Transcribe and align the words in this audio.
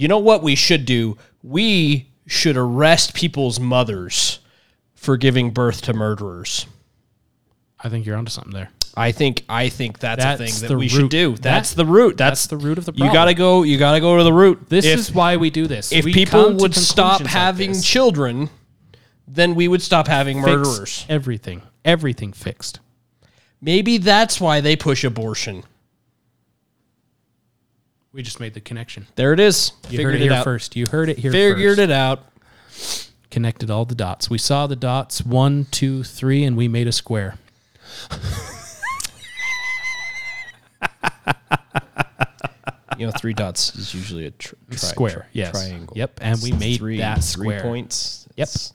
You 0.00 0.08
know 0.08 0.18
what 0.18 0.42
we 0.42 0.54
should 0.54 0.86
do? 0.86 1.18
We 1.42 2.08
should 2.26 2.56
arrest 2.56 3.12
people's 3.12 3.60
mothers 3.60 4.38
for 4.94 5.18
giving 5.18 5.50
birth 5.50 5.82
to 5.82 5.92
murderers. 5.92 6.64
I 7.78 7.90
think 7.90 8.06
you're 8.06 8.16
onto 8.16 8.30
something 8.30 8.54
there. 8.54 8.70
I 8.96 9.12
think 9.12 9.44
I 9.46 9.68
think 9.68 9.98
that's, 9.98 10.22
That's 10.24 10.40
a 10.40 10.44
thing 10.46 10.68
that 10.70 10.78
we 10.78 10.88
should 10.88 11.02
root. 11.02 11.10
do. 11.10 11.30
That- 11.32 11.42
That's 11.42 11.74
the 11.74 11.84
root. 11.84 12.16
That's, 12.16 12.40
That's 12.40 12.46
the 12.46 12.56
root 12.56 12.78
of 12.78 12.86
the 12.86 12.92
problem. 12.92 13.08
You 13.08 13.10
problem. 13.10 13.14
got 13.20 13.24
to 13.26 13.34
go. 13.34 13.62
You 13.62 13.76
got 13.76 13.92
to 13.92 14.00
go 14.00 14.16
to 14.16 14.24
the 14.24 14.32
root. 14.32 14.70
This 14.70 14.86
if, 14.86 14.98
is 14.98 15.12
why 15.14 15.36
we 15.36 15.50
do 15.50 15.66
this. 15.66 15.92
if 15.92 16.06
We 16.06 16.14
people 16.14 16.54
would 16.54 16.74
stop 16.74 17.18
conclusions 17.18 17.34
like 17.34 17.42
having 17.42 17.80
children, 17.82 18.48
then 19.28 19.54
we 19.54 19.68
would 19.68 19.82
stop 19.82 20.06
having 20.08 20.38
Fix 20.42 20.46
murderers. 20.48 21.06
everything, 21.10 21.60
everything 21.84 22.32
fixed. 22.32 22.80
Maybe 23.60 23.98
that's 23.98 24.40
why 24.40 24.62
they 24.62 24.76
push 24.76 25.04
abortion. 25.04 25.64
We 28.12 28.22
just 28.22 28.40
made 28.40 28.54
the 28.54 28.60
connection. 28.60 29.06
There 29.14 29.32
it 29.32 29.40
is. 29.40 29.72
You 29.84 29.98
Figured 29.98 30.06
heard 30.14 30.14
it, 30.16 30.22
here 30.24 30.32
out. 30.32 30.44
first. 30.44 30.74
You 30.76 30.86
heard 30.90 31.08
it 31.08 31.18
here 31.18 31.30
Figured 31.30 31.76
first. 31.76 31.78
it 31.78 31.90
out. 31.90 32.24
Connected 33.30 33.70
all 33.70 33.84
the 33.84 33.94
dots. 33.94 34.28
We 34.28 34.38
saw 34.38 34.66
the 34.66 34.74
dots 34.74 35.22
one, 35.24 35.66
two, 35.70 36.02
three, 36.02 36.42
and 36.42 36.56
we 36.56 36.66
made 36.66 36.88
a 36.88 36.92
square. 36.92 37.36
You 42.98 43.06
know, 43.06 43.12
three 43.12 43.32
dots 43.32 43.74
is 43.76 43.94
usually 43.94 44.26
a 44.26 44.30
tr- 44.32 44.54
tri- 44.68 44.76
square. 44.76 45.10
tri- 45.10 45.26
yes. 45.32 45.52
triangle. 45.52 45.96
Yep. 45.96 46.18
And 46.20 46.38
we 46.42 46.52
made 46.52 46.76
three, 46.76 46.98
that 46.98 47.24
three 47.24 47.58
points. 47.60 48.28
Yep. 48.36 48.44
It's- 48.44 48.74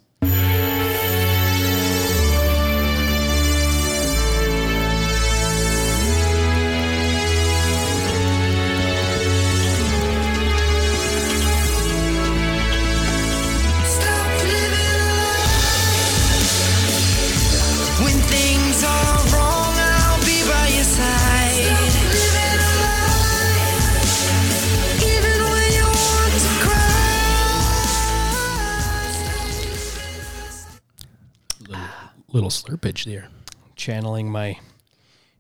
Little 32.35 32.49
slurpage 32.49 33.05
there. 33.05 33.29
channeling 33.77 34.29
my 34.29 34.59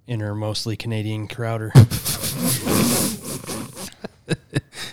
inner, 0.07 0.33
mostly 0.33 0.77
Canadian 0.77 1.27
Crowder. 1.27 1.73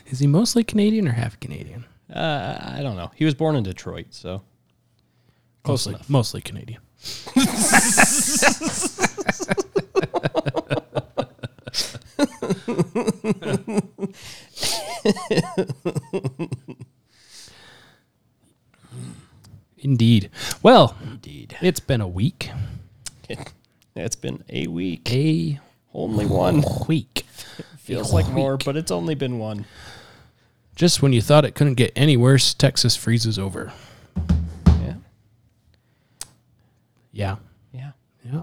Is 0.07 0.19
he 0.19 0.27
mostly 0.27 0.65
Canadian 0.65 1.07
or 1.07 1.13
half 1.13 1.39
Canadian? 1.39 1.85
uh, 2.13 2.73
I 2.77 2.83
don't 2.83 2.97
know. 2.97 3.13
He 3.15 3.25
was 3.25 3.35
born 3.35 3.55
in 3.55 3.63
Detroit, 3.63 4.07
so 4.11 4.43
close 5.63 5.87
mostly, 5.87 5.95
enough. 5.95 6.11
mostly 6.11 6.41
Canadian. 6.41 6.81
Indeed. 19.83 20.31
Well, 20.63 20.97
Indeed. 21.03 21.57
it's 21.61 21.81
been 21.81 22.01
a 22.01 22.09
week. 22.09 22.51
It's 23.95 24.17
been 24.17 24.43
a 24.49 24.67
week. 24.69 25.13
A 25.13 25.61
Only 25.93 26.25
one. 26.27 26.63
week. 26.89 27.27
Feels 27.79 28.13
like 28.13 28.29
more, 28.29 28.57
but 28.57 28.77
it's 28.77 28.91
only 28.91 29.15
been 29.15 29.39
one. 29.39 29.67
Just 30.77 31.03
when 31.03 31.13
you 31.13 31.21
thought 31.21 31.45
it 31.45 31.55
couldn't 31.55 31.75
get 31.75 31.93
any 31.95 32.17
worse, 32.17 32.55
Texas 32.55 32.97
freezes 32.97 33.39
over. 33.39 33.73
Yeah. 34.67 34.95
Yeah. 37.13 37.37
Yeah. 37.73 37.91
Yeah. 38.25 38.43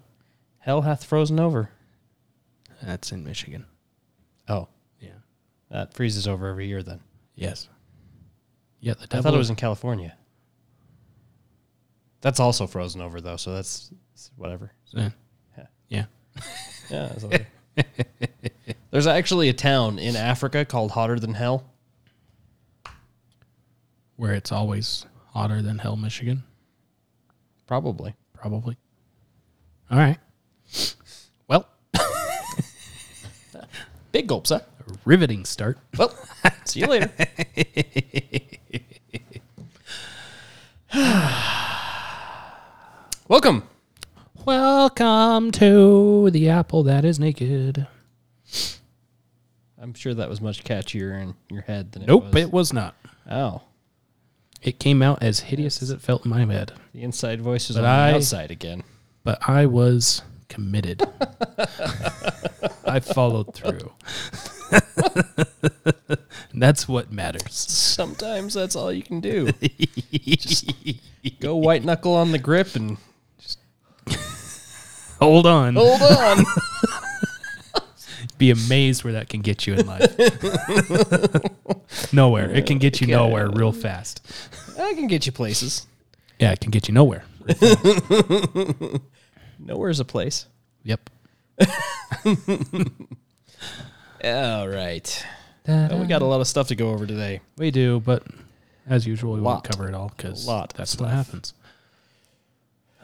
Hell 0.60 0.82
hath 0.82 1.04
frozen 1.06 1.40
over. 1.40 1.72
That's 2.84 3.12
in 3.12 3.24
Michigan. 3.24 3.66
Oh, 4.48 4.68
Yeah. 5.00 5.10
that 5.72 5.94
freezes 5.94 6.28
over 6.28 6.48
every 6.50 6.68
year 6.68 6.84
then. 6.84 7.00
Yes. 7.36 7.68
Yeah, 8.82 8.94
the 8.94 9.18
I 9.18 9.22
thought 9.22 9.34
it 9.34 9.38
was 9.38 9.50
in 9.50 9.56
California. 9.56 10.16
That's 12.22 12.40
also 12.40 12.68
frozen 12.68 13.02
over 13.02 13.22
though, 13.22 13.38
so 13.38 13.54
that's 13.54 13.92
whatever. 14.36 14.72
Yeah. 14.88 15.10
Yeah. 15.90 16.06
Yeah. 16.90 17.14
Yeah. 17.30 17.84
There's 18.92 19.08
actually 19.08 19.48
a 19.50 19.54
town 19.54 20.00
in 20.00 20.16
Africa 20.16 20.66
called 20.66 20.92
Hotter 20.92 21.20
Than 21.20 21.36
Hell. 21.36 21.64
Where 24.18 24.34
it's 24.34 24.52
always 24.52 25.06
hotter 25.34 25.62
than 25.62 25.78
hell, 25.78 25.96
Michigan. 25.96 26.44
Probably. 27.68 28.16
Probably. 28.34 28.76
All 29.90 29.98
right. 29.98 30.18
Well, 31.48 31.70
Big 34.12 34.28
gulps, 34.28 34.50
huh? 34.50 34.60
riveting 35.06 35.46
start. 35.46 35.78
Well, 35.98 36.14
see 36.66 36.82
you 36.82 36.88
later. 36.88 37.12
Welcome. 43.30 43.64
Welcome 44.44 45.52
to 45.52 46.30
the 46.32 46.50
apple 46.50 46.82
that 46.84 47.06
is 47.06 47.20
naked. 47.20 47.86
I'm 49.80 49.94
sure 49.94 50.14
that 50.16 50.28
was 50.30 50.42
much 50.42 50.64
catchier 50.64 51.22
in 51.22 51.36
your 51.50 51.62
head 51.62 51.92
than 51.92 52.02
it 52.02 52.08
Nope, 52.08 52.36
it 52.36 52.52
was 52.52 52.74
not. 52.74 52.96
Oh, 53.30 53.62
It 54.64 54.80
came 54.80 55.02
out 55.04 55.22
as 55.22 55.42
hideous 55.42 55.82
as 55.84 55.92
it 55.92 56.02
felt 56.02 56.26
in 56.26 56.32
my 56.32 56.44
head, 56.46 56.74
the 56.92 57.04
inside 57.04 57.40
voice 57.42 57.70
is 57.70 57.78
on 57.78 57.86
I- 57.86 58.12
the 58.12 58.18
outside 58.18 58.50
again. 58.52 58.84
but 59.24 59.38
I 59.48 59.68
was 59.68 60.24
committed. 60.48 61.04
I 62.86 63.00
followed 63.00 63.54
through. 63.54 63.92
that's 66.56 66.88
what 66.88 67.12
matters. 67.12 67.54
Sometimes 67.54 68.56
that's 68.56 68.76
all 68.76 68.92
you 68.92 69.04
can 69.04 69.20
do. 69.22 69.52
Just 70.12 70.74
go 71.40 71.56
white 71.56 71.86
knuckle 71.86 72.16
on 72.16 72.32
the 72.32 72.40
grip 72.40 72.76
and 72.76 72.98
Hold 75.20 75.46
on. 75.46 75.76
hold 75.76 76.02
on. 76.02 76.46
Be 78.38 78.52
amazed 78.52 79.04
where 79.04 79.14
that 79.14 79.28
can 79.28 79.42
get 79.42 79.68
you 79.68 79.74
in 79.74 79.86
life. 79.86 80.18
nowhere. 82.14 82.50
It 82.52 82.66
can 82.66 82.78
get 82.78 83.02
you 83.02 83.08
nowhere 83.08 83.50
real 83.50 83.74
fast. 83.74 84.22
I 84.80 84.94
can 84.94 85.08
get 85.08 85.26
you 85.26 85.32
places. 85.34 85.86
Yeah, 86.40 86.52
it 86.54 86.62
can 86.62 86.72
get 86.72 86.88
you 86.88 86.94
nowhere. 86.94 87.26
Nowhere's 89.60 90.00
a 90.00 90.06
place. 90.06 90.46
Yep. 90.84 91.10
All 94.24 94.68
right. 94.70 95.26
Well, 95.68 96.00
we 96.00 96.08
got 96.08 96.22
a 96.22 96.26
lot 96.26 96.40
of 96.40 96.48
stuff 96.48 96.70
to 96.70 96.76
go 96.76 96.92
over 96.92 97.06
today. 97.06 97.42
We 97.58 97.72
do, 97.72 98.00
but 98.00 98.24
as 98.88 99.06
usual, 99.06 99.34
we 99.34 99.42
won't 99.42 99.66
cover 99.66 99.90
it 99.90 99.94
all 99.94 100.14
because 100.16 100.48
Lot 100.48 100.72
of 100.72 100.78
that's 100.78 100.92
stuff. 100.92 101.08
what 101.08 101.14
happens. 101.14 101.54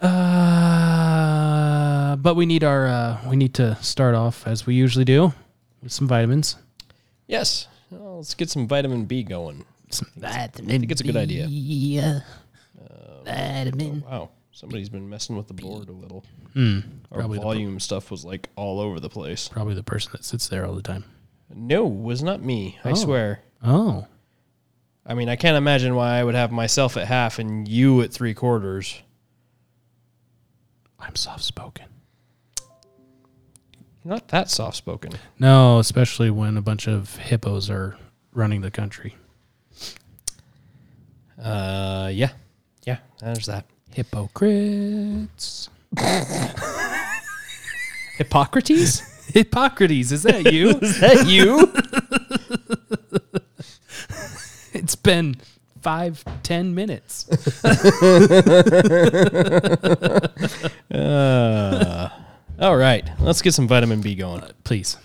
Uh, 0.06 2.16
but 2.18 2.36
we 2.36 2.46
need 2.46 2.64
our 2.64 2.88
uh, 2.88 3.20
we 3.30 3.36
need 3.36 3.54
to 3.56 3.76
start 3.82 4.16
off 4.16 4.48
as 4.48 4.66
we 4.66 4.76
usually 4.76 5.06
do 5.06 5.34
with 5.82 5.92
some 5.92 6.08
vitamins. 6.08 6.58
Yes. 7.28 7.68
Well, 7.92 8.18
let's 8.18 8.34
get 8.34 8.50
some 8.50 8.68
vitamin 8.68 9.06
B 9.06 9.24
going. 9.24 9.66
Some 9.90 10.08
I 10.24 10.48
think 10.48 10.92
it's 10.92 11.02
a 11.02 11.04
good 11.04 11.18
idea. 11.18 11.46
idea. 11.46 12.24
vitamin. 13.26 14.04
Wow. 14.10 14.30
Somebody's 14.52 14.90
been 14.90 15.10
messing 15.10 15.36
with 15.36 15.48
the 15.48 15.54
board 15.54 15.90
a 15.90 15.92
little. 15.92 16.24
Hmm. 16.54 16.80
Our 17.12 17.20
Probably 17.20 17.40
the, 17.40 17.44
volume 17.44 17.80
stuff 17.82 18.10
was 18.10 18.24
like 18.24 18.48
all 18.56 18.80
over 18.80 19.00
the 19.02 19.10
place. 19.10 19.50
probably 19.50 19.74
the 19.76 19.84
person 19.84 20.12
that 20.14 20.24
sits 20.24 20.48
there 20.48 20.66
all 20.66 20.74
the 20.74 20.82
time. 20.82 21.04
No, 21.54 21.86
it 21.88 21.94
was 21.94 22.24
not 22.24 22.42
me. 22.42 22.80
I 22.84 22.92
Oh. 22.92 22.96
swear. 22.96 23.42
Oh, 23.62 24.08
I 25.06 25.14
mean, 25.14 25.30
I 25.30 25.36
can't 25.36 25.58
imagine 25.58 25.94
why 25.96 26.18
I 26.18 26.24
would 26.24 26.36
have 26.36 26.52
myself 26.52 26.96
at 26.98 27.08
half 27.08 27.38
and 27.38 27.68
you 27.68 28.02
at 28.02 28.12
three 28.14 28.34
quarters. 28.34 29.02
I'm 31.06 31.16
soft 31.16 31.44
spoken. 31.44 31.86
Not 34.04 34.28
that 34.30 34.50
soft 34.50 34.78
spoken. 34.78 35.14
No, 35.40 35.80
especially 35.80 36.30
when 36.30 36.58
a 36.58 36.62
bunch 36.62 36.88
of 36.88 37.16
hippos 37.18 37.70
are 37.70 37.98
running 38.34 38.62
the 38.62 38.72
country. 38.72 39.16
Uh, 41.42 42.10
yeah. 42.12 42.32
Yeah, 42.86 42.98
there's 43.20 43.46
that. 43.46 43.66
Hypocrites. 43.92 45.70
Hippocrates? 48.18 49.02
Hippocrates, 49.28 50.12
is 50.12 50.24
that 50.24 50.52
you? 50.52 50.70
Is 50.82 51.00
that 51.00 51.28
you? 51.28 51.72
it's 54.74 54.96
been 54.96 55.36
five, 55.86 56.26
ten 56.42 56.74
minutes. 56.74 57.30
uh, 60.92 62.10
all 62.58 62.76
right. 62.76 63.08
Let's 63.20 63.44
get 63.44 63.54
some 63.54 63.68
vitamin 63.68 64.02
B 64.02 64.16
going. 64.16 64.42
Please. 64.64 64.98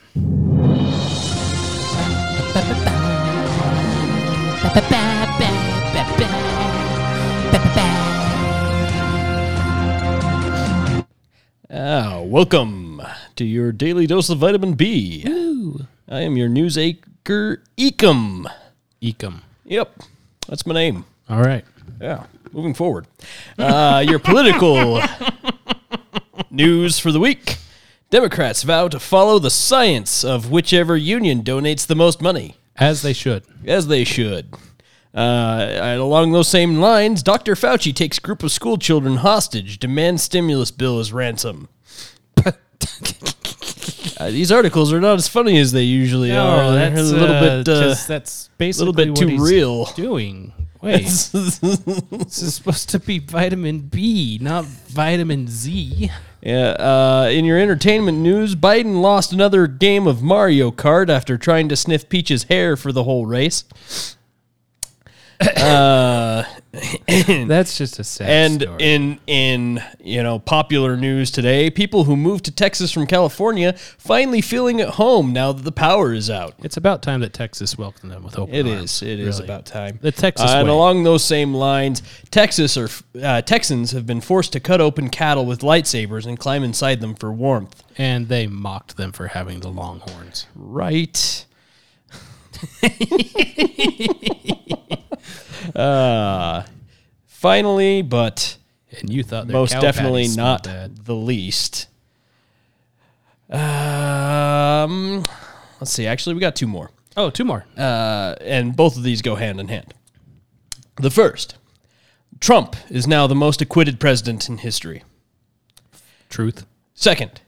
Ah, 11.73 12.23
welcome 12.25 13.03
to 13.37 13.44
your 13.44 13.71
daily 13.71 14.06
dose 14.06 14.31
of 14.31 14.38
vitamin 14.38 14.73
B. 14.73 15.27
I 16.09 16.23
am 16.23 16.38
your 16.38 16.49
news 16.49 16.79
anchor, 16.79 17.62
Ecom. 17.77 18.50
Ecom. 19.03 19.43
Yep, 19.67 20.00
that's 20.50 20.67
my 20.67 20.75
name. 20.75 21.06
All 21.31 21.41
right. 21.41 21.64
Yeah, 22.00 22.25
moving 22.52 22.75
forward. 22.75 23.06
Uh, 23.58 24.05
your 24.06 24.19
political 24.19 25.00
news 26.50 26.99
for 26.99 27.11
the 27.12 27.20
week. 27.20 27.56
Democrats 28.11 28.62
vow 28.64 28.88
to 28.88 28.99
follow 28.99 29.38
the 29.38 29.50
science 29.50 30.25
of 30.25 30.50
whichever 30.50 30.97
union 30.97 31.43
donates 31.43 31.87
the 31.87 31.94
most 31.94 32.20
money, 32.20 32.56
As 32.76 33.02
they 33.02 33.12
should. 33.12 33.44
as 33.67 33.87
they 33.87 34.02
should. 34.05 34.52
Uh, 35.14 35.67
and 35.70 36.00
along 36.00 36.32
those 36.32 36.49
same 36.49 36.76
lines, 36.81 37.23
Dr. 37.23 37.55
Fauci 37.55 37.94
takes 37.94 38.19
group 38.19 38.43
of 38.43 38.50
school 38.53 38.76
children 38.79 39.17
hostage, 39.19 39.79
demands 39.79 40.23
stimulus 40.25 40.70
bill 40.70 40.99
as 40.99 41.12
ransom. 41.12 41.69
uh, 44.20 44.31
these 44.31 44.52
articles 44.52 44.93
are 44.93 45.00
not 45.00 45.14
as 45.14 45.26
funny 45.28 45.58
as 45.58 45.72
they 45.72 45.82
usually 45.84 46.31
are. 46.32 46.72
They're 46.72 46.96
a 46.99 47.02
little 47.02 47.26
bit, 47.40 47.69
uh, 47.69 47.81
just- 47.88 48.06
that's 48.06 48.50
basically 48.58 48.93
bit 48.93 49.08
what 49.11 49.19
too 49.19 49.28
he's 49.28 49.40
real. 49.40 49.87
Doing. 49.96 50.52
Wait, 50.82 51.02
this 51.02 51.34
is 51.34 52.55
supposed 52.55 52.88
to 52.90 52.99
be 52.99 53.19
vitamin 53.19 53.81
B, 53.81 54.38
not 54.40 54.64
vitamin 54.64 55.46
Z. 55.46 56.11
Yeah. 56.40 56.69
Uh, 56.70 57.28
in 57.31 57.44
your 57.44 57.58
entertainment 57.58 58.17
news, 58.19 58.55
Biden 58.56 59.02
lost 59.02 59.31
another 59.32 59.67
game 59.67 60.06
of 60.06 60.22
Mario 60.22 60.70
Kart 60.70 61.11
after 61.11 61.37
trying 61.37 61.69
to 61.69 61.76
sniff 61.76 62.08
Peach's 62.08 62.44
hair 62.44 62.78
for 62.78 62.93
the 62.93 63.05
whole 63.05 63.26
race. 63.26 63.64
Uh, 65.41 66.45
That's 67.49 67.77
just 67.77 67.99
a 67.99 68.05
sad 68.05 68.31
and 68.31 68.63
story. 68.63 68.83
in 68.83 69.19
in 69.27 69.83
you 69.99 70.23
know 70.23 70.39
popular 70.39 70.97
news 70.97 71.31
today, 71.33 71.69
people 71.71 72.05
who 72.05 72.17
moved 72.17 72.45
to 72.45 72.53
Texas 72.53 72.93
from 72.93 73.07
California 73.07 73.73
finally 73.99 74.41
feeling 74.41 74.81
at 74.81 74.91
home 74.91 75.33
now 75.33 75.51
that 75.53 75.63
the 75.63 75.73
power 75.73 76.13
is 76.13 76.31
out. 76.31 76.55
it's 76.61 76.77
about 76.77 77.03
time 77.03 77.21
that 77.21 77.33
Texas 77.33 77.77
welcomed 77.77 78.13
them 78.13 78.23
with 78.23 78.39
open 78.39 78.55
It 78.55 78.67
arms, 78.67 79.03
is. 79.03 79.05
It 79.09 79.19
is 79.19 79.37
really. 79.39 79.45
about 79.47 79.67
time. 79.67 79.99
The 80.01 80.13
Texas 80.13 80.49
Uh, 80.51 80.59
and 80.59 80.69
way. 80.69 80.73
along 80.75 81.03
those 81.03 81.25
same 81.25 81.55
lines, 81.55 82.03
Texas 82.31 82.77
or 82.77 82.89
uh, 83.21 83.43
Texans 83.43 83.91
have 83.91 84.07
been 84.07 84.21
forced 84.21 84.53
to 84.53 84.61
cut 84.61 84.81
open 84.81 85.09
cattle 85.09 85.47
with 85.47 85.61
lightsabers 85.63 86.25
and 86.27 86.39
climb 86.39 86.63
inside 86.63 87.01
them 87.01 87.17
for 87.17 87.33
warmth. 87.33 87.83
And 87.99 88.29
they 88.29 88.47
mocked 88.47 88.97
them 88.97 89.11
for 89.11 89.27
having 89.29 89.61
the 89.61 89.71
longhorns. 89.71 90.47
Right. 90.55 91.47
uh, 95.75 96.62
finally, 97.26 98.02
but 98.02 98.56
And 99.00 99.11
you 99.11 99.22
thought 99.22 99.49
most 99.49 99.72
definitely 99.81 100.28
not 100.28 100.64
bad. 100.64 101.05
the 101.05 101.14
least. 101.14 101.88
Um, 103.50 105.25
let's 105.81 105.90
see. 105.90 106.06
Actually, 106.06 106.34
we 106.34 106.40
got 106.40 106.55
two 106.56 106.67
more. 106.67 106.90
Oh, 107.17 107.31
two 107.31 107.44
more. 107.44 107.64
uh, 107.76 108.37
and 108.40 108.76
both 108.76 108.96
of 108.96 109.02
these 109.02 109.20
go 109.22 109.34
hand 109.34 109.58
in 109.61 109.69
hand. 109.69 109.94
The 110.96 111.11
first, 111.11 111.56
Trump 112.38 112.76
is 112.88 113.06
now 113.06 113.26
the 113.26 113.34
most 113.34 113.61
acquitted 113.61 113.99
president 113.99 114.49
in 114.49 114.58
history. 114.58 115.02
Truth. 116.28 116.67
Second, 116.94 117.40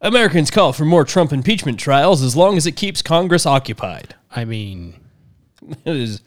Americans 0.00 0.50
call 0.50 0.72
for 0.72 0.84
more 0.84 1.04
Trump 1.04 1.32
impeachment 1.32 1.78
trials 1.78 2.22
as 2.22 2.34
long 2.36 2.56
as 2.56 2.66
it 2.66 2.72
keeps 2.72 3.02
Congress 3.02 3.44
occupied. 3.44 4.14
I 4.34 4.44
mean, 4.44 4.94
It 5.84 5.96
is 5.96 6.22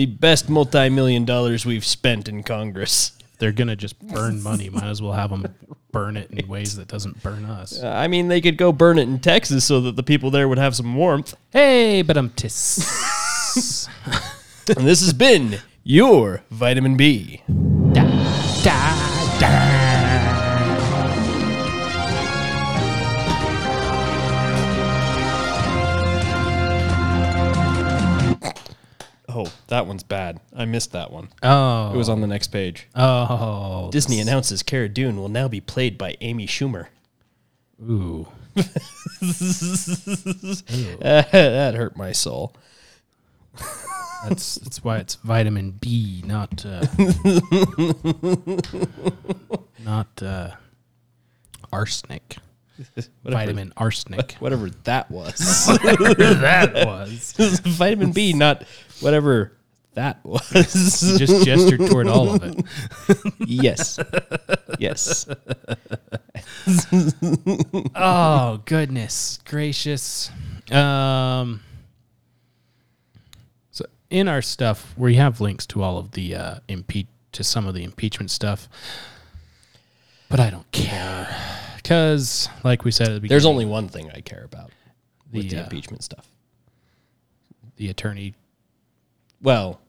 the 0.00 0.06
best 0.06 0.48
multi-million 0.48 1.26
dollars 1.26 1.66
we've 1.66 1.84
spent 1.84 2.26
in 2.26 2.42
Congress. 2.42 3.12
they're 3.38 3.52
gonna 3.52 3.76
just 3.76 3.98
burn 4.00 4.42
money. 4.42 4.70
Might 4.70 4.84
as 4.88 5.02
well 5.02 5.12
have 5.12 5.28
them 5.28 5.54
burn 5.92 6.16
it 6.16 6.30
in 6.30 6.48
ways 6.48 6.76
that 6.76 6.88
doesn't 6.88 7.22
burn 7.22 7.44
us. 7.44 7.82
Uh, 7.82 7.88
I 7.88 8.08
mean, 8.08 8.28
they 8.28 8.40
could 8.40 8.56
go 8.56 8.72
burn 8.72 8.98
it 8.98 9.02
in 9.02 9.18
Texas 9.18 9.62
so 9.66 9.78
that 9.82 9.96
the 9.96 10.02
people 10.02 10.30
there 10.30 10.48
would 10.48 10.56
have 10.56 10.74
some 10.74 10.94
warmth. 10.94 11.34
Hey, 11.50 12.00
but 12.00 12.16
I'm 12.16 12.30
tis. 12.30 12.86
And 14.76 14.86
this 14.86 15.00
has 15.00 15.12
been 15.12 15.58
your 15.82 16.42
vitamin 16.50 16.96
B. 16.96 17.42
Oh, 29.46 29.52
that 29.68 29.86
one's 29.86 30.02
bad. 30.02 30.40
I 30.54 30.64
missed 30.64 30.92
that 30.92 31.12
one. 31.12 31.28
Oh, 31.42 31.92
It 31.92 31.96
was 31.96 32.08
on 32.08 32.20
the 32.20 32.26
next 32.26 32.48
page. 32.48 32.88
oh, 32.94 33.88
Disney 33.92 34.20
announces 34.20 34.62
Cara 34.62 34.88
Dune 34.88 35.16
will 35.16 35.28
now 35.28 35.48
be 35.48 35.60
played 35.60 35.96
by 35.98 36.16
Amy 36.20 36.46
Schumer. 36.46 36.86
Ooh, 37.82 38.26
that 41.00 41.74
hurt 41.76 41.96
my 41.96 42.12
soul. 42.12 42.54
that's 44.28 44.56
that's 44.56 44.84
why 44.84 44.98
it's 44.98 45.14
vitamin 45.16 45.70
B, 45.72 46.22
not 46.26 46.64
uh, 46.66 46.84
not 49.84 50.22
uh, 50.22 50.50
arsenic. 51.72 52.36
Vitamin 53.24 53.74
arsenic. 53.76 54.36
Whatever 54.38 54.70
that 54.84 55.10
was. 55.10 55.36
that 55.66 56.84
was. 56.86 57.60
vitamin 57.60 58.12
B, 58.12 58.32
not 58.32 58.64
whatever 59.00 59.52
that 59.94 60.20
was. 60.24 61.02
You 61.12 61.18
just 61.18 61.44
gestured 61.44 61.90
toward 61.90 62.06
all 62.06 62.34
of 62.34 62.42
it. 62.44 62.64
yes. 63.46 63.98
Yes. 64.78 65.26
Oh 67.94 68.62
goodness 68.64 69.38
gracious. 69.44 70.30
Um 70.70 71.60
so 73.70 73.84
in 74.10 74.28
our 74.28 74.42
stuff 74.42 74.94
we 74.96 75.14
have 75.16 75.40
links 75.40 75.66
to 75.66 75.82
all 75.82 75.98
of 75.98 76.12
the 76.12 76.34
uh 76.34 76.54
impeach 76.68 77.06
to 77.32 77.44
some 77.44 77.66
of 77.66 77.74
the 77.74 77.82
impeachment 77.84 78.30
stuff. 78.30 78.68
But 80.28 80.38
I 80.40 80.50
don't 80.50 80.70
care. 80.72 81.34
Cuz 81.84 82.48
like 82.62 82.84
we 82.84 82.90
said 82.90 83.08
at 83.08 83.14
the 83.14 83.20
beginning 83.20 83.30
There's 83.34 83.46
only 83.46 83.64
one 83.66 83.88
thing 83.88 84.10
I 84.14 84.20
care 84.20 84.44
about 84.44 84.70
with 85.32 85.44
The, 85.44 85.56
the 85.56 85.60
uh, 85.60 85.64
impeachment 85.64 86.02
stuff. 86.04 86.28
the 87.76 87.88
attorney 87.88 88.34
Well, 89.42 89.80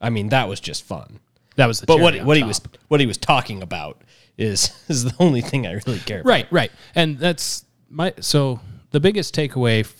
I 0.00 0.10
mean 0.10 0.28
that 0.28 0.48
was 0.48 0.60
just 0.60 0.84
fun. 0.84 1.20
that 1.56 1.66
was 1.66 1.80
the 1.80 1.86
But 1.86 2.00
what 2.00 2.16
what 2.24 2.36
he 2.36 2.42
was 2.42 2.60
what 2.88 3.00
he 3.00 3.06
was 3.06 3.18
talking 3.18 3.62
about 3.62 4.02
is 4.38 4.70
is 4.88 5.04
the 5.04 5.14
only 5.18 5.40
thing 5.40 5.66
I 5.66 5.72
really 5.86 5.98
care 6.00 6.20
about. 6.20 6.30
Right, 6.30 6.46
right. 6.50 6.72
And 6.94 7.18
that's 7.18 7.64
my 7.88 8.14
so 8.20 8.60
the 8.90 9.00
biggest 9.00 9.34
takeaway 9.34 9.90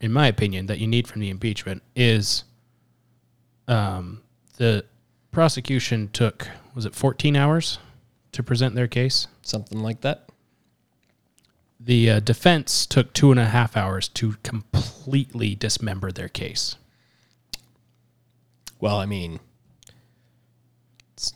in 0.00 0.12
my 0.12 0.26
opinion 0.26 0.66
that 0.66 0.78
you 0.78 0.86
need 0.86 1.08
from 1.08 1.20
the 1.20 1.30
impeachment 1.30 1.82
is 1.94 2.44
um 3.68 4.22
the 4.56 4.84
prosecution 5.30 6.08
took 6.12 6.48
was 6.74 6.84
it 6.84 6.94
14 6.94 7.36
hours 7.36 7.78
to 8.32 8.42
present 8.42 8.74
their 8.74 8.86
case? 8.86 9.28
Something 9.42 9.80
like 9.80 10.02
that. 10.02 10.28
The 11.80 12.10
uh, 12.10 12.20
defense 12.20 12.84
took 12.84 13.12
two 13.12 13.30
and 13.30 13.40
a 13.40 13.46
half 13.46 13.76
hours 13.76 14.08
to 14.08 14.34
completely 14.42 15.54
dismember 15.54 16.10
their 16.10 16.28
case. 16.28 16.76
Well, 18.80 18.96
I 18.96 19.06
mean, 19.06 19.40
it's, 21.14 21.32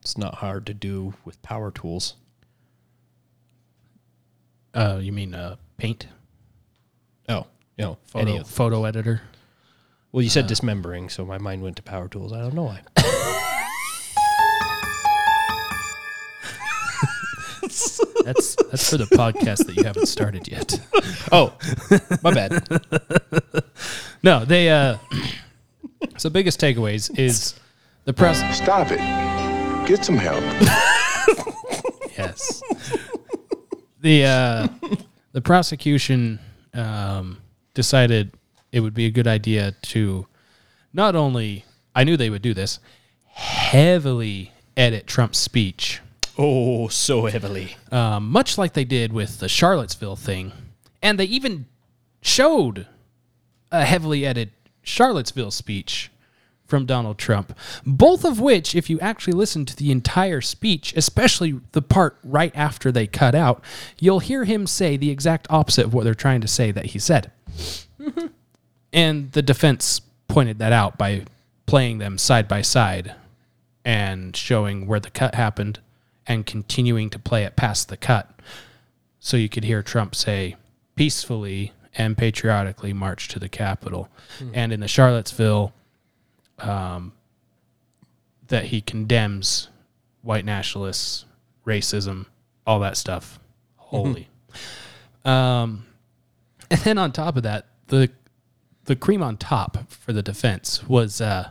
it's 0.00 0.18
not 0.18 0.36
hard 0.36 0.66
to 0.66 0.74
do 0.74 1.14
with 1.24 1.40
power 1.42 1.70
tools. 1.70 2.14
Uh, 4.74 4.98
you 5.02 5.12
mean 5.12 5.34
uh, 5.34 5.56
paint? 5.76 6.06
Oh, 7.28 7.46
you 7.76 7.84
know, 7.84 7.98
Photo, 8.06 8.26
any 8.34 8.44
photo 8.44 8.84
editor? 8.84 9.22
Well, 10.12 10.22
you 10.22 10.28
Uh. 10.28 10.32
said 10.32 10.46
dismembering, 10.46 11.08
so 11.08 11.24
my 11.24 11.38
mind 11.38 11.62
went 11.62 11.76
to 11.76 11.82
power 11.82 12.08
tools. 12.08 12.32
I 12.32 12.40
don't 12.40 12.54
know 12.54 12.64
why. 12.64 12.80
That's 18.24 18.54
that's 18.70 18.90
for 18.90 18.98
the 18.98 19.06
podcast 19.06 19.66
that 19.66 19.76
you 19.76 19.84
haven't 19.84 20.06
started 20.06 20.46
yet. 20.48 20.78
oh, 21.32 21.54
my 22.22 22.32
bad. 22.32 22.62
No, 24.24 24.44
they 24.44 24.70
uh 24.70 24.98
so 26.22 26.30
biggest 26.30 26.60
takeaways 26.60 27.18
is 27.18 27.54
the 28.04 28.12
press 28.12 28.38
Stop 28.56 28.92
it. 28.92 28.98
Get 29.88 30.04
some 30.04 30.16
help. 30.16 30.40
yes. 32.16 32.62
The 34.02 34.24
uh 34.24 34.68
the 35.32 35.40
prosecution 35.40 36.38
um 36.74 37.38
decided 37.74 38.30
it 38.70 38.78
would 38.78 38.94
be 38.94 39.06
a 39.06 39.10
good 39.10 39.26
idea 39.26 39.72
to 39.82 40.28
not 40.92 41.16
only 41.16 41.64
I 41.92 42.04
knew 42.04 42.16
they 42.16 42.30
would 42.30 42.40
do 42.40 42.54
this, 42.54 42.78
heavily 43.26 44.52
edit 44.76 45.08
Trump's 45.08 45.38
speech. 45.38 46.02
Oh, 46.38 46.86
so 46.86 47.26
heavily. 47.26 47.76
Um, 47.90 48.30
much 48.30 48.56
like 48.56 48.74
they 48.74 48.84
did 48.84 49.12
with 49.12 49.40
the 49.40 49.48
Charlottesville 49.48 50.14
thing. 50.14 50.52
And 51.02 51.18
they 51.18 51.24
even 51.24 51.66
showed 52.20 52.86
a 53.72 53.84
heavily 53.84 54.24
edited 54.24 54.52
Charlottesville 54.84 55.50
speech 55.50 56.11
from 56.72 56.86
Donald 56.86 57.18
Trump. 57.18 57.54
Both 57.84 58.24
of 58.24 58.40
which, 58.40 58.74
if 58.74 58.88
you 58.88 58.98
actually 59.00 59.34
listen 59.34 59.66
to 59.66 59.76
the 59.76 59.92
entire 59.92 60.40
speech, 60.40 60.94
especially 60.96 61.60
the 61.72 61.82
part 61.82 62.16
right 62.24 62.50
after 62.54 62.90
they 62.90 63.06
cut 63.06 63.34
out, 63.34 63.62
you'll 64.00 64.20
hear 64.20 64.44
him 64.44 64.66
say 64.66 64.96
the 64.96 65.10
exact 65.10 65.46
opposite 65.50 65.84
of 65.84 65.92
what 65.92 66.04
they're 66.04 66.14
trying 66.14 66.40
to 66.40 66.48
say 66.48 66.70
that 66.70 66.86
he 66.86 66.98
said. 66.98 67.30
And 68.92 69.32
the 69.32 69.42
defense 69.42 70.00
pointed 70.28 70.58
that 70.58 70.72
out 70.72 70.98
by 70.98 71.24
playing 71.66 71.98
them 71.98 72.18
side 72.18 72.48
by 72.48 72.62
side 72.62 73.14
and 73.84 74.36
showing 74.36 74.86
where 74.86 75.00
the 75.00 75.10
cut 75.10 75.34
happened 75.34 75.80
and 76.26 76.46
continuing 76.46 77.10
to 77.10 77.18
play 77.18 77.44
it 77.44 77.56
past 77.56 77.88
the 77.88 77.96
cut. 77.96 78.30
So 79.18 79.36
you 79.36 79.48
could 79.48 79.64
hear 79.64 79.82
Trump 79.82 80.14
say, 80.14 80.56
peacefully 80.94 81.72
and 81.94 82.16
patriotically 82.16 82.92
march 82.92 83.28
to 83.28 83.38
the 83.38 83.48
Capitol. 83.48 84.08
Hmm. 84.38 84.50
And 84.54 84.72
in 84.72 84.80
the 84.80 84.88
Charlottesville, 84.88 85.72
um, 86.62 87.12
that 88.48 88.66
he 88.66 88.80
condemns 88.80 89.68
white 90.22 90.44
nationalists, 90.44 91.24
racism, 91.66 92.26
all 92.66 92.80
that 92.80 92.96
stuff. 92.96 93.38
Holy. 93.76 94.28
Um, 95.24 95.86
and 96.70 96.80
then 96.80 96.98
on 96.98 97.12
top 97.12 97.36
of 97.36 97.42
that, 97.42 97.66
the 97.88 98.10
the 98.84 98.96
cream 98.96 99.22
on 99.22 99.36
top 99.36 99.90
for 99.90 100.12
the 100.12 100.22
defense 100.22 100.82
was 100.88 101.20
uh, 101.20 101.50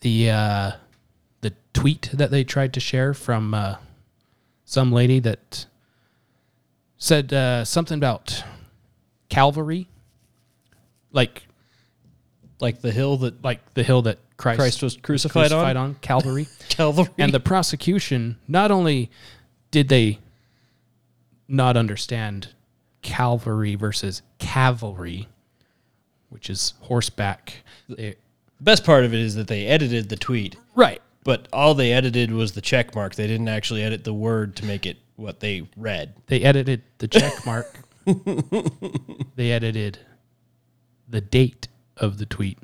the 0.00 0.30
uh, 0.30 0.72
the 1.40 1.54
tweet 1.72 2.10
that 2.12 2.30
they 2.30 2.44
tried 2.44 2.72
to 2.74 2.80
share 2.80 3.14
from 3.14 3.54
uh, 3.54 3.76
some 4.64 4.92
lady 4.92 5.20
that 5.20 5.66
said 6.96 7.32
uh, 7.32 7.64
something 7.64 7.96
about 7.96 8.44
Calvary, 9.28 9.88
like 11.12 11.44
Like 12.60 12.80
the 12.80 12.92
hill 12.92 13.16
that 13.18 13.42
like 13.42 13.74
the 13.74 13.82
hill 13.82 14.02
that 14.02 14.18
Christ, 14.36 14.58
Christ 14.58 14.82
was 14.82 14.96
crucified 14.96 15.52
on? 15.52 15.96
Calvary. 16.00 16.46
Calvary. 16.68 17.08
and 17.18 17.32
the 17.32 17.40
prosecution 17.40 18.36
not 18.48 18.70
only 18.70 19.10
did 19.70 19.88
they 19.88 20.18
not 21.48 21.76
understand 21.76 22.48
Calvary 23.02 23.74
versus 23.74 24.22
cavalry, 24.38 25.28
which 26.28 26.48
is 26.48 26.74
horseback. 26.80 27.64
They, 27.88 28.16
the 28.58 28.64
best 28.64 28.84
part 28.84 29.04
of 29.04 29.12
it 29.14 29.20
is 29.20 29.34
that 29.34 29.48
they 29.48 29.66
edited 29.66 30.08
the 30.08 30.16
tweet, 30.16 30.56
right. 30.74 31.00
but 31.24 31.48
all 31.52 31.74
they 31.74 31.92
edited 31.92 32.30
was 32.30 32.52
the 32.52 32.60
check 32.60 32.94
mark. 32.94 33.14
They 33.14 33.26
didn't 33.26 33.48
actually 33.48 33.82
edit 33.82 34.04
the 34.04 34.14
word 34.14 34.56
to 34.56 34.64
make 34.64 34.86
it 34.86 34.98
what 35.16 35.40
they 35.40 35.68
read. 35.76 36.14
They 36.26 36.42
edited 36.42 36.82
the 36.98 37.08
check 37.08 37.44
mark. 37.46 37.74
they 39.36 39.50
edited 39.52 39.98
the 41.08 41.20
date 41.20 41.68
of 42.00 42.18
the 42.18 42.26
tweet. 42.26 42.58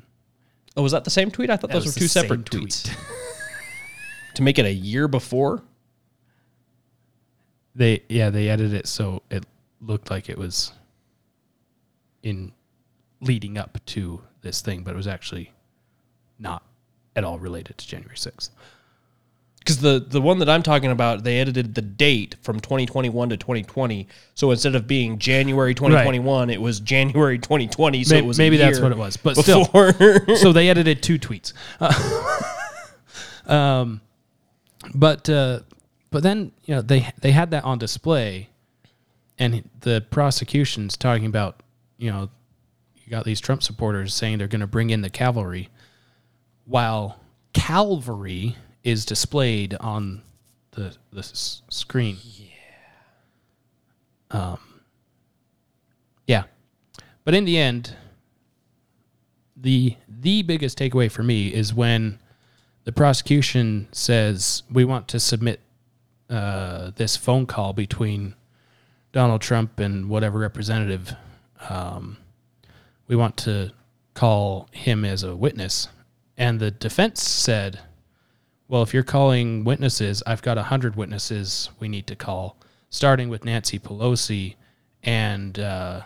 Oh, 0.75 0.83
was 0.83 0.91
that 0.91 1.03
the 1.05 1.09
same 1.09 1.31
tweet? 1.31 1.49
I 1.49 1.55
thought 1.57 1.69
That 1.69 1.75
those 1.77 1.85
were 1.87 1.91
two 1.93 2.05
the 2.05 2.09
separate 2.09 2.51
same 2.51 2.61
tweets. 2.63 2.83
tweet. 2.85 2.97
to 4.35 4.41
make 4.43 4.59
it 4.59 4.65
a 4.65 4.73
year 4.73 5.07
before? 5.07 5.63
They 7.75 8.03
yeah, 8.09 8.29
they 8.29 8.49
edited 8.49 8.73
it 8.73 8.87
so 8.87 9.21
it 9.29 9.45
looked 9.81 10.09
like 10.09 10.29
it 10.29 10.37
was 10.37 10.73
in 12.23 12.51
leading 13.21 13.57
up 13.57 13.77
to 13.87 14.21
this 14.41 14.61
thing, 14.61 14.83
but 14.83 14.93
it 14.93 14.97
was 14.97 15.07
actually 15.07 15.51
not 16.39 16.63
at 17.15 17.23
all 17.23 17.39
related 17.39 17.77
to 17.77 17.87
January 17.87 18.15
6th. 18.15 18.49
Because 19.67 19.81
the, 19.81 19.99
the 19.99 20.21
one 20.21 20.39
that 20.39 20.47
I'm 20.47 20.63
talking 20.63 20.91
about, 20.91 21.25
they 21.25 21.41
edited 21.41 21.75
the 21.75 21.81
date 21.81 22.37
from 22.41 22.61
2021 22.61 23.27
to 23.31 23.35
2020. 23.35 24.07
So 24.33 24.51
instead 24.51 24.75
of 24.75 24.87
being 24.87 25.19
January 25.19 25.75
2021, 25.75 26.49
it 26.49 26.61
was 26.61 26.79
January 26.79 27.37
2020. 27.37 28.05
So 28.05 28.15
May- 28.15 28.19
it 28.19 28.25
was 28.25 28.37
maybe 28.37 28.55
that's 28.55 28.79
what 28.79 28.93
it 28.93 28.97
was, 28.97 29.17
but 29.17 29.35
still. 29.35 29.65
so 30.37 30.53
they 30.53 30.69
edited 30.69 31.03
two 31.03 31.19
tweets. 31.19 31.51
Uh, 31.81 32.53
um, 33.53 33.99
but 34.95 35.29
uh, 35.29 35.59
but 36.11 36.23
then 36.23 36.53
you 36.63 36.73
know 36.73 36.81
they 36.81 37.11
they 37.19 37.31
had 37.31 37.51
that 37.51 37.65
on 37.65 37.77
display, 37.77 38.47
and 39.37 39.69
the 39.81 40.05
prosecution's 40.11 40.95
talking 40.95 41.25
about 41.25 41.61
you 41.97 42.09
know 42.09 42.29
you 42.95 43.11
got 43.11 43.25
these 43.25 43.41
Trump 43.41 43.63
supporters 43.63 44.13
saying 44.13 44.37
they're 44.37 44.47
going 44.47 44.61
to 44.61 44.67
bring 44.67 44.91
in 44.91 45.01
the 45.01 45.09
cavalry, 45.09 45.67
while 46.63 47.19
Calvary 47.51 48.55
is 48.87 49.05
displayed 49.05 49.75
on 49.81 50.21
the 50.71 50.95
the 51.11 51.19
s- 51.19 51.61
screen. 51.69 52.17
Yeah. 52.23 52.47
Um. 54.31 54.59
Yeah, 56.25 56.43
but 57.23 57.33
in 57.33 57.45
the 57.45 57.57
end, 57.57 57.95
the 59.55 59.95
the 60.07 60.43
biggest 60.43 60.77
takeaway 60.77 61.11
for 61.11 61.23
me 61.23 61.47
is 61.53 61.73
when 61.73 62.19
the 62.85 62.91
prosecution 62.91 63.87
says 63.91 64.63
we 64.71 64.85
want 64.85 65.07
to 65.09 65.19
submit 65.19 65.59
uh, 66.29 66.91
this 66.95 67.17
phone 67.17 67.45
call 67.45 67.73
between 67.73 68.35
Donald 69.11 69.41
Trump 69.41 69.79
and 69.79 70.09
whatever 70.09 70.39
representative. 70.39 71.13
Um, 71.69 72.17
we 73.07 73.15
want 73.15 73.35
to 73.37 73.71
call 74.13 74.67
him 74.71 75.03
as 75.05 75.23
a 75.23 75.35
witness, 75.35 75.87
and 76.37 76.59
the 76.59 76.71
defense 76.71 77.23
said, 77.23 77.79
"Well, 78.67 78.81
if 78.81 78.93
you're 78.93 79.03
calling 79.03 79.63
witnesses, 79.63 80.23
I've 80.25 80.41
got 80.41 80.57
a 80.57 80.63
hundred 80.63 80.95
witnesses 80.95 81.69
we 81.79 81.87
need 81.87 82.07
to 82.07 82.15
call, 82.15 82.57
starting 82.89 83.29
with 83.29 83.45
Nancy 83.45 83.79
Pelosi 83.79 84.55
and 85.03 85.59
uh, 85.59 86.01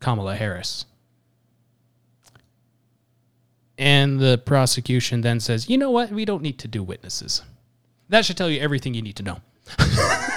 Kamala 0.00 0.36
Harris." 0.36 0.86
And 3.78 4.18
the 4.20 4.38
prosecution 4.38 5.20
then 5.20 5.38
says, 5.38 5.68
you 5.68 5.76
know 5.76 5.90
what? 5.90 6.10
We 6.10 6.24
don't 6.24 6.42
need 6.42 6.58
to 6.60 6.68
do 6.68 6.82
witnesses. 6.82 7.42
That 8.08 8.24
should 8.24 8.38
tell 8.38 8.48
you 8.48 8.58
everything 8.58 8.94
you 8.94 9.02
need 9.02 9.16
to 9.16 9.22
know. 9.22 9.40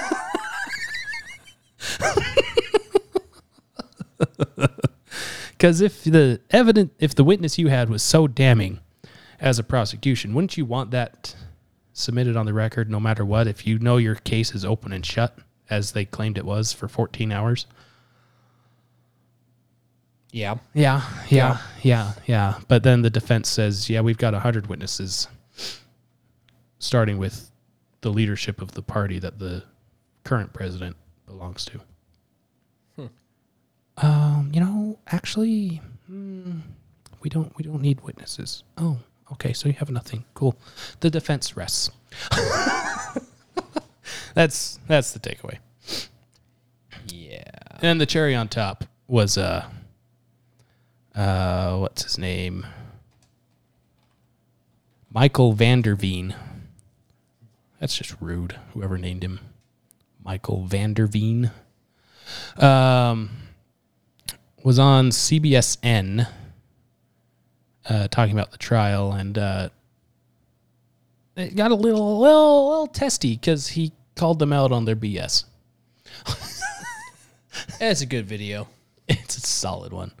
Because 5.60 5.82
if 5.82 6.04
the 6.04 6.40
evident, 6.48 6.94
if 6.98 7.14
the 7.14 7.22
witness 7.22 7.58
you 7.58 7.68
had 7.68 7.90
was 7.90 8.02
so 8.02 8.26
damning 8.26 8.80
as 9.40 9.58
a 9.58 9.64
prosecution, 9.64 10.34
wouldn't 10.34 10.56
you 10.56 10.64
want 10.64 10.90
that 10.90 11.34
submitted 11.92 12.36
on 12.36 12.46
the 12.46 12.52
record 12.52 12.90
no 12.90 13.00
matter 13.00 13.24
what? 13.24 13.46
If 13.46 13.66
you 13.66 13.78
know 13.78 13.96
your 13.96 14.14
case 14.16 14.54
is 14.54 14.64
open 14.64 14.92
and 14.92 15.04
shut, 15.04 15.36
as 15.68 15.92
they 15.92 16.04
claimed 16.04 16.36
it 16.36 16.44
was 16.44 16.72
for 16.72 16.88
14 16.88 17.32
hours. 17.32 17.66
yeah. 20.32 20.58
Yeah, 20.74 21.02
yeah, 21.28 21.58
yeah, 21.82 22.12
yeah. 22.26 22.58
But 22.68 22.82
then 22.82 23.02
the 23.02 23.10
defense 23.10 23.48
says, 23.48 23.88
yeah, 23.90 24.00
we've 24.00 24.18
got 24.18 24.32
100 24.32 24.66
witnesses, 24.68 25.26
starting 26.78 27.18
with 27.18 27.50
the 28.02 28.10
leadership 28.10 28.60
of 28.62 28.72
the 28.72 28.82
party 28.82 29.18
that 29.18 29.38
the 29.38 29.64
current 30.24 30.52
president 30.52 30.96
belongs 31.26 31.64
to. 31.66 31.80
Um, 33.96 34.50
you 34.54 34.60
know, 34.60 34.98
actually, 35.08 35.82
hmm, 36.06 36.60
we 37.20 37.28
don't 37.28 37.54
we 37.56 37.64
don't 37.64 37.82
need 37.82 38.00
witnesses. 38.00 38.64
Oh, 38.78 38.98
okay, 39.32 39.52
so 39.52 39.68
you 39.68 39.74
have 39.74 39.90
nothing. 39.90 40.24
Cool. 40.34 40.56
The 41.00 41.10
defense 41.10 41.56
rests. 41.56 41.90
that's 44.34 44.78
that's 44.86 45.12
the 45.12 45.20
takeaway. 45.20 45.58
Yeah. 47.06 47.42
And 47.82 48.00
the 48.00 48.06
cherry 48.06 48.34
on 48.34 48.48
top 48.48 48.84
was 49.06 49.38
uh 49.38 49.66
uh 51.14 51.76
what's 51.78 52.02
his 52.04 52.18
name? 52.18 52.66
Michael 55.12 55.52
van 55.52 55.82
der 55.82 55.94
Veen. 55.94 56.34
That's 57.80 57.96
just 57.96 58.14
rude, 58.20 58.56
whoever 58.74 58.98
named 58.98 59.24
him. 59.24 59.40
Michael 60.24 60.64
van 60.64 60.94
der 60.94 61.06
Veen. 61.06 61.50
Um 62.56 63.30
was 64.62 64.78
on 64.78 65.08
CBSN 65.08 66.28
uh 67.88 68.08
talking 68.08 68.32
about 68.32 68.50
the 68.52 68.58
trial 68.58 69.12
and 69.12 69.38
uh 69.38 69.68
it 71.36 71.56
got 71.56 71.70
a 71.70 71.74
little 71.74 72.20
little, 72.20 72.68
little 72.68 72.86
testy 72.86 73.34
because 73.36 73.68
he 73.68 73.92
called 74.16 74.38
them 74.38 74.52
out 74.52 74.72
on 74.72 74.84
their 74.84 74.96
BS. 74.96 75.44
That's 77.78 78.02
a 78.02 78.06
good 78.06 78.26
video. 78.26 78.68
It's 79.08 79.36
a 79.36 79.40
solid 79.40 79.92
one. 79.92 80.12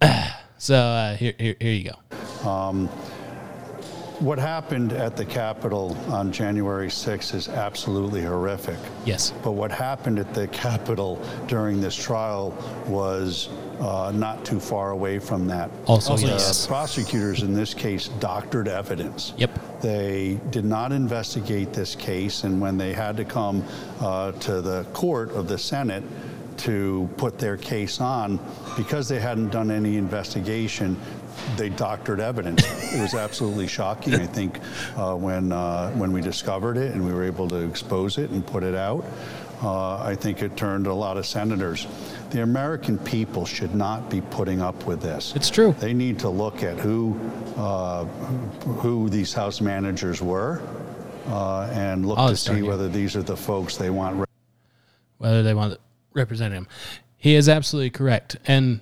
so 0.58 0.76
uh, 0.76 1.16
here, 1.16 1.34
here, 1.38 1.56
here 1.60 1.72
you 1.72 1.90
go. 1.90 2.48
Um, 2.48 2.88
What 4.20 4.38
happened 4.38 4.92
at 4.92 5.16
the 5.16 5.24
Capitol 5.24 5.96
on 6.08 6.32
January 6.32 6.88
6th 6.88 7.34
is 7.34 7.48
absolutely 7.48 8.22
horrific. 8.22 8.76
Yes. 9.04 9.32
But 9.44 9.52
what 9.52 9.70
happened 9.70 10.18
at 10.18 10.34
the 10.34 10.48
Capitol 10.48 11.22
during 11.46 11.80
this 11.80 11.94
trial 11.94 12.50
was 12.86 13.48
uh, 13.80 14.12
not 14.14 14.44
too 14.44 14.60
far 14.60 14.90
away 14.90 15.18
from 15.18 15.46
that. 15.46 15.70
Also, 15.86 16.16
the 16.16 16.26
yes. 16.26 16.66
prosecutors 16.66 17.42
in 17.42 17.54
this 17.54 17.74
case 17.74 18.08
doctored 18.20 18.68
evidence. 18.68 19.32
Yep. 19.36 19.80
They 19.80 20.40
did 20.50 20.64
not 20.64 20.92
investigate 20.92 21.72
this 21.72 21.94
case, 21.94 22.44
and 22.44 22.60
when 22.60 22.78
they 22.78 22.92
had 22.92 23.16
to 23.18 23.24
come 23.24 23.64
uh, 24.00 24.32
to 24.32 24.60
the 24.60 24.84
court 24.92 25.30
of 25.30 25.46
the 25.48 25.58
Senate 25.58 26.02
to 26.58 27.08
put 27.16 27.38
their 27.38 27.56
case 27.56 28.00
on, 28.00 28.40
because 28.76 29.08
they 29.08 29.20
hadn't 29.20 29.50
done 29.50 29.70
any 29.70 29.96
investigation, 29.96 30.96
they 31.56 31.68
doctored 31.68 32.18
evidence. 32.18 32.64
It 32.92 33.00
was 33.00 33.14
absolutely 33.14 33.68
shocking. 33.68 34.14
I 34.16 34.26
think 34.26 34.58
uh, 34.96 35.14
when 35.14 35.52
uh, 35.52 35.92
when 35.92 36.10
we 36.12 36.20
discovered 36.20 36.76
it 36.76 36.92
and 36.92 37.04
we 37.06 37.12
were 37.12 37.22
able 37.22 37.46
to 37.48 37.58
expose 37.64 38.18
it 38.18 38.30
and 38.30 38.44
put 38.44 38.64
it 38.64 38.74
out, 38.74 39.04
uh, 39.62 39.98
I 39.98 40.16
think 40.16 40.42
it 40.42 40.56
turned 40.56 40.88
a 40.88 40.94
lot 40.94 41.16
of 41.16 41.26
senators. 41.26 41.86
The 42.30 42.42
American 42.42 42.98
people 42.98 43.46
should 43.46 43.74
not 43.74 44.10
be 44.10 44.20
putting 44.20 44.60
up 44.60 44.84
with 44.86 45.00
this. 45.00 45.32
It's 45.34 45.48
true. 45.50 45.74
They 45.78 45.94
need 45.94 46.18
to 46.20 46.28
look 46.28 46.62
at 46.62 46.78
who 46.78 47.18
uh, 47.56 48.04
who 48.80 49.08
these 49.08 49.32
house 49.32 49.60
managers 49.60 50.20
were 50.20 50.60
uh, 51.26 51.70
and 51.72 52.06
look 52.06 52.18
I'll 52.18 52.28
to 52.30 52.36
see 52.36 52.58
you. 52.58 52.66
whether 52.66 52.88
these 52.88 53.16
are 53.16 53.22
the 53.22 53.36
folks 53.36 53.76
they 53.76 53.90
want. 53.90 54.26
whether 55.18 55.42
they 55.42 55.54
want 55.54 55.74
to 55.74 55.80
represent 56.12 56.54
him. 56.54 56.66
He 57.16 57.34
is 57.34 57.48
absolutely 57.48 57.90
correct. 57.90 58.36
And 58.46 58.80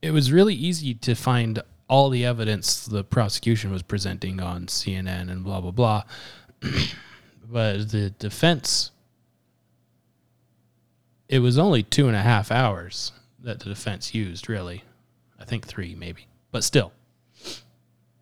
it 0.00 0.10
was 0.12 0.32
really 0.32 0.54
easy 0.54 0.94
to 0.94 1.14
find 1.14 1.62
all 1.88 2.10
the 2.10 2.24
evidence 2.24 2.86
the 2.86 3.04
prosecution 3.04 3.70
was 3.72 3.82
presenting 3.82 4.40
on 4.40 4.66
CNN 4.66 5.30
and 5.30 5.44
blah, 5.44 5.60
blah, 5.60 5.70
blah. 5.70 6.02
but 7.50 7.90
the 7.90 8.10
defense, 8.10 8.90
it 11.32 11.38
was 11.38 11.58
only 11.58 11.82
two 11.82 12.08
and 12.08 12.14
a 12.14 12.20
half 12.20 12.52
hours 12.52 13.10
that 13.42 13.60
the 13.60 13.64
defense 13.64 14.14
used, 14.14 14.50
really. 14.50 14.84
I 15.40 15.46
think 15.46 15.66
three, 15.66 15.94
maybe, 15.94 16.26
but 16.50 16.62
still. 16.62 16.92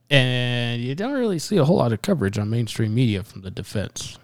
And 0.09 0.81
you 0.81 0.95
don't 0.95 1.15
really 1.15 1.41
see 1.41 1.57
a 1.57 1.65
whole 1.65 1.79
lot 1.79 1.93
of 1.93 2.03
coverage 2.03 2.39
on 2.39 2.49
mainstream 2.49 2.95
media 2.95 3.25
from 3.25 3.41
the 3.41 3.51
defense. 3.51 4.17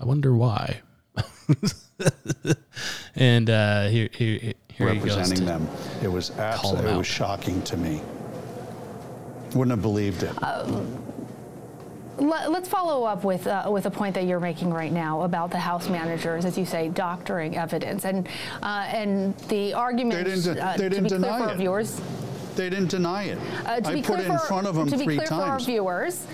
I 0.00 0.04
wonder 0.04 0.32
why. 0.36 0.82
and 3.16 3.50
uh, 3.50 3.88
here, 3.88 4.08
here, 4.12 4.54
here 4.68 4.88
he 4.90 5.00
goes. 5.00 5.16
representing 5.16 5.38
to- 5.38 5.44
them. 5.44 5.68
It 6.04 6.08
was 6.08 6.30
absolutely 6.38 6.92
it 6.92 6.96
was 6.96 7.08
shocking 7.08 7.60
to 7.62 7.76
me. 7.76 8.02
Wouldn't 9.52 9.70
have 9.72 9.82
believed 9.82 10.22
it. 10.22 10.32
Let, 10.40 10.68
us 12.18 12.68
follow 12.68 13.04
up 13.04 13.24
with 13.24 13.46
uh, 13.46 13.68
with 13.70 13.86
a 13.86 13.90
point 13.90 14.14
that 14.14 14.24
you're 14.24 14.40
making 14.40 14.72
right 14.72 14.92
now 14.92 15.22
about 15.22 15.50
the 15.50 15.58
House 15.58 15.88
managers, 15.88 16.44
as 16.44 16.56
you 16.56 16.64
say, 16.64 16.88
doctoring 16.88 17.56
evidence, 17.56 18.04
and 18.04 18.28
uh, 18.62 18.86
and 18.88 19.36
the 19.48 19.74
argument. 19.74 20.24
They 20.24 20.34
didn't- 20.34 20.58
uh, 20.58 20.74
they 20.76 20.88
didn't 20.88 21.06
clear 21.08 21.18
deny 21.20 21.40
our 21.40 21.52
it. 21.52 21.56
viewers, 21.58 22.00
they 22.54 22.70
didn't 22.70 22.88
deny 22.90 23.24
it. 23.24 23.38
uh, 23.66 23.80
to 23.80 23.88
I 23.90 23.94
be 23.94 24.02
put 24.02 24.16
clear 24.16 24.18
it 24.26 24.30
in 24.30 24.38
for, 24.38 24.46
front 24.46 24.66
of 24.66 24.74
them 24.74 24.88
three 24.88 24.98
times. 24.98 25.02
to 25.02 25.08
be 25.08 25.16
clear 25.16 25.26
for 25.26 25.34
our 25.34 25.58
viewers. 25.60 26.26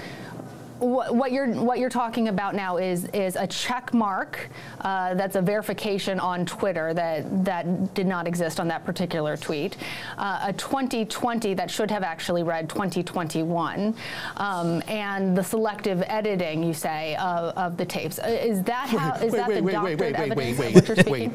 What, 0.82 1.14
what 1.14 1.30
you're 1.30 1.46
what 1.46 1.78
you're 1.78 1.88
talking 1.88 2.26
about 2.26 2.56
now 2.56 2.76
is 2.76 3.04
is 3.14 3.36
a 3.36 3.46
check 3.46 3.94
mark 3.94 4.48
uh, 4.80 5.14
that's 5.14 5.36
a 5.36 5.40
verification 5.42 6.18
on 6.18 6.44
Twitter 6.44 6.92
that 6.92 7.44
that 7.44 7.94
did 7.94 8.08
not 8.08 8.26
exist 8.26 8.58
on 8.58 8.66
that 8.66 8.84
particular 8.84 9.36
tweet. 9.36 9.76
Uh, 10.18 10.46
a 10.48 10.52
2020 10.54 11.54
that 11.54 11.70
should 11.70 11.88
have 11.88 12.02
actually 12.02 12.42
read 12.42 12.68
2021, 12.68 13.94
um, 14.38 14.82
and 14.88 15.36
the 15.36 15.44
selective 15.44 16.02
editing 16.08 16.64
you 16.64 16.74
say 16.74 17.14
of, 17.14 17.56
of 17.56 17.76
the 17.76 17.84
tapes. 17.84 18.18
Uh, 18.18 18.26
Is 18.26 18.64
that 18.64 18.88
how 18.88 19.14
is 19.22 19.32
that 19.34 19.48
the 19.48 19.60
doctored 19.62 20.16
evidence 20.16 20.58
wait, 20.58 20.74
which 20.74 20.88
you're 20.88 20.96
speaking? 20.96 21.32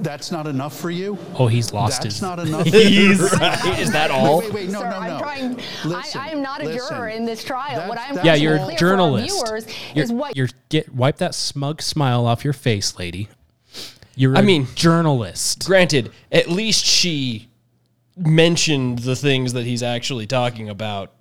That's 0.00 0.32
not 0.32 0.46
enough 0.46 0.76
for 0.76 0.90
you? 0.90 1.16
Oh, 1.38 1.46
he's 1.46 1.72
lost 1.72 2.00
it. 2.00 2.04
That's 2.04 2.14
his. 2.16 2.22
not 2.22 2.38
enough. 2.46 2.66
He's 2.66 3.20
right. 3.20 3.78
Is 3.78 3.92
that 3.92 4.10
all? 4.10 4.40
Wait, 4.40 4.52
wait, 4.52 4.54
wait, 4.54 4.70
no, 4.70 4.80
Sir, 4.80 4.90
no, 4.90 5.00
no. 5.00 5.14
I'm 5.14 5.20
trying. 5.20 5.56
Listen, 5.84 6.20
I, 6.20 6.28
I 6.28 6.30
am 6.30 6.42
not 6.42 6.60
a 6.62 6.66
listen. 6.66 6.88
juror 6.88 7.08
in 7.08 7.24
this 7.24 7.44
trial. 7.44 7.88
what 7.88 7.98
I'm 7.98 8.24
yeah, 8.24 8.34
you're 8.34 8.66
be 8.66 8.76
a 8.94 8.96
for 8.96 8.96
journalist. 8.96 9.46
Viewers 9.46 9.66
You're, 9.94 10.04
is 10.04 10.12
what 10.12 10.36
you're 10.36 10.48
get 10.68 10.94
wipe 10.94 11.16
that 11.18 11.34
smug 11.34 11.82
smile 11.82 12.26
off 12.26 12.44
your 12.44 12.52
face, 12.52 12.98
lady. 12.98 13.28
You're 14.14 14.36
I 14.36 14.40
a 14.40 14.42
mean- 14.42 14.66
journalist. 14.74 15.64
Granted, 15.66 16.10
at 16.32 16.48
least 16.48 16.84
she 16.84 17.48
mentioned 18.16 19.00
the 19.00 19.14
things 19.16 19.52
that 19.52 19.64
he's 19.66 19.82
actually 19.82 20.26
talking 20.26 20.68
about. 20.68 21.12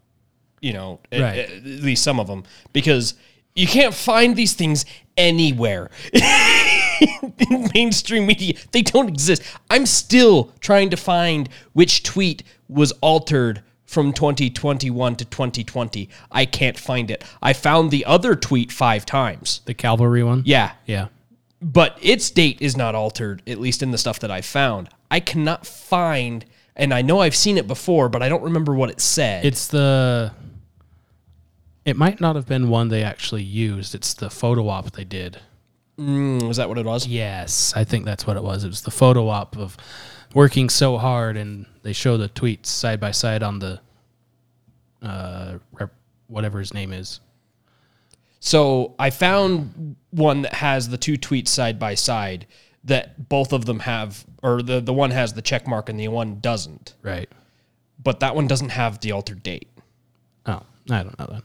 You 0.62 0.74
know, 0.74 1.00
at, 1.12 1.22
Right. 1.22 1.38
at 1.40 1.64
least 1.64 2.04
some 2.04 2.20
of 2.20 2.26
them, 2.28 2.44
because 2.74 3.14
you 3.56 3.68
can't 3.68 3.94
find 3.94 4.36
these 4.36 4.54
things 4.54 4.84
anywhere 5.16 5.92
in 6.14 7.70
mainstream 7.74 8.25
media. 8.25 8.56
They 8.72 8.82
don't 8.82 9.08
exist. 9.08 9.44
I'm 9.70 9.86
still 9.86 10.54
trying 10.62 10.90
to 10.90 10.98
find 10.98 11.50
which 11.74 12.01
tweet 12.04 12.42
was 12.68 12.92
altered 13.01 13.62
from 13.86 14.12
2021 14.14 15.16
to 15.18 15.26
2020. 15.26 16.10
I 16.32 16.46
can't 16.46 16.78
find 16.78 17.12
it. 17.12 17.24
I 17.42 17.54
found 17.54 17.92
the 17.92 18.06
other 18.06 18.36
tweet 18.36 18.72
five 18.72 19.06
times. 19.06 19.62
The 19.66 19.74
cavalry 19.74 20.24
one. 20.24 20.42
Yeah, 20.46 20.72
Yeah. 20.86 21.08
but 21.62 21.98
its 22.02 22.30
date 22.32 22.58
is 22.62 22.76
not 22.76 22.96
altered, 22.96 23.42
at 23.48 23.60
least 23.60 23.84
in 23.84 23.92
the 23.92 23.98
stuff 23.98 24.20
that 24.20 24.32
I 24.32 24.42
found. 24.42 24.90
I 25.12 25.20
cannot 25.20 25.66
find, 25.68 26.46
and 26.76 26.94
I 26.94 27.02
know 27.04 27.20
I've 27.22 27.36
seen 27.36 27.58
it 27.58 27.68
before, 27.68 28.10
but 28.10 28.24
I 28.24 28.30
don't 28.30 28.44
remember 28.44 28.74
what 28.74 28.90
it 28.90 29.00
said. 29.00 29.46
It's 29.46 29.68
the. 29.68 30.32
It 31.86 31.96
might 31.96 32.20
not 32.20 32.36
have 32.36 32.48
been 32.48 32.70
one 32.70 32.88
they 32.90 33.04
actually 33.04 33.44
used. 33.44 33.94
It's 33.94 34.16
the 34.16 34.32
photo 34.32 34.68
op 34.70 34.92
they 34.94 35.04
did. 35.04 35.38
Mm, 36.00 36.48
was 36.48 36.58
that 36.58 36.68
what 36.68 36.78
it 36.80 36.86
was? 36.86 37.06
Yes, 37.08 37.72
I 37.76 37.84
think 37.84 38.06
that's 38.06 38.26
what 38.26 38.36
it 38.36 38.44
was. 38.44 38.64
It 38.64 38.68
was 38.70 38.82
the 38.82 38.92
photo 38.92 39.30
op 39.30 39.56
of 39.56 39.78
working 40.36 40.70
so 40.70 40.98
hard, 41.00 41.38
and 41.38 41.66
they 41.82 41.94
show 41.94 42.18
the 42.18 42.30
tweets 42.30 42.68
side 42.68 43.00
by 43.00 43.10
side 43.10 43.42
on 43.42 43.58
the, 43.58 43.80
uh, 45.02 45.58
rep, 45.72 45.92
whatever 46.28 46.60
his 46.60 46.74
name 46.74 46.94
is. 46.94 47.22
So 48.40 48.94
I 49.00 49.10
found 49.10 49.96
one 50.12 50.44
that 50.44 50.54
has 50.54 50.90
the 50.90 50.98
two 50.98 51.14
tweets 51.14 51.48
side 51.48 51.80
by 51.80 51.96
side 51.96 52.46
that 52.84 53.28
both 53.30 53.54
of 53.54 53.66
them 53.66 53.80
have, 53.80 54.24
or 54.44 54.62
the, 54.62 54.80
the 54.80 54.94
one 54.94 55.10
has 55.10 55.34
the 55.34 55.42
check 55.42 55.68
mark 55.68 55.90
and 55.90 56.00
the 56.00 56.10
one 56.10 56.40
doesn't. 56.42 56.94
Right. 57.02 57.28
But 58.04 58.20
that 58.20 58.36
one 58.36 58.46
doesn't 58.46 58.70
have 58.70 59.00
the 59.00 59.14
altered 59.14 59.42
date. 59.42 59.70
Oh, 60.46 60.62
I 60.92 61.02
don't 61.02 61.18
know 61.18 61.28
that. 61.28 61.44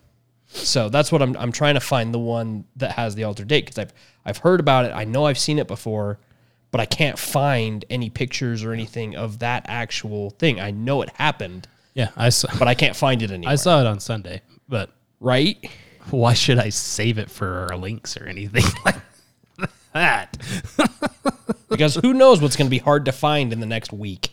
So 0.49 0.89
that's 0.89 1.13
what 1.13 1.23
I'm 1.23 1.37
I'm 1.37 1.53
trying 1.53 1.75
to 1.75 1.81
find 1.81 2.13
the 2.13 2.19
one 2.19 2.65
that 2.77 2.93
has 2.93 3.15
the 3.15 3.23
altered 3.25 3.47
date 3.47 3.67
because 3.67 3.79
I've 3.79 3.95
I've 4.25 4.39
heard 4.39 4.59
about 4.59 4.85
it. 4.85 4.93
I 4.93 5.05
know 5.05 5.25
I've 5.27 5.39
seen 5.39 5.61
it 5.61 5.69
before, 5.69 6.19
but 6.71 6.81
I 6.81 6.87
can't 6.87 7.19
find 7.19 7.85
any 7.91 8.11
pictures 8.11 8.63
or 8.65 8.73
anything 8.73 9.17
of 9.17 9.39
that 9.41 9.65
actual 9.69 10.31
thing. 10.31 10.61
I 10.61 10.71
know 10.71 11.03
it 11.03 11.11
happened, 11.17 11.67
Yeah, 11.95 12.11
I 12.17 12.29
saw. 12.29 12.49
but 12.59 12.69
I 12.69 12.75
can't 12.75 12.95
find 12.97 13.23
it 13.23 13.31
anywhere. 13.31 13.53
I 13.53 13.57
saw 13.57 13.81
it 13.81 13.87
on 13.87 14.01
Sunday, 14.01 14.43
but 14.69 14.91
right? 15.21 15.57
why 16.11 16.33
should 16.35 16.59
I 16.59 16.69
save 16.71 17.19
it 17.19 17.31
for 17.31 17.69
our 17.71 17.77
links 17.77 18.17
or 18.17 18.25
anything 18.27 18.65
like 18.85 18.97
that? 19.93 20.37
Because 21.69 21.95
who 21.97 22.15
knows 22.15 22.41
what's 22.43 22.57
going 22.57 22.67
to 22.67 22.71
be 22.71 22.79
hard 22.79 23.05
to 23.05 23.13
find 23.13 23.53
in 23.53 23.61
the 23.61 23.67
next 23.67 23.93
week. 23.93 24.31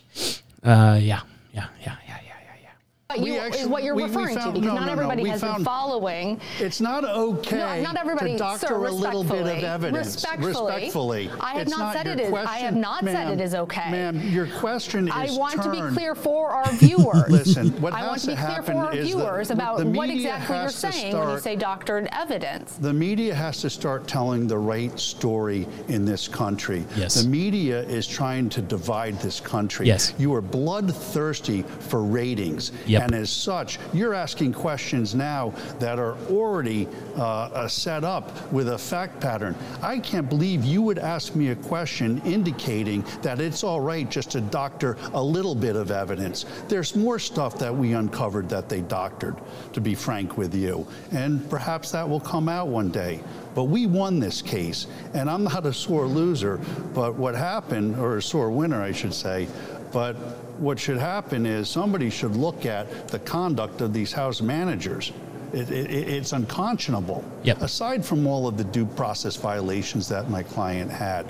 Uh, 0.62 0.98
yeah, 1.00 1.20
yeah, 1.52 1.66
yeah, 1.80 1.86
yeah, 1.86 1.96
yeah, 2.06 2.20
yeah, 2.24 2.54
yeah. 2.62 2.68
What 3.16 3.26
you, 3.26 3.36
actually- 3.38 3.60
is 3.60 3.66
what 3.68 3.82
you're 3.84 3.94
we- 3.94 4.02
we 4.02 4.08
referring 4.10 4.36
found- 4.36 4.54
to, 4.54 4.60
because 4.60 4.66
no, 4.66 4.74
not 4.74 4.80
no, 4.80 4.86
no, 4.88 4.92
everybody 4.92 5.22
we 5.22 5.30
has 5.30 5.40
been 5.40 5.64
following. 5.64 6.38
It's 6.58 6.78
not 6.78 7.04
okay 7.04 7.80
not 7.82 7.96
everybody, 7.96 8.32
to 8.32 8.38
doctor 8.38 8.66
sir, 8.66 8.84
a 8.84 8.90
little 8.90 9.24
bit 9.24 9.40
of 9.46 9.64
evidence. 9.64 10.14
Respectfully. 10.16 10.74
Respectfully. 10.74 11.30
I 11.40 11.52
have 11.54 11.62
It's 11.62 11.70
not 11.78 11.94
said 11.94 12.04
your 12.04 12.14
it 12.16 12.20
is- 12.20 12.32
I 12.34 12.58
have 12.58 12.76
not 12.76 13.02
said 13.04 13.30
it 13.30 13.40
is 13.42 13.54
okay. 13.54 13.90
Ma'am, 13.90 14.20
your 14.28 14.46
question 14.46 15.08
is 15.08 15.14
I 15.14 15.38
want 15.38 15.62
to 15.62 15.70
be 15.70 15.80
clear 15.94 16.14
for 16.14 16.50
our 16.50 16.70
viewers. 16.72 17.30
Listen, 17.30 17.68
what 17.80 17.94
I 17.94 18.00
has 18.00 18.08
want 18.08 18.20
to 18.20 18.26
be 18.26 18.34
to 18.36 18.42
clear 18.42 18.62
for 18.62 18.72
our 18.74 18.92
is 18.94 18.98
the- 18.98 19.04
viewers 19.16 19.48
the 19.48 19.54
about 19.54 19.76
what 19.78 19.86
media 19.86 20.34
exactly 20.34 20.54
you're 20.56 20.62
has 20.64 20.74
to 20.74 20.92
saying 20.92 21.12
when 21.14 21.22
you 21.22 21.28
start- 21.28 21.42
say 21.44 21.56
doctored 21.56 22.08
evidence. 22.12 22.74
The 22.74 22.92
media 22.92 23.34
has 23.34 23.62
to 23.62 23.70
start 23.70 24.06
telling 24.06 24.46
the 24.46 24.58
right 24.58 25.00
story 25.00 25.66
in 25.88 26.04
this 26.04 26.28
country. 26.28 26.84
Yes. 26.94 27.22
The 27.22 27.26
media 27.30 27.80
is 27.84 28.06
trying 28.06 28.50
to 28.50 28.60
divide 28.60 29.18
this 29.20 29.40
country. 29.40 29.86
Yes. 29.86 30.12
You 30.18 30.34
are 30.34 30.42
bloodthirsty 30.42 31.62
for 31.62 32.02
ratings. 32.04 32.70
Yep. 32.98 33.06
And 33.06 33.14
as 33.14 33.30
such, 33.30 33.78
you're 33.92 34.14
asking 34.14 34.52
questions 34.52 35.14
now 35.14 35.52
that 35.78 35.98
are 35.98 36.16
already 36.28 36.88
uh, 37.16 37.22
uh, 37.22 37.68
set 37.68 38.04
up 38.04 38.52
with 38.52 38.68
a 38.68 38.78
fact 38.78 39.20
pattern. 39.20 39.54
I 39.82 39.98
can't 39.98 40.28
believe 40.28 40.64
you 40.64 40.82
would 40.82 40.98
ask 40.98 41.34
me 41.34 41.48
a 41.48 41.56
question 41.56 42.20
indicating 42.24 43.04
that 43.22 43.40
it's 43.40 43.62
all 43.62 43.80
right 43.80 44.08
just 44.10 44.30
to 44.32 44.40
doctor 44.40 44.96
a 45.14 45.22
little 45.22 45.54
bit 45.54 45.76
of 45.76 45.90
evidence. 45.90 46.44
There's 46.68 46.96
more 46.96 47.18
stuff 47.18 47.58
that 47.58 47.74
we 47.74 47.92
uncovered 47.92 48.48
that 48.48 48.68
they 48.68 48.80
doctored, 48.80 49.36
to 49.72 49.80
be 49.80 49.94
frank 49.94 50.36
with 50.36 50.54
you. 50.54 50.86
And 51.12 51.48
perhaps 51.48 51.92
that 51.92 52.08
will 52.08 52.20
come 52.20 52.48
out 52.48 52.68
one 52.68 52.90
day. 52.90 53.20
But 53.54 53.64
we 53.64 53.86
won 53.86 54.20
this 54.20 54.40
case, 54.40 54.86
and 55.14 55.28
I'm 55.28 55.44
not 55.44 55.66
a 55.66 55.72
sore 55.72 56.06
loser, 56.06 56.60
but 56.94 57.14
what 57.14 57.34
happened, 57.34 57.96
or 57.96 58.18
a 58.18 58.22
sore 58.22 58.50
winner, 58.50 58.80
I 58.80 58.92
should 58.92 59.14
say, 59.14 59.48
but 59.92 60.14
what 60.58 60.78
should 60.78 60.98
happen 60.98 61.46
is 61.46 61.68
somebody 61.68 62.10
should 62.10 62.36
look 62.36 62.66
at 62.66 63.08
the 63.08 63.18
conduct 63.20 63.80
of 63.80 63.92
these 63.92 64.12
house 64.12 64.40
managers. 64.40 65.12
It, 65.52 65.70
it, 65.70 65.90
it's 65.90 66.32
unconscionable. 66.32 67.24
Yep. 67.42 67.62
Aside 67.62 68.04
from 68.04 68.26
all 68.26 68.46
of 68.46 68.58
the 68.58 68.64
due 68.64 68.86
process 68.86 69.36
violations 69.36 70.08
that 70.08 70.28
my 70.28 70.42
client 70.42 70.90
had. 70.90 71.26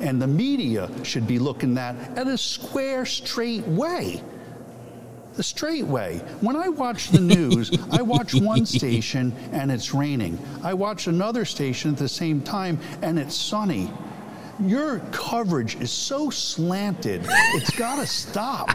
And 0.00 0.20
the 0.20 0.26
media 0.26 0.90
should 1.04 1.28
be 1.28 1.38
looking 1.38 1.78
at 1.78 1.96
that 1.96 2.18
at 2.18 2.26
a 2.26 2.36
square, 2.36 3.06
straight 3.06 3.66
way. 3.68 4.20
The 5.34 5.42
straight 5.42 5.86
way. 5.86 6.18
When 6.40 6.56
I 6.56 6.68
watch 6.68 7.08
the 7.08 7.20
news, 7.20 7.70
I 7.90 8.02
watch 8.02 8.34
one 8.34 8.66
station 8.78 9.32
and 9.52 9.70
it's 9.70 9.94
raining. 9.94 10.38
I 10.62 10.74
watch 10.74 11.06
another 11.06 11.44
station 11.44 11.92
at 11.92 11.98
the 11.98 12.08
same 12.08 12.42
time 12.42 12.78
and 13.00 13.18
it's 13.18 13.34
sunny. 13.34 13.90
Your 14.60 15.00
coverage 15.10 15.76
is 15.76 15.90
so 15.90 16.30
slanted, 16.30 17.22
it's 17.54 17.70
got 17.76 17.96
to 17.96 18.06
stop. 18.06 18.70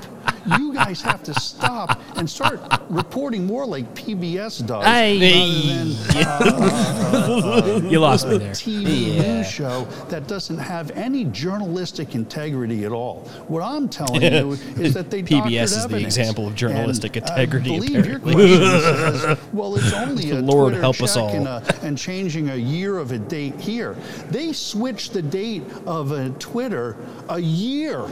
you 0.57 0.73
guys 0.73 1.01
have 1.01 1.21
to 1.23 1.33
stop 1.39 1.99
and 2.15 2.29
start 2.29 2.59
reporting 2.89 3.45
more 3.45 3.65
like 3.65 3.93
PBS 3.95 4.65
does 4.65 4.85
Hey. 4.85 5.19
rather 5.19 6.13
than 6.13 6.25
uh, 6.25 6.39
uh, 6.41 7.85
uh, 7.85 7.89
You 7.89 7.99
lost 7.99 8.27
me 8.27 8.37
there. 8.37 8.51
TV 8.51 9.17
news 9.17 9.49
show 9.49 9.85
that 10.09 10.27
doesn't 10.27 10.57
have 10.57 10.91
any 10.91 11.25
journalistic 11.25 12.15
integrity 12.15 12.85
at 12.85 12.91
all. 12.93 13.21
What 13.47 13.61
I'm 13.61 13.87
telling 13.89 14.21
you 14.21 14.51
is 14.77 14.93
that 14.93 15.09
they 15.11 15.21
PBS 15.21 15.63
is 15.63 15.71
the 15.75 15.83
evidence. 15.83 16.17
example 16.17 16.47
of 16.47 16.55
journalistic 16.55 17.17
And 17.17 17.25
integrity, 17.29 17.75
I 17.75 17.79
believe 17.79 17.95
apparently. 17.99 18.33
says, 18.57 19.37
well, 19.53 19.75
it's 19.75 19.93
only 19.93 20.31
a 20.31 20.35
Lord 20.41 20.69
Twitter 20.71 20.81
help 20.81 21.01
us 21.01 21.17
all. 21.17 21.29
And, 21.29 21.47
a, 21.47 21.61
and 21.83 21.97
changing 21.97 22.49
a 22.51 22.55
year 22.55 22.97
of 22.97 23.11
a 23.11 23.19
date 23.19 23.59
here. 23.59 23.95
They 24.29 24.53
switched 24.53 25.11
the 25.13 25.21
date 25.21 25.63
of 25.85 26.11
a 26.11 26.29
Twitter 26.31 26.97
a 27.29 27.39
year 27.39 28.07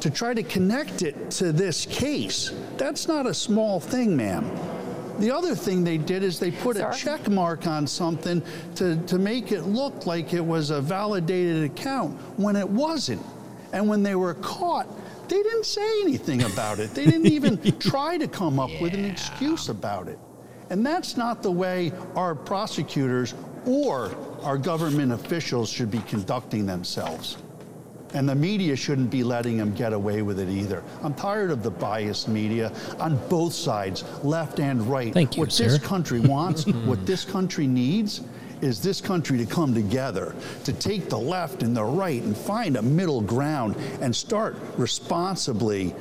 to 0.00 0.10
try 0.10 0.34
to 0.34 0.42
connect 0.42 1.02
it 1.02 1.30
to 1.32 1.52
this 1.52 1.86
case. 1.86 2.52
That's 2.76 3.08
not 3.08 3.26
a 3.26 3.34
small 3.34 3.80
thing, 3.80 4.16
ma'am. 4.16 4.50
The 5.18 5.30
other 5.30 5.54
thing 5.54 5.82
they 5.82 5.96
did 5.96 6.22
is 6.22 6.38
they 6.38 6.50
put 6.50 6.76
Sir? 6.76 6.90
a 6.90 6.94
check 6.94 7.28
mark 7.28 7.66
on 7.66 7.86
something 7.86 8.42
to, 8.74 8.96
to 9.06 9.18
make 9.18 9.50
it 9.50 9.62
look 9.62 10.06
like 10.06 10.34
it 10.34 10.44
was 10.44 10.70
a 10.70 10.80
validated 10.80 11.64
account 11.64 12.18
when 12.38 12.54
it 12.54 12.68
wasn't. 12.68 13.24
And 13.72 13.88
when 13.88 14.02
they 14.02 14.14
were 14.14 14.34
caught, 14.34 14.86
they 15.28 15.42
didn't 15.42 15.66
say 15.66 16.02
anything 16.02 16.42
about 16.42 16.78
it. 16.78 16.94
They 16.94 17.06
didn't 17.06 17.26
even 17.26 17.58
try 17.78 18.18
to 18.18 18.28
come 18.28 18.60
up 18.60 18.70
with 18.80 18.94
an 18.94 19.04
excuse 19.04 19.70
about 19.70 20.08
it. 20.08 20.18
And 20.70 20.84
that's 20.84 21.16
not 21.16 21.42
the 21.42 21.50
way 21.50 21.92
our 22.14 22.34
prosecutors 22.34 23.34
or 23.66 24.16
our 24.42 24.56
government 24.56 25.12
officials 25.12 25.68
should 25.68 25.90
be 25.90 26.00
conducting 26.00 26.66
themselves. 26.66 27.36
And 28.14 28.28
the 28.28 28.34
media 28.34 28.76
shouldn't 28.76 29.10
be 29.10 29.24
letting 29.24 29.58
them 29.58 29.74
get 29.74 29.92
away 29.92 30.22
with 30.22 30.38
it 30.38 30.48
either. 30.48 30.82
I'm 31.02 31.12
tired 31.12 31.50
of 31.50 31.62
the 31.62 31.70
biased 31.70 32.28
media 32.28 32.72
on 32.98 33.16
both 33.28 33.52
sides, 33.52 34.04
left 34.22 34.60
and 34.60 34.80
right. 34.82 35.12
Thank 35.12 35.36
you, 35.36 35.40
what 35.40 35.52
sir. 35.52 35.64
this 35.64 35.78
country 35.78 36.20
wants, 36.20 36.66
what 36.86 37.04
this 37.04 37.24
country 37.24 37.66
needs, 37.66 38.22
is 38.62 38.80
this 38.80 39.00
country 39.00 39.36
to 39.38 39.46
come 39.46 39.74
together, 39.74 40.34
to 40.64 40.72
take 40.72 41.10
the 41.10 41.18
left 41.18 41.62
and 41.62 41.76
the 41.76 41.84
right 41.84 42.22
and 42.22 42.36
find 42.36 42.76
a 42.76 42.82
middle 42.82 43.20
ground 43.20 43.76
and 44.00 44.14
start 44.14 44.56
responsibly 44.76 45.94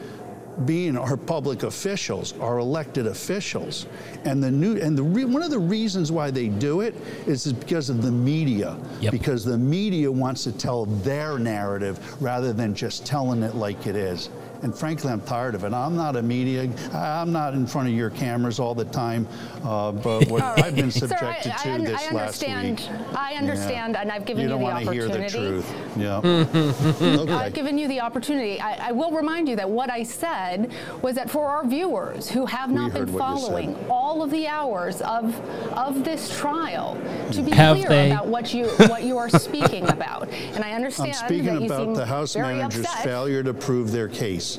being 0.65 0.98
our 0.98 1.18
public 1.18 1.63
officials, 1.63 2.34
our 2.39 2.60
elected 2.60 3.08
officials. 3.08 3.88
And 4.24 4.41
the 4.41 4.52
new 4.52 4.78
and 4.78 4.98
the 4.98 5.04
re, 5.04 5.26
one 5.26 5.44
of 5.44 5.52
the 5.52 5.60
reasons 5.60 6.12
why 6.12 6.32
they 6.32 6.48
do 6.48 6.82
it 6.82 6.96
is, 7.28 7.52
because 7.52 7.89
of 7.89 8.02
the 8.02 8.12
media. 8.12 8.78
Yep. 9.02 9.12
Because 9.12 9.44
the 9.44 9.58
media 9.58 10.12
wants 10.12 10.44
to 10.46 10.52
tell 10.52 10.86
their 10.86 11.38
narrative 11.38 12.22
rather 12.22 12.54
than 12.54 12.74
just 12.74 13.06
telling 13.06 13.44
it 13.44 13.56
like 13.56 13.88
it 13.88 13.96
is. 13.96 14.30
And 14.65 14.75
frankly, 14.75 15.12
I'm 15.12 15.21
tired 15.21 15.54
of 15.54 15.63
it. 15.63 15.73
I'm 15.73 15.95
not 15.95 16.15
a 16.15 16.23
media. 16.23 16.67
I'm 16.91 17.32
not 17.32 17.54
in 17.54 17.67
front 17.67 17.88
of 17.88 17.93
your 17.93 18.10
cameras 18.10 18.60
all 18.60 18.73
the 18.73 18.86
time. 18.86 19.28
Uh, 19.63 19.91
but 19.91 20.28
what 20.28 20.41
I've 20.63 20.75
been 20.75 20.89
Sir, 20.89 21.01
subjected 21.08 21.51
I, 21.51 21.58
to 21.58 21.69
I, 21.69 21.73
un- 21.75 21.84
this 21.84 22.01
I 22.01 22.12
last 22.15 22.43
understand. 22.43 22.80
week. 22.80 22.89
I 23.15 23.34
understand, 23.36 23.95
and 23.95 24.12
I've 24.12 24.25
given 24.25 24.41
you 24.41 24.47
you, 24.47 24.49
don't 24.49 24.60
the 24.62 24.63
want 24.65 24.84
to 24.84 24.91
hear 24.91 25.06
opportunity. 25.06 25.38
the 25.38 25.62
truth. 25.62 25.75
Yeah. 25.95 26.17
okay. 27.21 27.32
I've 27.34 27.54
given 27.54 27.78
you 27.78 27.88
the 27.88 27.99
opportunity. 28.01 28.60
I, 28.60 28.89
I 28.89 28.91
will 28.91 29.12
remind 29.12 29.47
you 29.47 29.56
that 29.56 29.69
what 29.69 29.91
I 29.91 30.01
said 30.01 30.71
was 31.04 31.13
that 31.13 31.30
for 31.30 31.45
our 31.47 31.63
viewers 31.67 32.28
who 32.28 32.47
have 32.47 32.71
not 32.71 32.91
heard 32.91 33.06
been 33.06 33.13
what 33.13 33.34
you 33.36 33.38
said. 33.41 33.45
following 33.45 33.86
all 33.88 34.23
of 34.23 34.32
the 34.32 34.47
hours 34.47 34.99
of 35.04 35.39
of 35.73 36.04
this 36.04 36.36
trial, 36.36 36.99
to 37.34 37.43
be 37.43 37.51
Have 37.51 37.78
clear 37.78 37.89
they? 37.89 38.12
about 38.12 38.25
what 38.25 38.51
you 38.51 38.65
what 38.88 39.04
you 39.04 39.19
are 39.19 39.30
speaking 39.30 39.88
about. 39.89 40.28
And 40.30 40.63
I 40.63 40.71
understand 40.73 41.10
I'm 41.12 41.28
speaking 41.28 41.45
that 41.45 41.62
about 41.62 41.95
the 41.95 42.06
House 42.08 42.34
very 42.34 42.56
manager's 42.56 42.86
upset. 42.86 43.04
failure 43.04 43.43
to 43.43 43.54
prove 43.54 43.91
their 43.91 44.08
case. 44.08 44.55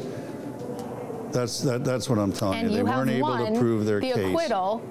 That's 1.33 1.61
that, 1.61 1.85
that's 1.85 2.09
what 2.09 2.19
I'm 2.19 2.33
telling 2.33 2.61
and 2.61 2.71
you. 2.71 2.77
They 2.77 2.83
you 2.83 2.85
weren't 2.85 3.11
able 3.11 3.37
to 3.37 3.59
prove 3.59 3.85
their 3.85 4.01
the 4.01 4.13
case. 4.13 4.27
acquittal. 4.27 4.83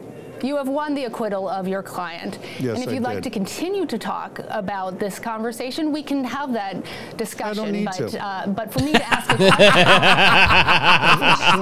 You 0.43 0.57
have 0.57 0.67
won 0.67 0.93
the 0.93 1.05
acquittal 1.05 1.47
of 1.47 1.67
your 1.67 1.81
client. 1.81 2.39
Yes, 2.59 2.77
and 2.77 2.85
if 2.87 2.93
you'd 2.93 3.03
like 3.03 3.15
did. 3.15 3.23
to 3.23 3.29
continue 3.29 3.85
to 3.85 3.97
talk 3.97 4.39
about 4.49 4.99
this 4.99 5.17
conversation, 5.17 5.91
we 5.91 6.03
can 6.03 6.23
have 6.23 6.53
that 6.53 6.85
discussion. 7.17 7.63
I 7.63 7.65
don't 7.65 7.71
need 7.71 7.85
but 7.85 8.09
to. 8.09 8.23
Uh, 8.23 8.47
but 8.47 8.71
for 8.71 8.79
me 8.79 8.91
to 8.91 9.03
ask 9.07 9.31
a 9.31 9.37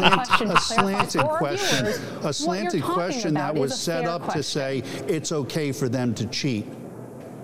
question, 0.06 0.58
Slant- 0.58 0.58
a 0.58 0.60
slanted 0.60 1.22
question, 1.22 1.86
a 2.24 2.34
slanted 2.34 2.84
question 2.84 3.34
that 3.36 3.56
was 3.56 3.80
set 3.80 4.06
up 4.06 4.34
to 4.34 4.44
say 4.44 4.84
it's 5.08 5.32
okay 5.32 5.72
for 5.72 5.88
them 5.88 6.14
to 6.16 6.26
cheat. 6.28 6.66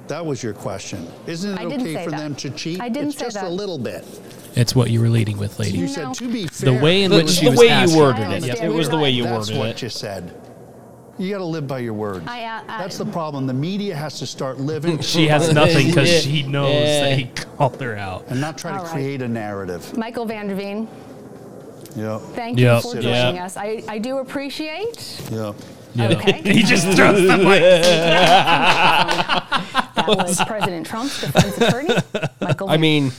That 0.09 0.25
was 0.25 0.41
your 0.41 0.53
question. 0.53 1.07
Isn't 1.27 1.57
it 1.57 1.61
okay 1.61 2.03
for 2.03 2.09
that. 2.09 2.17
them 2.17 2.35
to 2.35 2.49
cheat? 2.49 2.81
I 2.81 2.89
didn't 2.89 3.09
it's 3.09 3.19
say 3.19 3.25
just 3.25 3.37
a 3.37 3.47
little 3.47 3.77
bit. 3.77 4.03
It's 4.55 4.75
what 4.75 4.89
you 4.89 4.99
were 5.01 5.09
leading 5.09 5.37
with, 5.37 5.59
lady. 5.59 5.77
You 5.77 5.87
said 5.87 6.13
to 6.15 6.27
be 6.27 6.47
fair. 6.47 6.73
The 6.73 6.79
way 6.83 7.03
in 7.03 7.11
The, 7.11 7.17
which 7.17 7.29
she 7.29 7.45
the 7.45 7.51
was 7.51 7.59
way 7.59 7.69
asking. 7.69 7.95
you 7.97 8.03
worded 8.03 8.21
it. 8.21 8.25
understand 8.33 8.71
It 8.71 8.75
was 8.75 8.89
the 8.89 8.97
way 8.97 9.09
you 9.09 9.23
That's 9.23 9.47
worded 9.49 9.57
what 9.57 9.69
it. 9.69 9.81
you 9.83 9.89
said. 9.89 10.33
You 11.17 11.29
got 11.31 11.39
to 11.39 11.45
live 11.45 11.67
by 11.67 11.79
your 11.79 11.93
words. 11.93 12.25
I, 12.27 12.43
uh, 12.45 12.61
I- 12.67 12.77
That's 12.81 12.97
the 12.97 13.05
problem. 13.05 13.45
The 13.45 13.53
media 13.53 13.95
has 13.95 14.19
to 14.19 14.25
start 14.25 14.59
living. 14.59 14.99
She 15.01 15.27
has 15.27 15.53
nothing 15.53 15.87
because 15.87 16.09
she 16.23 16.43
knows 16.43 16.73
Yeah. 16.73 17.01
that 17.01 17.17
he 17.19 17.25
called 17.25 17.79
her 17.81 17.95
out. 17.97 18.25
and 18.29 18.39
not 18.39 18.57
try 18.57 18.71
to 18.71 18.77
All 18.77 18.83
right. 18.85 18.91
create 18.93 19.21
a 19.21 19.27
narrative. 19.27 19.97
Michael 19.97 20.25
van 20.25 20.47
der 20.47 20.55
Veen, 20.55 20.87
Yeah. 21.95 22.19
thank 22.35 22.57
Yep. 22.57 22.75
you 22.75 22.81
for 22.81 22.95
Sit 22.95 23.01
joining 23.03 23.35
down. 23.35 23.45
us. 23.45 23.57
I, 23.57 23.83
I 23.89 23.97
do 23.99 24.19
appreciate. 24.19 25.21
Yeah. 25.31 25.51
Yeah. 25.95 26.09
Okay. 26.11 26.41
he 26.53 26.63
just 26.63 26.85
throws 26.95 27.21
the 27.27 27.37
mic. 27.37 27.61
That 29.99 30.05
was 30.07 30.41
President 30.45 30.85
Trump's 30.87 31.21
defense 31.21 31.57
attorney, 31.57 31.93
Michael. 32.41 32.69
I 32.69 32.77
mean, 32.77 33.11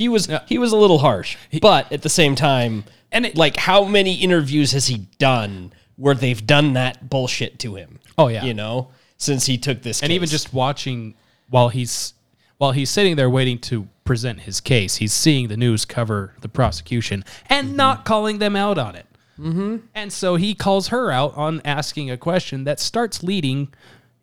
he 0.00 0.08
was 0.08 0.28
he 0.48 0.58
was 0.58 0.72
a 0.72 0.76
little 0.76 0.98
harsh, 0.98 1.36
but 1.60 1.90
at 1.92 2.02
the 2.02 2.08
same 2.08 2.34
time, 2.34 2.84
And 3.12 3.26
it- 3.26 3.36
like, 3.36 3.56
how 3.56 3.84
many 3.84 4.14
interviews 4.14 4.72
has 4.72 4.86
he 4.88 5.06
done 5.18 5.72
where 5.96 6.14
they've 6.14 6.44
done 6.46 6.72
that 6.74 7.08
bullshit 7.10 7.58
to 7.60 7.74
him? 7.74 7.98
Oh, 8.18 8.28
yeah. 8.28 8.44
you 8.44 8.54
know, 8.54 8.88
since 9.16 9.46
he 9.46 9.56
took 9.58 9.82
this, 9.82 10.02
and 10.02 10.10
even 10.12 10.28
just 10.28 10.52
watching 10.52 11.14
while 11.48 11.68
he's 11.68 12.14
while 12.58 12.72
he's 12.72 12.90
sitting 12.90 13.16
there 13.16 13.30
waiting 13.30 13.58
to 13.58 13.86
present 14.04 14.40
his 14.40 14.60
case, 14.60 14.96
he's 14.96 15.12
seeing 15.12 15.48
the 15.48 15.56
news 15.56 15.84
cover 15.84 16.34
the 16.40 16.48
prosecution 16.48 17.24
and 17.48 17.76
not 17.76 18.04
calling 18.04 18.38
them 18.38 18.54
out 18.56 18.76
on 18.78 18.94
it. 18.96 19.06
Mm-hmm. 19.38 19.76
And 19.94 20.12
so 20.12 20.36
he 20.36 20.54
calls 20.54 20.88
her 20.88 21.10
out 21.10 21.34
on 21.36 21.62
asking 21.64 22.10
a 22.10 22.16
question 22.18 22.64
that 22.64 22.78
starts 22.80 23.22
leading 23.22 23.68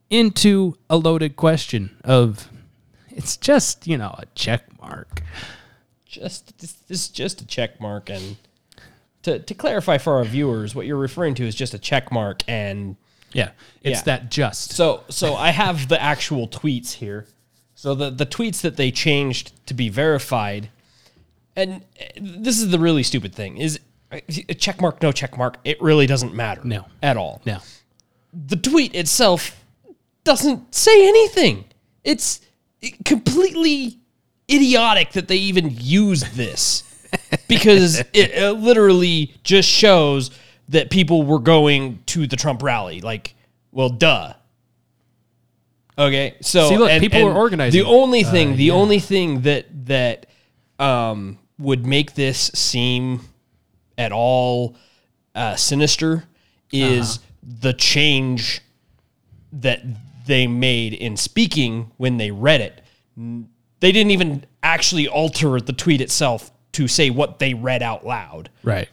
into 0.09 0.75
a 0.89 0.97
loaded 0.97 1.35
question 1.35 1.97
of 2.03 2.49
it's 3.09 3.35
just 3.37 3.87
you 3.87 3.97
know 3.97 4.13
a 4.19 4.25
check 4.35 4.63
mark. 4.79 5.21
Just 6.19 6.57
this, 6.59 6.73
this 6.87 7.01
is 7.01 7.07
just 7.09 7.41
a 7.41 7.45
check 7.47 7.79
mark 7.81 8.09
and 8.09 8.37
to, 9.23 9.39
to 9.39 9.53
clarify 9.53 9.97
for 9.97 10.17
our 10.17 10.23
viewers 10.25 10.73
what 10.75 10.85
you're 10.85 10.97
referring 10.97 11.35
to 11.35 11.45
is 11.45 11.55
just 11.55 11.73
a 11.73 11.79
check 11.79 12.11
mark 12.11 12.43
and 12.47 12.95
Yeah, 13.33 13.51
it's 13.83 13.99
Yeah. 13.99 14.03
that 14.03 14.31
just. 14.31 14.71
so 14.71 15.03
so 15.09 15.35
i 15.35 15.49
have 15.51 15.87
the 15.89 16.01
actual 16.01 16.47
tweets 16.47 16.93
here 16.93 17.25
so 17.75 17.93
the 17.95 18.09
the 18.09 18.25
tweets 18.25 18.61
that 18.61 18.77
they 18.77 18.91
changed 18.91 19.51
to 19.67 19.73
be 19.73 19.89
verified 19.89 20.69
and 21.55 21.81
this 22.19 22.59
is 22.59 22.69
the 22.69 22.79
really 22.79 23.03
stupid 23.03 23.33
thing 23.35 23.57
is 23.57 23.79
a 24.11 24.53
check 24.53 24.79
mark 24.81 25.01
no 25.01 25.11
check 25.11 25.37
mark 25.37 25.57
it 25.65 25.81
really 25.81 26.07
doesn't 26.07 26.33
matter 26.33 26.61
No. 26.63 26.85
at 27.03 27.17
all 27.17 27.41
no. 27.45 27.57
the 28.33 28.55
tweet 28.55 28.95
itself 28.95 29.61
doesn't 30.23 30.75
say 30.75 31.07
anything. 31.07 31.63
It's 32.03 32.41
completely 33.05 33.97
idiotic 34.49 35.11
that 35.13 35.27
they 35.27 35.37
even 35.37 35.75
used 35.79 36.35
this 36.35 36.83
because 37.47 37.99
it, 38.13 38.37
uh 38.41 38.51
literally 38.51 39.33
just 39.43 39.67
shows 39.69 40.31
that 40.69 40.89
people 40.89 41.23
were 41.23 41.39
going 41.39 41.99
to 42.07 42.27
the 42.27 42.35
Trump 42.35 42.61
rally. 42.61 42.99
Like, 43.01 43.35
well, 43.71 43.89
duh. 43.89 44.33
Okay, 45.99 46.35
so 46.41 46.69
See, 46.69 46.77
look, 46.77 46.99
people 47.01 47.23
were 47.25 47.33
organizing. 47.33 47.81
The 47.81 47.87
only 47.89 48.23
thing, 48.23 48.53
Uh, 48.53 48.55
the 48.57 48.63
yeah. 48.65 48.73
only 48.73 48.99
thing 48.99 49.41
that 49.41 49.65
that 49.87 50.27
um, 50.77 51.39
would 51.57 51.87
make 51.87 52.13
this 52.13 52.51
seem 52.53 53.21
at 53.97 54.11
all 54.11 54.75
uh, 55.33 55.55
sinister 55.55 56.25
is 56.71 57.17
Uh-huh. 57.17 57.53
the 57.61 57.73
change 57.73 58.61
that 59.51 59.81
they 60.27 60.45
made 60.45 60.93
in 60.93 61.17
speaking 61.17 61.89
when 61.97 62.17
they 62.17 62.29
read 62.29 62.61
it. 62.61 62.83
They 63.79 63.91
didn't 63.91 64.11
even 64.11 64.45
actually 64.63 65.07
alter 65.07 65.59
the 65.59 65.73
tweet 65.73 66.01
itself 66.01 66.51
to 66.73 66.87
say 66.87 67.09
what 67.09 67.39
they 67.39 67.53
read 67.53 67.81
out 67.83 68.05
loud. 68.05 68.49
Right. 68.63 68.89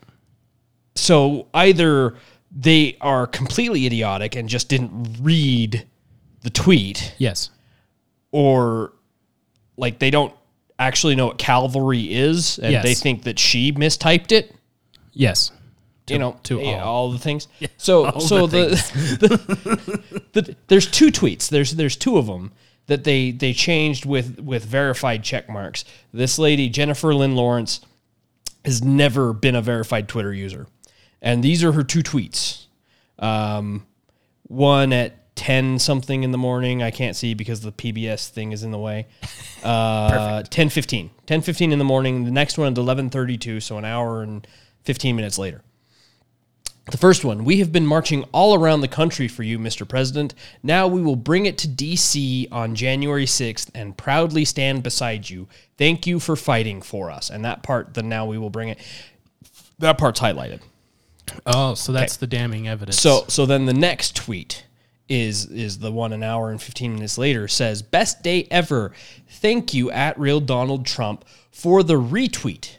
So 0.95 1.47
either 1.55 2.15
they 2.57 2.97
are 3.01 3.27
completely 3.27 3.87
idiotic 3.87 4.37
and 4.37 4.49
just 4.49 4.69
didn't 4.69 5.17
read 5.21 5.87
the 6.43 6.51
tweet, 6.51 7.15
Yes. 7.19 7.51
or 8.31 8.93
like 9.77 9.99
they 9.99 10.11
don't 10.11 10.33
actually 10.79 11.15
know 11.17 11.27
what 11.27 11.39
cavalry 11.39 12.13
is 12.13 12.59
and 12.59 12.73
Yes. 12.73 12.85
they 12.85 12.95
think 12.95 13.23
that 13.25 13.39
she 13.39 13.73
mistyped 13.73 14.31
it. 14.33 14.55
Yes. 15.13 15.51
you 16.09 16.19
know, 16.19 16.37
to 16.45 16.61
yeah, 16.61 16.83
all. 16.83 17.07
all 17.07 17.13
the 17.13 17.19
things. 17.19 17.49
So, 17.79 18.07
all 18.07 18.21
so 18.21 18.47
the 18.47 18.67
the, 19.21 20.21
the, 20.33 20.57
there's 20.69 20.87
two 20.91 21.09
tweets. 21.09 21.49
There's 21.49 21.73
there's 21.73 21.97
two 21.97 22.19
of 22.19 22.27
them 22.27 22.53
that 22.87 23.05
they 23.05 23.31
they 23.31 23.53
changed 23.53 24.05
with 24.05 24.41
with 24.41 24.65
verified 24.65 25.23
check 25.23 25.49
marks. 25.49 25.85
This 26.13 26.39
lady 26.39 26.69
Jennifer 26.69 27.15
Lynn 27.15 27.35
Lawrence 27.35 27.81
has 28.65 28.83
never 28.83 29.33
been 29.33 29.55
a 29.55 29.63
verified 29.63 30.09
Twitter 30.09 30.33
user. 30.33 30.67
And 31.21 31.43
these 31.43 31.63
are 31.65 31.73
her 31.73 31.83
two 31.83 32.03
tweets. 32.03 32.67
Um, 33.19 33.87
one 34.45 34.93
at 34.93 35.35
10 35.37 35.79
something 35.79 36.23
in 36.23 36.31
the 36.31 36.39
morning. 36.39 36.83
I 36.83 36.91
can't 36.91 37.17
see 37.17 37.35
because 37.35 37.61
the 37.61 37.73
PBS 37.73 38.29
thing 38.29 38.53
is 38.53 38.63
in 38.63 38.71
the 38.71 38.79
way. 38.79 39.07
Uh, 39.65 40.43
10 40.43 40.69
15. 40.69 41.09
10 41.25 41.41
15 41.41 41.73
in 41.73 41.79
the 41.79 41.87
morning. 41.87 42.27
The 42.27 42.31
next 42.31 42.59
one 42.59 42.71
at 42.71 42.77
11 42.77 43.09
32. 43.09 43.61
So 43.61 43.79
an 43.79 43.87
hour 43.87 44.23
and 44.23 44.47
15 44.83 45.17
minutes 45.17 45.39
later. 45.39 45.63
The 46.91 46.99
first 46.99 47.25
one, 47.25 47.45
we 47.45 47.61
have 47.61 47.73
been 47.73 47.87
marching 47.87 48.25
all 48.33 48.55
around 48.55 48.83
the 48.83 48.89
country 48.89 49.27
for 49.27 49.43
you, 49.43 49.59
Mr. 49.59 49.89
President. 49.89 50.35
Now 50.63 50.87
we 50.87 51.01
will 51.01 51.17
bring 51.17 51.47
it 51.47 51.57
to 51.59 51.69
DC 51.69 52.47
on 52.53 52.75
January 52.75 53.25
6th 53.25 53.71
and 53.75 53.97
proudly 53.97 54.45
stand 54.45 54.83
beside 54.83 55.31
you. 55.31 55.49
Thank 55.79 56.07
you 56.07 56.21
for 56.21 56.37
fighting 56.37 56.83
for 56.83 57.11
us. 57.11 57.31
And 57.31 57.43
that 57.45 57.63
part, 57.63 57.95
the 57.95 58.03
now 58.03 58.27
we 58.27 58.37
will 58.37 58.51
bring 58.51 58.69
it, 58.69 58.79
that 59.79 59.97
part's 59.97 60.21
highlighted. 60.21 60.61
Oh, 61.47 61.75
so 61.75 61.93
that's 61.93 62.17
the 62.19 62.27
damning 62.27 62.69
evidence. 62.69 63.01
So 63.01 63.25
so 63.29 63.47
then 63.47 63.65
the 63.65 63.75
next 63.75 64.15
tweet 64.15 64.67
is 65.09 65.47
is 65.47 65.79
the 65.79 65.93
one 65.93 66.13
an 66.13 66.23
hour 66.23 66.51
and 66.51 66.61
15 66.61 66.95
minutes 66.95 67.19
later 67.19 67.49
says 67.49 67.83
best 67.83 68.23
day 68.23 68.47
ever. 68.51 68.93
Thank 69.29 69.75
you 69.75 69.91
at 69.91 70.19
real 70.19 70.41
Donald 70.41 70.87
Trump 70.87 71.25
for 71.51 71.83
the 71.83 71.95
retweet. 71.95 72.77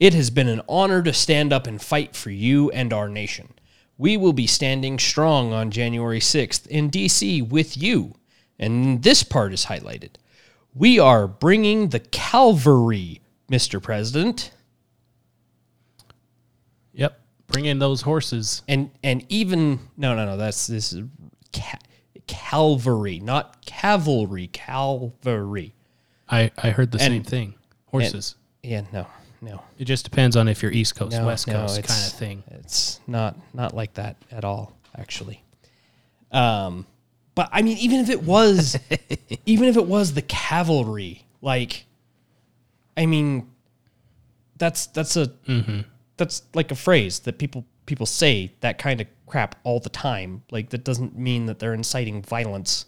It 0.00 0.14
has 0.14 0.30
been 0.30 0.48
an 0.48 0.62
honor 0.68 1.02
to 1.02 1.12
stand 1.12 1.52
up 1.52 1.66
and 1.66 1.80
fight 1.80 2.16
for 2.16 2.30
you 2.30 2.70
and 2.72 2.92
our 2.92 3.08
nation. 3.08 3.50
We 3.96 4.16
will 4.16 4.32
be 4.32 4.46
standing 4.46 4.98
strong 4.98 5.52
on 5.52 5.70
January 5.70 6.18
6th 6.18 6.66
in 6.66 6.90
DC 6.90 7.48
with 7.48 7.76
you. 7.76 8.14
And 8.58 9.02
this 9.02 9.22
part 9.22 9.52
is 9.52 9.66
highlighted. 9.66 10.10
We 10.74 10.98
are 10.98 11.28
bringing 11.28 11.90
the 11.90 12.00
cavalry, 12.00 13.20
Mr. 13.50 13.80
President. 13.80 14.50
yep, 16.92 17.20
bring 17.46 17.66
in 17.66 17.78
those 17.78 18.02
horses. 18.02 18.62
and 18.66 18.90
and 19.02 19.24
even 19.28 19.78
no 19.96 20.14
no 20.16 20.24
no 20.26 20.36
that's 20.36 20.66
this 20.66 20.92
is 20.92 21.04
ca- 21.52 21.78
cavalry 22.26 23.20
not 23.20 23.64
cavalry 23.64 24.48
cavalry 24.48 25.74
I 26.28 26.50
I 26.58 26.70
heard 26.70 26.90
the 26.90 26.98
same 26.98 27.22
thing. 27.22 27.54
Horses. 27.86 28.34
yeah 28.62 28.82
no 28.92 29.06
no. 29.44 29.62
It 29.78 29.84
just 29.84 30.04
depends 30.04 30.36
on 30.36 30.48
if 30.48 30.62
you're 30.62 30.72
East 30.72 30.96
Coast, 30.96 31.16
no, 31.16 31.26
West 31.26 31.46
no, 31.46 31.54
Coast 31.54 31.82
kind 31.84 32.06
of 32.06 32.12
thing. 32.12 32.42
it's 32.50 33.00
not 33.06 33.36
not 33.52 33.74
like 33.74 33.94
that 33.94 34.16
at 34.30 34.44
all 34.44 34.72
actually. 34.96 35.42
Um 36.32 36.86
but 37.34 37.48
i 37.52 37.62
mean 37.62 37.76
even 37.78 37.98
if 38.00 38.10
it 38.10 38.22
was 38.22 38.78
even 39.46 39.68
if 39.68 39.76
it 39.76 39.86
was 39.86 40.14
the 40.14 40.22
cavalry 40.22 41.24
like 41.42 41.84
i 42.96 43.06
mean 43.06 43.50
that's 44.56 44.86
that's 44.86 45.16
a 45.16 45.32
that's 46.16 46.42
like 46.54 46.70
a 46.70 46.76
phrase 46.76 47.18
that 47.20 47.38
people 47.38 47.64
people 47.86 48.06
say 48.06 48.52
that 48.60 48.78
kind 48.78 49.00
of 49.00 49.06
crap 49.26 49.56
all 49.64 49.80
the 49.80 49.88
time. 49.88 50.42
Like 50.50 50.70
that 50.70 50.84
doesn't 50.84 51.18
mean 51.18 51.46
that 51.46 51.58
they're 51.58 51.74
inciting 51.74 52.22
violence 52.22 52.86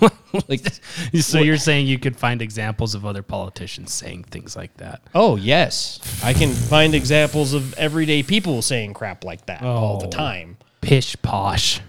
like 0.48 0.60
So 1.20 1.38
you're 1.40 1.56
saying 1.56 1.86
you 1.86 1.98
could 1.98 2.16
find 2.16 2.40
examples 2.42 2.94
of 2.94 3.04
other 3.06 3.22
politicians 3.22 3.92
saying 3.92 4.24
things 4.24 4.56
like 4.56 4.76
that? 4.78 5.00
oh 5.14 5.36
yes 5.36 5.98
i 6.22 6.32
can 6.32 6.52
find 6.52 6.94
examples 6.94 7.52
of 7.54 7.74
everyday 7.74 8.22
people 8.22 8.62
saying 8.62 8.94
crap 8.94 9.24
like 9.24 9.46
that 9.46 9.62
all 9.62 9.98
the 10.00 10.06
Oh. 10.06 10.10
time 10.10 10.56
Pish 10.80 11.16
posh. 11.22 11.80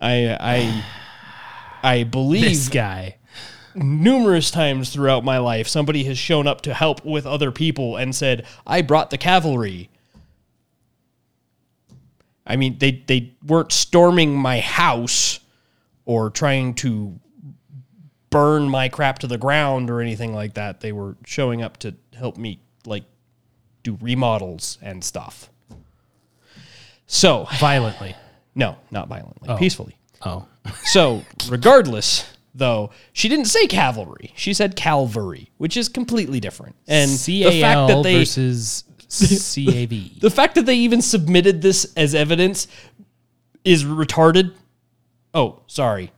i 0.00 0.36
i 0.40 0.84
i 1.82 1.98
This 2.02 2.10
believe 2.10 2.70
guy. 2.70 3.16
numerous 3.74 4.50
times 4.50 4.90
throughout 4.90 5.24
my 5.24 5.38
life 5.38 5.66
somebody 5.68 6.04
has 6.04 6.16
shown 6.18 6.46
up 6.46 6.60
to 6.62 6.72
help 6.74 7.04
with 7.04 7.26
other 7.26 7.50
people 7.50 7.96
and 7.96 8.14
said 8.14 8.46
i 8.66 8.80
brought 8.82 9.10
the 9.10 9.18
cavalry 9.18 9.90
i 12.46 12.56
mean 12.56 12.78
they 12.78 13.02
they 13.06 13.34
weren't 13.46 13.72
storming 13.72 14.34
my 14.36 14.60
house 14.60 15.40
or 16.04 16.30
trying 16.30 16.74
to 16.74 17.18
burn 18.30 18.68
my 18.68 18.88
crap 18.88 19.18
to 19.20 19.26
the 19.26 19.38
ground 19.38 19.90
or 19.90 20.00
anything 20.00 20.34
like 20.34 20.54
that 20.54 20.80
they 20.80 20.92
were 20.92 21.16
showing 21.24 21.62
up 21.62 21.76
to 21.76 21.94
help 22.16 22.36
me 22.36 22.60
like 22.84 23.04
do 23.82 23.96
remodels 24.00 24.78
and 24.82 25.04
stuff 25.04 25.50
so 27.06 27.46
Violently. 27.58 28.16
no 28.54 28.76
not 28.90 29.08
violently 29.08 29.48
oh. 29.48 29.56
peacefully 29.56 29.96
Oh. 30.24 30.46
so, 30.84 31.22
regardless, 31.48 32.24
though, 32.54 32.90
she 33.12 33.28
didn't 33.28 33.46
say 33.46 33.66
cavalry. 33.66 34.32
She 34.34 34.54
said 34.54 34.76
calvary, 34.76 35.50
which 35.58 35.76
is 35.76 35.88
completely 35.88 36.40
different. 36.40 36.76
And 36.88 37.10
C 37.10 37.44
the 37.44 37.60
fact 37.60 37.88
that 37.88 38.02
they 38.02 38.18
versus 38.18 38.84
C 39.08 39.82
A 39.82 39.86
V. 39.86 40.18
the 40.20 40.30
fact 40.30 40.54
that 40.56 40.66
they 40.66 40.76
even 40.76 41.02
submitted 41.02 41.62
this 41.62 41.92
as 41.96 42.14
evidence 42.14 42.66
is 43.64 43.84
retarded. 43.84 44.54
Oh, 45.34 45.60
sorry. 45.66 46.12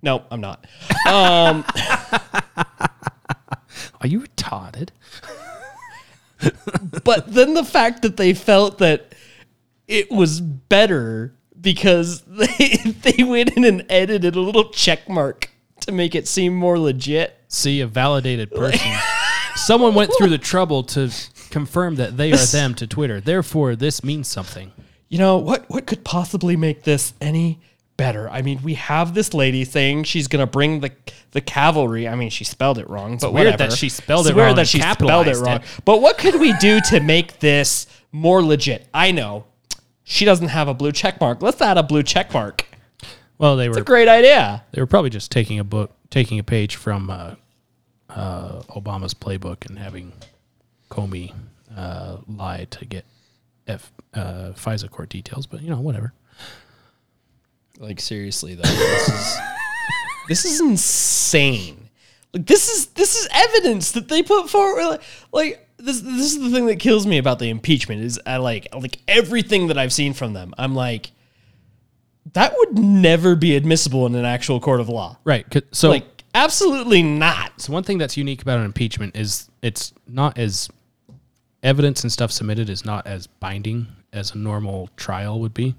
No, 0.00 0.22
I'm 0.30 0.40
not. 0.40 0.64
Um, 1.06 1.64
are 4.00 4.06
you 4.06 4.20
retarded? 4.20 4.90
But 7.02 7.34
then 7.34 7.54
the 7.54 7.64
fact 7.64 8.02
that 8.02 8.16
they 8.16 8.32
felt 8.32 8.78
that 8.78 9.12
it 9.88 10.08
was 10.08 10.40
better 10.40 11.34
because 11.60 12.20
they 12.28 12.76
they 13.02 13.24
went 13.24 13.56
in 13.56 13.64
and 13.64 13.84
edited 13.88 14.36
a 14.36 14.40
little 14.40 14.70
check 14.70 15.08
mark 15.08 15.50
to 15.80 15.90
make 15.90 16.14
it 16.14 16.28
seem 16.28 16.54
more 16.54 16.78
legit. 16.78 17.36
See, 17.48 17.80
a 17.80 17.88
validated 17.88 18.52
person. 18.52 18.92
Someone 19.56 19.94
went 19.94 20.12
through 20.16 20.28
the 20.28 20.38
trouble 20.38 20.84
to 20.84 21.10
confirm 21.50 21.96
that 21.96 22.16
they 22.16 22.30
are 22.32 22.36
them 22.36 22.74
to 22.76 22.86
Twitter. 22.86 23.20
Therefore, 23.20 23.74
this 23.74 24.04
means 24.04 24.28
something. 24.28 24.70
you 25.08 25.18
know 25.18 25.38
what 25.38 25.68
what 25.68 25.86
could 25.86 26.04
possibly 26.04 26.54
make 26.56 26.84
this 26.84 27.14
any 27.20 27.58
better 27.98 28.30
i 28.30 28.40
mean 28.40 28.58
we 28.62 28.74
have 28.74 29.12
this 29.12 29.34
lady 29.34 29.64
saying 29.64 30.04
she's 30.04 30.26
gonna 30.28 30.46
bring 30.46 30.80
the 30.80 30.90
the 31.32 31.40
cavalry 31.42 32.08
i 32.08 32.14
mean 32.14 32.30
she 32.30 32.44
spelled 32.44 32.78
it 32.78 32.88
wrong 32.88 33.18
but 33.20 33.32
weird 33.34 33.46
whatever. 33.52 33.70
that 33.70 33.76
she 33.76 33.88
spelled 33.90 34.20
It's 34.26 34.30
it 34.30 34.36
weird 34.36 34.46
wrong 34.46 34.56
that 34.56 34.68
she 34.68 34.80
spelled 34.80 35.26
it 35.28 35.36
wrong 35.36 35.56
it. 35.56 35.62
but 35.84 36.00
what 36.00 36.16
could 36.16 36.40
we 36.40 36.52
do 36.54 36.80
to 36.88 37.00
make 37.00 37.40
this 37.40 37.86
more 38.12 38.42
legit 38.42 38.86
i 38.94 39.10
know 39.10 39.44
she 40.04 40.24
doesn't 40.24 40.48
have 40.48 40.68
a 40.68 40.74
blue 40.74 40.92
check 40.92 41.20
mark 41.20 41.42
let's 41.42 41.60
add 41.60 41.76
a 41.76 41.82
blue 41.82 42.02
check 42.04 42.32
mark 42.32 42.64
Well, 43.36 43.56
they 43.56 43.68
were 43.68 43.78
a 43.78 43.82
great 43.84 44.08
idea 44.08 44.62
they 44.72 44.80
were 44.80 44.86
probably 44.86 45.10
just 45.10 45.30
taking 45.30 45.58
a 45.58 45.64
book, 45.64 45.92
taking 46.10 46.38
a 46.38 46.42
page 46.44 46.76
from 46.76 47.10
uh, 47.10 47.34
uh, 48.08 48.62
Obama's 48.70 49.12
playbook 49.14 49.66
and 49.66 49.78
having 49.78 50.12
Comey 50.90 51.34
uh, 51.76 52.16
lie 52.26 52.66
to 52.70 52.84
get 52.84 53.04
F, 53.66 53.92
uh, 54.14 54.52
FISA 54.54 54.88
court 54.90 55.08
details. 55.10 55.46
But 55.46 55.62
you 55.62 55.68
know, 55.70 55.78
whatever. 55.80 56.12
Like 57.78 58.00
seriously 58.00 58.54
though 58.54 58.62
this 58.62 59.08
is 59.08 59.38
this 60.28 60.44
is 60.44 60.60
insane 60.60 61.88
like 62.32 62.46
this 62.46 62.68
is 62.68 62.86
this 62.88 63.16
is 63.16 63.28
evidence 63.32 63.92
that 63.92 64.08
they 64.08 64.22
put 64.22 64.50
forward 64.50 64.84
like, 64.84 65.02
like 65.32 65.68
this 65.78 66.00
this 66.00 66.34
is 66.34 66.40
the 66.40 66.50
thing 66.50 66.66
that 66.66 66.78
kills 66.78 67.06
me 67.06 67.18
about 67.18 67.38
the 67.38 67.48
impeachment 67.48 68.02
is 68.02 68.20
I 68.26 68.38
like 68.38 68.68
like 68.74 68.98
everything 69.06 69.68
that 69.68 69.78
I've 69.78 69.92
seen 69.92 70.12
from 70.12 70.32
them 70.32 70.54
I'm 70.58 70.74
like 70.74 71.12
that 72.34 72.52
would 72.56 72.78
never 72.78 73.36
be 73.36 73.56
admissible 73.56 74.04
in 74.06 74.14
an 74.14 74.24
actual 74.24 74.60
court 74.60 74.80
of 74.80 74.88
law 74.88 75.16
Right. 75.24 75.46
So, 75.72 75.90
like 75.90 76.04
absolutely 76.34 77.02
not 77.02 77.60
so 77.60 77.72
one 77.72 77.84
thing 77.84 77.98
that's 77.98 78.16
unique 78.16 78.42
about 78.42 78.58
an 78.58 78.64
impeachment 78.64 79.16
is 79.16 79.48
it's 79.62 79.92
not 80.06 80.36
as 80.36 80.68
evidence 81.62 82.02
and 82.02 82.12
stuff 82.12 82.30
submitted 82.30 82.68
is 82.68 82.84
not 82.84 83.06
as 83.06 83.26
binding 83.26 83.86
as 84.12 84.34
a 84.34 84.38
normal 84.38 84.88
trial 84.96 85.40
would 85.40 85.54
be. 85.54 85.74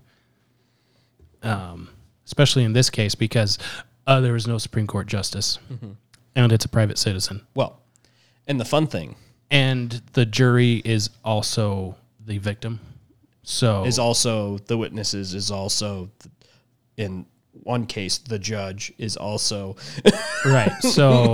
Um, 1.44 1.90
especially 2.26 2.64
in 2.64 2.74
this 2.74 2.90
case 2.90 3.14
because 3.16 3.58
uh, 4.08 4.20
there 4.22 4.34
was 4.34 4.48
no 4.48 4.58
Supreme 4.58 4.88
Court 4.88 5.08
justice, 5.08 5.60
and 6.36 6.52
it's 6.52 6.66
a 6.66 6.70
private 6.70 6.98
citizen. 6.98 7.46
well 7.56 7.80
and 8.48 8.60
the 8.60 8.66
fun 8.66 8.88
thing 8.88 9.16
and 9.52 10.02
the 10.14 10.26
jury 10.26 10.82
is 10.86 11.10
also 11.24 11.96
the 12.26 12.38
victim. 12.40 12.80
So 13.44 13.86
is 13.86 14.00
also 14.00 14.58
the 14.60 14.78
witnesses 14.78 15.34
is 15.34 15.52
also 15.52 16.10
in 16.98 17.26
one 17.64 17.86
case 17.86 18.18
the 18.20 18.40
judge 18.40 18.92
is 18.98 19.18
also 19.18 19.76
right. 20.46 20.72
So 20.82 21.26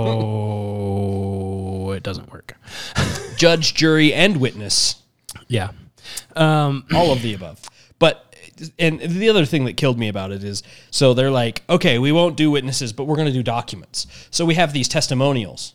it 1.92 2.02
doesn't 2.02 2.32
work. 2.32 2.56
judge 3.36 3.74
jury 3.74 4.12
and 4.14 4.38
witness 4.38 4.96
Yeah. 5.48 5.70
Um, 6.36 6.84
all 6.94 7.10
of 7.12 7.20
the 7.22 7.34
above. 7.34 7.60
And 8.78 9.00
the 9.00 9.28
other 9.28 9.44
thing 9.44 9.64
that 9.66 9.76
killed 9.76 9.98
me 9.98 10.08
about 10.08 10.32
it 10.32 10.42
is 10.42 10.62
so 10.90 11.12
they're 11.14 11.30
like, 11.30 11.62
okay, 11.68 11.98
we 11.98 12.10
won't 12.12 12.36
do 12.36 12.50
witnesses, 12.50 12.92
but 12.92 13.04
we're 13.04 13.16
going 13.16 13.28
to 13.28 13.32
do 13.32 13.42
documents. 13.42 14.06
So 14.30 14.44
we 14.44 14.54
have 14.54 14.72
these 14.72 14.88
testimonials. 14.88 15.74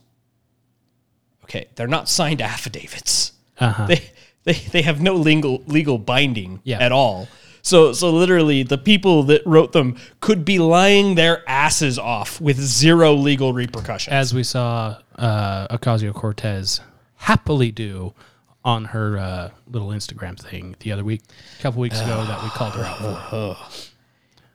Okay, 1.45 1.67
they're 1.75 1.87
not 1.87 2.09
signed 2.09 2.41
affidavits. 2.53 3.33
Uh-huh. 3.59 3.85
They 3.87 4.01
they 4.43 4.53
they 4.53 4.81
have 4.81 5.01
no 5.01 5.15
legal 5.15 5.63
legal 5.67 5.97
binding 5.97 6.61
Yeah. 6.63 6.79
at 6.79 6.91
all. 6.91 7.27
So 7.61 7.93
so 7.93 8.09
literally 8.09 8.63
the 8.63 8.77
people 8.77 9.23
that 9.23 9.41
wrote 9.45 9.71
them 9.71 9.97
could 10.19 10.43
be 10.43 10.57
lying 10.57 11.13
their 11.15 11.47
asses 11.47 11.99
off 11.99 12.41
with 12.41 12.57
zero 12.59 13.13
legal 13.13 13.53
repercussions. 13.53 14.11
as 14.13 14.33
we 14.33 14.43
saw 14.43 14.97
uh, 15.17 15.67
Ocasio 15.77 16.11
Cortez 16.13 16.81
happily 17.17 17.71
do 17.71 18.13
on 18.63 18.85
her 18.85 19.17
uh, 19.17 19.49
little 19.67 19.89
Instagram 19.89 20.39
thing 20.39 20.75
the 20.81 20.91
other 20.91 21.03
week, 21.03 21.21
a 21.59 21.61
couple 21.61 21.81
weeks 21.81 21.99
ago, 21.99 22.23
that 22.25 22.43
we 22.43 22.49
called 22.49 22.73
her 22.73 22.83
out 22.83 23.29
for. 23.29 23.57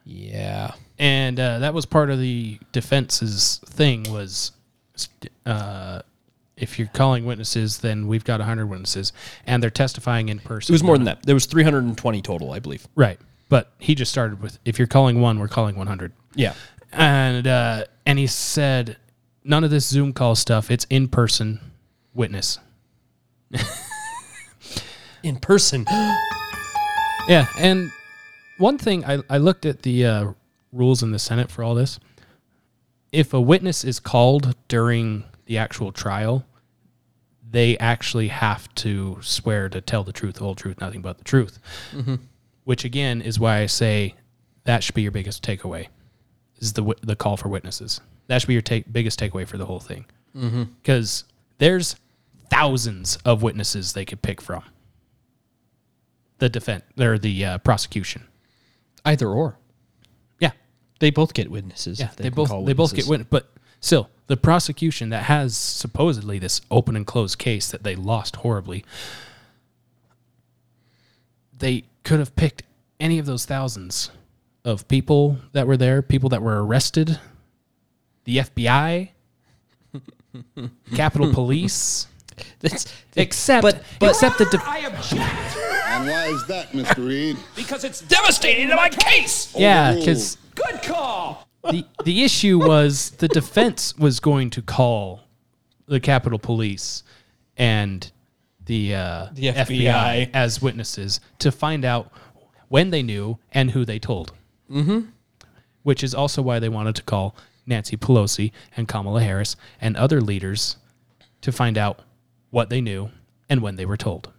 Yeah. 0.08 0.70
and 1.00 1.40
uh, 1.40 1.58
that 1.58 1.74
was 1.74 1.84
part 1.84 2.10
of 2.10 2.20
the 2.20 2.60
defense's 2.70 3.60
thing 3.66 4.04
was 4.08 4.52
uh, 5.44 6.02
if 6.56 6.78
you're 6.78 6.86
calling 6.94 7.24
witnesses 7.26 7.78
then 7.78 8.06
we've 8.06 8.22
got 8.22 8.38
100 8.38 8.66
witnesses 8.66 9.12
and 9.46 9.60
they're 9.60 9.68
testifying 9.70 10.28
in 10.28 10.38
person 10.38 10.72
It 10.72 10.76
was 10.76 10.84
more 10.84 10.96
than 10.96 11.06
that. 11.06 11.24
There 11.24 11.34
was 11.34 11.46
320 11.46 12.22
total, 12.22 12.52
I 12.52 12.60
believe. 12.60 12.86
right 12.94 13.18
but 13.48 13.72
he 13.78 13.96
just 13.96 14.12
started 14.12 14.40
with 14.40 14.60
if 14.64 14.78
you're 14.78 14.86
calling 14.86 15.20
one 15.20 15.40
we're 15.40 15.48
calling 15.48 15.74
100 15.74 16.12
Yeah. 16.36 16.54
and 16.92 17.44
uh, 17.48 17.84
and 18.06 18.16
he 18.20 18.28
said 18.28 18.96
none 19.42 19.64
of 19.64 19.70
this 19.70 19.86
zoom 19.88 20.12
call 20.12 20.36
stuff 20.36 20.70
it's 20.70 20.86
in 20.88 21.08
person 21.08 21.58
witness 22.14 22.60
In 25.22 25.37
person. 25.37 25.87
Yeah, 27.29 27.46
and 27.59 27.90
one 28.59 28.79
thing 28.79 29.05
I, 29.05 29.20
I 29.29 29.38
looked 29.38 29.66
at 29.66 29.83
the 29.83 30.07
uh, 30.07 30.33
rules 30.72 31.02
in 31.02 31.11
the 31.11 31.18
Senate 31.18 31.50
for 31.50 31.64
all 31.64 31.74
this. 31.74 31.98
If 33.11 33.35
a 33.35 33.40
witness 33.40 33.83
is 33.83 33.98
called 33.98 34.55
during 34.68 35.24
the 35.46 35.59
actual 35.59 35.90
trial, 35.90 36.46
they 37.50 37.76
actually 37.79 38.29
have 38.29 38.72
to 38.76 39.18
swear 39.22 39.68
to 39.70 39.81
tell 39.81 40.05
the 40.05 40.12
truth, 40.12 40.37
the 40.37 40.44
whole 40.44 40.55
truth, 40.55 40.81
nothing 40.81 41.00
but 41.02 41.18
the 41.18 41.24
truth. 41.24 41.59
Which 42.62 42.85
again 42.85 43.22
is 43.22 43.40
why 43.40 43.59
I 43.59 43.66
say 43.66 44.14
that 44.64 44.85
should 44.85 44.94
be 44.94 45.02
your 45.02 45.11
biggest 45.11 45.42
takeaway. 45.42 45.88
Is 46.59 46.74
the 46.74 46.94
the 47.02 47.16
call 47.16 47.37
for 47.37 47.48
witnesses? 47.48 48.00
That 48.29 48.40
should 48.40 48.48
be 48.48 48.55
your 48.55 48.62
take, 48.62 48.92
biggest 48.92 49.18
takeaway 49.18 49.48
for 49.48 49.57
the 49.59 49.66
whole 49.66 49.81
thing. 49.81 50.05
Because 50.81 51.24
there's 51.59 51.96
thousands 52.50 53.16
of 53.24 53.42
witnesses 53.42 53.94
they 53.94 54.05
could 54.05 54.22
pick 54.22 54.40
from 54.40 54.62
the 56.38 56.49
defense 56.49 56.85
or 56.99 57.18
the 57.18 57.44
uh, 57.44 57.59
prosecution. 57.59 58.25
Either 59.05 59.29
or. 59.29 59.59
Yeah, 60.38 60.51
They 61.01 61.11
both 61.11 61.33
get 61.35 61.51
witnesses. 61.51 62.01
yeah, 62.01 62.07
if 62.07 62.16
they, 62.16 62.29
both 62.29 62.51
they 62.66 62.72
both 62.72 62.94
get 62.94 63.07
witnesses. 63.07 63.31
but 63.31 63.53
still, 63.81 64.11
the 64.27 64.37
prosecution 64.37 65.11
that 65.11 65.25
has 65.25 65.57
supposedly 65.57 66.38
this 66.38 66.61
open 66.70 66.96
and 66.96 67.07
closed 67.07 67.38
case 67.38 67.70
that 67.70 67.83
they 67.85 67.94
lost 67.94 68.37
horribly, 68.37 68.85
they 71.57 71.85
could 72.05 72.18
have 72.18 72.35
picked 72.37 72.62
any 73.01 73.18
of 73.18 73.27
those 73.27 73.44
thousands 73.44 74.11
of 74.64 74.87
people 74.88 75.38
that 75.53 75.66
were 75.66 75.77
there, 75.77 76.03
people 76.03 76.29
that 76.31 76.42
were 76.42 76.64
arrested, 76.64 77.18
the 78.25 78.38
FBI, 78.38 79.11
Capitol 80.94 81.33
Police, 81.33 82.09
That's- 82.61 82.87
except 83.14 83.62
But- 83.62 83.83
but- 84.01 84.11
except 84.11 84.38
the 84.38 84.44
de- 84.46 84.62
I 84.64 84.79
object 84.79 85.57
And 85.96 86.09
why 86.09 86.26
is 86.26 86.46
that, 86.46 86.72
Mr. 86.72 87.06
Reed? 87.06 87.37
because 87.54 87.82
it's 87.85 88.00
devastating 88.02 88.68
to 88.68 88.76
my 88.76 88.88
case. 88.90 89.54
yeah, 89.56 89.94
because 89.94 90.37
Good 90.54 90.82
call. 90.82 91.46
the 91.70 91.85
the 92.04 92.22
issue 92.24 92.59
was 92.59 93.11
the 93.12 93.28
defense 93.28 93.96
was 93.96 94.20
going 94.20 94.50
to 94.50 94.62
call 94.62 95.22
the 95.87 96.00
Capitol 96.00 96.38
Police 96.38 97.02
and 97.56 98.11
the 98.66 98.94
uh, 98.94 99.26
The 99.32 99.48
FBI. 99.52 100.30
as 100.35 100.61
witnesses 100.61 101.20
to 101.38 101.50
find 101.52 101.85
out 101.85 102.11
when 102.68 102.90
they 102.90 103.02
knew 103.02 103.38
and 103.52 103.70
who 103.70 103.85
they 103.85 103.98
told. 103.98 104.32
Mm-hmm. 104.70 105.09
Which 105.82 106.02
is 106.02 106.14
also 106.14 106.42
why 106.42 106.59
they 106.59 106.68
wanted 106.68 106.96
to 106.96 107.02
call 107.04 107.37
Nancy 107.66 107.96
Pelosi 107.96 108.50
and 108.76 108.88
Kamala 108.88 109.22
Harris 109.22 109.56
and 109.80 109.96
other 109.96 110.20
leaders 110.20 110.76
to 111.42 111.52
find 111.52 111.78
out 111.78 112.00
what 112.50 112.68
they 112.70 112.80
knew 112.80 113.11
and 113.48 113.62
when 113.62 113.76
they 113.76 113.87
were 113.87 113.96
told. 113.96 114.30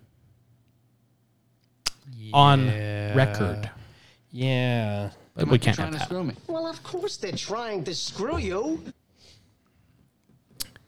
On 2.34 2.67
record. 3.15 3.70
yeah. 4.32 5.12
But 5.36 5.50
we 5.50 5.60
can't 5.60 5.78
have 5.78 5.91
to 5.91 5.98
that. 6.00 6.06
screw 6.06 6.24
me. 6.24 6.34
Well, 6.48 6.65
of 6.67 6.82
course 6.84 7.17
they're 7.17 7.32
trying 7.32 7.84
to 7.84 7.93
screw 7.93 8.38
you. 8.38 8.84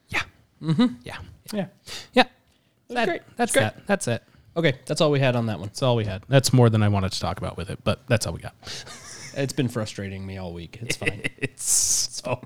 Yeah. 0.08 0.22
Mm-hmm. 0.62 0.86
Yeah. 1.04 1.18
Yeah. 1.52 1.66
Yeah. 2.12 2.24
That- 2.88 3.06
great. 3.08 3.22
That's 3.36 3.52
Great. 3.52 3.62
that. 3.62 3.86
That's 3.86 4.08
it. 4.08 4.22
Okay, 4.56 4.74
that's 4.84 5.00
all 5.00 5.12
we 5.12 5.20
had 5.20 5.36
on 5.36 5.46
that 5.46 5.60
one. 5.60 5.68
That's 5.68 5.82
all 5.82 5.94
we 5.94 6.04
had. 6.04 6.24
That's 6.28 6.52
more 6.52 6.68
than 6.68 6.82
I 6.82 6.88
wanted 6.88 7.12
to 7.12 7.20
talk 7.20 7.38
about 7.38 7.56
with 7.56 7.70
it, 7.70 7.78
but 7.84 8.00
that's 8.08 8.26
all 8.26 8.32
we 8.32 8.40
got. 8.40 8.54
It's 9.32 9.52
been 9.52 9.68
frustrating 9.68 10.26
me 10.26 10.38
all 10.38 10.52
week. 10.52 10.80
It's 10.82 10.96
fine. 10.96 11.22
It's 11.38 11.62
so 11.62 12.40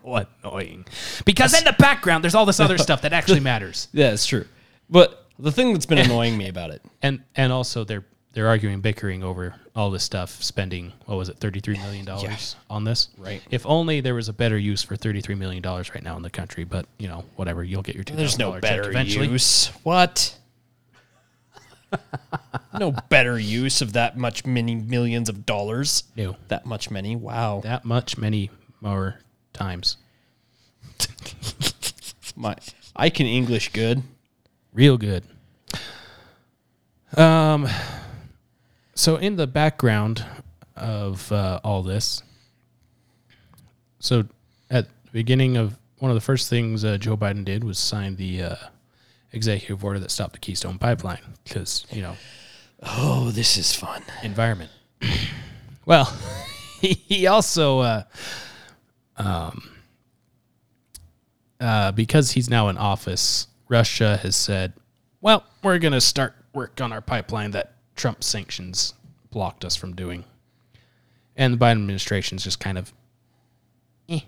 annoying. 0.45 0.85
Because 1.25 1.59
in 1.59 1.65
the 1.65 1.73
background, 1.79 2.23
there's 2.23 2.35
all 2.35 2.45
this 2.45 2.61
other 2.61 2.77
stuff 2.77 3.01
that 3.03 3.15
actually 3.15 3.41
matters. 3.53 3.89
yeah, 3.95 4.13
it's 4.13 4.27
true. 4.27 4.45
But 4.91 5.25
the 5.39 5.51
thing 5.51 5.73
that's 5.73 5.87
been 5.87 5.97
annoying 5.97 6.37
me 6.37 6.47
about 6.49 6.69
it, 6.73 6.83
And 7.01 7.23
and 7.37 7.51
also 7.55 7.85
they're 7.85 8.05
they're 8.35 8.49
arguing, 8.49 8.81
bickering 8.81 9.23
over 9.23 9.55
all 9.75 9.91
this 9.91 10.05
stuff, 10.05 10.43
spending 10.43 10.93
what 11.07 11.17
was 11.17 11.29
it, 11.29 11.39
thirty 11.39 11.61
three 11.61 11.79
million 11.79 12.05
dollars 12.05 12.57
on 12.69 12.85
this. 12.85 13.09
Right. 13.17 13.41
If 13.51 13.65
only 13.65 14.01
there 14.01 14.15
was 14.15 14.29
a 14.29 14.33
better 14.33 14.59
use 14.59 14.83
for 14.83 14.97
thirty 14.97 15.21
three 15.21 15.37
million 15.37 15.63
dollars 15.63 15.95
right 15.95 16.03
now 16.03 16.17
in 16.17 16.23
the 16.23 16.31
country. 16.31 16.65
But 16.65 16.87
you 16.99 17.09
know, 17.09 17.25
whatever, 17.37 17.65
you'll 17.65 17.83
get 17.83 17.95
your 17.95 18.05
two 18.05 18.17
there's 18.17 18.39
no 18.39 18.59
better 18.61 18.91
eventually. 18.91 19.29
use. 19.29 19.69
What? 19.83 20.37
no 22.79 22.93
better 23.09 23.39
use 23.39 23.81
of 23.81 23.93
that 23.93 24.17
much 24.17 24.45
many 24.45 24.75
millions 24.75 25.29
of 25.29 25.47
dollars. 25.47 26.05
No. 26.17 26.37
That 26.49 26.67
much 26.67 26.91
many. 26.91 27.17
Wow. 27.17 27.61
That 27.63 27.85
much, 27.85 28.19
many 28.19 28.51
more 28.81 29.21
times. 29.53 29.97
My 32.37 32.57
I 32.97 33.11
can 33.11 33.27
English 33.27 33.73
good. 33.73 34.03
real 34.73 34.99
good. 34.99 35.25
Um, 37.17 37.69
so 38.95 39.17
in 39.17 39.37
the 39.37 39.47
background 39.47 40.25
of 40.77 41.31
uh, 41.33 41.61
all 41.65 41.83
this, 41.83 42.23
so 43.99 44.25
at 44.71 44.87
the 45.05 45.11
beginning 45.13 45.57
of 45.57 45.79
one 45.99 46.11
of 46.11 46.15
the 46.15 46.21
first 46.21 46.49
things 46.51 46.85
uh, 46.85 46.97
Joe 46.99 47.17
Biden 47.17 47.45
did 47.45 47.65
was 47.65 47.79
sign 47.79 48.17
the 48.17 48.43
uh, 48.43 48.57
executive 49.33 49.85
order 49.85 49.99
that 49.99 50.11
stopped 50.11 50.35
the 50.35 50.39
Keystone 50.39 50.79
Pipeline 50.79 51.23
because 51.45 51.87
you 51.91 52.03
know 52.03 52.17
Oh, 52.87 53.31
this 53.31 53.57
is 53.57 53.75
fun. 53.75 54.03
environment. 54.23 54.71
well, 55.87 56.13
he, 56.81 56.89
he 57.07 57.27
also, 57.27 57.81
uh, 57.81 58.03
um, 59.17 59.71
uh, 61.61 61.93
because 61.93 62.33
he's 62.33 62.51
now 62.51 62.69
in 62.69 62.77
office, 62.77 63.47
Russia 63.69 64.19
has 64.19 64.37
said, 64.37 64.75
well, 65.21 65.45
we're 65.63 65.79
going 65.79 65.93
to 65.93 66.01
start 66.01 66.35
work 66.53 66.81
on 66.81 66.93
our 66.93 67.01
pipeline 67.01 67.53
that 67.53 67.74
Trump 67.95 68.25
sanctions 68.25 68.95
blocked 69.31 69.65
us 69.65 69.77
from 69.77 69.95
doing. 69.95 70.25
And 71.37 71.55
the 71.55 71.59
Biden 71.59 71.73
administration's 71.73 72.45
just 72.45 72.61
kind 72.61 72.79
of 72.79 72.93
eh, 74.09 74.21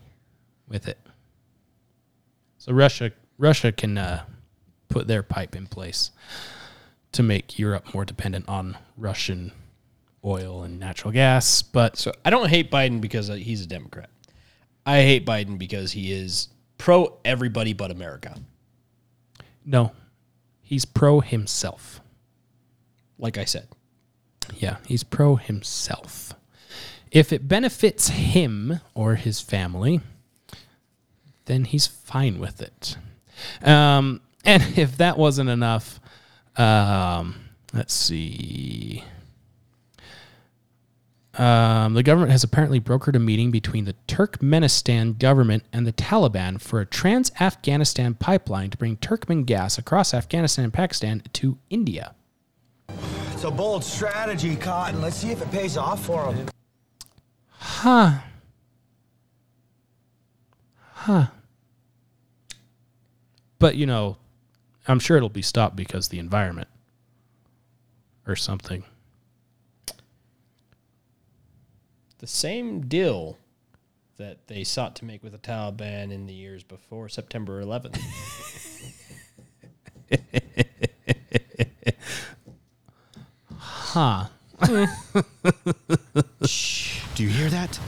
with 0.68 0.88
it. 0.88 0.98
So 2.58 2.72
Russia, 2.72 3.12
Russia 3.38 3.70
can 3.70 3.96
uh, 3.96 4.24
put 4.88 5.06
their 5.06 5.22
pipe 5.22 5.54
in 5.54 5.66
place 5.66 6.10
to 7.12 7.22
make 7.22 7.58
Europe 7.58 7.94
more 7.94 8.04
dependent 8.04 8.48
on 8.48 8.76
Russian 8.96 9.52
oil 10.24 10.64
and 10.64 10.80
natural 10.80 11.12
gas. 11.12 11.62
But 11.62 11.96
So 11.96 12.12
I 12.24 12.30
don't 12.30 12.48
hate 12.48 12.70
Biden 12.70 13.00
because 13.00 13.30
uh, 13.30 13.34
he's 13.34 13.62
a 13.62 13.66
Democrat. 13.66 14.10
I 14.84 15.02
hate 15.02 15.24
Biden 15.24 15.58
because 15.58 15.92
he 15.92 16.12
is 16.12 16.48
pro 16.78 17.18
everybody 17.24 17.72
but 17.72 17.90
America. 17.90 18.36
no, 19.64 19.92
he's 20.62 20.84
pro 20.84 21.20
himself. 21.20 22.00
Like 23.18 23.38
I 23.38 23.44
said. 23.44 23.68
Yeah, 24.54 24.76
he's 24.86 25.02
pro 25.02 25.36
himself. 25.36 26.34
If 27.10 27.32
it 27.32 27.48
benefits 27.48 28.08
him 28.08 28.80
or 28.94 29.14
his 29.14 29.40
family, 29.40 30.00
then 31.46 31.64
he's 31.64 31.86
fine 31.86 32.38
with 32.38 32.60
it. 32.60 32.96
Um, 33.62 34.20
and 34.44 34.62
if 34.78 34.96
that 34.98 35.18
wasn't 35.18 35.50
enough, 35.50 36.00
um, 36.56 37.36
let's 37.72 37.94
see. 37.94 39.04
Um, 41.38 41.92
the 41.92 42.02
government 42.02 42.32
has 42.32 42.44
apparently 42.44 42.80
brokered 42.80 43.14
a 43.14 43.18
meeting 43.18 43.50
between 43.50 43.84
the 43.84 43.94
Turkmenistan 44.08 45.18
government 45.18 45.64
and 45.70 45.86
the 45.86 45.92
Taliban 45.92 46.58
for 46.58 46.80
a 46.80 46.86
trans 46.86 47.30
Afghanistan 47.40 48.14
pipeline 48.14 48.70
to 48.70 48.78
bring 48.78 48.96
Turkmen 48.96 49.44
gas 49.44 49.76
across 49.76 50.14
Afghanistan 50.14 50.64
and 50.64 50.72
Pakistan 50.72 51.22
to 51.34 51.58
India. 51.68 52.14
It's 53.36 53.44
a 53.44 53.50
bold 53.50 53.84
strategy, 53.84 54.56
Cotton. 54.56 55.02
Let's 55.02 55.16
see 55.16 55.30
if 55.30 55.42
it 55.42 55.50
pays 55.50 55.76
off 55.76 56.06
for 56.06 56.32
him. 56.32 56.48
Huh. 57.50 58.12
Huh. 60.80 61.26
But, 63.58 63.76
you 63.76 63.84
know, 63.84 64.16
I'm 64.88 64.98
sure 64.98 65.18
it'll 65.18 65.28
be 65.28 65.42
stopped 65.42 65.76
because 65.76 66.08
the 66.08 66.18
environment 66.18 66.68
or 68.26 68.36
something. 68.36 68.84
The 72.16 72.26
same 72.26 72.86
deal 72.86 73.36
that 74.16 74.46
they 74.46 74.64
sought 74.64 74.96
to 74.96 75.04
make 75.04 75.22
with 75.22 75.32
the 75.32 75.38
Taliban 75.38 76.10
in 76.10 76.24
the 76.24 76.32
years 76.32 76.62
before 76.62 77.10
September 77.10 77.62
11th. 77.62 78.00
Huh. 83.96 84.26
Do 87.14 87.22
you 87.22 87.30
hear 87.30 87.48
that? 87.48 87.80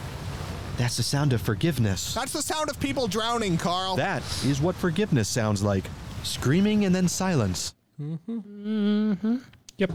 That's 0.79 0.97
the 0.97 1.03
sound 1.03 1.35
of 1.35 1.43
forgiveness. 1.43 2.15
That's 2.15 2.33
the 2.33 2.41
sound 2.41 2.71
of 2.71 2.81
people 2.81 3.09
drowning, 3.09 3.59
Carl. 3.59 3.97
That 3.97 4.23
is 4.43 4.59
what 4.59 4.75
forgiveness 4.75 5.29
sounds 5.29 5.63
like 5.63 5.85
screaming 6.23 6.87
and 6.87 6.95
then 6.95 7.09
silence. 7.09 7.75
Mm-hmm. 8.01 9.37
Yep. 9.77 9.93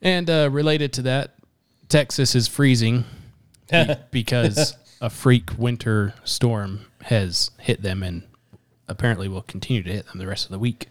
And 0.00 0.30
uh, 0.30 0.48
related 0.50 0.94
to 0.94 1.02
that, 1.02 1.34
Texas 1.90 2.34
is 2.34 2.48
freezing 2.48 3.04
be- 3.70 3.96
because 4.10 4.74
a 5.02 5.10
freak 5.10 5.50
winter 5.58 6.14
storm 6.24 6.86
has 7.02 7.50
hit 7.58 7.82
them 7.82 8.02
and 8.02 8.22
apparently 8.88 9.28
will 9.28 9.42
continue 9.42 9.82
to 9.82 9.92
hit 9.92 10.06
them 10.06 10.16
the 10.16 10.26
rest 10.26 10.46
of 10.46 10.52
the 10.52 10.58
week. 10.58 10.88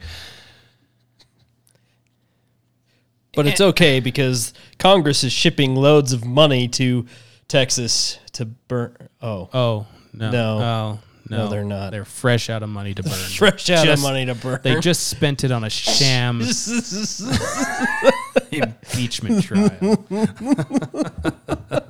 But 3.33 3.47
it's 3.47 3.61
okay 3.61 3.99
because 4.01 4.53
Congress 4.77 5.23
is 5.23 5.31
shipping 5.31 5.73
loads 5.75 6.11
of 6.13 6.25
money 6.25 6.67
to 6.69 7.05
Texas 7.47 8.19
to 8.33 8.45
burn. 8.45 8.95
Oh, 9.21 9.49
Oh, 9.53 9.87
no. 10.13 10.31
No. 10.31 10.57
Oh, 10.59 10.99
No, 11.29 11.37
no. 11.37 11.47
they're 11.49 11.63
not. 11.63 11.91
They're 11.91 12.03
fresh 12.05 12.49
out 12.49 12.61
of 12.63 12.67
money 12.69 12.93
to 12.93 13.03
burn. 13.03 13.11
Fresh 13.13 13.69
out 13.69 13.87
of 13.87 14.01
money 14.01 14.25
to 14.25 14.35
burn. 14.35 14.59
They 14.63 14.79
just 14.81 15.07
spent 15.07 15.43
it 15.45 15.51
on 15.51 15.63
a 15.63 15.69
sham 15.69 16.41
impeachment 18.51 19.43
trial. 19.43 20.05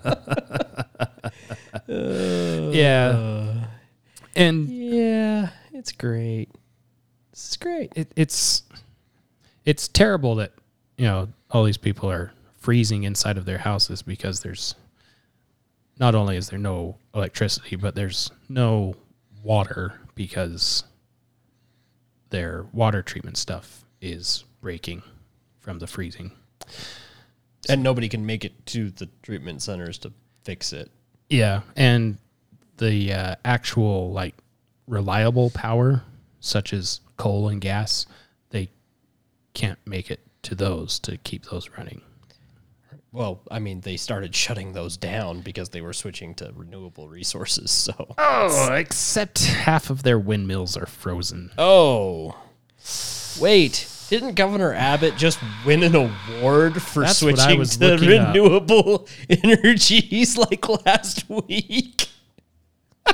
yeah. 1.88 3.08
Uh, 3.10 3.66
and 4.36 4.70
yeah, 4.70 5.50
it's 5.74 5.92
great. 5.92 6.50
It's 7.32 7.58
great. 7.58 7.92
it, 7.96 8.12
it's 8.16 8.64
it's 9.66 9.88
terrible 9.88 10.36
that 10.36 10.52
you 11.02 11.08
know 11.08 11.28
all 11.50 11.64
these 11.64 11.78
people 11.78 12.12
are 12.12 12.32
freezing 12.60 13.06
inside 13.06 13.36
of 13.36 13.46
their 13.46 13.58
houses 13.58 14.04
because 14.04 14.42
there's 14.42 14.76
not 16.00 16.14
only 16.14 16.38
is 16.38 16.50
there 16.50 16.60
no 16.60 16.96
electricity 17.16 17.76
but 17.76 17.96
there's 17.96 18.30
no 18.48 18.94
water 19.42 20.00
because 20.14 20.84
their 22.30 22.68
water 22.72 23.02
treatment 23.02 23.36
stuff 23.36 23.84
is 24.00 24.44
breaking 24.62 25.02
from 25.60 25.80
the 25.80 25.88
freezing. 25.88 26.34
and 27.68 27.82
nobody 27.82 28.08
can 28.08 28.24
make 28.24 28.46
it 28.46 28.64
to 28.68 28.92
the 28.92 29.10
treatment 29.24 29.64
centers 29.64 29.98
to 29.98 30.14
fix 30.44 30.72
it. 30.72 30.92
Yeah, 31.30 31.62
and 31.76 32.20
the 32.78 33.12
uh, 33.12 33.36
actual 33.44 34.12
like 34.12 34.36
reliable 34.88 35.50
power, 35.50 36.04
such 36.40 36.74
as 36.74 37.02
coal 37.18 37.50
and 37.50 37.60
gas, 37.60 38.06
they 38.52 38.70
can't 39.54 39.80
make 39.86 40.12
it 40.12 40.20
to 40.44 40.56
those 40.56 41.00
to 41.00 41.18
keep 41.18 41.46
those 41.46 41.70
running. 41.78 42.02
Well, 43.14 43.42
I 43.52 43.60
mean, 43.60 43.82
they 43.82 43.98
started 43.98 44.34
shutting 44.34 44.72
those 44.72 44.96
down 44.96 45.42
because 45.42 45.70
they 45.70 45.82
were 45.82 45.92
switching 45.92 46.34
to 46.36 46.52
renewable 46.56 47.10
resources. 47.10 47.70
So, 47.72 48.16
Oh, 48.18 48.74
except 48.74 49.44
half 49.44 49.90
of 49.90 50.04
their 50.04 50.18
windmills 50.18 50.78
are 50.78 50.86
frozen. 50.86 51.52
oh, 51.58 52.38
wait, 53.40 53.88
didn't 54.10 54.36
Governor 54.36 54.74
Abbott 54.74 55.18
just 55.18 55.40
win 55.66 55.84
an 55.84 55.94
award 55.96 56.82
for 56.82 57.02
That's 57.04 57.20
switching 57.20 57.60
was 57.60 57.76
to 57.78 57.88
looking 57.96 58.18
up. 58.20 58.28
renewable 58.34 59.08
energies 59.30 60.38
like 60.38 60.68
last 60.86 61.30
week? 61.30 62.08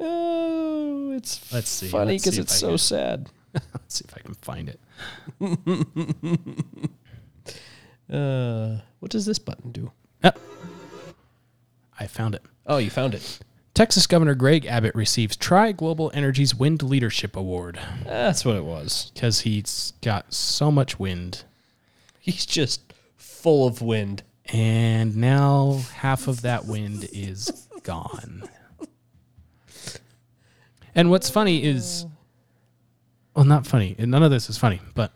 oh, 0.00 1.12
it's 1.16 1.52
Let's 1.52 1.70
see. 1.70 1.88
funny 1.88 2.16
because 2.18 2.38
it's 2.38 2.54
so 2.58 2.68
can- 2.70 2.78
sad. 2.78 3.30
Let's 3.54 3.94
see 3.98 4.04
if 4.08 4.14
I 4.16 4.20
can 4.20 4.34
find 4.34 4.68
it. 4.68 4.80
Uh, 8.10 8.78
what 9.00 9.10
does 9.10 9.26
this 9.26 9.38
button 9.38 9.70
do? 9.70 9.92
I 12.00 12.06
found 12.06 12.34
it. 12.34 12.42
Oh, 12.66 12.78
you 12.78 12.88
found 12.88 13.14
it. 13.14 13.38
Texas 13.74 14.06
Governor 14.06 14.34
Greg 14.34 14.64
Abbott 14.64 14.94
receives 14.94 15.36
Tri 15.36 15.72
Global 15.72 16.10
Energy's 16.14 16.54
Wind 16.54 16.82
Leadership 16.82 17.36
Award 17.36 17.78
That's 18.04 18.44
what 18.46 18.56
it 18.56 18.64
was. 18.64 19.10
because 19.12 19.40
he's 19.40 19.92
got 20.00 20.32
so 20.32 20.70
much 20.72 20.98
wind. 20.98 21.44
He's 22.18 22.46
just 22.46 22.94
full 23.16 23.66
of 23.66 23.82
wind. 23.82 24.22
And 24.46 25.16
now 25.16 25.80
half 25.96 26.28
of 26.28 26.40
that 26.42 26.64
wind 26.64 27.08
is 27.12 27.68
gone. 27.82 28.44
And 30.94 31.10
what's 31.10 31.28
funny 31.28 31.62
is, 31.62 32.06
well, 33.38 33.44
not 33.44 33.68
funny. 33.68 33.94
and 34.00 34.10
None 34.10 34.24
of 34.24 34.32
this 34.32 34.50
is 34.50 34.58
funny, 34.58 34.80
but 34.96 35.12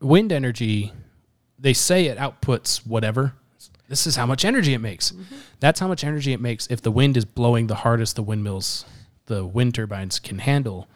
wind 0.00 0.32
energy, 0.32 0.92
they 1.56 1.72
say 1.72 2.06
it 2.06 2.18
outputs 2.18 2.84
whatever. 2.84 3.34
This 3.88 4.08
is 4.08 4.16
how 4.16 4.26
much 4.26 4.44
energy 4.44 4.74
it 4.74 4.80
makes. 4.80 5.12
Mm-hmm. 5.12 5.36
That's 5.60 5.78
how 5.78 5.86
much 5.86 6.02
energy 6.02 6.32
it 6.32 6.40
makes 6.40 6.66
if 6.66 6.82
the 6.82 6.90
wind 6.90 7.16
is 7.16 7.24
blowing 7.24 7.68
the 7.68 7.76
hardest 7.76 8.16
the 8.16 8.24
windmills, 8.24 8.84
the 9.26 9.46
wind 9.46 9.76
turbines 9.76 10.18
can 10.18 10.40
handle 10.40 10.88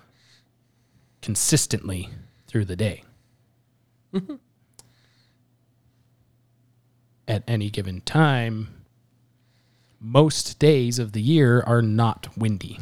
consistently 1.23 2.11
through 2.49 2.65
the 2.65 2.75
day. 2.75 3.05
Mm-hmm. 4.13 4.35
At 7.29 7.45
any 7.47 7.71
given 7.71 8.01
time, 8.01 8.83
most 10.01 10.59
days 10.59 10.99
of 10.99 11.13
the 11.13 11.23
year 11.23 11.61
are 11.61 11.83
not 11.83 12.37
windy, 12.37 12.81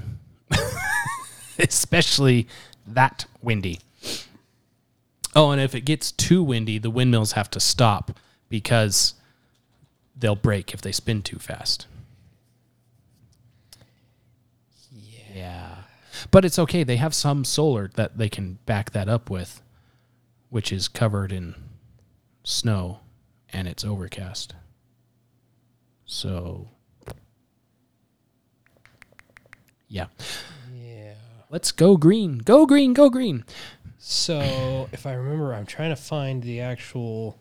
especially 1.59 2.47
that 2.87 3.27
windy. 3.43 3.81
Oh, 5.37 5.51
and 5.51 5.61
if 5.61 5.75
it 5.75 5.83
gets 5.83 6.13
too 6.13 6.43
windy, 6.43 6.79
the 6.79 6.91
windmills 6.91 7.33
have 7.33 7.51
to 7.51 7.61
stop 7.61 8.19
because 8.49 9.15
they'll 10.17 10.37
break 10.37 10.73
if 10.73 10.81
they 10.81 10.93
spin 10.93 11.23
too 11.23 11.39
fast. 11.39 11.87
Yeah. 15.35 15.75
But 16.31 16.45
it's 16.45 16.59
okay. 16.59 16.85
They 16.85 16.97
have 16.97 17.15
some 17.15 17.45
solar 17.45 17.91
that 17.95 18.17
they 18.17 18.29
can 18.29 18.59
back 18.67 18.93
that 18.93 19.09
up 19.09 19.29
with, 19.29 19.61
which 20.51 20.71
is 20.71 20.87
covered 20.87 21.33
in 21.33 21.57
snow 22.45 23.01
and 23.53 23.67
it's 23.67 23.85
overcast. 23.85 24.55
So, 26.07 26.69
yeah. 29.89 30.07
Let's 31.55 31.71
go 31.71 31.97
green. 31.97 32.39
Go 32.39 32.67
green. 32.67 32.95
Go 32.95 33.09
green. 33.09 33.45
So, 33.99 34.89
if 34.91 35.07
I 35.07 35.13
remember, 35.13 35.55
I'm 35.55 35.67
trying 35.67 35.91
to 35.91 35.97
find 35.97 36.43
the 36.43 36.59
actual 36.59 37.39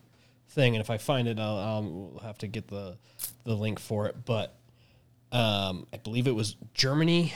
thing, 0.50 0.76
and 0.76 0.80
if 0.80 0.88
I 0.88 0.98
find 0.98 1.26
it, 1.26 1.40
I'll, 1.40 1.56
I'll 1.58 2.20
have 2.22 2.38
to 2.38 2.46
get 2.46 2.68
the 2.68 2.96
the 3.42 3.56
link 3.56 3.80
for 3.80 4.06
it. 4.06 4.24
But 4.24 4.54
um, 5.32 5.88
I 5.92 5.96
believe 5.96 6.28
it 6.28 6.34
was 6.36 6.54
Germany 6.74 7.34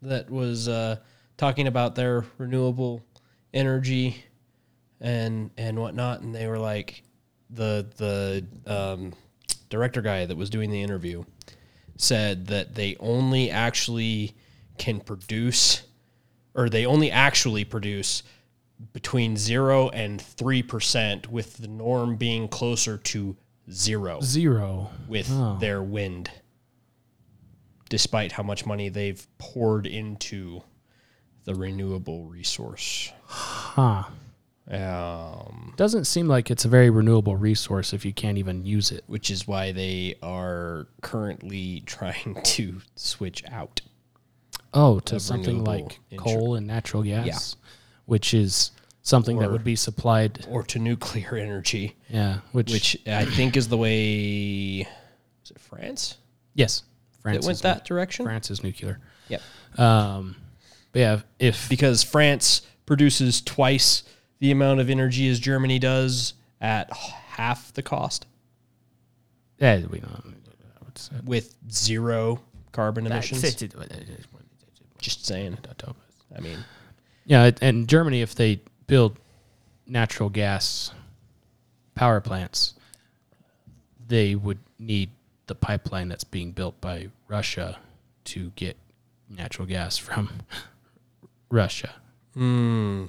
that 0.00 0.30
was 0.30 0.68
uh, 0.68 0.96
talking 1.36 1.66
about 1.66 1.96
their 1.96 2.24
renewable 2.38 3.02
energy 3.52 4.24
and 5.02 5.50
and 5.58 5.78
whatnot, 5.78 6.22
and 6.22 6.34
they 6.34 6.46
were 6.46 6.58
like 6.58 7.02
the 7.50 7.86
the 7.98 8.46
um, 8.66 9.12
director 9.68 10.00
guy 10.00 10.24
that 10.24 10.38
was 10.38 10.48
doing 10.48 10.70
the 10.70 10.80
interview 10.80 11.24
said 11.98 12.46
that 12.46 12.74
they 12.74 12.96
only 13.00 13.50
actually 13.50 14.34
can 14.78 14.98
produce 14.98 15.82
or 16.54 16.68
they 16.68 16.84
only 16.86 17.10
actually 17.10 17.64
produce 17.64 18.22
between 18.92 19.36
0 19.36 19.88
and 19.90 20.20
3% 20.20 21.26
with 21.28 21.58
the 21.58 21.68
norm 21.68 22.16
being 22.16 22.48
closer 22.48 22.96
to 22.96 23.36
0 23.70 24.20
Zero. 24.22 24.90
with 25.08 25.28
Oh. 25.30 25.58
their 25.60 25.82
wind 25.82 26.30
despite 27.88 28.32
how 28.32 28.42
much 28.42 28.64
money 28.64 28.88
they've 28.88 29.26
poured 29.38 29.86
into 29.86 30.62
the 31.44 31.54
renewable 31.54 32.24
resource 32.26 33.12
Huh. 33.26 34.04
um, 34.70 35.74
Doesn't 35.76 36.04
seem 36.06 36.28
like 36.28 36.50
it's 36.50 36.64
a 36.64 36.68
very 36.68 36.88
renewable 36.90 37.36
resource 37.36 37.92
if 37.92 38.04
you 38.04 38.12
can't 38.12 38.38
even 38.38 38.64
use 38.64 38.90
it. 38.92 39.04
which 39.08 39.30
is 39.30 39.46
why 39.48 39.72
they 39.72 40.14
are 40.22 40.86
currently 41.02 41.80
trying 41.86 42.38
to 42.44 42.80
switch 42.94 43.42
out 43.50 43.80
Oh, 44.72 45.00
to 45.00 45.18
something 45.18 45.64
like 45.64 45.98
coal 46.16 46.54
and 46.54 46.66
natural 46.66 47.02
gas, 47.02 47.26
Yeah. 47.26 47.68
which 48.06 48.34
is 48.34 48.70
something 49.02 49.38
that 49.38 49.50
would 49.50 49.64
be 49.64 49.76
supplied. 49.76 50.46
or 50.48 50.62
to 50.64 50.78
nuclear 50.78 51.34
energy 51.36 51.96
Yeah, 52.08 52.40
which, 52.52 52.70
which 52.72 52.96
I 53.06 53.24
think 53.24 53.56
is 53.56 53.68
the 53.68 53.76
way 53.76 54.86
is 55.44 55.50
it 55.50 55.58
France 55.58 56.16
yes, 56.54 56.82
France 57.20 57.38
that 57.38 57.46
went 57.46 57.56
is 57.56 57.62
that 57.62 57.84
direction 57.84 58.24
France 58.26 58.50
is 58.50 58.62
nuclear. 58.62 59.00
Yep. 59.28 59.42
Um, 59.78 60.36
but 60.92 60.98
yeah, 61.00 61.20
if 61.38 61.68
because 61.68 62.02
France 62.02 62.62
produces 62.86 63.40
twice 63.40 64.02
the 64.38 64.50
amount 64.50 64.80
of 64.80 64.90
energy 64.90 65.28
as 65.28 65.38
Germany 65.40 65.78
does 65.78 66.34
at 66.60 66.92
half 66.92 67.72
the 67.72 67.82
cost 67.82 68.26
yeah, 69.60 69.80
we 69.90 70.00
know. 70.00 70.22
With 71.24 71.54
zero 71.70 72.40
carbon 72.72 73.06
emissions. 73.06 73.42
Just 75.00 75.26
saying. 75.26 75.58
I 76.36 76.40
mean, 76.40 76.58
Yeah, 77.24 77.50
and 77.60 77.88
Germany, 77.88 78.22
if 78.22 78.34
they 78.34 78.60
build 78.86 79.18
natural 79.86 80.28
gas 80.28 80.92
power 81.94 82.20
plants, 82.20 82.74
they 84.06 84.34
would 84.34 84.58
need 84.78 85.10
the 85.46 85.54
pipeline 85.54 86.08
that's 86.08 86.24
being 86.24 86.52
built 86.52 86.80
by 86.80 87.08
Russia 87.28 87.78
to 88.24 88.50
get 88.56 88.76
natural 89.28 89.66
gas 89.66 89.96
from 89.98 90.30
Russia. 91.50 91.94
Hmm. 92.34 93.06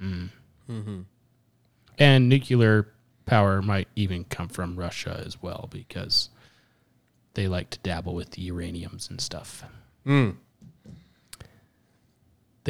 Mm. 0.00 0.30
Mhm. 0.68 1.04
And 1.98 2.28
nuclear 2.28 2.88
power 3.26 3.60
might 3.62 3.88
even 3.94 4.24
come 4.24 4.48
from 4.48 4.76
Russia 4.76 5.22
as 5.24 5.42
well 5.42 5.68
because 5.70 6.30
they 7.34 7.46
like 7.46 7.70
to 7.70 7.78
dabble 7.80 8.14
with 8.14 8.30
the 8.30 8.50
uraniums 8.50 9.08
and 9.10 9.20
stuff. 9.20 9.62
Mm. 10.06 10.36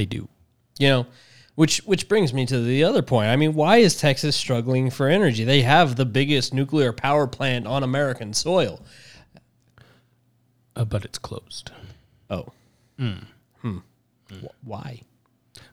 They 0.01 0.07
do. 0.07 0.31
You 0.79 0.89
know, 0.89 1.07
which 1.57 1.83
which 1.85 2.09
brings 2.09 2.33
me 2.33 2.47
to 2.47 2.59
the 2.63 2.85
other 2.85 3.03
point. 3.03 3.29
I 3.29 3.37
mean, 3.37 3.53
why 3.53 3.77
is 3.77 3.97
Texas 3.99 4.35
struggling 4.35 4.89
for 4.89 5.09
energy? 5.09 5.45
They 5.45 5.61
have 5.61 5.97
the 5.97 6.07
biggest 6.07 6.55
nuclear 6.55 6.91
power 6.91 7.27
plant 7.27 7.67
on 7.67 7.83
American 7.83 8.33
soil. 8.33 8.81
Uh, 10.75 10.87
but 10.87 11.05
it's 11.05 11.19
closed. 11.19 11.71
Oh. 12.31 12.47
Mm. 12.99 13.25
Hmm. 13.61 13.79
Wh- 14.43 14.67
Why? 14.67 15.03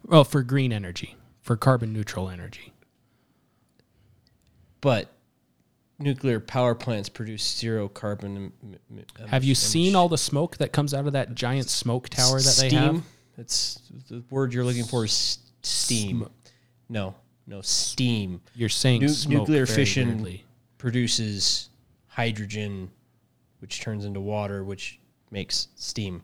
Well, 0.06 0.26
for 0.26 0.44
green 0.44 0.74
energy, 0.74 1.16
for 1.42 1.56
carbon 1.56 1.94
neutral 1.94 2.28
energy. 2.30 2.74
But 4.82 5.10
nuclear 6.00 6.42
power 6.42 6.76
plants 6.76 7.08
produce 7.08 7.50
zero 7.58 7.88
carbon. 7.88 8.36
em- 8.36 8.76
em- 8.92 9.28
Have 9.30 9.46
you 9.46 9.52
emission- 9.52 9.70
seen 9.70 9.96
all 9.96 10.10
the 10.10 10.18
smoke 10.18 10.58
that 10.58 10.74
comes 10.74 10.94
out 10.94 11.08
of 11.08 11.14
that 11.14 11.34
giant 11.34 11.70
smoke 11.70 12.10
tower 12.10 12.42
that 12.42 12.58
they 12.60 12.70
have? 12.76 13.04
It's 13.38 13.80
the 14.10 14.24
word 14.30 14.54
you're 14.54 14.66
looking 14.66 14.84
for 14.86 15.06
is 15.06 15.12
s- 15.12 15.40
steam. 15.62 16.28
No, 16.90 17.16
no 17.46 17.62
steam. 17.62 18.42
You're 18.56 18.70
saying 18.70 19.08
smoke 19.10 19.32
nuclear 19.42 19.66
fission 19.66 20.08
weirdly. 20.10 20.46
produces 20.78 21.70
hydrogen, 22.08 22.90
which 23.60 23.80
turns 23.82 24.06
into 24.06 24.20
water, 24.20 24.64
which 24.64 25.00
makes 25.32 25.68
steam. 25.76 26.24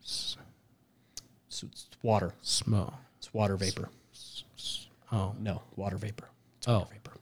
So 0.00 1.66
it's 1.66 1.86
water. 2.02 2.34
Smoke. 2.42 2.94
It's 3.18 3.32
water 3.34 3.56
vapor. 3.56 3.90
Oh. 5.10 5.34
No, 5.40 5.62
water 5.76 5.96
vapor. 5.96 6.28
It's 6.58 6.68
Oh. 6.68 6.78
water 6.80 6.90
vapor. 6.92 7.12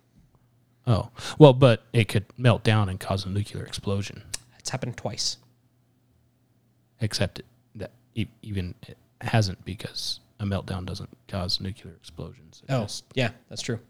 Oh. 0.86 1.10
Well, 1.38 1.52
but 1.52 1.84
it 1.92 2.08
could 2.08 2.26
melt 2.36 2.62
down 2.64 2.88
and 2.88 2.98
cause 2.98 3.24
a 3.24 3.28
nuclear 3.28 3.64
explosion. 3.64 4.22
It's 4.58 4.70
happened 4.70 4.96
twice. 4.96 5.36
Except 7.00 7.40
it, 7.40 7.46
e- 8.16 8.26
even 8.42 8.74
it 8.88 8.98
hasn't 9.20 9.64
because 9.64 10.18
a 10.40 10.44
meltdown 10.44 10.84
doesn't 10.84 11.08
cause 11.28 11.60
nuclear 11.60 11.94
explosions. 11.94 12.62
It 12.68 12.72
Oh, 12.72 12.82
just, 12.82 13.04
yeah, 13.14 13.30
that's 13.48 13.62
true. 13.62 13.76
it 13.76 13.80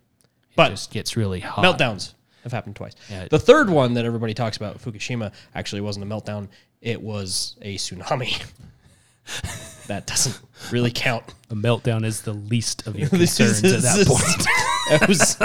But 0.55 0.69
just 0.69 0.91
gets 0.91 1.17
really 1.17 1.41
hot. 1.41 1.65
meltdowns 1.65 2.13
have 2.43 2.53
happened 2.53 2.77
twice. 2.77 2.93
Yeah. 3.11 3.27
The 3.31 3.39
third 3.41 3.71
one 3.71 3.95
that 3.95 4.05
everybody 4.05 4.35
talks 4.35 4.57
about, 4.59 4.79
Fukushima, 4.79 5.33
actually 5.55 5.81
wasn't 5.81 6.05
a 6.05 6.15
meltdown. 6.15 6.49
It 6.83 7.01
was 7.01 7.57
a 7.63 7.77
tsunami. 7.77 8.45
that 9.89 10.07
doesn't 10.07 10.39
really 10.71 10.93
count. 10.93 11.25
A 11.51 11.55
meltdown 11.57 12.05
is 12.05 12.23
the 12.23 12.33
least 12.35 12.87
of 12.87 12.97
your 12.99 13.09
concerns 13.09 13.65
at 13.65 13.83
that 13.83 14.07
point. 14.07 15.03
it 15.03 15.09
was 15.09 15.37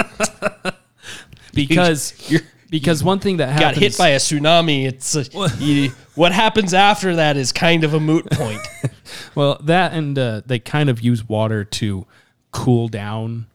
because 1.54 2.14
You're- 2.30 2.44
because 2.72 3.04
one 3.04 3.20
thing 3.20 3.36
that 3.36 3.48
happens 3.50 3.74
got 3.74 3.76
hit 3.76 3.96
by 3.98 4.08
a 4.08 4.16
tsunami. 4.16 4.86
It's 4.86 5.14
a, 5.14 5.24
you, 5.62 5.90
what 6.16 6.32
happens 6.32 6.72
after 6.74 7.14
that 7.16 7.36
is 7.36 7.52
kind 7.52 7.84
of 7.84 7.94
a 7.94 8.00
moot 8.00 8.28
point. 8.32 8.60
Well, 9.34 9.58
that 9.64 9.92
and 9.92 10.18
uh, 10.18 10.40
they 10.46 10.58
kind 10.58 10.88
of 10.88 11.00
use 11.02 11.28
water 11.28 11.64
to 11.64 12.06
cool 12.50 12.88
down 12.88 13.46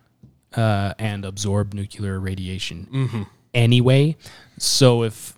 uh, 0.56 0.94
and 1.00 1.26
absorb 1.26 1.74
nuclear 1.74 2.20
radiation 2.20 2.88
Mm-hmm. 2.92 3.24
anyway. 3.56 4.18
So 4.60 5.04
if 5.04 5.38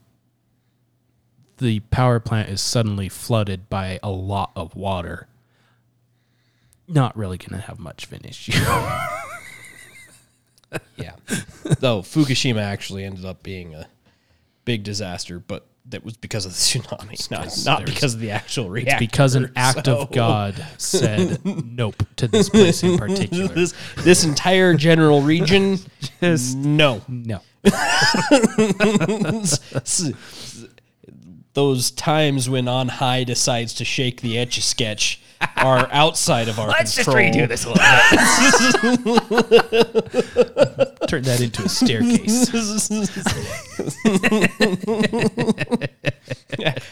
the 1.57 1.79
power 1.91 2.19
plant 2.19 2.49
is 2.49 2.59
suddenly 2.61 3.07
flooded 3.07 3.69
by 3.69 3.99
a 4.03 4.09
lot 4.09 4.51
of 4.57 4.75
water, 4.75 5.27
not 6.87 7.15
really 7.15 7.37
going 7.37 7.59
to 7.59 7.65
have 7.67 7.79
much 7.79 8.05
of 8.05 8.13
an 8.13 8.21
issue. 8.25 8.51
yeah. 10.97 11.13
Though 11.79 12.01
Fukushima 12.01 12.61
actually 12.61 13.03
ended 13.03 13.25
up 13.25 13.43
being 13.43 13.73
a 13.75 13.87
big 14.65 14.83
disaster, 14.83 15.39
but 15.39 15.65
that 15.85 16.03
was 16.05 16.15
because 16.17 16.45
of 16.45 16.51
the 16.51 16.57
tsunami, 16.57 17.31
not, 17.31 17.41
because 17.43 17.65
not 17.65 17.85
because 17.85 18.13
of 18.13 18.19
the 18.19 18.29
actual 18.31 18.69
reactor. 18.69 18.91
it's 19.03 19.11
because 19.11 19.35
an 19.35 19.51
act 19.55 19.85
so- 19.87 19.99
of 20.01 20.11
God 20.11 20.63
said 20.77 21.43
nope 21.65 22.03
to 22.17 22.27
this 22.27 22.49
place 22.49 22.83
in 22.83 22.97
particular. 22.97 23.47
this, 23.47 23.73
this 23.97 24.23
entire 24.23 24.75
general 24.75 25.21
region, 25.21 25.79
Just- 26.21 26.55
no. 26.57 27.01
no. 27.07 27.41
S- 31.49 31.55
s- 31.55 31.55
Those 31.55 31.91
times 31.91 32.49
when 32.49 32.67
On 32.67 32.87
High 32.87 33.23
decides 33.23 33.73
to 33.75 33.85
shake 33.85 34.21
the 34.21 34.37
etch 34.37 34.57
a 34.57 34.61
sketch 34.61 35.21
are 35.57 35.87
outside 35.93 36.47
of 36.49 36.59
our 36.59 36.67
Let's 36.67 36.95
just 36.95 37.09
redo 37.09 37.47
this 37.47 37.65
a 37.65 37.69
little 37.69 37.83
bit. 39.41 40.99
Turn 41.09 41.23
that 41.23 41.39
into 41.41 41.63
a 41.63 41.69
staircase. 41.69 42.49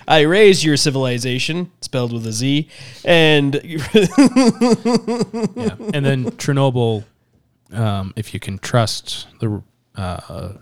I 0.08 0.22
raise 0.22 0.64
your 0.64 0.78
civilization, 0.78 1.72
spelled 1.82 2.14
with 2.14 2.26
a 2.26 2.32
Z, 2.32 2.70
and 3.04 3.60
yeah. 3.64 3.86
And 5.94 6.06
then 6.06 6.26
Chernobyl, 6.38 7.04
um, 7.72 8.14
if 8.16 8.34
you 8.34 8.40
can 8.40 8.58
trust 8.60 9.28
the, 9.40 9.62
uh, 9.96 10.54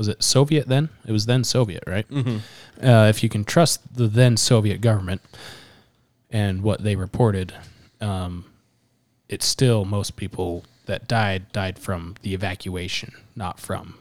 was 0.00 0.08
it 0.08 0.22
Soviet 0.22 0.66
then? 0.66 0.88
It 1.06 1.12
was 1.12 1.26
then 1.26 1.44
Soviet, 1.44 1.84
right? 1.86 2.08
Mhm. 2.08 2.40
Uh, 2.82 3.06
if 3.10 3.22
you 3.22 3.28
can 3.28 3.44
trust 3.44 3.80
the 3.94 4.08
then 4.08 4.38
Soviet 4.38 4.80
government 4.80 5.20
and 6.30 6.62
what 6.62 6.82
they 6.82 6.96
reported, 6.96 7.52
um, 8.00 8.46
it's 9.28 9.44
still 9.44 9.84
most 9.84 10.16
people 10.16 10.64
that 10.86 11.06
died 11.06 11.52
died 11.52 11.78
from 11.78 12.14
the 12.22 12.32
evacuation, 12.32 13.12
not 13.36 13.60
from 13.60 13.94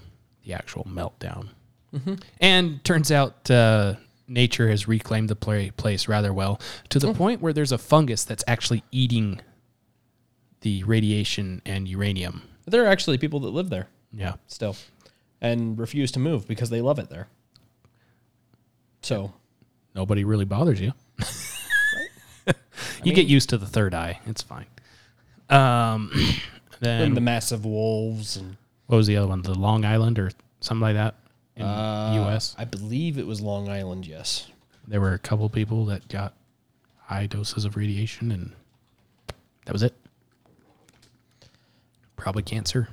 the 0.46 0.54
actual 0.54 0.86
meltdown. 0.86 1.50
Mhm. 1.94 2.22
And 2.40 2.82
turns 2.86 3.12
out 3.12 3.52
uh, 3.52 3.96
nature 4.26 4.70
has 4.70 4.88
reclaimed 4.88 5.28
the 5.30 5.36
play, 5.36 5.70
place 5.72 6.08
rather 6.08 6.32
well 6.32 6.62
to 6.88 6.98
the 7.00 7.14
point 7.14 7.42
where 7.42 7.52
there's 7.52 7.74
a 7.74 7.78
fungus 7.78 8.24
that's 8.24 8.46
actually 8.48 8.84
eating 8.92 9.42
the 10.62 10.82
radiation 10.86 11.62
and 11.66 11.90
uranium. 11.90 12.44
there 12.66 12.84
are 12.86 12.88
actually 12.88 13.18
people 13.18 13.42
that 13.42 13.50
live 13.50 13.70
there. 13.70 13.88
Yeah. 14.14 14.36
Still. 14.48 14.76
And 15.42 15.80
refuse 15.80 16.12
to 16.14 16.20
move 16.20 16.48
because 16.48 16.70
they 16.70 16.82
love 16.82 17.00
it 17.00 17.10
there. 17.10 17.28
So 19.02 19.34
Nobody 19.96 20.24
really 20.24 20.46
bothers 20.46 20.80
you. 20.80 20.94
you 22.48 22.54
mean- 23.06 23.16
get 23.16 23.28
used 23.28 23.50
to 23.50 23.58
the 23.58 23.66
third 23.66 23.94
eye. 23.94 24.20
It's 24.26 24.42
fine. 24.42 24.66
Um, 25.50 26.12
then 26.80 27.02
and 27.02 27.18
the 27.18 27.22
massive 27.22 27.66
wolves 27.66 28.38
and 28.38 28.58
what 28.88 28.98
was 28.98 29.08
the 29.08 29.18
other 29.18 29.28
one? 29.28 29.42
The 29.42 29.54
Long 29.56 29.86
Island 29.86 30.20
or 30.20 30.32
something 30.62 30.82
like 30.82 30.96
that 30.96 31.16
in 31.56 31.64
uh, 31.66 32.14
U.S. 32.26 32.56
I 32.58 32.66
believe 32.66 33.18
it 33.18 33.28
was 33.28 33.42
Long 33.42 33.70
Island, 33.70 34.08
yes. 34.08 34.48
There 34.88 35.02
were 35.02 35.14
a 35.14 35.20
couple 35.20 35.48
people 35.50 35.86
that 35.86 36.08
got 36.08 36.34
high 37.04 37.28
doses 37.28 37.66
of 37.66 37.76
radiation, 37.76 38.32
and 38.32 38.52
that 39.66 39.74
was 39.74 39.84
it. 39.84 39.94
Probably 42.16 42.44
cancer. 42.44 42.90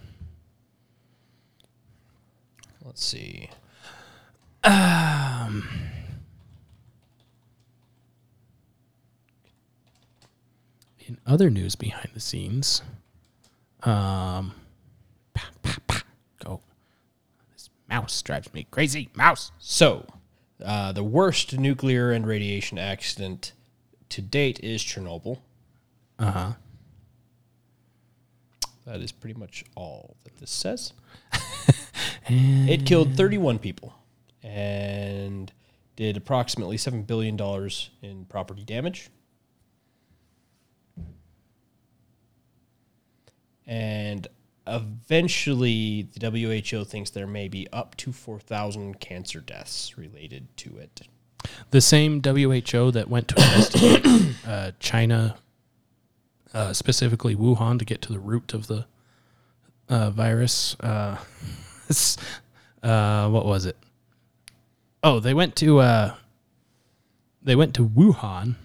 Let's 2.96 3.04
see. 3.04 3.50
Um, 4.64 5.68
in 11.00 11.18
other 11.26 11.50
news 11.50 11.76
behind 11.76 12.08
the 12.14 12.20
scenes, 12.20 12.80
um, 13.82 14.54
go. 16.42 16.62
This 17.52 17.68
mouse 17.86 18.22
drives 18.22 18.54
me 18.54 18.66
crazy. 18.70 19.10
Mouse. 19.14 19.52
So, 19.58 20.06
uh, 20.64 20.92
the 20.92 21.04
worst 21.04 21.58
nuclear 21.58 22.12
and 22.12 22.26
radiation 22.26 22.78
accident 22.78 23.52
to 24.08 24.22
date 24.22 24.58
is 24.64 24.80
Chernobyl. 24.80 25.40
Uh 26.18 26.30
huh. 26.30 26.52
That 28.86 29.02
is 29.02 29.12
pretty 29.12 29.38
much 29.38 29.66
all 29.74 30.16
that 30.24 30.38
this 30.38 30.50
says. 30.50 30.94
it 32.28 32.86
killed 32.86 33.16
31 33.16 33.58
people 33.58 33.94
and 34.42 35.52
did 35.96 36.16
approximately 36.16 36.76
$7 36.76 37.06
billion 37.06 37.38
in 38.02 38.24
property 38.26 38.64
damage. 38.64 39.10
And 43.66 44.28
eventually, 44.66 46.08
the 46.18 46.30
WHO 46.30 46.84
thinks 46.84 47.10
there 47.10 47.26
may 47.26 47.48
be 47.48 47.66
up 47.72 47.96
to 47.96 48.12
4,000 48.12 49.00
cancer 49.00 49.40
deaths 49.40 49.98
related 49.98 50.54
to 50.58 50.76
it. 50.76 51.02
The 51.70 51.80
same 51.80 52.22
WHO 52.22 52.90
that 52.92 53.08
went 53.08 53.28
to 53.28 53.36
investigate 53.36 54.36
uh, 54.46 54.72
China, 54.78 55.36
uh, 56.54 56.72
specifically 56.72 57.34
Wuhan, 57.34 57.78
to 57.78 57.84
get 57.84 58.02
to 58.02 58.12
the 58.12 58.18
root 58.18 58.54
of 58.54 58.66
the 58.66 58.86
uh, 59.88 60.10
virus. 60.10 60.76
Uh, 60.80 61.16
uh, 62.82 63.28
what 63.28 63.46
was 63.46 63.66
it? 63.66 63.76
Oh, 65.02 65.20
they 65.20 65.34
went 65.34 65.56
to 65.56 65.78
uh, 65.78 66.14
they 67.42 67.54
went 67.54 67.74
to 67.74 67.86
Wuhan 67.88 68.56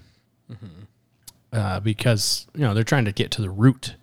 uh, 1.54 1.80
because 1.82 2.48
you 2.56 2.62
know 2.62 2.74
they're 2.74 2.84
trying 2.84 3.06
to 3.06 3.12
get 3.12 3.32
to 3.32 3.42
the 3.42 3.50
root, 3.50 3.96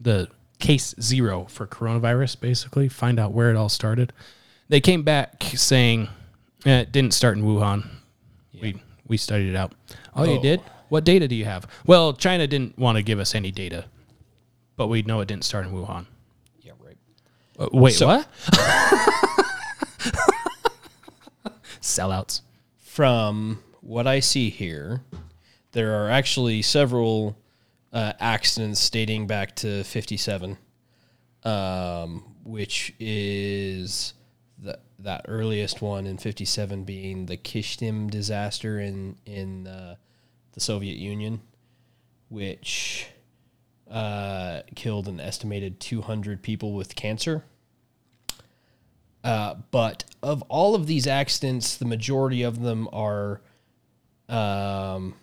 the 0.00 0.28
case 0.58 0.94
zero 1.00 1.46
for 1.48 1.66
coronavirus. 1.66 2.40
Basically, 2.40 2.88
find 2.88 3.18
out 3.20 3.32
where 3.32 3.50
it 3.50 3.56
all 3.56 3.68
started. 3.68 4.12
They 4.68 4.80
came 4.80 5.02
back 5.02 5.42
saying 5.54 6.08
eh, 6.64 6.80
it 6.80 6.92
didn't 6.92 7.12
start 7.14 7.36
in 7.36 7.44
Wuhan. 7.44 7.86
We 8.60 8.80
we 9.06 9.16
studied 9.16 9.50
it 9.50 9.56
out. 9.56 9.72
Oh, 10.14 10.24
you 10.24 10.38
Oh. 10.38 10.42
did? 10.42 10.60
What 10.88 11.04
data 11.04 11.26
do 11.28 11.34
you 11.34 11.44
have? 11.44 11.66
Well, 11.84 12.12
China 12.12 12.46
didn't 12.46 12.78
want 12.78 12.96
to 12.96 13.02
give 13.02 13.18
us 13.18 13.34
any 13.34 13.50
data, 13.50 13.86
but 14.76 14.86
we 14.86 15.02
know 15.02 15.20
it 15.20 15.26
didn't 15.26 15.44
start 15.44 15.66
in 15.66 15.72
Wuhan. 15.72 16.06
Uh, 17.58 17.68
wait, 17.72 17.94
So- 17.94 18.06
what? 18.06 18.28
Sellouts. 21.80 22.42
From 22.78 23.62
what 23.80 24.06
I 24.06 24.20
see 24.20 24.50
here, 24.50 25.02
there 25.72 26.02
are 26.02 26.10
actually 26.10 26.62
several 26.62 27.36
uh, 27.92 28.12
accidents 28.18 28.88
dating 28.90 29.26
back 29.26 29.54
to 29.56 29.84
57, 29.84 30.56
um, 31.44 32.24
which 32.44 32.94
is 32.98 34.14
the, 34.58 34.78
that 34.98 35.24
earliest 35.28 35.82
one 35.82 36.06
in 36.06 36.16
57 36.18 36.84
being 36.84 37.26
the 37.26 37.36
Kyshtym 37.36 38.10
disaster 38.10 38.80
in, 38.80 39.16
in 39.26 39.66
uh, 39.66 39.96
the 40.52 40.60
Soviet 40.60 40.96
Union, 40.96 41.40
which 42.30 43.06
uh, 43.90 44.62
killed 44.74 45.08
an 45.08 45.20
estimated 45.20 45.80
200 45.80 46.42
people 46.42 46.72
with 46.72 46.94
cancer. 46.96 47.44
Uh, 49.22 49.56
but 49.70 50.04
of 50.22 50.42
all 50.42 50.74
of 50.74 50.86
these 50.86 51.06
accidents, 51.06 51.76
the 51.76 51.84
majority 51.84 52.42
of 52.42 52.60
them 52.60 52.88
are 52.92 53.40
um, 54.28 55.14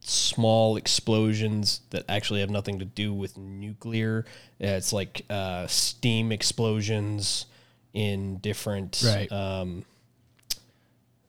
small 0.00 0.76
explosions 0.76 1.80
that 1.90 2.04
actually 2.08 2.40
have 2.40 2.48
nothing 2.50 2.78
to 2.78 2.84
do 2.84 3.12
with 3.12 3.36
nuclear. 3.36 4.24
It's 4.58 4.92
like 4.92 5.22
uh, 5.28 5.66
steam 5.66 6.32
explosions 6.32 7.46
in 7.92 8.36
different 8.38 9.02
Right. 9.04 9.30
um, 9.32 9.84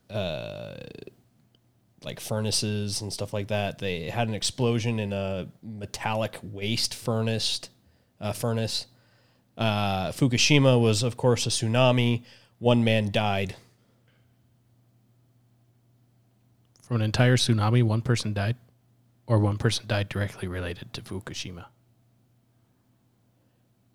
uh, 0.10 0.76
like 2.04 2.20
furnaces 2.20 3.02
and 3.02 3.12
stuff 3.12 3.34
like 3.34 3.48
that. 3.48 3.80
They 3.80 4.10
had 4.10 4.28
an 4.28 4.34
explosion 4.34 5.00
in 5.00 5.14
a 5.14 5.48
metallic 5.64 6.38
waste 6.42 6.94
furnace. 6.94 7.62
Uh, 8.20 8.34
furnace. 8.34 8.88
Uh, 9.58 10.12
Fukushima 10.12 10.80
was, 10.80 11.04
of 11.04 11.18
course, 11.18 11.46
a 11.46 11.50
tsunami. 11.50 12.24
One 12.60 12.84
man 12.84 13.12
died. 13.12 13.56
From 16.84 16.98
an 16.98 17.02
entire 17.02 17.38
tsunami, 17.38 17.84
one 17.84 18.02
person 18.02 18.34
died, 18.34 18.56
or 19.26 19.40
one 19.40 19.58
person 19.58 19.86
died 19.88 20.10
directly 20.10 20.48
related 20.48 20.94
to 20.94 21.02
Fukushima. 21.02 21.66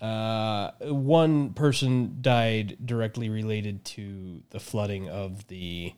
Uh, 0.01 0.73
one 0.81 1.55
person 1.55 2.19
died 2.21 2.77
directly 2.85 3.31
related 3.31 3.85
to 3.85 4.43
the 4.51 4.59
flooding 4.59 5.09
of 5.09 5.47
the 5.47 5.95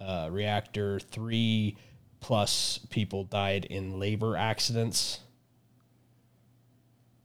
uh, 0.00 0.28
reactor. 0.30 0.98
Three 1.00 1.76
plus 2.20 2.80
people 2.90 3.24
died 3.24 3.64
in 3.64 3.98
labor 3.98 4.36
accidents. 4.36 5.20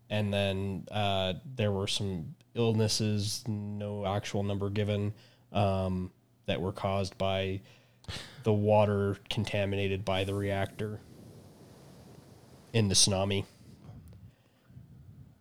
And 0.09 0.33
then 0.33 0.87
uh, 0.91 1.33
there 1.55 1.71
were 1.71 1.87
some 1.87 2.35
illnesses, 2.55 3.43
no 3.47 4.05
actual 4.05 4.43
number 4.43 4.69
given, 4.69 5.13
um, 5.51 6.11
that 6.45 6.61
were 6.61 6.71
caused 6.71 7.17
by 7.17 7.61
the 8.43 8.53
water 8.53 9.17
contaminated 9.29 10.03
by 10.05 10.23
the 10.23 10.33
reactor 10.33 10.99
in 12.73 12.89
the 12.89 12.95
tsunami. 12.95 13.45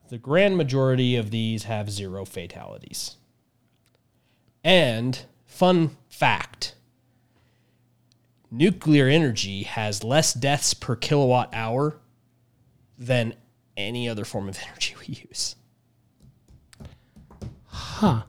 The 0.09 0.19
grand 0.19 0.57
majority 0.57 1.17
of 1.17 1.31
these 1.31 1.65
have 1.65 1.91
zero 1.91 2.25
fatalities. 2.25 3.17
And, 4.63 5.25
fun 5.45 5.97
fact 6.09 6.77
nuclear 8.53 9.09
energy 9.09 9.65
has 9.65 10.05
less 10.05 10.33
deaths 10.33 10.75
per 10.75 10.95
kilowatt 10.95 11.49
hour 11.53 11.97
than 12.97 13.35
any 13.77 14.09
other 14.09 14.25
form 14.25 14.49
of 14.49 14.59
energy 14.69 14.95
we 15.01 15.15
use. 15.29 15.57
Huh. 17.67 18.23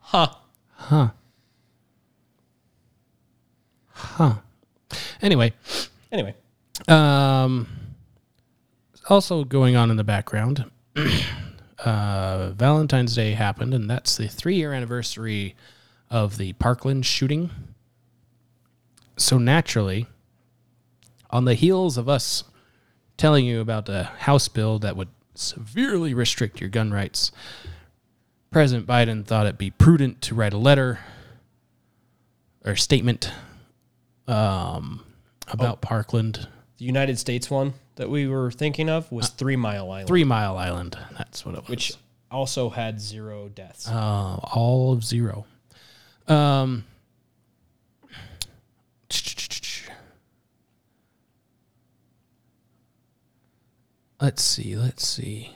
Huh. 0.00 0.34
Huh. 0.74 1.10
Huh. 3.88 4.34
Anyway, 5.20 5.52
Anyway, 6.12 6.34
um, 6.88 7.66
also 9.08 9.44
going 9.44 9.76
on 9.76 9.90
in 9.90 9.96
the 9.96 10.04
background, 10.04 10.70
uh, 11.78 12.50
Valentine's 12.50 13.14
Day 13.14 13.32
happened, 13.32 13.72
and 13.72 13.88
that's 13.88 14.18
the 14.18 14.28
three 14.28 14.56
year 14.56 14.74
anniversary 14.74 15.56
of 16.10 16.36
the 16.36 16.52
Parkland 16.54 17.06
shooting. 17.06 17.50
So 19.22 19.38
naturally, 19.38 20.08
on 21.30 21.44
the 21.44 21.54
heels 21.54 21.96
of 21.96 22.08
us 22.08 22.42
telling 23.16 23.46
you 23.46 23.60
about 23.60 23.88
a 23.88 24.02
House 24.18 24.48
bill 24.48 24.80
that 24.80 24.96
would 24.96 25.10
severely 25.36 26.12
restrict 26.12 26.60
your 26.60 26.68
gun 26.68 26.90
rights, 26.90 27.30
President 28.50 28.84
Biden 28.84 29.24
thought 29.24 29.46
it'd 29.46 29.58
be 29.58 29.70
prudent 29.70 30.22
to 30.22 30.34
write 30.34 30.52
a 30.52 30.58
letter 30.58 30.98
or 32.64 32.74
statement 32.74 33.30
um, 34.26 35.04
about 35.46 35.80
Parkland. 35.80 36.48
the 36.78 36.84
United 36.84 37.16
States 37.16 37.48
one 37.48 37.74
that 37.94 38.10
we 38.10 38.26
were 38.26 38.50
thinking 38.50 38.90
of 38.90 39.10
was 39.12 39.28
Three 39.28 39.54
Mile 39.56 39.88
Island, 39.88 40.08
Three 40.08 40.24
Mile 40.24 40.56
Island. 40.58 40.98
That's 41.16 41.46
what 41.46 41.54
it 41.54 41.60
was. 41.60 41.68
which 41.68 41.92
also 42.28 42.70
had 42.70 43.00
zero 43.00 43.48
deaths. 43.48 43.86
Uh, 43.86 44.40
all 44.52 44.92
of 44.92 45.04
zero. 45.04 45.46
Um, 46.26 46.86
let's 54.22 54.42
see. 54.42 54.76
Let's 54.76 55.06
see. 55.06 55.54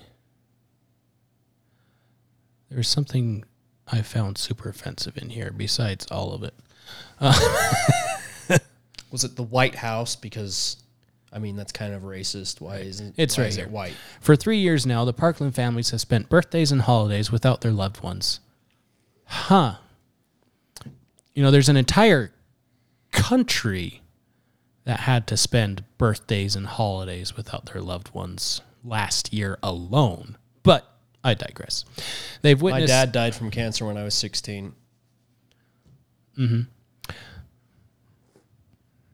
There's 2.68 2.88
something 2.88 3.44
I 3.86 4.02
found 4.02 4.36
super 4.36 4.68
offensive 4.68 5.16
in 5.16 5.30
here 5.30 5.52
besides 5.56 6.06
all 6.10 6.34
of 6.34 6.42
it. 6.42 6.54
was 9.12 9.22
it 9.24 9.36
the 9.36 9.44
White 9.44 9.76
House? 9.76 10.16
Because, 10.16 10.76
I 11.32 11.38
mean, 11.38 11.54
that's 11.56 11.72
kind 11.72 11.94
of 11.94 12.02
racist. 12.02 12.60
Why 12.60 12.78
isn't 12.78 13.10
it? 13.10 13.22
It's 13.22 13.38
why 13.38 13.44
right 13.44 13.48
is 13.50 13.56
here. 13.56 13.66
it 13.66 13.70
white? 13.70 13.94
For 14.20 14.34
three 14.34 14.58
years 14.58 14.84
now, 14.84 15.04
the 15.04 15.12
Parkland 15.12 15.54
families 15.54 15.90
have 15.90 16.00
spent 16.00 16.28
birthdays 16.28 16.72
and 16.72 16.82
holidays 16.82 17.30
without 17.30 17.60
their 17.60 17.72
loved 17.72 18.02
ones. 18.02 18.40
Huh. 19.26 19.76
You 21.34 21.42
know, 21.42 21.52
there's 21.52 21.68
an 21.68 21.76
entire 21.76 22.32
country 23.12 24.02
that 24.86 25.00
had 25.00 25.26
to 25.26 25.36
spend 25.36 25.84
birthdays 25.98 26.56
and 26.56 26.66
holidays 26.66 27.36
without 27.36 27.66
their 27.66 27.82
loved 27.82 28.14
ones 28.14 28.62
last 28.84 29.34
year 29.34 29.58
alone. 29.62 30.38
But 30.62 30.90
I 31.22 31.34
digress. 31.34 31.84
They've 32.42 32.60
My 32.62 32.86
dad 32.86 33.12
died 33.12 33.34
from 33.34 33.50
cancer 33.50 33.84
when 33.84 33.98
I 33.98 34.04
was 34.04 34.14
16. 34.14 34.74
hmm 36.36 36.60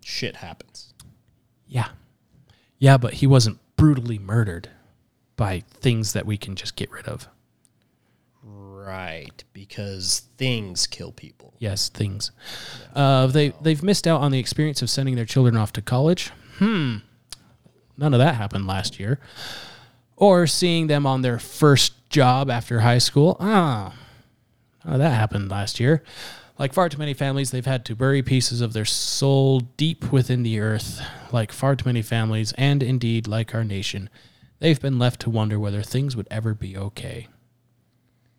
Shit 0.04 0.36
happens. 0.36 0.92
Yeah. 1.66 1.88
Yeah, 2.78 2.98
but 2.98 3.14
he 3.14 3.26
wasn't 3.26 3.58
brutally 3.76 4.18
murdered 4.18 4.68
by 5.36 5.60
things 5.70 6.12
that 6.12 6.26
we 6.26 6.36
can 6.36 6.54
just 6.54 6.76
get 6.76 6.90
rid 6.90 7.08
of. 7.08 7.28
Right, 8.84 9.44
because 9.52 10.24
things 10.38 10.86
kill 10.88 11.12
people. 11.12 11.54
Yes, 11.58 11.88
things. 11.88 12.32
Uh, 12.94 13.28
they 13.28 13.50
they've 13.60 13.82
missed 13.82 14.08
out 14.08 14.20
on 14.20 14.32
the 14.32 14.40
experience 14.40 14.82
of 14.82 14.90
sending 14.90 15.14
their 15.14 15.24
children 15.24 15.56
off 15.56 15.72
to 15.74 15.82
college. 15.82 16.30
Hmm. 16.58 16.96
None 17.96 18.12
of 18.12 18.18
that 18.18 18.34
happened 18.34 18.66
last 18.66 18.98
year. 18.98 19.20
Or 20.16 20.46
seeing 20.46 20.88
them 20.88 21.06
on 21.06 21.22
their 21.22 21.38
first 21.38 22.08
job 22.08 22.50
after 22.50 22.80
high 22.80 22.98
school. 22.98 23.36
Ah, 23.38 23.94
that 24.84 25.10
happened 25.10 25.50
last 25.50 25.78
year. 25.78 26.02
Like 26.58 26.72
far 26.72 26.88
too 26.88 26.98
many 26.98 27.14
families, 27.14 27.50
they've 27.50 27.64
had 27.64 27.84
to 27.86 27.96
bury 27.96 28.22
pieces 28.22 28.60
of 28.60 28.72
their 28.72 28.84
soul 28.84 29.60
deep 29.60 30.12
within 30.12 30.42
the 30.42 30.58
earth. 30.58 31.00
Like 31.32 31.52
far 31.52 31.76
too 31.76 31.88
many 31.88 32.02
families, 32.02 32.52
and 32.58 32.82
indeed 32.82 33.28
like 33.28 33.54
our 33.54 33.64
nation, 33.64 34.10
they've 34.58 34.80
been 34.80 34.98
left 34.98 35.20
to 35.22 35.30
wonder 35.30 35.58
whether 35.58 35.82
things 35.82 36.16
would 36.16 36.28
ever 36.30 36.54
be 36.54 36.76
okay. 36.76 37.28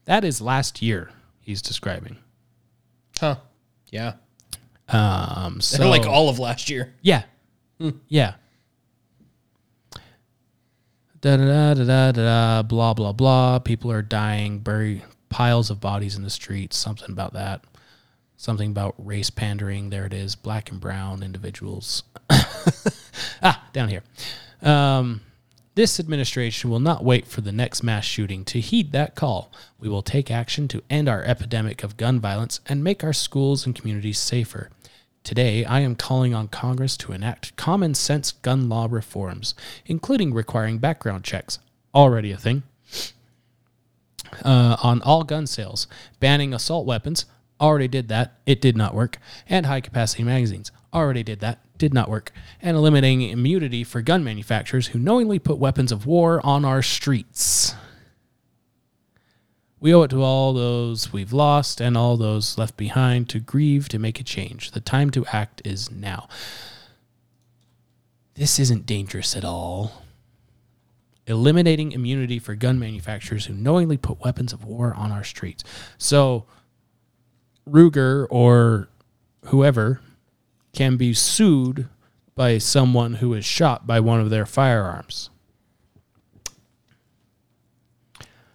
That 0.06 0.24
is 0.24 0.42
last 0.42 0.82
year 0.82 1.12
he's 1.42 1.62
describing. 1.62 2.18
Huh. 3.20 3.38
Yeah. 3.92 4.14
Um, 4.90 5.62
so 5.62 5.90
like 5.90 6.06
all 6.06 6.30
of 6.30 6.40
last 6.40 6.70
year. 6.70 6.94
Yeah. 7.02 7.24
Yeah. 8.08 8.36
da 11.24 11.38
da 11.38 11.46
da 11.46 11.74
da 11.74 11.84
da 11.84 12.12
da 12.12 12.64
blah 12.64 12.94
blah 12.94 13.14
blah. 13.14 13.60
People 13.60 13.92
are 13.92 14.02
dying, 14.02 14.60
bury 14.60 15.04
piles 15.30 15.70
of 15.70 15.80
bodies 15.80 16.16
in 16.16 16.24
the 16.24 16.30
streets. 16.30 16.76
Something 16.78 17.12
about 17.12 17.34
that. 17.34 17.64
Something 18.36 18.72
about 18.72 18.96
race 18.98 19.30
pandering. 19.30 19.90
There 19.90 20.06
it 20.06 20.14
is. 20.14 20.36
Black 20.36 20.70
and 20.70 20.82
brown 20.82 21.24
individuals. 21.24 22.04
ah, 23.42 23.64
down 23.72 23.88
here. 23.88 24.04
Um, 24.62 25.22
this 25.76 26.00
administration 26.00 26.70
will 26.70 26.80
not 26.80 27.04
wait 27.04 27.26
for 27.26 27.42
the 27.42 27.52
next 27.52 27.82
mass 27.82 28.06
shooting 28.06 28.46
to 28.46 28.60
heed 28.60 28.92
that 28.92 29.16
call. 29.16 29.52
We 29.80 29.90
will 29.90 30.04
take 30.04 30.30
action 30.30 30.68
to 30.68 30.84
end 30.90 31.10
our 31.10 31.24
epidemic 31.24 31.84
of 31.84 31.98
gun 31.98 32.20
violence 32.20 32.60
and 32.68 32.84
make 32.84 33.04
our 33.04 33.14
schools 33.14 33.66
and 33.66 33.76
communities 33.76 34.20
safer. 34.20 34.70
Today, 35.24 35.64
I 35.66 35.80
am 35.80 35.96
calling 35.96 36.34
on 36.34 36.50
Congress 36.50 36.98
to 36.98 37.14
enact 37.14 37.56
common 37.56 37.96
sense 37.96 38.34
gun 38.34 38.70
law 38.70 38.88
reforms, 38.90 39.56
including 39.86 40.34
requiring 40.34 40.78
background 40.80 41.24
checks, 41.24 41.60
already 41.96 42.32
a 42.32 42.38
thing, 42.38 42.64
uh, 44.44 44.76
on 44.84 45.02
all 45.02 45.24
gun 45.24 45.48
sales, 45.48 45.88
banning 46.20 46.54
assault 46.54 46.86
weapons, 46.86 47.26
already 47.60 47.88
did 47.88 48.10
that, 48.10 48.34
it 48.46 48.60
did 48.60 48.76
not 48.76 48.94
work, 48.94 49.18
and 49.48 49.66
high 49.66 49.82
capacity 49.82 50.24
magazines, 50.24 50.72
already 50.94 51.24
did 51.24 51.40
that, 51.40 51.60
did 51.84 51.94
not 51.94 52.10
work, 52.10 52.32
and 52.62 52.78
eliminating 52.78 53.24
immunity 53.24 53.84
for 53.84 54.02
gun 54.02 54.24
manufacturers 54.24 54.88
who 54.88 55.00
knowingly 55.00 55.38
put 55.38 55.58
weapons 55.58 55.92
of 55.92 56.06
war 56.06 56.40
on 56.46 56.64
our 56.64 56.82
streets. 56.82 57.76
We 59.82 59.94
owe 59.94 60.04
it 60.04 60.12
to 60.12 60.24
all 60.24 60.54
those 60.54 61.12
we've 61.12 61.34
lost 61.34 61.82
and 61.82 61.98
all 61.98 62.16
those 62.16 62.58
left 62.58 62.78
behind 62.78 63.28
to 63.30 63.40
grieve 63.42 63.90
to 63.90 64.00
make 64.00 64.18
a 64.18 64.24
change. 64.24 64.72
The 64.72 64.80
time 64.80 65.10
to 65.10 65.26
act 65.34 65.62
is 65.66 65.92
now. 65.92 66.30
This 68.36 68.60
isn't 68.60 68.86
dangerous 68.86 69.36
at 69.36 69.44
all. 69.44 70.04
Eliminating 71.28 71.92
immunity 71.92 72.40
for 72.40 72.56
gun 72.56 72.80
manufacturers 72.80 73.48
who 73.48 73.54
knowingly 73.54 73.98
put 73.98 74.22
weapons 74.24 74.54
of 74.54 74.64
war 74.64 74.94
on 74.94 75.12
our 75.12 75.26
streets. 75.26 75.66
So, 75.98 76.46
Ruger 77.70 78.26
or 78.30 78.88
whoever 79.48 80.00
can 80.74 80.98
be 80.98 81.14
sued 81.14 81.88
by 82.36 82.58
someone 82.58 83.16
who 83.16 83.34
is 83.34 83.46
shot 83.46 83.86
by 83.86 84.00
one 84.00 84.20
of 84.20 84.30
their 84.30 84.46
firearms. 84.46 85.30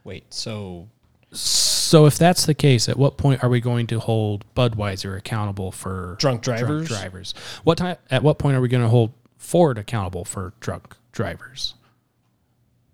Wait, 0.05 0.33
so 0.33 0.89
So 1.33 2.07
if 2.07 2.16
that's 2.19 2.47
the 2.47 2.55
case, 2.55 2.89
at 2.89 2.97
what 2.97 3.19
point 3.19 3.43
are 3.45 3.49
we 3.51 3.61
going 3.61 3.87
to 3.89 4.01
hold 4.01 4.45
Budweiser 4.55 5.16
accountable 5.16 5.71
for 5.71 6.16
Drunk 6.19 6.43
drivers? 6.43 6.89
drivers. 6.89 7.35
What 7.64 7.79
time? 7.79 7.97
At 8.11 8.23
what 8.23 8.39
point 8.39 8.57
are 8.57 8.61
we 8.61 8.69
going 8.69 8.83
to 8.83 8.89
hold 8.89 9.12
Ford 9.37 9.79
accountable 9.79 10.25
for 10.25 10.55
drunk 10.61 10.97
drivers? 11.12 11.75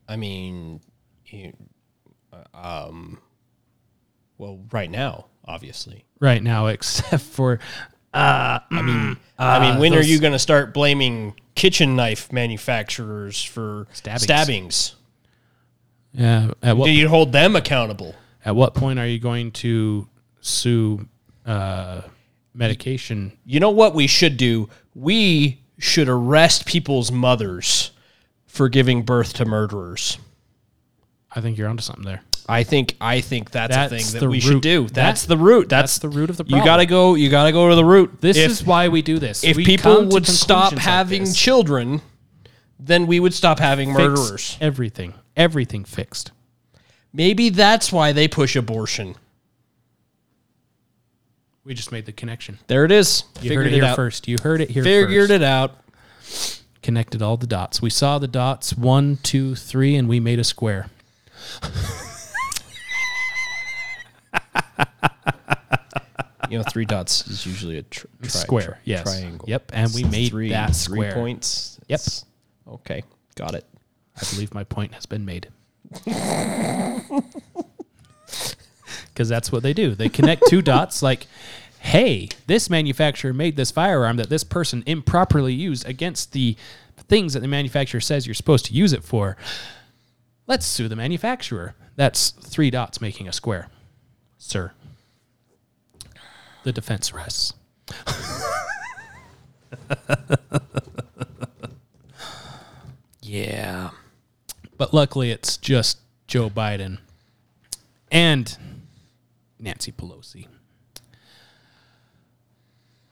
I 0.08 0.16
mean, 0.16 0.80
you, 1.26 1.54
uh, 2.32 2.88
um, 2.88 3.20
well, 4.36 4.60
right 4.70 4.90
now, 4.90 5.26
obviously. 5.46 6.04
Right 6.20 6.42
now, 6.42 6.66
except 6.68 7.22
for, 7.22 7.58
uh, 8.14 8.60
I 8.70 8.82
mean, 8.82 9.16
uh, 9.38 9.42
I 9.42 9.58
mean, 9.70 9.80
when 9.80 9.92
those- 9.92 10.04
are 10.04 10.08
you 10.08 10.20
going 10.20 10.32
to 10.32 10.38
start 10.38 10.72
blaming 10.72 11.34
kitchen 11.54 11.96
knife 11.96 12.32
manufacturers 12.32 13.42
for 13.42 13.86
Stabbings. 13.92 14.22
stabbings? 14.22 14.94
Yeah. 16.12 16.52
At 16.62 16.76
what 16.76 16.86
Do 16.86 16.92
you 16.92 17.08
hold 17.08 17.32
them 17.32 17.56
accountable? 17.56 18.14
at 18.44 18.54
what 18.54 18.74
point 18.74 18.98
are 18.98 19.06
you 19.06 19.18
going 19.18 19.50
to 19.50 20.06
sue 20.40 21.08
uh, 21.46 22.02
medication? 22.52 23.32
You 23.46 23.58
know 23.60 23.70
what 23.70 23.94
we 23.94 24.06
should 24.06 24.36
do? 24.36 24.68
We 24.94 25.60
should 25.78 26.08
arrest 26.08 26.66
people's 26.66 27.10
mothers 27.10 27.90
for 28.46 28.68
giving 28.68 29.02
birth 29.02 29.32
to 29.34 29.44
murderers. 29.44 30.18
I 31.34 31.40
think 31.40 31.58
you're 31.58 31.68
onto 31.68 31.82
something 31.82 32.04
there. 32.04 32.22
I 32.48 32.62
think 32.62 32.96
I 33.00 33.20
think 33.22 33.50
that's, 33.50 33.74
a 33.74 33.88
thing 33.88 34.20
that 34.20 34.28
we 34.28 34.38
should 34.40 34.60
do. 34.60 34.86
That's 34.88 35.22
That- 35.22 35.28
the 35.28 35.36
root. 35.38 35.68
That's, 35.68 35.94
that's 35.94 35.98
the 36.00 36.08
root 36.10 36.28
of 36.30 36.36
the 36.36 36.44
problem. 36.44 36.58
You 36.58 36.62
problem. 36.64 36.76
got 36.76 36.82
to 36.82 36.86
go. 36.86 37.14
You 37.14 37.30
got 37.30 37.44
to 37.44 37.52
go 37.52 37.70
to 37.70 37.74
the 37.74 37.84
root. 37.84 38.20
This 38.20 38.36
If- 38.36 38.50
is 38.50 38.64
why 38.64 38.88
we 38.88 39.00
do 39.02 39.18
this. 39.18 39.42
if 39.44 39.56
We 39.56 39.64
people 39.64 40.06
would 40.08 40.26
stop 40.26 40.72
like 40.72 40.80
having 40.82 41.24
this. 41.24 41.36
children, 41.36 42.02
then 42.78 43.06
we 43.06 43.18
would 43.20 43.32
stop 43.34 43.58
having 43.58 43.92
murderers. 43.92 44.58
everything, 44.60 45.14
everything 45.36 45.84
fixed. 45.84 46.32
Maybe 47.12 47.48
that's 47.48 47.90
why 47.92 48.12
they 48.12 48.28
push 48.28 48.56
abortion. 48.56 49.14
We 51.64 51.72
just 51.72 51.92
made 51.92 52.04
the 52.04 52.12
connection. 52.12 52.58
There 52.66 52.84
it 52.84 52.92
is. 52.92 53.24
You 53.40 53.48
Figured 53.48 53.56
heard 53.58 53.66
it 53.66 53.72
it 53.72 53.74
here 53.76 53.84
out. 53.84 53.96
first. 53.96 54.28
You 54.28 54.36
heard 54.42 54.60
it 54.60 54.68
here 54.70 54.82
Figured 54.84 55.30
first. 55.30 55.30
it 55.30 55.42
out. 55.42 55.76
Connected 56.82 57.22
all 57.22 57.38
the 57.38 57.46
dots. 57.46 57.80
We 57.80 57.88
saw 57.88 58.18
the 58.18 58.28
dots 58.28 58.74
one, 58.76 59.16
two, 59.22 59.54
three, 59.54 59.96
and 59.96 60.06
we 60.06 60.20
made 60.20 60.38
a 60.38 60.44
square. 60.44 60.90
You 66.50 66.58
know, 66.58 66.64
three 66.70 66.84
dots 66.84 67.26
is 67.26 67.46
usually 67.46 67.78
a 67.78 67.82
tr- 67.82 68.06
tri- 68.20 68.28
Square, 68.28 68.64
tri- 68.66 68.78
yes. 68.84 69.02
triangle. 69.02 69.48
Yep, 69.48 69.72
and 69.74 69.92
we 69.94 70.04
made 70.04 70.28
three, 70.30 70.50
that 70.50 70.76
three 70.76 70.98
square. 70.98 71.14
points. 71.14 71.80
Yep. 71.88 71.94
It's- 72.00 72.24
Okay, 72.68 73.02
got 73.34 73.54
it. 73.54 73.64
I 74.20 74.24
believe 74.30 74.52
my 74.54 74.62
point 74.64 74.92
has 74.94 75.06
been 75.06 75.24
made. 75.24 75.48
Because 79.12 79.28
that's 79.28 79.52
what 79.52 79.62
they 79.62 79.72
do. 79.72 79.94
They 79.94 80.08
connect 80.08 80.42
two 80.48 80.60
dots 80.60 81.00
like, 81.02 81.26
hey, 81.78 82.28
this 82.48 82.68
manufacturer 82.68 83.32
made 83.32 83.56
this 83.56 83.70
firearm 83.70 84.16
that 84.16 84.28
this 84.28 84.42
person 84.44 84.82
improperly 84.86 85.52
used 85.54 85.86
against 85.86 86.32
the 86.32 86.56
things 87.08 87.34
that 87.34 87.40
the 87.40 87.48
manufacturer 87.48 88.00
says 88.00 88.26
you're 88.26 88.34
supposed 88.34 88.66
to 88.66 88.72
use 88.74 88.92
it 88.92 89.04
for. 89.04 89.36
Let's 90.48 90.66
sue 90.66 90.88
the 90.88 90.96
manufacturer. 90.96 91.74
That's 91.96 92.30
three 92.30 92.70
dots 92.70 93.00
making 93.00 93.28
a 93.28 93.32
square, 93.32 93.68
sir. 94.44 94.72
The 96.64 96.72
defense 96.72 97.12
rests. 97.12 97.54
yeah. 103.20 103.90
But 104.76 104.94
luckily, 104.94 105.30
it's 105.30 105.56
just 105.56 105.98
Joe 106.26 106.50
Biden 106.50 106.98
and 108.10 108.56
Nancy 109.58 109.92
Pelosi. 109.92 110.46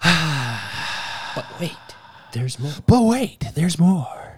But 1.35 1.47
wait, 1.59 1.73
there's 2.35 2.59
more. 2.59 2.73
But 2.87 3.05
wait, 3.05 3.41
there's 3.55 3.79
more. 3.79 4.32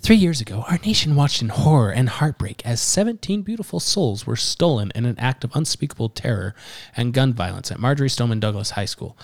Three 0.00 0.16
years 0.16 0.40
ago, 0.40 0.64
our 0.66 0.78
nation 0.78 1.14
watched 1.14 1.42
in 1.42 1.50
horror 1.50 1.90
and 1.90 2.08
heartbreak 2.08 2.64
as 2.64 2.80
17 2.80 3.42
beautiful 3.42 3.80
souls 3.80 4.26
were 4.26 4.34
stolen 4.34 4.90
in 4.94 5.04
an 5.04 5.18
act 5.18 5.44
of 5.44 5.54
unspeakable 5.54 6.08
terror 6.08 6.54
and 6.96 7.12
gun 7.12 7.34
violence 7.34 7.70
at 7.70 7.78
Marjory 7.78 8.08
Stoneman 8.08 8.40
Douglas 8.40 8.70
High 8.70 8.86
School. 8.86 9.16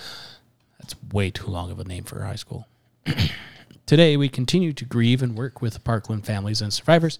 That's 0.79 0.95
way 1.11 1.31
too 1.31 1.47
long 1.47 1.71
of 1.71 1.79
a 1.79 1.83
name 1.83 2.03
for 2.03 2.19
a 2.19 2.27
high 2.27 2.35
school. 2.35 2.67
Today, 3.87 4.17
we 4.17 4.29
continue 4.29 4.71
to 4.73 4.85
grieve 4.85 5.23
and 5.23 5.35
work 5.35 5.63
with 5.63 5.83
Parkland 5.83 6.27
families 6.27 6.61
and 6.61 6.71
survivors 6.71 7.17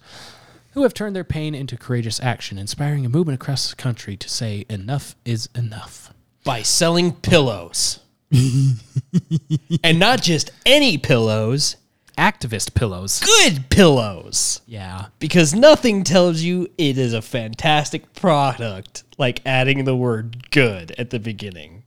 who 0.72 0.84
have 0.84 0.94
turned 0.94 1.16
their 1.16 1.24
pain 1.24 1.52
into 1.52 1.76
courageous 1.76 2.20
action, 2.22 2.58
inspiring 2.58 3.04
a 3.04 3.08
movement 3.08 3.42
across 3.42 3.70
the 3.70 3.76
country 3.76 4.16
to 4.16 4.28
say 4.28 4.66
enough 4.70 5.16
is 5.24 5.48
enough. 5.56 6.14
By 6.44 6.62
selling 6.62 7.12
pillows. 7.12 7.98
and 9.82 9.98
not 9.98 10.22
just 10.22 10.52
any 10.64 10.96
pillows, 10.96 11.76
Activist 12.18 12.74
pillows. 12.74 13.20
good 13.20 13.70
pillows. 13.70 14.60
Yeah. 14.66 15.06
Because 15.20 15.54
nothing 15.54 16.02
tells 16.04 16.42
you 16.42 16.68
it 16.76 16.98
is 16.98 17.12
a 17.14 17.22
fantastic 17.22 18.12
product 18.14 19.04
like 19.16 19.40
adding 19.46 19.84
the 19.84 19.96
word 19.96 20.50
good 20.50 20.90
at 20.98 21.10
the 21.10 21.20
beginning. 21.20 21.84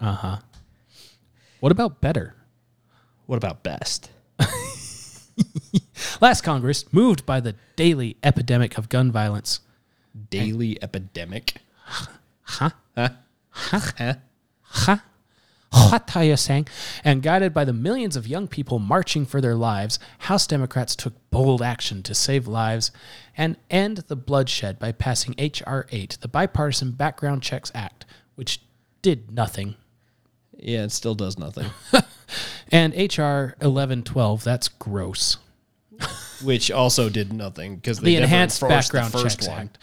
Uh 0.00 0.14
huh. 0.14 0.36
What 1.60 1.72
about 1.72 2.00
better? 2.00 2.34
What 3.26 3.36
about 3.36 3.62
best? 3.62 4.10
Last 6.20 6.42
Congress, 6.42 6.90
moved 6.92 7.26
by 7.26 7.40
the 7.40 7.54
daily 7.76 8.16
epidemic 8.22 8.78
of 8.78 8.88
gun 8.88 9.12
violence, 9.12 9.60
Daily 10.30 10.82
epidemic. 10.82 11.56
huh? 11.84 12.06
Huh? 12.42 13.10
Huh? 13.50 14.14
Huh? 14.62 14.96
What 14.96 15.00
saying? 16.36 16.68
And 17.04 17.22
guided 17.22 17.52
by 17.54 17.64
the 17.64 17.72
millions 17.72 18.16
of 18.16 18.26
young 18.26 18.48
people 18.48 18.78
marching 18.78 19.26
for 19.26 19.40
their 19.40 19.54
lives, 19.54 19.98
House 20.20 20.46
Democrats 20.46 20.96
took 20.96 21.14
bold 21.30 21.62
action 21.62 22.02
to 22.04 22.14
save 22.14 22.46
lives 22.46 22.90
and 23.36 23.56
end 23.70 23.98
the 24.08 24.16
bloodshed 24.16 24.78
by 24.78 24.92
passing 24.92 25.34
H.R. 25.38 25.86
8, 25.90 26.18
the 26.20 26.28
Bipartisan 26.28 26.92
Background 26.92 27.42
Checks 27.42 27.72
Act, 27.74 28.04
which 28.34 28.60
did 29.02 29.30
nothing. 29.30 29.76
Yeah, 30.56 30.84
it 30.84 30.92
still 30.92 31.14
does 31.14 31.38
nothing. 31.38 31.66
And 32.72 32.94
H.R. 32.94 33.54
1112, 33.60 34.44
that's 34.44 34.68
gross. 34.68 35.38
Which 36.44 36.70
also 36.70 37.08
did 37.08 37.32
nothing 37.32 37.76
because 37.76 38.00
the 38.00 38.16
Enhanced 38.16 38.60
Background 38.60 39.12
the 39.12 39.18
first 39.18 39.38
Checks 39.38 39.48
one. 39.48 39.58
Act. 39.58 39.78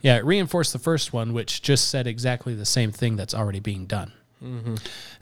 Yeah, 0.00 0.16
it 0.16 0.24
reinforced 0.24 0.72
the 0.72 0.78
first 0.78 1.12
one, 1.12 1.34
which 1.34 1.60
just 1.60 1.88
said 1.88 2.06
exactly 2.06 2.54
the 2.54 2.64
same 2.64 2.92
thing 2.92 3.16
that's 3.16 3.34
already 3.34 3.60
being 3.60 3.84
done. 3.86 4.12
Mm-hmm. 4.42 4.76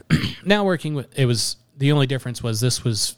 now 0.45 0.63
working 0.63 0.93
with 0.93 1.17
it 1.17 1.25
was 1.25 1.57
the 1.77 1.91
only 1.91 2.07
difference 2.07 2.41
was 2.41 2.59
this 2.59 2.83
was 2.83 3.15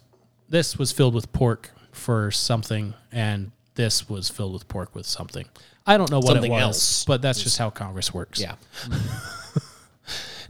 this 0.50 0.78
was 0.78 0.92
filled 0.92 1.14
with 1.14 1.32
pork 1.32 1.72
for 1.92 2.32
something, 2.32 2.94
and 3.12 3.52
this 3.76 4.10
was 4.10 4.30
filled 4.30 4.54
with 4.54 4.68
pork 4.68 4.96
with 4.96 5.06
something. 5.06 5.46
I 5.86 5.98
don't 5.98 6.12
know 6.12 6.20
what 6.20 6.34
Something 6.34 6.52
it 6.52 6.56
was, 6.56 6.64
else 6.64 7.06
but 7.06 7.22
that's 7.22 7.42
just 7.42 7.58
how 7.58 7.70
Congress 7.70 8.14
works. 8.14 8.40
Yeah. 8.40 8.56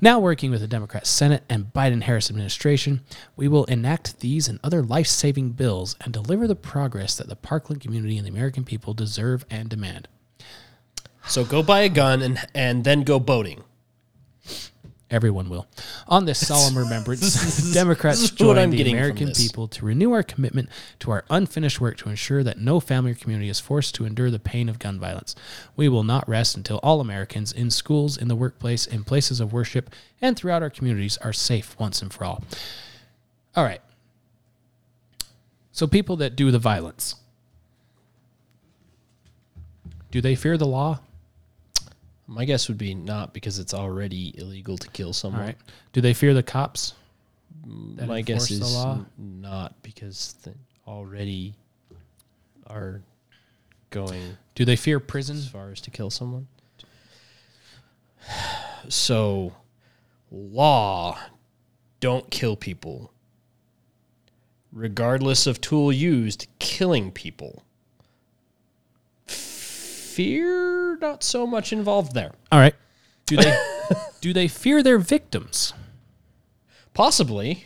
Now, 0.01 0.19
working 0.19 0.49
with 0.49 0.61
the 0.61 0.67
Democrat 0.67 1.05
Senate 1.05 1.43
and 1.49 1.73
Biden 1.73 2.03
Harris 2.03 2.29
administration, 2.29 3.01
we 3.35 3.49
will 3.49 3.65
enact 3.65 4.21
these 4.21 4.47
and 4.47 4.57
other 4.63 4.81
life 4.81 5.07
saving 5.07 5.51
bills 5.51 5.97
and 5.99 6.13
deliver 6.13 6.47
the 6.47 6.55
progress 6.55 7.17
that 7.17 7.27
the 7.27 7.35
Parkland 7.35 7.81
community 7.81 8.17
and 8.17 8.25
the 8.25 8.31
American 8.31 8.63
people 8.63 8.93
deserve 8.93 9.45
and 9.49 9.67
demand. 9.69 10.07
So 11.27 11.43
go 11.43 11.61
buy 11.61 11.81
a 11.81 11.89
gun 11.89 12.21
and 12.21 12.39
and 12.55 12.85
then 12.85 13.03
go 13.03 13.19
boating. 13.19 13.63
Everyone 15.11 15.49
will. 15.49 15.65
On 16.07 16.25
this 16.25 16.45
solemn 16.45 16.77
remembrance, 16.77 17.71
Democrats 17.73 18.29
join 18.29 18.69
the 18.69 18.91
American 18.91 19.31
people 19.31 19.67
to 19.69 19.83
renew 19.83 20.11
our 20.11 20.21
commitment 20.21 20.69
to 20.99 21.09
our 21.09 21.25
unfinished 21.31 21.81
work 21.81 21.97
to 21.97 22.09
ensure 22.09 22.43
that 22.43 22.59
no 22.59 22.79
family 22.79 23.11
or 23.11 23.15
community 23.15 23.49
is 23.49 23.59
forced 23.59 23.95
to 23.95 24.05
endure 24.05 24.29
the 24.29 24.37
pain 24.37 24.69
of 24.69 24.77
gun 24.77 24.99
violence. 24.99 25.35
We 25.75 25.89
will 25.89 26.03
not 26.03 26.29
rest 26.29 26.55
until 26.55 26.79
all 26.83 27.01
Americans 27.01 27.51
in 27.51 27.71
schools, 27.71 28.17
in 28.17 28.27
the 28.27 28.35
workplace, 28.35 28.85
in 28.85 29.03
places 29.03 29.39
of 29.39 29.51
worship, 29.51 29.89
and 30.21 30.37
throughout 30.37 30.61
our 30.61 30.69
communities 30.69 31.17
are 31.17 31.33
safe 31.33 31.75
once 31.79 32.03
and 32.03 32.13
for 32.13 32.25
all. 32.25 32.43
All 33.55 33.63
right. 33.63 33.81
So, 35.71 35.87
people 35.87 36.17
that 36.17 36.35
do 36.35 36.51
the 36.51 36.59
violence, 36.59 37.15
do 40.11 40.21
they 40.21 40.35
fear 40.35 40.55
the 40.55 40.67
law? 40.67 40.99
My 42.31 42.45
guess 42.45 42.67
would 42.67 42.77
be 42.77 42.93
not 42.93 43.33
because 43.33 43.57
it's 43.57 43.73
already 43.73 44.37
illegal 44.39 44.77
to 44.77 44.87
kill 44.89 45.13
someone. 45.13 45.41
All 45.41 45.47
right. 45.47 45.57
Do 45.93 45.99
they 46.01 46.13
fear 46.13 46.35
the 46.35 46.43
cops? 46.43 46.93
Mm, 47.67 47.97
that 47.97 48.07
My 48.07 48.21
guess 48.21 48.51
enforce 48.51 48.51
is 48.51 48.59
the 48.59 48.77
law? 48.79 48.93
n- 48.93 49.41
not 49.41 49.81
because 49.81 50.35
they 50.43 50.53
already 50.87 51.55
are 52.67 53.01
going 53.89 54.37
Do 54.53 54.63
they 54.63 54.75
fear 54.75 54.99
prison? 54.99 55.37
as 55.37 55.47
far 55.47 55.71
as 55.71 55.81
to 55.81 55.89
kill 55.91 56.09
someone. 56.11 56.47
So, 58.87 59.53
law 60.31 61.19
don't 61.99 62.29
kill 62.31 62.55
people, 62.55 63.11
regardless 64.71 65.45
of 65.45 65.59
tool 65.59 65.91
used. 65.91 66.47
Killing 66.59 67.11
people. 67.11 67.63
Fear 70.19 70.97
not 70.97 71.23
so 71.23 71.47
much 71.47 71.71
involved 71.71 72.13
there. 72.13 72.33
All 72.51 72.59
right. 72.59 72.75
Do 73.25 73.37
they 73.37 73.57
do 74.19 74.33
they 74.33 74.49
fear 74.49 74.83
their 74.83 74.97
victims? 74.97 75.71
Possibly. 76.93 77.63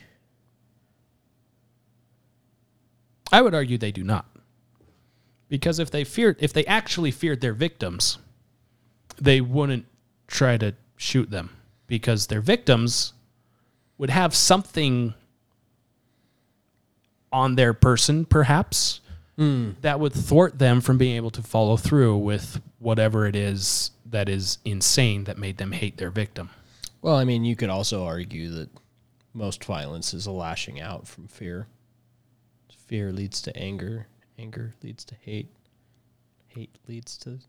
I 3.31 3.41
would 3.41 3.55
argue 3.55 3.79
they 3.79 3.91
do 3.91 4.03
not. 4.03 4.27
Because 5.49 5.79
if 5.79 5.89
they 5.89 6.03
feared 6.03 6.35
if 6.39 6.53
they 6.53 6.63
actually 6.67 7.09
feared 7.09 7.41
their 7.41 7.55
victims, 7.55 8.19
they 9.19 9.41
wouldn't 9.41 9.87
try 10.27 10.55
to 10.57 10.75
shoot 10.95 11.31
them 11.31 11.49
because 11.87 12.27
their 12.27 12.39
victims 12.39 13.13
would 13.97 14.11
have 14.11 14.35
something 14.35 15.15
on 17.31 17.55
their 17.55 17.73
person 17.73 18.25
perhaps 18.25 19.01
Hmm. 19.37 19.71
that 19.81 19.99
would 19.99 20.13
thwart 20.13 20.59
them 20.59 20.79
from 20.79 20.99
being 20.99 21.15
able 21.15 21.31
to 21.31 21.41
follow 21.41 21.75
through 21.75 22.17
with 22.17 22.61
whatever 22.77 23.25
it 23.25 23.35
is 23.35 23.89
that 24.05 24.29
is 24.29 24.59
insane 24.63 25.23
that 25.23 25.39
made 25.39 25.57
them 25.57 25.71
hate 25.71 25.97
their 25.97 26.11
victim. 26.11 26.51
Well, 27.01 27.15
I 27.15 27.23
mean, 27.23 27.43
you 27.43 27.55
could 27.55 27.69
also 27.69 28.05
argue 28.05 28.49
that 28.49 28.69
most 29.33 29.65
violence 29.65 30.13
is 30.13 30.27
a 30.27 30.31
lashing 30.31 30.79
out 30.79 31.07
from 31.07 31.27
fear. 31.27 31.67
Fear 32.87 33.11
leads 33.11 33.41
to 33.41 33.57
anger. 33.57 34.07
Anger 34.37 34.75
leads 34.83 35.03
to 35.05 35.15
hate. 35.15 35.47
Hate 36.47 36.75
leads 36.87 37.17
to 37.19 37.39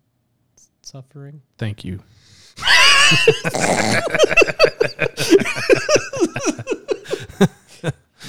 suffering. 0.83 1.43
Thank 1.59 1.85
you. 1.85 2.01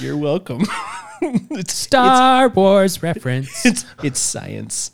You're 0.00 0.16
welcome. 0.16 0.62
it's 1.22 1.74
Star 1.74 2.48
Wars 2.48 3.02
reference. 3.02 3.64
It's 3.66 3.84
it's 4.02 4.18
science. 4.20 4.92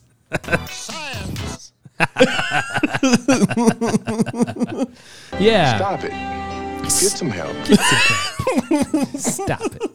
Science. 0.68 1.72
Yeah. 5.38 5.76
Stop 5.76 6.05
it. 6.05 6.11
Get 6.82 6.90
some 6.92 7.30
help. 7.30 7.55
Stop 9.16 9.62
it. 9.80 9.90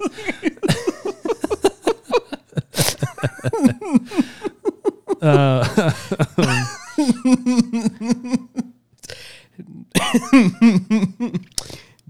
uh, 5.21 5.91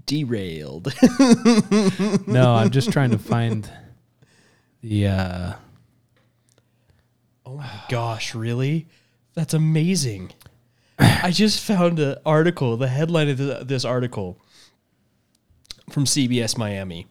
Derailed. 0.08 0.92
no, 2.26 2.54
I'm 2.54 2.70
just 2.70 2.90
trying 2.90 3.10
to 3.10 3.18
find 3.18 3.70
the. 4.82 5.06
Uh, 5.06 5.52
Oh 7.46 7.54
my 7.54 7.70
gosh, 7.88 8.34
really? 8.34 8.88
That's 9.32 9.54
amazing. 9.54 10.32
I 10.98 11.30
just 11.30 11.64
found 11.64 11.98
an 11.98 12.16
article, 12.26 12.76
the 12.76 12.88
headline 12.88 13.30
of 13.30 13.38
th- 13.38 13.66
this 13.66 13.86
article 13.86 14.38
from 15.90 16.04
CBS 16.04 16.58
Miami. 16.58 17.06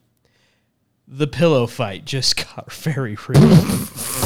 The 1.08 1.26
pillow 1.26 1.66
fight 1.66 2.06
just 2.06 2.36
got 2.56 2.72
very 2.72 3.18
real. 3.28 3.42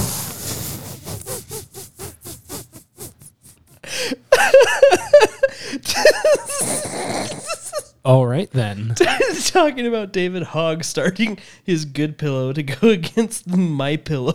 all 8.03 8.25
right 8.25 8.49
then. 8.51 8.95
Talking 9.45 9.85
about 9.87 10.11
David 10.11 10.43
Hogg 10.43 10.83
starting 10.83 11.37
his 11.63 11.85
good 11.85 12.17
pillow 12.17 12.53
to 12.53 12.63
go 12.63 12.89
against 12.89 13.47
my 13.47 13.95
pillow. 13.97 14.33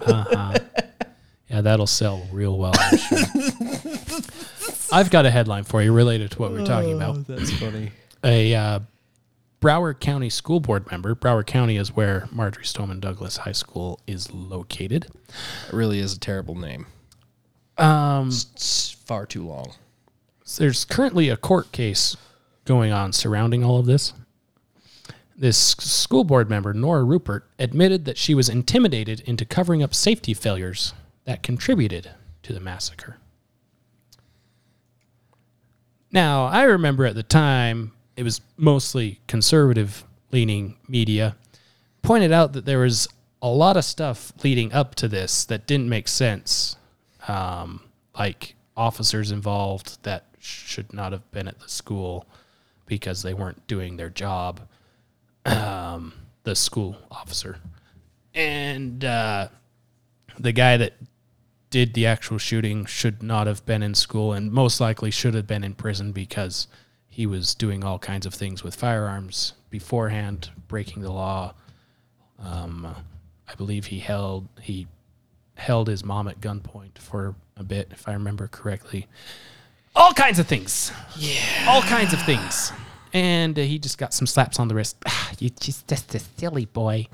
Uh-huh. 0.00 0.54
Yeah, 1.48 1.60
that'll 1.60 1.86
sell 1.86 2.26
real 2.32 2.58
well. 2.58 2.72
Sure. 2.74 3.18
I've 4.92 5.10
got 5.10 5.26
a 5.26 5.30
headline 5.30 5.64
for 5.64 5.82
you 5.82 5.92
related 5.92 6.30
to 6.32 6.38
what 6.38 6.52
we're 6.52 6.64
talking 6.66 6.92
about. 6.94 7.16
Oh, 7.16 7.24
That's 7.28 7.52
funny. 7.58 7.92
A 8.24 8.54
uh, 8.54 8.80
Broward 9.60 10.00
County 10.00 10.28
school 10.30 10.60
board 10.60 10.90
member. 10.90 11.14
Broward 11.14 11.46
County 11.46 11.76
is 11.76 11.94
where 11.94 12.28
Marjory 12.32 12.64
Stoneman 12.64 13.00
Douglas 13.00 13.38
High 13.38 13.52
School 13.52 14.00
is 14.06 14.32
located. 14.32 15.06
It 15.68 15.72
really 15.72 15.98
is 16.00 16.14
a 16.14 16.20
terrible 16.20 16.56
name. 16.56 16.86
Um, 17.78 18.28
It's 18.28 18.90
far 18.90 19.26
too 19.26 19.46
long. 19.46 19.72
there's 20.58 20.84
currently 20.84 21.28
a 21.28 21.36
court 21.36 21.72
case 21.72 22.16
going 22.66 22.92
on 22.92 23.12
surrounding 23.12 23.64
all 23.64 23.78
of 23.78 23.86
this. 23.86 24.12
This 25.38 25.56
school 25.56 26.24
board 26.24 26.50
member, 26.50 26.74
Nora 26.74 27.04
Rupert, 27.04 27.48
admitted 27.58 28.04
that 28.04 28.18
she 28.18 28.34
was 28.34 28.48
intimidated 28.48 29.20
into 29.20 29.44
covering 29.44 29.82
up 29.82 29.94
safety 29.94 30.34
failures 30.34 30.92
that 31.24 31.42
contributed 31.42 32.10
to 32.42 32.52
the 32.52 32.60
massacre. 32.60 33.18
Now, 36.10 36.46
I 36.46 36.62
remember 36.64 37.04
at 37.04 37.14
the 37.14 37.22
time 37.22 37.92
it 38.16 38.22
was 38.22 38.40
mostly 38.56 39.20
conservative 39.26 40.04
leaning 40.32 40.76
media 40.88 41.36
pointed 42.02 42.32
out 42.32 42.52
that 42.54 42.64
there 42.64 42.78
was 42.78 43.08
a 43.42 43.48
lot 43.48 43.76
of 43.76 43.84
stuff 43.84 44.32
leading 44.42 44.72
up 44.72 44.94
to 44.94 45.08
this 45.08 45.44
that 45.44 45.66
didn't 45.66 45.88
make 45.88 46.08
sense. 46.08 46.76
Um, 47.28 47.82
like 48.18 48.54
officers 48.76 49.30
involved 49.30 50.02
that 50.04 50.24
should 50.38 50.92
not 50.94 51.12
have 51.12 51.30
been 51.32 51.48
at 51.48 51.60
the 51.60 51.68
school 51.68 52.26
because 52.86 53.22
they 53.22 53.34
weren't 53.34 53.66
doing 53.66 53.96
their 53.96 54.10
job. 54.10 54.60
Um, 55.44 56.14
the 56.42 56.56
school 56.56 56.96
officer 57.10 57.58
and 58.36 59.02
uh, 59.04 59.48
the 60.38 60.52
guy 60.52 60.76
that 60.76 60.92
did 61.70 61.94
the 61.94 62.06
actual 62.06 62.38
shooting 62.38 62.84
should 62.84 63.22
not 63.22 63.46
have 63.46 63.64
been 63.66 63.82
in 63.82 63.94
school 63.94 64.32
and 64.32 64.52
most 64.52 64.80
likely 64.80 65.10
should 65.10 65.34
have 65.34 65.46
been 65.46 65.64
in 65.64 65.74
prison 65.74 66.12
because 66.12 66.68
he 67.08 67.26
was 67.26 67.54
doing 67.54 67.82
all 67.82 67.98
kinds 67.98 68.26
of 68.26 68.34
things 68.34 68.62
with 68.62 68.74
firearms 68.74 69.54
beforehand, 69.70 70.50
breaking 70.68 71.02
the 71.02 71.10
law. 71.10 71.54
Um, 72.38 72.94
I 73.48 73.54
believe 73.54 73.86
he 73.86 74.00
held 74.00 74.48
he 74.60 74.86
held 75.54 75.88
his 75.88 76.04
mom 76.04 76.28
at 76.28 76.40
gunpoint 76.40 76.98
for 76.98 77.34
a 77.56 77.64
bit, 77.64 77.88
if 77.90 78.06
I 78.06 78.12
remember 78.12 78.46
correctly. 78.46 79.06
All 79.96 80.12
kinds 80.12 80.38
of 80.38 80.46
things. 80.46 80.92
Yeah. 81.16 81.40
All 81.68 81.82
kinds 81.82 82.12
of 82.12 82.22
things. 82.22 82.72
And 83.12 83.58
uh, 83.58 83.62
he 83.62 83.78
just 83.78 83.96
got 83.98 84.12
some 84.12 84.26
slaps 84.26 84.60
on 84.60 84.68
the 84.68 84.74
wrist. 84.74 84.96
Ah, 85.06 85.32
you 85.38 85.50
just 85.50 85.88
just 85.88 86.14
a 86.14 86.18
silly 86.18 86.66
boy. 86.66 87.06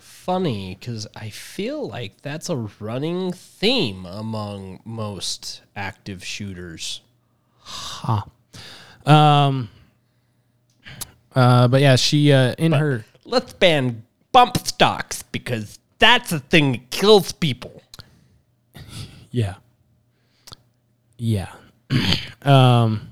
Funny 0.00 0.76
because 0.78 1.06
I 1.14 1.30
feel 1.30 1.88
like 1.88 2.22
that's 2.22 2.48
a 2.48 2.56
running 2.80 3.32
theme 3.32 4.06
among 4.06 4.80
most 4.84 5.62
active 5.76 6.24
shooters. 6.24 7.02
Huh. 7.60 8.22
Um. 9.04 9.68
Uh, 11.34 11.68
but 11.68 11.80
yeah, 11.80 11.96
she 11.96 12.32
uh, 12.32 12.54
in 12.58 12.72
her 12.72 13.04
Let's 13.24 13.52
ban 13.52 14.04
bump 14.32 14.56
stocks 14.66 15.22
because 15.22 15.78
That's 15.98 16.30
the 16.30 16.40
thing 16.40 16.72
that 16.72 16.90
kills 16.90 17.32
people. 17.32 17.82
Yeah. 19.30 19.56
Yeah. 21.18 21.52
um, 22.42 23.08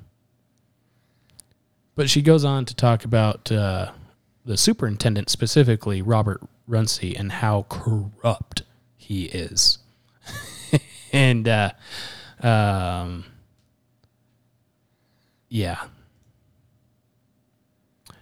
but 1.94 2.10
she 2.10 2.22
goes 2.22 2.44
on 2.44 2.64
to 2.66 2.74
talk 2.74 3.04
about 3.04 3.50
uh, 3.50 3.92
the 4.44 4.56
superintendent, 4.56 5.30
specifically 5.30 6.02
Robert 6.02 6.40
Runcie, 6.68 7.16
and 7.16 7.32
how 7.32 7.66
corrupt 7.68 8.62
he 8.96 9.24
is. 9.26 9.78
and, 11.12 11.48
uh, 11.48 11.70
um, 12.40 13.24
yeah. 15.48 15.84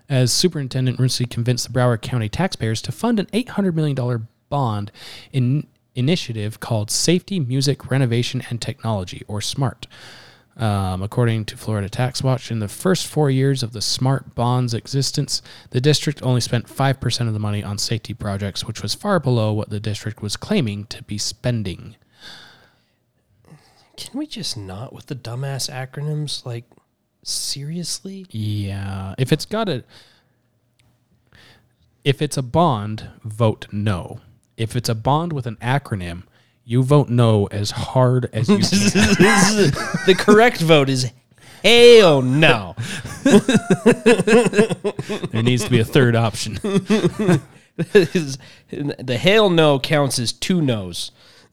As 0.09 0.33
superintendent, 0.33 0.99
Runcie 0.99 1.29
convinced 1.29 1.67
the 1.67 1.73
Broward 1.73 2.03
County 2.03 2.29
taxpayers 2.29 2.81
to 2.83 2.93
fund 2.93 3.19
an 3.19 3.27
$800 3.27 3.75
million 3.75 4.29
bond 4.49 4.93
in 5.33 5.67
initiative 5.95 6.61
called 6.61 6.91
Safety 6.91 7.41
Music 7.41 7.91
Renovation 7.91 8.43
and 8.51 8.61
Technology, 8.61 9.23
or 9.27 9.41
SMART. 9.41 9.87
Um, 10.57 11.03
according 11.03 11.47
to 11.47 11.57
Florida 11.57 11.89
Tax 11.89 12.23
Watch, 12.23 12.51
in 12.51 12.61
the 12.61 12.69
first 12.69 13.09
four 13.09 13.29
years 13.29 13.65
of 13.65 13.73
the 13.73 13.83
SMART 13.83 14.37
bond's 14.37 14.73
existence, 14.73 15.43
the 15.71 15.81
district 15.81 16.23
only 16.23 16.41
spent 16.41 16.69
5% 16.69 17.27
of 17.27 17.33
the 17.33 17.41
money 17.41 17.65
on 17.65 17.77
safety 17.77 18.15
projects, 18.15 18.65
which 18.65 18.81
was 18.81 18.95
far 18.95 19.19
below 19.19 19.53
what 19.53 19.71
the 19.71 19.81
district 19.81 20.23
was 20.23 20.37
claiming 20.37 20.85
to 20.87 21.03
be 21.03 21.19
spending. 21.19 21.97
Can 23.97 24.19
we 24.19 24.27
just 24.27 24.57
not 24.57 24.93
with 24.93 25.07
the 25.07 25.17
dumbass 25.17 25.71
acronyms? 25.71 26.47
Like, 26.47 26.65
seriously? 27.23 28.27
Yeah. 28.31 29.15
If 29.19 29.33
it's 29.33 29.47
got 29.47 29.69
a. 29.69 29.85
If 32.05 32.21
it's 32.21 32.37
a 32.37 32.43
bond, 32.43 33.09
vote 33.25 33.67
no. 33.73 34.21
If 34.57 34.77
it's 34.77 34.89
a 34.89 34.95
bond 34.95 35.33
with 35.33 35.47
an 35.47 35.57
acronym, 35.57 36.25
you 36.65 36.83
vote 36.83 37.09
no 37.09 37.47
as 37.47 37.71
hard 37.71 38.29
as 38.33 38.49
you 38.49 38.57
can. 38.59 38.65
the 40.07 40.15
correct 40.19 40.61
vote 40.61 40.89
is 40.89 41.11
hell 41.63 42.23
no. 42.23 42.75
there 45.31 45.43
needs 45.43 45.65
to 45.65 45.71
be 45.71 45.81
a 45.81 45.85
third 45.85 46.17
option. 46.17 46.55
the 47.77 49.19
hell 49.21 49.51
no 49.51 49.79
counts 49.79 50.19
as 50.19 50.33
two 50.33 50.61
no's. 50.63 51.11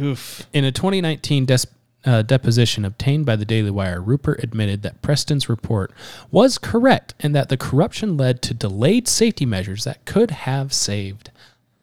Oof. 0.00 0.46
In 0.52 0.64
a 0.64 0.70
2019 0.72 1.46
des- 1.46 1.66
uh, 2.04 2.22
deposition 2.22 2.84
obtained 2.84 3.26
by 3.26 3.36
the 3.36 3.44
Daily 3.44 3.70
Wire, 3.70 4.00
Rupert 4.00 4.42
admitted 4.42 4.82
that 4.82 5.02
Preston's 5.02 5.48
report 5.48 5.92
was 6.30 6.58
correct 6.58 7.14
and 7.20 7.34
that 7.34 7.48
the 7.48 7.56
corruption 7.56 8.16
led 8.16 8.40
to 8.42 8.54
delayed 8.54 9.08
safety 9.08 9.44
measures 9.44 9.84
that 9.84 10.04
could 10.04 10.30
have 10.30 10.72
saved 10.72 11.30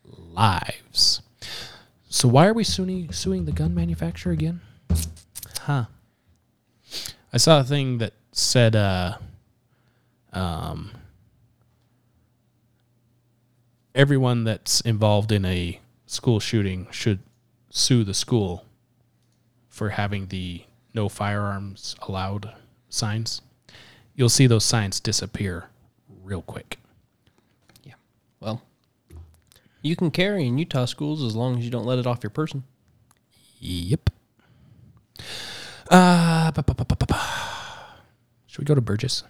lives. 0.03 1.21
So, 2.09 2.27
why 2.27 2.47
are 2.47 2.53
we 2.53 2.63
suing, 2.63 3.11
suing 3.11 3.45
the 3.45 3.51
gun 3.51 3.75
manufacturer 3.75 4.31
again? 4.31 4.61
Huh. 5.61 5.85
I 7.33 7.37
saw 7.37 7.59
a 7.59 7.63
thing 7.63 7.97
that 7.97 8.13
said, 8.31 8.75
uh, 8.75 9.17
um, 10.31 10.91
everyone 13.93 14.43
that's 14.43 14.81
involved 14.81 15.31
in 15.31 15.45
a 15.45 15.79
school 16.05 16.39
shooting 16.39 16.87
should 16.91 17.19
sue 17.69 18.03
the 18.03 18.13
school 18.13 18.64
for 19.75 19.89
having 19.89 20.27
the 20.27 20.61
no 20.93 21.09
firearms 21.09 21.97
allowed 22.07 22.53
signs. 22.87 23.41
You'll 24.15 24.29
see 24.29 24.47
those 24.47 24.63
signs 24.63 25.01
disappear 25.01 25.65
real 26.23 26.41
quick. 26.41 26.77
Yeah. 27.83 27.95
Well, 28.39 28.61
you 29.81 29.97
can 29.97 30.11
carry 30.11 30.47
in 30.47 30.57
Utah 30.57 30.85
schools 30.85 31.21
as 31.21 31.35
long 31.35 31.57
as 31.59 31.65
you 31.65 31.71
don't 31.71 31.85
let 31.85 31.99
it 31.99 32.07
off 32.07 32.23
your 32.23 32.29
person. 32.29 32.63
Yep. 33.59 34.09
Uh, 35.91 36.51
ba- 36.51 36.63
ba- 36.63 36.85
ba- 36.85 37.19
should 38.47 38.59
we 38.59 38.65
go 38.65 38.75
to 38.75 38.81
Burgess? 38.81 39.23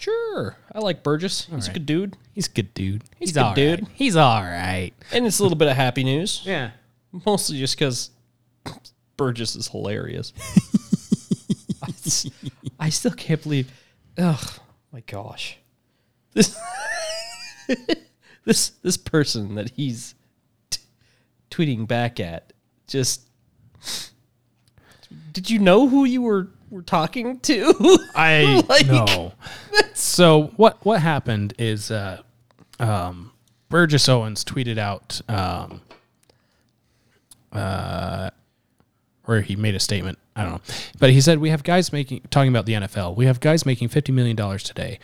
Sure. 0.00 0.56
I 0.72 0.80
like 0.80 1.04
Burgess. 1.04 1.46
He's 1.46 1.68
a 1.68 1.72
good 1.72 1.86
dude. 1.86 2.16
He's 2.32 2.48
a 2.48 2.50
good 2.50 2.74
dude. 2.74 3.04
He's, 3.16 3.28
He's 3.30 3.36
a 3.36 3.40
good 3.40 3.44
all 3.46 3.54
dude. 3.54 3.80
right. 3.82 3.88
He's 3.94 4.16
all 4.16 4.42
right. 4.42 4.90
And 5.12 5.24
it's 5.24 5.38
a 5.38 5.42
little 5.44 5.56
bit 5.56 5.68
of 5.68 5.76
happy 5.76 6.02
news. 6.02 6.42
Yeah. 6.44 6.72
Mostly 7.24 7.58
just 7.58 7.78
because 7.78 8.10
Burgess 9.16 9.56
is 9.56 9.68
hilarious. 9.68 10.32
I, 11.82 11.88
s- 11.88 12.30
I 12.80 12.88
still 12.90 13.12
can't 13.12 13.42
believe. 13.42 13.70
Oh 14.18 14.56
my 14.92 15.00
gosh, 15.06 15.58
this 16.32 16.58
this 18.44 18.70
this 18.82 18.96
person 18.96 19.54
that 19.56 19.70
he's 19.70 20.14
t- 20.70 20.80
tweeting 21.50 21.86
back 21.86 22.20
at 22.20 22.52
just. 22.86 23.22
Did 25.32 25.50
you 25.50 25.58
know 25.58 25.88
who 25.88 26.04
you 26.04 26.22
were 26.22 26.48
were 26.70 26.82
talking 26.82 27.38
to? 27.40 27.98
I 28.14 28.64
Like, 28.68 28.86
know. 28.86 29.32
So 29.94 30.52
what 30.56 30.84
what 30.84 31.00
happened 31.00 31.54
is 31.58 31.90
uh, 31.90 32.22
um, 32.80 33.32
Burgess 33.68 34.08
Owens 34.08 34.44
tweeted 34.44 34.78
out 34.78 35.20
um, 35.28 35.80
uh, 37.52 38.30
where 39.24 39.40
he 39.42 39.56
made 39.56 39.74
a 39.74 39.80
statement. 39.80 40.18
I 40.36 40.42
don't 40.42 40.52
know, 40.52 40.60
but 40.98 41.10
he 41.10 41.20
said 41.20 41.38
we 41.38 41.50
have 41.50 41.62
guys 41.62 41.92
making 41.92 42.22
talking 42.30 42.50
about 42.50 42.66
the 42.66 42.74
NFL. 42.74 43.16
We 43.16 43.26
have 43.26 43.40
guys 43.40 43.64
making 43.64 43.88
fifty 43.88 44.12
million 44.12 44.36
dollars 44.36 44.62
today. 44.62 44.98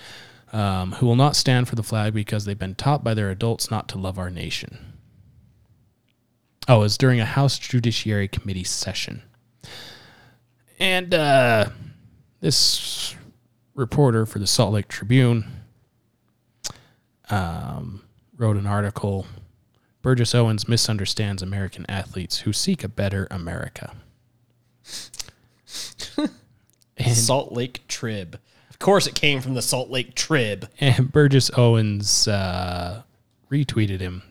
Um, 0.53 0.93
who 0.93 1.07
will 1.07 1.15
not 1.15 1.37
stand 1.37 1.69
for 1.69 1.77
the 1.77 1.83
flag 1.85 2.13
because 2.13 2.45
they've 2.45 2.59
been 2.59 2.75
taught 2.75 3.05
by 3.05 3.15
their 3.15 3.31
adults 3.31 3.71
not 3.71 3.89
to 3.91 3.99
love 3.99 4.19
our 4.19 4.31
nation. 4.31 4.91
Oh, 6.67 6.77
it 6.77 6.81
was 6.81 6.99
during 6.99 7.21
a 7.21 7.25
House 7.25 7.57
Judiciary 7.57 8.27
Committee 8.27 8.65
session. 8.65 9.23
And 10.81 11.15
uh, 11.15 11.67
this 12.41 13.15
reporter 13.75 14.27
for 14.27 14.41
the 14.41 14.47
Salt 14.47 14.73
Lake 14.73 14.89
Tribune 14.89 15.45
um, 17.29 18.03
wrote 18.37 18.57
an 18.57 18.67
article 18.67 19.27
Burgess 20.03 20.35
Owens 20.35 20.67
misunderstands 20.67 21.43
American 21.43 21.85
athletes 21.89 22.41
who 22.41 22.53
seek 22.53 22.83
a 22.83 22.89
better 22.89 23.29
America. 23.31 23.95
Salt 27.05 27.53
Lake 27.53 27.87
Trib. 27.89 28.39
Of 28.69 28.79
course, 28.79 29.07
it 29.07 29.15
came 29.15 29.41
from 29.41 29.55
the 29.55 29.63
Salt 29.63 29.91
Lake 29.91 30.15
Trib. 30.15 30.69
And 30.81 31.13
Burgess 31.13 31.51
Owens 31.57 32.29
uh, 32.29 33.03
retweeted 33.51 34.01
him. 34.01 34.23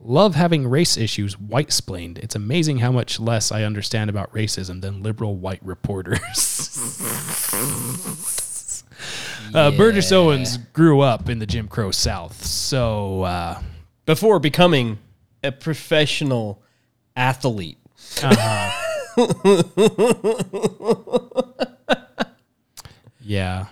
Love 0.00 0.34
having 0.34 0.68
race 0.68 0.96
issues 0.96 1.38
white 1.38 1.72
splained. 1.72 2.18
It's 2.18 2.34
amazing 2.34 2.78
how 2.78 2.92
much 2.92 3.18
less 3.18 3.50
I 3.50 3.62
understand 3.62 4.10
about 4.10 4.32
racism 4.32 4.82
than 4.82 5.02
liberal 5.02 5.36
white 5.36 5.64
reporters. 5.64 6.20
uh, 9.54 9.70
Burgess 9.70 10.12
Owens 10.12 10.58
grew 10.58 11.00
up 11.00 11.30
in 11.30 11.38
the 11.38 11.46
Jim 11.46 11.68
Crow 11.68 11.90
South, 11.90 12.44
so 12.44 13.22
uh, 13.22 13.62
before 14.04 14.38
becoming 14.38 14.98
a 15.42 15.52
professional 15.52 16.62
athlete. 17.16 17.78
Yeah. 23.24 23.66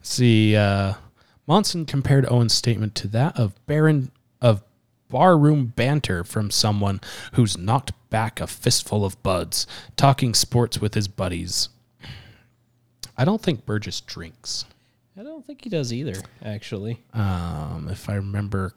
See, 0.00 0.56
uh, 0.56 0.94
Monson 1.46 1.84
compared 1.84 2.30
Owen's 2.30 2.54
statement 2.54 2.94
to 2.96 3.08
that 3.08 3.38
of 3.38 3.54
Baron 3.66 4.10
of 4.40 4.62
barroom 5.08 5.66
banter 5.66 6.24
from 6.24 6.50
someone 6.50 7.00
who's 7.34 7.56
knocked 7.56 7.92
back 8.10 8.40
a 8.40 8.46
fistful 8.46 9.04
of 9.04 9.22
buds, 9.22 9.66
talking 9.96 10.34
sports 10.34 10.80
with 10.80 10.94
his 10.94 11.08
buddies. 11.08 11.68
I 13.16 13.24
don't 13.24 13.42
think 13.42 13.64
Burgess 13.64 14.00
drinks. 14.00 14.64
I 15.18 15.22
don't 15.22 15.46
think 15.46 15.64
he 15.64 15.70
does 15.70 15.92
either, 15.92 16.16
actually. 16.44 17.02
Um, 17.14 17.88
if 17.90 18.08
I 18.10 18.14
remember 18.14 18.74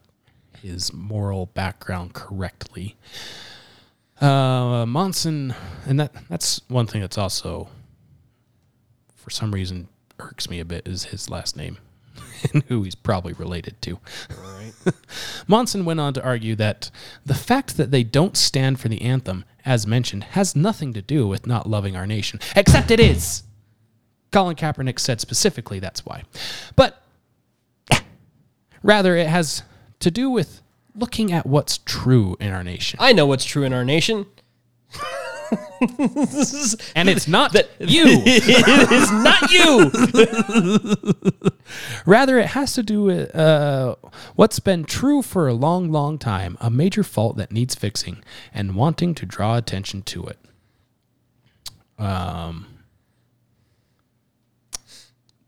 his 0.61 0.93
moral 0.93 1.47
background 1.47 2.13
correctly. 2.13 2.95
Uh, 4.21 4.85
Monson, 4.85 5.53
and 5.85 5.99
that 5.99 6.13
that's 6.29 6.61
one 6.67 6.87
thing 6.87 7.01
that's 7.01 7.17
also, 7.17 7.69
for 9.29 9.35
some 9.35 9.51
reason, 9.51 9.87
irks 10.17 10.49
me 10.49 10.59
a 10.59 10.65
bit 10.65 10.87
is 10.87 11.05
his 11.05 11.29
last 11.29 11.55
name 11.55 11.77
and 12.53 12.63
who 12.63 12.81
he's 12.81 12.95
probably 12.95 13.31
related 13.33 13.79
to. 13.83 13.99
Right. 14.41 14.73
Monson 15.47 15.85
went 15.85 15.99
on 15.99 16.15
to 16.15 16.23
argue 16.23 16.55
that 16.55 16.89
the 17.23 17.35
fact 17.35 17.77
that 17.77 17.91
they 17.91 18.03
don't 18.03 18.35
stand 18.35 18.79
for 18.79 18.89
the 18.89 19.03
anthem, 19.03 19.45
as 19.65 19.85
mentioned, 19.85 20.23
has 20.23 20.55
nothing 20.55 20.93
to 20.93 21.01
do 21.03 21.27
with 21.27 21.45
not 21.45 21.69
loving 21.69 21.95
our 21.95 22.07
nation, 22.07 22.39
except 22.55 22.89
it 22.89 22.99
is. 22.99 23.43
Colin 24.31 24.55
Kaepernick 24.55 24.97
said 24.97 25.21
specifically 25.21 25.77
that's 25.77 26.03
why. 26.03 26.23
But 26.75 26.99
rather, 28.81 29.15
it 29.15 29.27
has 29.27 29.61
to 29.99 30.09
do 30.09 30.31
with 30.31 30.63
looking 30.95 31.31
at 31.31 31.45
what's 31.45 31.77
true 31.77 32.35
in 32.39 32.51
our 32.51 32.63
nation. 32.63 32.97
I 32.99 33.13
know 33.13 33.27
what's 33.27 33.45
true 33.45 33.63
in 33.63 33.73
our 33.73 33.85
nation. 33.85 34.25
and 36.95 37.09
it's 37.09 37.27
not 37.27 37.53
that 37.53 37.69
you. 37.79 38.03
it 38.25 38.91
is 38.91 39.11
not 39.11 39.51
you. 39.51 39.91
Rather, 42.05 42.37
it 42.37 42.47
has 42.47 42.73
to 42.73 42.83
do 42.83 43.03
with 43.03 43.35
uh, 43.35 43.95
what's 44.35 44.59
been 44.59 44.83
true 44.83 45.21
for 45.21 45.47
a 45.47 45.53
long, 45.53 45.91
long 45.91 46.17
time 46.17 46.57
a 46.59 46.69
major 46.69 47.03
fault 47.03 47.37
that 47.37 47.51
needs 47.51 47.75
fixing 47.75 48.23
and 48.53 48.75
wanting 48.75 49.15
to 49.15 49.25
draw 49.25 49.57
attention 49.57 50.01
to 50.03 50.25
it. 50.25 50.37
Um, 51.97 52.67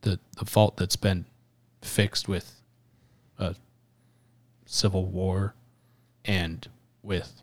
the, 0.01 0.19
the 0.37 0.45
fault 0.45 0.77
that's 0.77 0.95
been 0.95 1.25
fixed 1.81 2.27
with 2.27 2.61
a 3.37 3.55
civil 4.65 5.05
war 5.05 5.55
and 6.25 6.67
with 7.01 7.41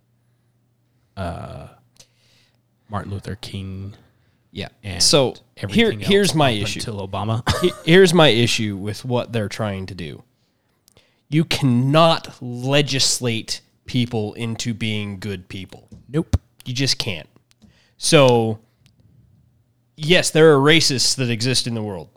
uh, 1.16 1.68
Martin 2.89 3.12
Luther 3.12 3.36
King. 3.36 3.95
Yeah. 4.51 4.68
And 4.82 5.03
so 5.03 5.34
here, 5.68 5.93
here's 5.93 6.34
my 6.34 6.51
issue. 6.51 6.80
until 6.80 7.07
Obama. 7.07 7.43
Here's 7.84 8.14
my 8.14 8.28
issue 8.28 8.76
with 8.76 9.05
what 9.05 9.32
they're 9.32 9.49
trying 9.49 9.86
to 9.86 9.95
do. 9.95 10.22
You 11.28 11.45
cannot 11.45 12.43
legislate 12.43 13.61
people 13.84 14.34
into 14.34 14.72
being 14.72 15.18
good 15.18 15.49
people. 15.49 15.89
Nope. 16.09 16.41
You 16.64 16.74
just 16.74 16.99
can't. 16.99 17.28
So, 17.99 18.61
yes, 19.97 20.30
there 20.30 20.55
are 20.55 20.59
racists 20.59 21.16
that 21.16 21.30
exist 21.30 21.66
in 21.66 21.74
the 21.74 21.82
world. 21.82 22.09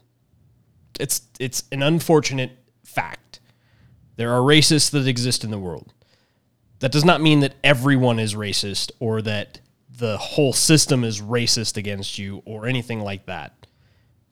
It's 1.00 1.22
it's 1.40 1.64
an 1.72 1.82
unfortunate 1.82 2.52
fact. 2.84 3.40
There 4.18 4.32
are 4.32 4.42
racists 4.42 4.92
that 4.92 5.08
exist 5.08 5.44
in 5.44 5.52
the 5.52 5.58
world. 5.58 5.94
That 6.80 6.92
does 6.92 7.06
not 7.06 7.22
mean 7.22 7.40
that 7.42 7.56
everyone 7.64 8.20
is 8.20 8.36
racist 8.36 8.92
or 9.00 9.22
that 9.24 9.60
the 9.98 10.18
whole 10.18 10.54
system 10.54 11.04
is 11.04 11.22
racist 11.22 11.78
against 11.78 12.18
you 12.18 12.42
or 12.46 12.66
anything 12.66 13.02
like 13.02 13.26
that. 13.26 13.68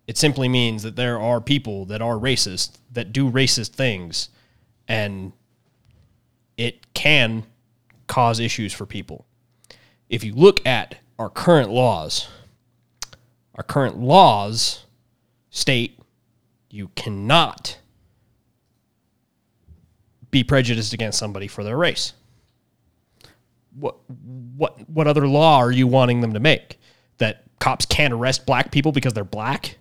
It 0.08 0.18
simply 0.18 0.50
means 0.50 0.84
that 0.84 0.96
there 0.96 1.20
are 1.20 1.40
people 1.40 1.86
that 1.86 2.02
are 2.02 2.16
racist 2.16 2.78
that 2.92 3.14
do 3.14 3.30
racist 3.30 3.74
things 3.74 4.30
and 4.88 5.34
it 6.58 6.94
can 6.94 7.44
cause 8.08 8.40
issues 8.40 8.74
for 8.74 8.86
people. 8.86 9.26
If 10.10 10.24
you 10.24 10.34
look 10.34 10.66
at 10.66 10.96
our 11.20 11.30
current 11.30 11.70
laws, 11.70 12.28
our 13.56 13.64
current 13.64 14.00
laws 14.00 14.86
state 15.52 16.00
you 16.72 16.90
cannot 16.96 17.80
be 20.32 20.44
prejudiced 20.44 20.94
against 20.94 21.18
somebody 21.18 21.48
for 21.48 21.64
their 21.64 21.78
race. 21.78 22.14
What 23.74 23.98
what 24.56 24.90
what 24.90 25.08
other 25.08 25.28
law 25.28 25.60
are 25.60 25.72
you 25.72 25.88
wanting 25.88 26.22
them 26.22 26.34
to 26.34 26.40
make? 26.40 26.80
That 27.18 27.44
cops 27.60 27.86
can't 27.86 28.14
arrest 28.14 28.46
black 28.46 28.72
people 28.72 28.92
because 28.92 29.14
they're 29.14 29.24
black? 29.24 29.78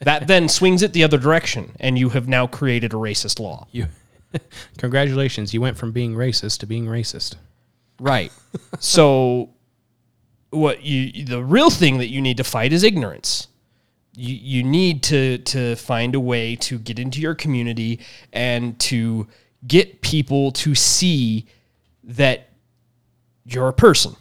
That 0.00 0.26
then 0.26 0.48
swings 0.58 0.82
it 0.82 0.92
the 0.92 1.04
other 1.04 1.18
direction 1.18 1.72
and 1.80 1.98
you 1.98 2.10
have 2.10 2.28
now 2.28 2.46
created 2.46 2.92
a 2.92 2.96
racist 2.96 3.40
law. 3.40 3.66
You, 3.72 3.86
congratulations, 4.78 5.54
you 5.54 5.60
went 5.60 5.76
from 5.76 5.92
being 5.92 6.14
racist 6.14 6.58
to 6.60 6.66
being 6.66 6.86
racist. 6.86 7.36
Right. 8.00 8.32
so 8.80 9.50
what 10.50 10.82
you 10.82 11.24
the 11.24 11.42
real 11.42 11.70
thing 11.70 11.98
that 11.98 12.08
you 12.08 12.20
need 12.20 12.36
to 12.36 12.44
fight 12.44 12.72
is 12.72 12.82
ignorance. 12.82 13.48
You 14.16 14.34
you 14.34 14.62
need 14.62 15.02
to 15.04 15.38
to 15.38 15.76
find 15.76 16.14
a 16.14 16.20
way 16.20 16.56
to 16.56 16.78
get 16.78 16.98
into 16.98 17.20
your 17.20 17.34
community 17.34 18.00
and 18.32 18.78
to 18.80 19.26
get 19.66 20.02
people 20.02 20.52
to 20.52 20.74
see 20.74 21.46
that 22.02 22.48
you're 23.44 23.68
a 23.68 23.72
person. 23.72 24.16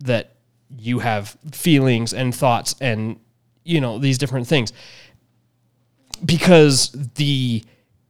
That 0.00 0.34
you 0.78 1.00
have 1.00 1.36
feelings 1.52 2.14
and 2.14 2.34
thoughts 2.34 2.74
and 2.80 3.18
you 3.64 3.80
know 3.80 3.98
these 3.98 4.18
different 4.18 4.46
things. 4.46 4.72
Because 6.24 6.90
the 7.14 7.64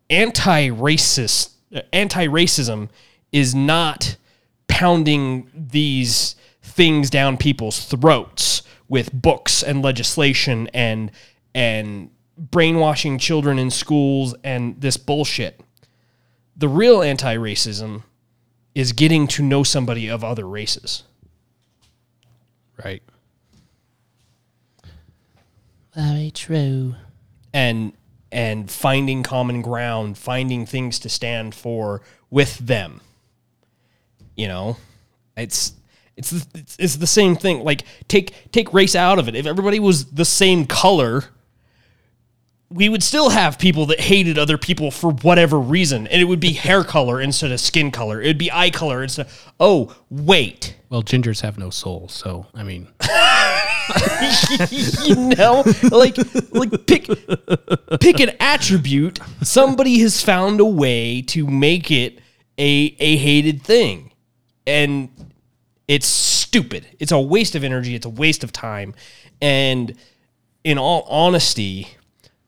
anti-racist 0.08 1.52
anti-racism 1.92 2.88
is 3.32 3.54
not 3.54 4.16
pounding 4.66 5.48
these 5.54 6.34
things 6.62 7.10
down 7.10 7.36
people's 7.36 7.84
throats 7.84 8.62
with 8.88 9.12
books 9.12 9.62
and 9.62 9.82
legislation 9.82 10.68
and 10.74 11.10
and 11.54 12.10
brainwashing 12.36 13.18
children 13.18 13.58
in 13.58 13.70
schools 13.70 14.34
and 14.42 14.80
this 14.80 14.96
bullshit. 14.96 15.60
The 16.56 16.68
real 16.68 17.02
anti-racism 17.02 18.02
is 18.74 18.92
getting 18.92 19.26
to 19.28 19.42
know 19.42 19.62
somebody 19.62 20.08
of 20.08 20.22
other 20.24 20.46
races. 20.48 21.02
Right. 22.82 23.02
Very 25.94 26.30
true. 26.30 26.94
and 27.52 27.92
and 28.32 28.70
finding 28.70 29.22
common 29.24 29.60
ground, 29.60 30.16
finding 30.16 30.64
things 30.64 31.00
to 31.00 31.08
stand 31.08 31.54
for 31.54 32.00
with 32.30 32.58
them. 32.58 33.00
You 34.36 34.46
know, 34.48 34.76
it's 35.36 35.74
it's 36.16 36.30
the, 36.30 36.58
it's, 36.58 36.76
it's 36.78 36.96
the 36.96 37.06
same 37.06 37.34
thing. 37.34 37.64
Like 37.64 37.82
take 38.08 38.52
take 38.52 38.72
race 38.72 38.94
out 38.94 39.18
of 39.18 39.28
it. 39.28 39.34
If 39.34 39.46
everybody 39.46 39.80
was 39.80 40.06
the 40.06 40.24
same 40.24 40.64
color, 40.64 41.24
we 42.72 42.88
would 42.88 43.02
still 43.02 43.30
have 43.30 43.58
people 43.58 43.86
that 43.86 43.98
hated 43.98 44.38
other 44.38 44.56
people 44.56 44.92
for 44.92 45.10
whatever 45.10 45.58
reason, 45.58 46.06
and 46.06 46.22
it 46.22 46.24
would 46.24 46.40
be 46.40 46.52
hair 46.54 46.84
color 46.84 47.20
instead 47.20 47.50
of 47.50 47.60
skin 47.60 47.90
color. 47.90 48.20
It'd 48.20 48.38
be 48.38 48.50
eye 48.50 48.70
color 48.70 49.02
instead. 49.02 49.26
Of, 49.26 49.52
oh, 49.58 49.96
wait. 50.08 50.76
Well, 50.88 51.02
gingers 51.02 51.40
have 51.40 51.58
no 51.58 51.70
soul, 51.70 52.08
so 52.08 52.46
I 52.54 52.62
mean, 52.62 52.88
you 55.02 55.14
know, 55.36 55.64
like 55.90 56.16
like 56.52 56.86
pick 56.86 57.08
pick 58.00 58.20
an 58.20 58.30
attribute. 58.40 59.20
Somebody 59.42 60.00
has 60.00 60.20
found 60.20 60.58
a 60.58 60.64
way 60.64 61.22
to 61.22 61.46
make 61.46 61.92
it 61.92 62.18
a 62.58 62.96
a 62.98 63.16
hated 63.16 63.62
thing, 63.62 64.12
and 64.66 65.10
it's 65.86 66.08
stupid. 66.08 66.86
It's 66.98 67.12
a 67.12 67.20
waste 67.20 67.54
of 67.54 67.62
energy. 67.62 67.94
It's 67.94 68.06
a 68.06 68.10
waste 68.10 68.42
of 68.42 68.50
time, 68.50 68.94
and 69.40 69.94
in 70.64 70.76
all 70.76 71.02
honesty, 71.08 71.86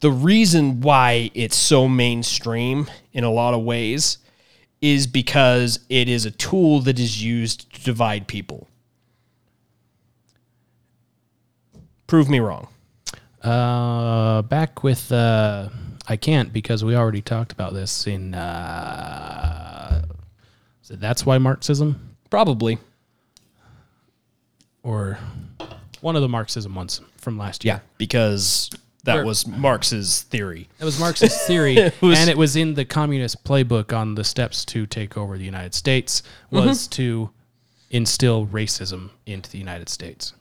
the 0.03 0.11
reason 0.11 0.81
why 0.83 1.31
it's 1.33 1.57
so 1.57 1.89
mainstream 1.89 2.91
in 3.13 3.25
a 3.25 3.31
lot 3.31 3.55
of 3.55 3.63
ways 3.63 4.19
is 4.81 5.07
because 5.07 5.79
it 5.89 6.09
is 6.09 6.27
a 6.27 6.31
tool 6.31 6.81
that 6.81 6.99
is 6.99 7.23
used 7.25 7.73
to 7.73 7.83
divide 7.85 8.27
people. 8.27 8.69
Prove 12.09 12.29
me 12.29 12.41
wrong. 12.41 12.69
uh, 13.43 14.43
back 14.43 14.83
with 14.83 15.11
uh, 15.13 15.69
I 16.09 16.17
can't 16.17 16.53
because 16.53 16.85
we 16.85 16.95
already 16.97 17.23
talked 17.23 17.53
about 17.53 17.73
this 17.73 18.07
in. 18.07 18.35
Uh, 18.35 20.05
so 20.83 20.97
that's 20.97 21.25
why 21.25 21.39
Marxism, 21.39 22.17
Probably. 22.29 22.79
or 24.83 25.19
one 26.01 26.17
of 26.17 26.23
the 26.23 26.29
Marxism 26.29 26.75
ones 26.75 27.01
from 27.17 27.39
last 27.39 27.65
year. 27.65 27.75
Yeah, 27.75 27.81
because 27.99 28.69
that 29.05 29.17
Where- 29.17 29.25
was 29.25 29.47
Marx's 29.47 30.23
theory. 30.23 30.69
That 30.79 30.85
was 30.85 30.99
Marx's 31.01 31.37
theory, 31.47 31.75
was- 32.01 32.19
and 32.19 32.31
it 32.31 32.37
was 32.37 32.55
in 32.57 32.75
the 32.75 32.85
communist 32.85 33.43
playbook 33.45 33.97
on 33.97 34.15
the 34.15 34.25
steps 34.25 34.65
to 34.67 34.87
take 34.87 35.17
over 35.17 35.37
the 35.37 35.45
United 35.45 35.75
States 35.75 36.23
was 36.51 36.87
to 36.89 37.31
instill 37.91 38.47
racism 38.47 39.11
into 39.27 39.51
the 39.51 39.59
United 39.59 39.89
States. 39.89 40.33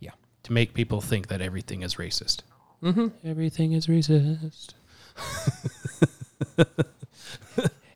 Yeah. 0.00 0.10
To 0.42 0.52
make 0.52 0.74
people 0.74 1.00
think 1.00 1.28
that 1.28 1.40
everything 1.40 1.82
is 1.82 1.94
racist. 1.94 2.40
Mm-hmm. 2.82 3.08
Everything 3.26 3.72
is 3.72 3.86
racist. 3.86 4.74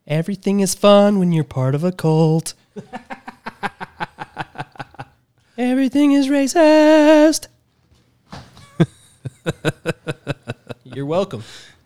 Everything 0.07 0.61
is 0.61 0.75
fun 0.75 1.19
when 1.19 1.33
you're 1.33 1.45
part 1.45 1.75
of 1.75 1.85
a 1.85 1.93
cult. 1.93 2.55
Everything 5.59 6.12
is 6.12 6.29
racist. 6.29 7.49
You're 10.85 11.07
welcome. 11.07 11.43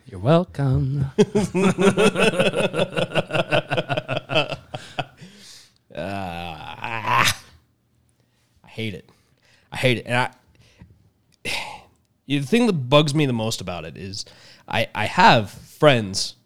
You're 0.06 0.20
welcome. 0.20 1.06
Ah. 5.94 7.38
I 8.64 8.68
hate 8.68 8.94
it. 8.94 9.06
I 9.70 9.76
hate 9.76 9.98
it. 9.98 10.06
And 10.06 10.14
I 10.16 10.30
the 12.26 12.40
thing 12.40 12.66
that 12.66 12.72
bugs 12.72 13.14
me 13.14 13.26
the 13.26 13.32
most 13.32 13.60
about 13.60 13.84
it 13.84 13.96
is 13.96 14.24
I, 14.68 14.88
I 14.94 15.06
have 15.06 15.50
friends 15.50 16.36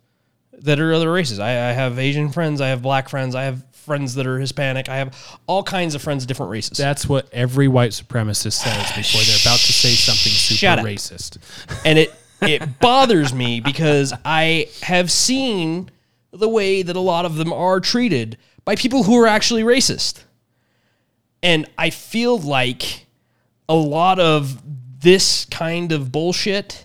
that 0.52 0.80
are 0.80 0.92
other 0.92 1.12
races. 1.12 1.38
I, 1.38 1.50
I 1.50 1.72
have 1.72 1.98
Asian 1.98 2.30
friends, 2.30 2.60
I 2.60 2.68
have 2.68 2.82
black 2.82 3.08
friends, 3.08 3.34
I 3.34 3.44
have 3.44 3.65
friends 3.86 4.16
that 4.16 4.26
are 4.26 4.38
Hispanic, 4.38 4.88
I 4.88 4.96
have 4.96 5.38
all 5.46 5.62
kinds 5.62 5.94
of 5.94 6.02
friends 6.02 6.24
of 6.24 6.28
different 6.28 6.50
races. 6.50 6.76
That's 6.76 7.08
what 7.08 7.28
every 7.32 7.68
white 7.68 7.92
supremacist 7.92 8.52
says 8.52 8.92
before 8.96 9.22
they're 9.22 9.40
about 9.40 9.60
to 9.60 9.72
say 9.72 9.90
something 9.90 10.32
super 10.32 10.80
up. 10.80 10.84
racist. 10.84 11.38
and 11.86 11.98
it 11.98 12.14
it 12.42 12.80
bothers 12.80 13.32
me 13.32 13.60
because 13.60 14.12
I 14.24 14.68
have 14.82 15.10
seen 15.10 15.90
the 16.32 16.48
way 16.48 16.82
that 16.82 16.96
a 16.96 17.00
lot 17.00 17.24
of 17.24 17.36
them 17.36 17.52
are 17.52 17.80
treated 17.80 18.36
by 18.64 18.74
people 18.74 19.04
who 19.04 19.16
are 19.18 19.26
actually 19.26 19.62
racist. 19.62 20.24
And 21.42 21.66
I 21.78 21.90
feel 21.90 22.38
like 22.38 23.06
a 23.68 23.74
lot 23.74 24.18
of 24.18 24.60
this 25.00 25.44
kind 25.46 25.92
of 25.92 26.10
bullshit 26.10 26.84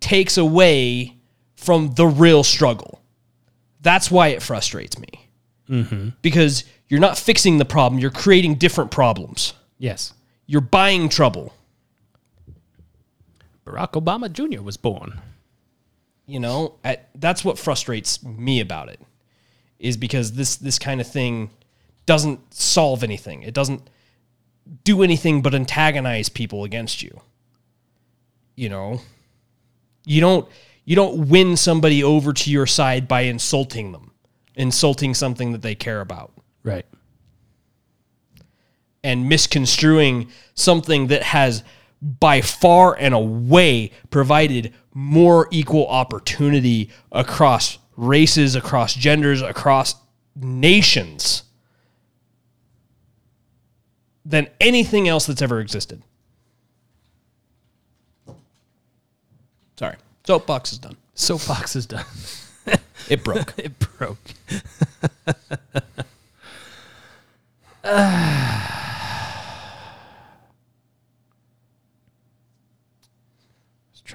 takes 0.00 0.38
away 0.38 1.16
from 1.54 1.92
the 1.94 2.06
real 2.06 2.42
struggle. 2.42 3.02
That's 3.80 4.10
why 4.10 4.28
it 4.28 4.42
frustrates 4.42 4.98
me. 4.98 5.25
Mm-hmm. 5.68 6.10
Because 6.22 6.64
you're 6.88 7.00
not 7.00 7.18
fixing 7.18 7.58
the 7.58 7.64
problem, 7.64 8.00
you're 8.00 8.10
creating 8.10 8.56
different 8.56 8.90
problems. 8.90 9.54
Yes. 9.78 10.14
You're 10.46 10.60
buying 10.60 11.08
trouble. 11.08 11.52
Barack 13.66 13.92
Obama 13.92 14.32
Jr. 14.32 14.62
was 14.62 14.76
born. 14.76 15.20
You 16.26 16.40
know, 16.40 16.76
at, 16.84 17.08
that's 17.14 17.44
what 17.44 17.58
frustrates 17.58 18.22
me 18.24 18.60
about 18.60 18.88
it. 18.88 19.00
Is 19.78 19.96
because 19.96 20.32
this 20.32 20.56
this 20.56 20.78
kind 20.78 21.00
of 21.00 21.06
thing 21.06 21.50
doesn't 22.06 22.54
solve 22.54 23.02
anything. 23.04 23.42
It 23.42 23.52
doesn't 23.52 23.90
do 24.84 25.02
anything 25.02 25.42
but 25.42 25.54
antagonize 25.54 26.28
people 26.28 26.64
against 26.64 27.02
you. 27.02 27.20
You 28.54 28.70
know, 28.70 29.00
you 30.04 30.20
don't 30.20 30.48
you 30.84 30.96
don't 30.96 31.28
win 31.28 31.56
somebody 31.56 32.02
over 32.02 32.32
to 32.32 32.50
your 32.50 32.66
side 32.66 33.06
by 33.06 33.22
insulting 33.22 33.92
them, 33.92 34.12
insulting 34.56 35.14
something 35.14 35.52
that 35.52 35.62
they 35.62 35.74
care 35.74 36.00
about. 36.00 36.32
Right. 36.64 36.86
and 39.04 39.28
misconstruing 39.28 40.28
something 40.54 41.06
that 41.06 41.22
has 41.22 41.62
by 42.02 42.40
far 42.40 42.96
and 42.98 43.14
away 43.14 43.92
provided 44.10 44.74
more 44.92 45.46
equal 45.52 45.86
opportunity 45.86 46.90
across 47.12 47.78
races, 47.96 48.56
across 48.56 48.94
genders, 48.94 49.42
across 49.42 49.94
nations 50.34 51.44
than 54.24 54.48
anything 54.60 55.06
else 55.06 55.24
that's 55.26 55.40
ever 55.40 55.60
existed. 55.60 56.02
Sorry. 59.78 59.96
Soapbox 60.26 60.72
is 60.72 60.78
done. 60.78 60.96
Soapbox 61.14 61.76
is 61.76 61.86
done. 61.86 62.04
It 63.08 63.24
broke. 63.24 63.54
it 63.58 63.72
broke. 63.78 64.18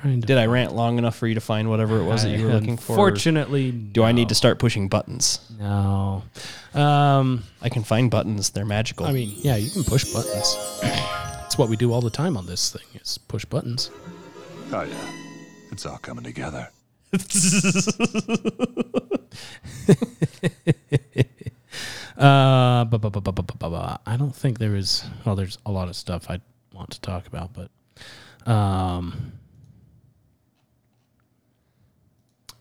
trying 0.01 0.21
to 0.21 0.27
Did 0.27 0.37
I 0.37 0.45
rant 0.45 0.73
long 0.73 0.97
enough 0.97 1.15
for 1.15 1.27
you 1.27 1.35
to 1.35 1.41
find 1.41 1.69
whatever 1.69 1.99
it 1.99 2.03
was 2.03 2.23
that 2.23 2.37
you 2.37 2.45
were 2.45 2.53
looking 2.53 2.77
for? 2.77 2.95
Fortunately, 2.95 3.71
Do 3.71 4.03
I 4.03 4.11
need 4.11 4.29
to 4.29 4.35
start 4.35 4.59
pushing 4.59 4.87
buttons? 4.87 5.39
No. 5.59 6.23
Um, 6.73 7.43
I 7.61 7.69
can 7.69 7.83
find 7.83 8.09
buttons. 8.09 8.49
They're 8.49 8.65
magical. 8.65 9.05
I 9.05 9.11
mean, 9.11 9.33
yeah, 9.37 9.57
you 9.57 9.69
can 9.69 9.83
push 9.83 10.05
buttons. 10.11 10.55
That's 10.81 11.57
what 11.57 11.69
we 11.69 11.75
do 11.75 11.93
all 11.93 12.01
the 12.01 12.09
time 12.09 12.37
on 12.37 12.45
this 12.45 12.71
thing 12.71 12.99
is 13.01 13.17
push 13.17 13.45
buttons. 13.45 13.91
Oh, 14.71 14.83
yeah. 14.83 15.11
It's 15.71 15.85
all 15.85 15.97
coming 15.97 16.23
together. 16.23 16.69
uh, 22.17 22.85
bu- 22.85 22.97
bu- 22.97 23.09
bu- 23.09 23.21
bu- 23.21 23.31
bu- 23.31 23.43
bu- 23.43 23.57
bu- 23.57 23.75
I 24.05 24.15
don't 24.17 24.35
think 24.35 24.59
there 24.59 24.75
is. 24.75 25.03
Well, 25.25 25.35
there's 25.35 25.57
a 25.65 25.71
lot 25.71 25.89
of 25.89 25.95
stuff 25.97 26.29
I 26.29 26.39
want 26.73 26.91
to 26.91 27.01
talk 27.01 27.27
about, 27.27 27.51
but 27.53 27.69
um. 28.49 29.33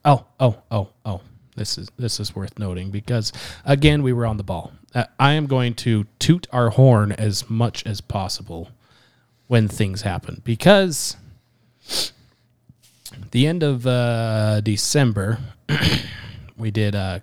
Oh, 0.05 0.25
oh, 0.41 0.57
oh, 0.71 0.89
oh! 1.05 1.21
This 1.57 1.77
is 1.79 1.89
this 1.97 2.19
is 2.19 2.35
worth 2.35 2.59
noting 2.59 2.91
because 2.91 3.33
again 3.65 4.03
we 4.03 4.13
were 4.13 4.27
on 4.27 4.37
the 4.39 4.43
ball. 4.43 4.73
Uh, 4.95 5.05
I 5.19 5.33
am 5.35 5.47
going 5.47 5.75
to 5.75 6.07
toot 6.19 6.49
our 6.53 6.71
horn 6.71 7.13
as 7.13 7.49
much 7.49 7.87
as 7.87 8.01
possible 8.01 8.71
when 9.47 9.69
things 9.69 10.03
happen 10.03 10.41
because 10.45 11.17
the 13.31 13.47
end 13.47 13.63
of 13.63 13.87
uh, 13.87 14.61
December 14.61 15.39
we 16.57 16.71
did 16.71 16.95
a 16.95 17.23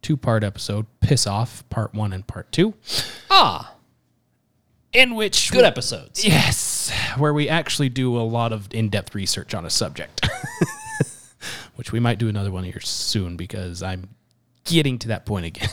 two 0.00 0.16
part 0.16 0.44
episode, 0.44 0.86
Piss 1.00 1.26
Off, 1.26 1.68
part 1.70 1.94
one 1.94 2.12
and 2.12 2.26
part 2.26 2.50
two. 2.52 2.74
ah, 3.30 3.74
in 4.92 5.14
which 5.14 5.50
good 5.50 5.64
episodes. 5.64 6.24
Yes, 6.24 6.90
where 7.16 7.32
we 7.32 7.48
actually 7.48 7.88
do 7.88 8.16
a 8.16 8.22
lot 8.22 8.52
of 8.52 8.68
in 8.72 8.88
depth 8.88 9.14
research 9.14 9.54
on 9.54 9.64
a 9.64 9.70
subject, 9.70 10.26
which 11.76 11.92
we 11.92 12.00
might 12.00 12.18
do 12.18 12.28
another 12.28 12.50
one 12.50 12.64
here 12.64 12.80
soon 12.80 13.36
because 13.36 13.82
I'm 13.82 14.10
getting 14.64 14.98
to 15.00 15.08
that 15.08 15.24
point 15.24 15.46
again. 15.46 15.70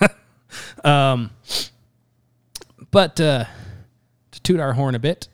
um, 0.84 1.30
but 2.90 3.20
uh, 3.20 3.44
to 4.32 4.42
toot 4.42 4.60
our 4.60 4.72
horn 4.72 4.94
a 4.94 4.98
bit, 4.98 5.28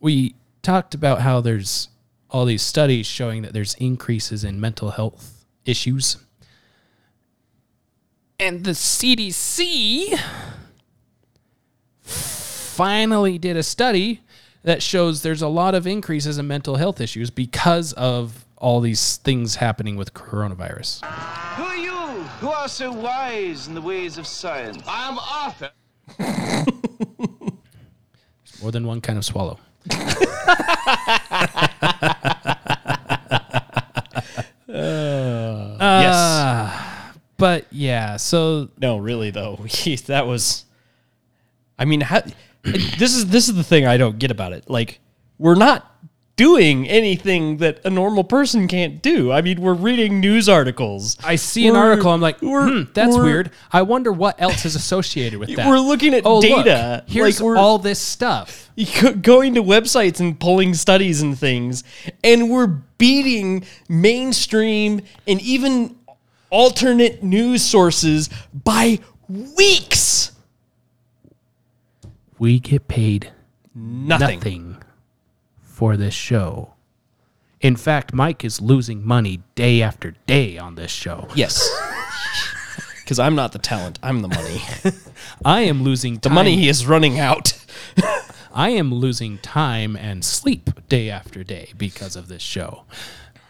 we 0.00 0.34
talked 0.62 0.94
about 0.94 1.20
how 1.20 1.40
there's 1.40 1.89
all 2.30 2.44
these 2.44 2.62
studies 2.62 3.06
showing 3.06 3.42
that 3.42 3.52
there's 3.52 3.74
increases 3.74 4.44
in 4.44 4.60
mental 4.60 4.90
health 4.90 5.44
issues. 5.64 6.16
And 8.38 8.64
the 8.64 8.70
CDC 8.70 10.18
finally 12.02 13.36
did 13.38 13.56
a 13.56 13.62
study 13.62 14.20
that 14.62 14.82
shows 14.82 15.22
there's 15.22 15.42
a 15.42 15.48
lot 15.48 15.74
of 15.74 15.86
increases 15.86 16.38
in 16.38 16.46
mental 16.46 16.76
health 16.76 17.00
issues 17.00 17.30
because 17.30 17.92
of 17.94 18.44
all 18.56 18.80
these 18.80 19.16
things 19.18 19.56
happening 19.56 19.96
with 19.96 20.14
coronavirus. 20.14 21.04
Who 21.56 21.62
are 21.64 21.76
you 21.76 21.96
who 22.40 22.48
are 22.48 22.68
so 22.68 22.92
wise 22.92 23.66
in 23.68 23.74
the 23.74 23.82
ways 23.82 24.16
of 24.18 24.26
science? 24.26 24.82
I'm 24.86 25.18
Arthur. 25.18 25.70
More 28.62 28.70
than 28.70 28.86
one 28.86 29.00
kind 29.00 29.18
of 29.18 29.24
swallow. 29.24 29.58
yes. 34.68 36.14
Uh, 36.14 37.12
But 37.36 37.66
yeah, 37.90 38.16
so 38.16 38.68
no, 38.80 38.98
really 38.98 39.30
though, 39.30 39.56
that 40.06 40.26
was. 40.26 40.64
I 41.78 41.84
mean, 41.86 42.02
how, 42.02 42.22
this 42.62 43.14
is 43.16 43.26
this 43.26 43.48
is 43.48 43.54
the 43.56 43.64
thing 43.64 43.86
I 43.86 43.96
don't 43.96 44.18
get 44.18 44.30
about 44.30 44.52
it. 44.52 44.68
Like, 44.68 45.00
we're 45.38 45.54
not 45.54 45.86
doing 46.36 46.88
anything 46.88 47.58
that 47.58 47.80
a 47.84 47.90
normal 47.90 48.24
person 48.24 48.66
can't 48.66 49.02
do. 49.02 49.30
I 49.30 49.42
mean, 49.42 49.60
we're 49.60 49.74
reading 49.74 50.20
news 50.20 50.48
articles. 50.48 51.18
I 51.22 51.36
see 51.36 51.66
an 51.66 51.74
We're- 51.74 51.88
article. 51.90 52.10
I'm 52.12 52.20
like, 52.22 52.38
hmm, 52.40 52.84
that's 52.94 53.14
weird. 53.16 53.50
I 53.70 53.82
wonder 53.82 54.10
what 54.10 54.40
else 54.40 54.64
is 54.64 54.74
associated 54.74 55.38
with 55.38 55.54
that. 55.56 55.66
We're 55.68 55.78
looking 55.80 56.14
at 56.14 56.24
Oh, 56.24 56.38
look, 56.38 56.64
data. 56.64 57.04
here's 57.06 57.42
Like, 57.42 57.58
all 57.58 57.78
this 57.78 57.98
stuff. 57.98 58.70
Going 59.20 59.54
to 59.54 59.62
websites 59.62 60.18
and 60.20 60.38
pulling 60.40 60.72
studies 60.72 61.20
and 61.20 61.38
things, 61.38 61.84
and 62.24 62.48
we're 62.48 62.68
beating 62.68 63.64
mainstream 63.90 65.02
and 65.26 65.40
even 65.42 65.96
alternate 66.50 67.22
news 67.22 67.64
sources 67.64 68.28
by 68.52 68.98
weeks. 69.28 70.32
We 72.38 72.58
get 72.58 72.88
paid 72.88 73.32
Nothing. 73.74 74.38
nothing 74.38 74.76
for 75.62 75.96
this 75.96 76.14
show. 76.14 76.74
In 77.60 77.76
fact, 77.76 78.14
Mike 78.14 78.44
is 78.44 78.60
losing 78.60 79.06
money 79.06 79.42
day 79.54 79.82
after 79.82 80.14
day 80.26 80.56
on 80.58 80.74
this 80.76 80.90
show. 80.90 81.28
Yes. 81.34 81.68
Because 83.04 83.18
I'm 83.18 83.34
not 83.34 83.50
the 83.50 83.58
talent, 83.58 83.98
I'm 84.04 84.22
the 84.22 84.28
money. 84.28 84.62
I 85.44 85.62
am 85.62 85.82
losing 85.82 86.14
The 86.18 86.28
time. 86.28 86.34
money 86.36 86.68
is 86.68 86.86
running 86.86 87.18
out. 87.18 87.54
I 88.54 88.70
am 88.70 88.94
losing 88.94 89.38
time 89.38 89.96
and 89.96 90.24
sleep 90.24 90.70
day 90.88 91.10
after 91.10 91.42
day 91.42 91.72
because 91.76 92.14
of 92.14 92.28
this 92.28 92.40
show. 92.40 92.84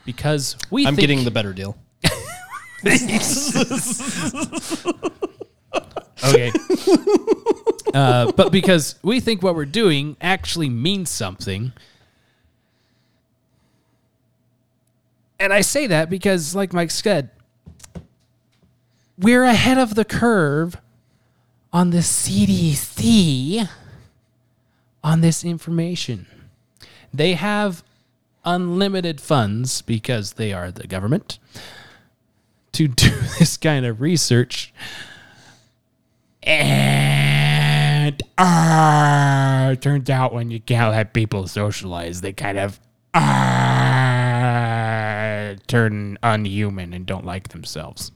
Because 0.07 0.57
we 0.71 0.87
I'm 0.87 0.95
think- 0.97 1.01
getting 1.03 1.25
the 1.25 1.31
better 1.31 1.53
deal. 1.53 1.77
Okay. 6.23 6.53
uh, 7.95 8.33
but 8.33 8.53
because 8.53 8.97
we 9.03 9.21
think 9.21 9.43
what 9.43 9.55
we're 9.55 9.65
doing 9.65 10.17
actually 10.21 10.69
means 10.69 11.11
something. 11.11 11.73
And 15.39 15.53
I 15.53 15.63
say 15.63 15.87
that 15.87 16.11
because, 16.11 16.55
like 16.55 16.73
Mike 16.73 16.91
said, 16.91 17.31
we're 19.19 19.45
ahead 19.45 19.79
of 19.79 19.95
the 19.95 20.05
curve 20.05 20.77
on 21.73 21.91
the 21.91 21.99
CDC 21.99 23.69
on 25.03 25.21
this 25.23 25.45
information. 25.45 26.27
They 27.13 27.33
have 27.33 27.83
unlimited 28.45 29.21
funds 29.21 29.83
because 29.83 30.35
they 30.35 30.53
are 30.53 30.71
the 30.71 30.87
government 30.87 31.39
to 32.73 32.89
do 32.89 33.11
this 33.39 33.57
kind 33.57 33.87
of 33.87 34.01
research. 34.01 34.73
And 36.43 38.23
uh, 38.39 39.75
turns 39.77 40.09
out 40.11 40.33
when 40.33 40.51
you 40.51 40.61
can't 40.61 40.91
let 40.93 41.13
people 41.13 41.47
socialize, 41.47 42.23
they 42.23 42.33
kind 42.33 42.59
of 42.59 42.81
uh, 43.13 43.21
turn 45.67 46.19
unhuman 46.23 46.95
and 46.95 47.05
don't 47.07 47.27
like 47.27 47.49
themselves. 47.49 48.13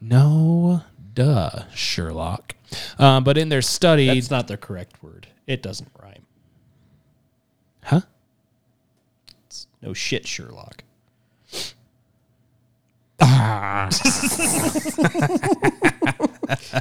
No 0.00 0.82
Duh, 1.14 1.64
Sherlock. 1.74 2.54
Um, 2.98 3.24
but 3.24 3.36
in 3.36 3.48
their 3.48 3.62
study, 3.62 4.06
That's 4.06 4.30
not 4.30 4.46
the 4.48 4.56
correct 4.56 5.02
word. 5.02 5.26
It 5.46 5.62
doesn't 5.62 5.90
rhyme. 6.00 6.24
huh? 7.82 8.02
It's 9.46 9.66
no 9.82 9.92
shit, 9.92 10.26
Sherlock. 10.26 10.84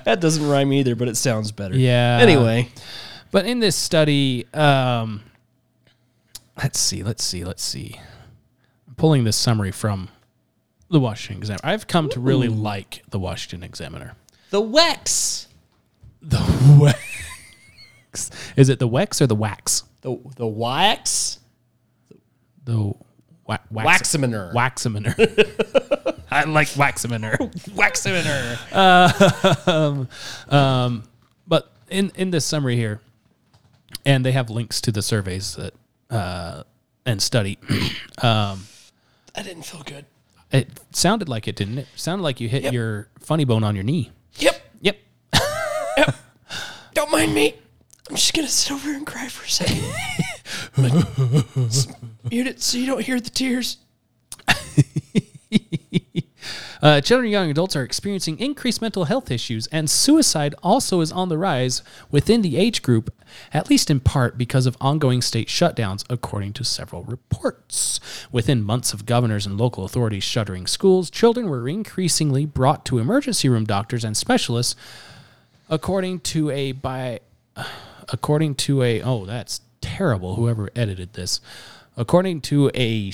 that 0.06 0.18
doesn't 0.20 0.48
rhyme 0.48 0.72
either, 0.74 0.96
but 0.96 1.08
it 1.08 1.18
sounds 1.18 1.52
better. 1.52 1.76
Yeah. 1.76 2.20
Anyway, 2.22 2.70
But 3.32 3.46
in 3.46 3.60
this 3.60 3.76
study, 3.76 4.46
um, 4.54 5.22
let's 6.58 6.80
see, 6.80 7.04
let's 7.04 7.24
see, 7.24 7.44
let's 7.44 7.64
see. 7.64 8.00
I'm 8.88 8.96
pulling 8.96 9.24
this 9.24 9.38
summary 9.38 9.72
from 9.72 10.10
the 10.90 11.00
Washington 11.00 11.38
Examiner. 11.42 11.62
I've 11.64 11.88
come 11.88 12.10
to 12.10 12.20
really 12.20 12.48
like 12.48 13.04
the 13.10 13.20
Washington 13.20 13.64
Examiner. 13.64 14.14
the 14.50 14.62
Wex. 14.62 15.48
The 16.22 16.40
Wax. 18.12 18.32
Is 18.56 18.70
it 18.70 18.80
the 18.80 18.90
Wex 18.90 19.22
or 19.22 19.28
the 19.28 19.36
Wax? 19.36 19.84
The 20.02 20.18
the 20.38 20.48
wax. 20.48 21.40
The 22.64 22.94
wa- 23.50 23.58
wax- 23.84 24.16
Waxaminer. 24.16 24.54
Waxaminer. 24.54 25.14
I 26.32 26.44
like 26.44 26.68
Waxaminer. 26.70 27.38
Waxaminer. 27.76 29.68
um, 29.68 30.08
um, 30.56 31.04
but 31.48 31.72
in 31.90 32.12
in 32.16 32.30
this 32.32 32.46
summary 32.46 32.76
here, 32.76 33.02
and 34.06 34.24
they 34.26 34.32
have 34.32 34.50
links 34.50 34.80
to 34.82 34.92
the 34.92 35.02
surveys 35.02 35.56
that 35.56 35.74
uh, 36.10 36.64
and 37.06 37.22
study. 37.22 37.58
um, 38.22 38.66
That 39.34 39.46
didn't 39.46 39.64
feel 39.64 39.82
good. 39.84 40.06
it 40.52 40.68
sounded 40.92 41.28
like 41.30 41.48
it, 41.48 41.56
didn't 41.56 41.80
it? 41.80 41.88
Sounded 41.96 42.24
like 42.24 42.40
you 42.40 42.48
hit 42.50 42.64
Yep. 42.64 42.74
your 42.74 43.08
funny 43.20 43.46
bone 43.46 43.64
on 43.64 43.76
your 43.76 43.84
knee. 43.84 44.12
Yep. 44.38 44.56
Yep. 44.82 44.98
Yep. 45.98 46.16
Don't 46.94 47.12
mind 47.12 47.34
me. 47.34 47.56
I'm 48.10 48.16
just 48.16 48.34
gonna 48.34 48.48
sit 48.48 48.72
over 48.72 48.92
and 48.92 49.06
cry 49.06 49.28
for 49.28 49.46
a 49.46 49.50
second. 49.50 49.84
S- 51.68 51.88
mute 52.32 52.62
so 52.62 52.78
you 52.78 52.86
don't 52.86 53.02
hear 53.02 53.20
the 53.20 53.30
tears. 53.30 53.78
Uh, 56.82 57.02
children 57.02 57.26
and 57.26 57.32
young 57.32 57.52
adults 57.52 57.76
are 57.76 57.84
experiencing 57.84 58.40
increased 58.40 58.82
mental 58.82 59.06
health 59.06 59.30
issues, 59.30 59.68
and 59.68 59.90
suicide 59.90 60.56
also 60.64 61.02
is 61.02 61.12
on 61.12 61.28
the 61.28 61.38
rise 61.38 61.84
within 62.10 62.42
the 62.42 62.58
age 62.58 62.82
group, 62.82 63.14
at 63.54 63.70
least 63.70 63.92
in 63.92 64.00
part 64.00 64.38
because 64.38 64.66
of 64.66 64.78
ongoing 64.80 65.22
state 65.22 65.50
shutdowns, 65.50 66.06
according 66.10 66.54
to 66.54 66.64
several 66.64 67.04
reports. 67.04 68.00
Within 68.32 68.64
months 68.64 68.94
of 68.94 69.06
governors 69.06 69.46
and 69.46 69.58
local 69.58 69.84
authorities 69.84 70.24
shuttering 70.24 70.68
schools, 70.68 71.10
children 71.10 71.50
were 71.50 71.68
increasingly 71.68 72.46
brought 72.46 72.86
to 72.86 72.98
emergency 72.98 73.50
room 73.50 73.66
doctors 73.66 74.06
and 74.06 74.16
specialists, 74.16 74.76
according 75.70 76.22
to 76.22 76.50
a 76.50 76.72
by 76.72 77.20
according 78.12 78.56
to 78.56 78.82
a 78.82 79.02
oh 79.02 79.26
that's 79.26 79.62
terrible 79.82 80.36
whoever 80.36 80.70
edited 80.76 81.14
this 81.14 81.40
according 81.98 82.42
to 82.42 82.72
a 82.76 83.12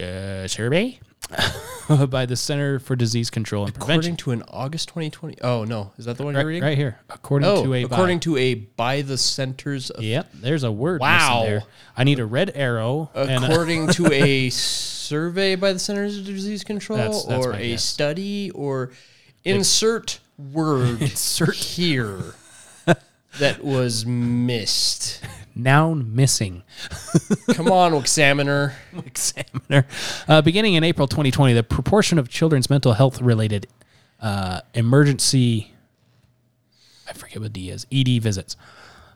uh, 0.00 0.46
survey 0.48 0.98
by 2.08 2.26
the 2.26 2.36
Center 2.36 2.78
for 2.78 2.96
Disease 2.96 3.30
Control 3.30 3.64
and 3.64 3.74
Prevention. 3.74 4.14
According 4.14 4.16
to 4.18 4.30
an 4.32 4.42
August 4.48 4.88
2020. 4.88 5.38
Oh 5.42 5.64
no, 5.64 5.92
is 5.98 6.04
that 6.06 6.16
the 6.18 6.24
one 6.24 6.34
you're 6.34 6.44
reading? 6.44 6.62
right 6.62 6.76
here. 6.76 6.98
According 7.10 7.48
oh, 7.48 7.64
to 7.64 7.74
a 7.74 7.82
according 7.84 8.20
to 8.20 8.36
a 8.36 8.54
by 8.54 9.02
the 9.02 9.16
centers. 9.18 9.90
Of, 9.90 10.02
Yep, 10.02 10.30
there's 10.34 10.64
a 10.64 10.72
word 10.72 11.00
Wow. 11.00 11.42
there. 11.44 11.62
I 11.96 12.04
need 12.04 12.18
a 12.18 12.26
red 12.26 12.52
arrow. 12.54 13.10
and 13.14 13.44
a- 13.44 13.48
According 13.48 13.88
to 13.88 14.06
a 14.12 14.50
survey 14.50 15.54
by 15.56 15.72
the 15.72 15.78
Centers 15.78 16.18
of 16.18 16.24
Disease 16.26 16.64
Control, 16.64 16.98
That's- 16.98 17.24
that's 17.24 17.46
or 17.46 17.52
a 17.52 17.68
guess. 17.70 17.84
study, 17.84 18.50
or 18.50 18.90
insert 19.44 20.20
word 20.52 21.00
Insert. 21.02 21.54
here 21.54 22.34
that 23.38 23.64
was 23.64 24.04
missed. 24.04 25.24
Noun 25.54 26.14
missing. 26.14 26.62
Come 27.52 27.70
on, 27.70 27.94
examiner. 28.00 28.74
Examiner. 29.04 29.86
Uh, 30.28 30.42
beginning 30.42 30.74
in 30.74 30.84
April 30.84 31.06
2020, 31.06 31.52
the 31.52 31.62
proportion 31.62 32.18
of 32.18 32.28
children's 32.28 32.70
mental 32.70 32.92
health 32.94 33.20
related 33.20 33.66
uh, 34.20 34.60
emergency, 34.74 35.72
I 37.08 37.12
forget 37.12 37.40
what 37.40 37.52
D 37.52 37.70
is, 37.70 37.86
ED 37.92 38.22
visits 38.22 38.56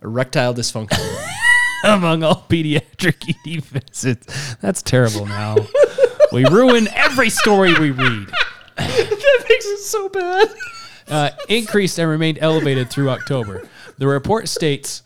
Erectile 0.02 0.54
dysfunction. 0.54 1.26
among 1.84 2.22
all 2.22 2.44
pediatric 2.48 3.28
ED 3.28 3.62
visits. 3.62 4.54
That's 4.56 4.82
terrible 4.82 5.26
now. 5.26 5.56
we 6.32 6.44
ruin 6.44 6.88
every 6.94 7.30
story 7.30 7.74
we 7.74 7.90
read. 7.90 8.28
that 8.76 9.44
makes 9.48 9.66
it 9.66 9.78
so 9.78 10.08
bad. 10.08 10.48
uh, 11.08 11.30
increased 11.48 11.98
and 11.98 12.08
remained 12.08 12.38
elevated 12.40 12.90
through 12.90 13.10
October. 13.10 13.68
The 13.98 14.06
report 14.06 14.48
states. 14.48 15.02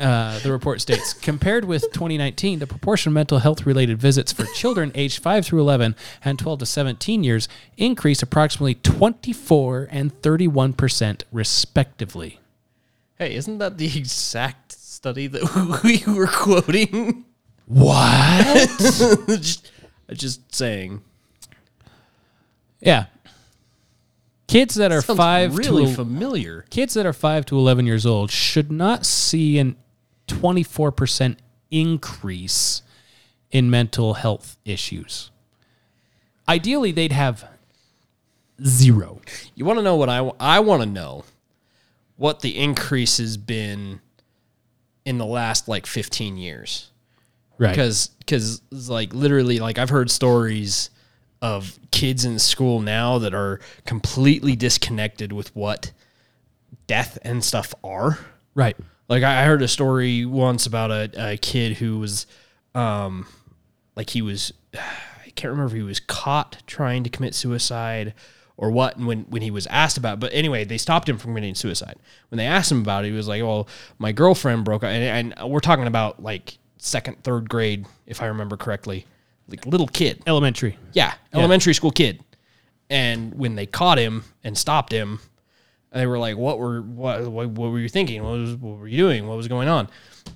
Uh, 0.00 0.38
the 0.38 0.50
report 0.50 0.80
states, 0.80 1.12
compared 1.12 1.66
with 1.66 1.82
2019, 1.92 2.58
the 2.58 2.66
proportion 2.66 3.10
of 3.10 3.14
mental 3.14 3.38
health 3.38 3.66
related 3.66 3.98
visits 3.98 4.32
for 4.32 4.44
children 4.54 4.90
aged 4.94 5.22
5 5.22 5.44
through 5.44 5.60
11 5.60 5.94
and 6.24 6.38
12 6.38 6.60
to 6.60 6.66
17 6.66 7.22
years 7.22 7.48
increased 7.76 8.22
approximately 8.22 8.74
24 8.76 9.88
and 9.90 10.22
31 10.22 10.72
percent, 10.72 11.24
respectively. 11.30 12.40
Hey, 13.18 13.34
isn't 13.34 13.58
that 13.58 13.76
the 13.76 13.98
exact 13.98 14.72
study 14.72 15.26
that 15.26 15.80
we 15.84 16.02
were 16.10 16.26
quoting? 16.28 17.26
What? 17.66 18.70
just, 19.28 19.70
just 20.12 20.54
saying. 20.54 21.02
yeah. 22.80 23.06
Kids 24.48 24.74
that 24.76 24.90
are 24.90 25.00
Sounds 25.00 25.16
five 25.16 25.56
really 25.56 25.86
to 25.86 25.94
familiar. 25.94 26.64
kids 26.70 26.94
that 26.94 27.06
are 27.06 27.12
five 27.12 27.46
to 27.46 27.56
eleven 27.56 27.86
years 27.86 28.04
old 28.04 28.32
should 28.32 28.72
not 28.72 29.06
see 29.06 29.58
an 29.60 29.76
twenty 30.38 30.62
four 30.62 30.92
percent 30.92 31.38
increase 31.70 32.82
in 33.50 33.70
mental 33.70 34.14
health 34.14 34.56
issues. 34.64 35.30
Ideally, 36.48 36.92
they'd 36.92 37.12
have 37.12 37.48
zero. 38.64 39.20
You 39.54 39.64
want 39.64 39.78
to 39.78 39.82
know 39.82 39.96
what 39.96 40.08
I 40.08 40.30
I 40.38 40.60
want 40.60 40.82
to 40.82 40.88
know 40.88 41.24
what 42.16 42.40
the 42.40 42.58
increase 42.58 43.18
has 43.18 43.36
been 43.36 44.00
in 45.04 45.18
the 45.18 45.24
last 45.24 45.68
like 45.68 45.86
15 45.86 46.36
years. 46.36 46.90
Right. 47.58 47.70
Because 47.70 48.08
because 48.18 48.62
like 48.70 49.12
literally 49.14 49.58
like 49.58 49.78
I've 49.78 49.90
heard 49.90 50.10
stories 50.10 50.90
of 51.42 51.78
kids 51.90 52.24
in 52.24 52.38
school 52.38 52.80
now 52.80 53.18
that 53.18 53.34
are 53.34 53.60
completely 53.86 54.54
disconnected 54.56 55.32
with 55.32 55.54
what 55.56 55.92
death 56.86 57.18
and 57.22 57.42
stuff 57.42 57.74
are. 57.82 58.18
Right. 58.54 58.76
Like 59.10 59.24
I 59.24 59.44
heard 59.44 59.60
a 59.60 59.68
story 59.68 60.24
once 60.24 60.66
about 60.66 60.90
a, 60.90 61.32
a 61.32 61.36
kid 61.36 61.76
who 61.78 61.98
was, 61.98 62.26
um, 62.74 63.26
like 63.96 64.10
he 64.10 64.22
was, 64.22 64.52
I 64.74 65.30
can't 65.34 65.50
remember 65.50 65.66
if 65.66 65.76
he 65.76 65.82
was 65.82 66.00
caught 66.00 66.62
trying 66.66 67.04
to 67.04 67.10
commit 67.10 67.34
suicide 67.34 68.14
or 68.56 68.70
what. 68.70 68.96
And 68.96 69.06
when 69.06 69.22
when 69.22 69.42
he 69.42 69.50
was 69.50 69.66
asked 69.66 69.98
about, 69.98 70.14
it. 70.14 70.20
but 70.20 70.32
anyway, 70.32 70.64
they 70.64 70.78
stopped 70.78 71.08
him 71.08 71.18
from 71.18 71.32
committing 71.32 71.54
suicide. 71.54 71.96
When 72.28 72.36
they 72.36 72.46
asked 72.46 72.70
him 72.70 72.82
about 72.82 73.04
it, 73.04 73.08
he 73.08 73.14
was 73.14 73.26
like, 73.26 73.42
"Well, 73.42 73.66
my 73.98 74.12
girlfriend 74.12 74.64
broke 74.64 74.84
up," 74.84 74.90
and, 74.90 75.34
and 75.38 75.50
we're 75.50 75.60
talking 75.60 75.86
about 75.86 76.22
like 76.22 76.58
second, 76.78 77.22
third 77.24 77.48
grade, 77.48 77.86
if 78.06 78.22
I 78.22 78.26
remember 78.26 78.56
correctly, 78.56 79.06
like 79.48 79.66
little 79.66 79.88
kid. 79.88 80.22
Elementary. 80.26 80.78
Yeah, 80.92 81.14
elementary 81.32 81.74
school 81.74 81.90
kid. 81.90 82.22
And 82.88 83.34
when 83.34 83.54
they 83.54 83.66
caught 83.66 83.98
him 83.98 84.24
and 84.42 84.58
stopped 84.58 84.92
him, 84.92 85.20
they 85.92 86.06
were 86.06 86.18
like, 86.18 86.36
"What 86.36 86.58
were 86.58 86.82
what 86.82 87.26
what, 87.30 87.48
what 87.50 87.70
were 87.70 87.78
you 87.80 87.88
thinking? 87.88 88.22
What 88.22 88.32
was 88.38 88.54
what 88.56 88.78
were 88.78 88.88
you 88.88 88.96
doing? 88.98 89.26
What 89.26 89.36
was 89.36 89.48
going 89.48 89.68
on?" 89.68 89.88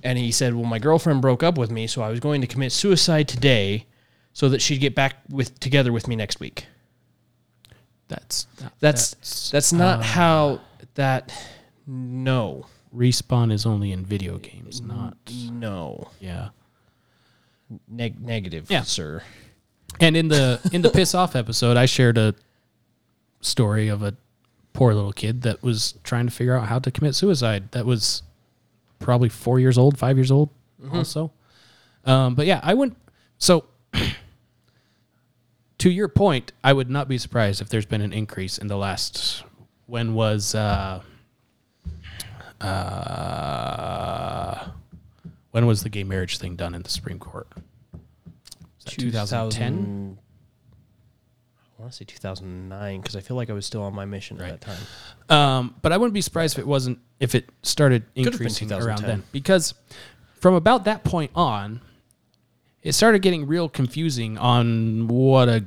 And 0.03 0.17
he 0.17 0.31
said, 0.31 0.53
"Well, 0.53 0.65
my 0.65 0.79
girlfriend 0.79 1.21
broke 1.21 1.43
up 1.43 1.57
with 1.57 1.71
me, 1.71 1.87
so 1.87 2.01
I 2.01 2.09
was 2.09 2.19
going 2.19 2.41
to 2.41 2.47
commit 2.47 2.71
suicide 2.71 3.27
today, 3.27 3.85
so 4.33 4.49
that 4.49 4.61
she'd 4.61 4.79
get 4.79 4.95
back 4.95 5.17
with 5.29 5.59
together 5.59 5.91
with 5.93 6.07
me 6.07 6.15
next 6.15 6.39
week." 6.39 6.67
That's 8.07 8.47
That's 8.79 9.49
that's, 9.49 9.73
not 9.73 9.99
uh, 9.99 10.03
how 10.03 10.61
that. 10.95 11.31
No, 11.87 12.65
respawn 12.95 13.51
is 13.51 13.65
only 13.65 13.91
in 13.91 14.05
video 14.05 14.37
games, 14.37 14.81
not 14.81 15.17
no, 15.51 16.09
yeah. 16.19 16.49
Neg- 17.87 18.19
negative, 18.21 18.69
Yeah. 18.69 18.81
sir. 18.83 19.23
And 19.99 20.17
in 20.17 20.27
the 20.27 20.59
in 20.71 20.81
the 20.81 20.89
piss 20.89 21.15
off 21.15 21.35
episode, 21.35 21.77
I 21.77 21.85
shared 21.85 22.17
a 22.17 22.35
story 23.41 23.87
of 23.87 24.03
a 24.03 24.15
poor 24.75 24.93
little 24.93 25.13
kid 25.13 25.41
that 25.43 25.63
was 25.63 25.95
trying 26.03 26.27
to 26.27 26.31
figure 26.31 26.55
out 26.55 26.67
how 26.67 26.79
to 26.79 26.91
commit 26.91 27.15
suicide. 27.15 27.71
That 27.71 27.85
was 27.85 28.21
probably 28.99 29.29
four 29.29 29.59
years 29.59 29.77
old, 29.77 29.97
five 29.97 30.17
years 30.17 30.29
old, 30.29 30.49
also. 30.93 31.31
Um, 32.05 32.35
but 32.35 32.45
yeah, 32.45 32.59
I 32.61 32.73
wouldn't. 32.73 32.97
So, 33.37 33.65
to 35.79 35.89
your 35.89 36.09
point, 36.09 36.51
I 36.63 36.73
would 36.73 36.89
not 36.89 37.07
be 37.07 37.17
surprised 37.17 37.61
if 37.61 37.69
there's 37.69 37.85
been 37.85 38.01
an 38.01 38.13
increase 38.13 38.57
in 38.57 38.67
the 38.67 38.77
last. 38.77 39.43
When 39.87 40.13
was 40.13 40.53
uh, 40.53 41.01
uh, 42.59 44.67
when 45.51 45.65
was 45.65 45.83
the 45.83 45.89
gay 45.89 46.03
marriage 46.03 46.37
thing 46.37 46.55
done 46.55 46.75
in 46.75 46.83
the 46.83 46.89
Supreme 46.89 47.19
Court? 47.19 47.47
2010? 48.85 50.17
I 51.77 51.81
want 51.81 51.91
to 51.91 51.97
say 51.97 52.05
2009 52.05 53.01
because 53.01 53.15
I 53.15 53.19
feel 53.19 53.35
like 53.35 53.49
I 53.49 53.53
was 53.53 53.65
still 53.65 53.81
on 53.81 53.93
my 53.93 54.05
mission 54.05 54.39
at 54.39 54.61
that 54.61 54.61
time. 54.61 55.37
Um, 55.37 55.75
but 55.81 55.91
I 55.91 55.97
wouldn't 55.97 56.13
be 56.13 56.21
surprised 56.21 56.57
if 56.57 56.59
it 56.59 56.67
wasn't 56.67 56.99
if 57.19 57.35
it 57.35 57.49
started 57.63 58.03
increasing 58.15 58.71
around 58.71 59.03
then 59.03 59.23
because 59.31 59.73
from 60.39 60.53
about 60.53 60.85
that 60.85 61.03
point 61.03 61.31
on, 61.35 61.81
it 62.81 62.93
started 62.93 63.21
getting 63.21 63.45
real 63.47 63.67
confusing 63.67 64.37
on 64.37 65.07
what 65.07 65.49
a 65.49 65.65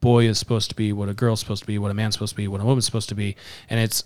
boy 0.00 0.26
is 0.26 0.38
supposed 0.38 0.70
to 0.70 0.76
be, 0.76 0.92
what 0.92 1.08
a 1.08 1.14
girl's 1.14 1.40
supposed 1.40 1.62
to 1.62 1.66
be, 1.66 1.78
what 1.78 1.90
a 1.90 1.94
man's 1.94 2.14
supposed 2.14 2.32
to 2.32 2.36
be, 2.36 2.48
what 2.48 2.60
a 2.60 2.64
woman's 2.64 2.86
supposed 2.86 3.08
to 3.08 3.14
be, 3.14 3.36
and 3.68 3.78
it's 3.78 4.04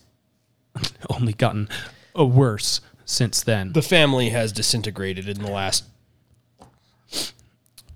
only 1.11 1.33
gotten 1.33 1.69
worse 2.15 2.81
since 3.05 3.43
then. 3.43 3.73
The 3.73 3.83
family 3.83 4.31
has 4.31 4.53
disintegrated 4.53 5.29
in 5.29 5.43
the 5.43 5.51
last 5.51 5.85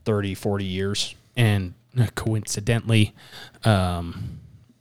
30, 0.04 0.34
40 0.34 0.64
years. 0.64 1.14
and 1.36 1.74
coincidentally, 2.14 3.14
um, 3.64 4.40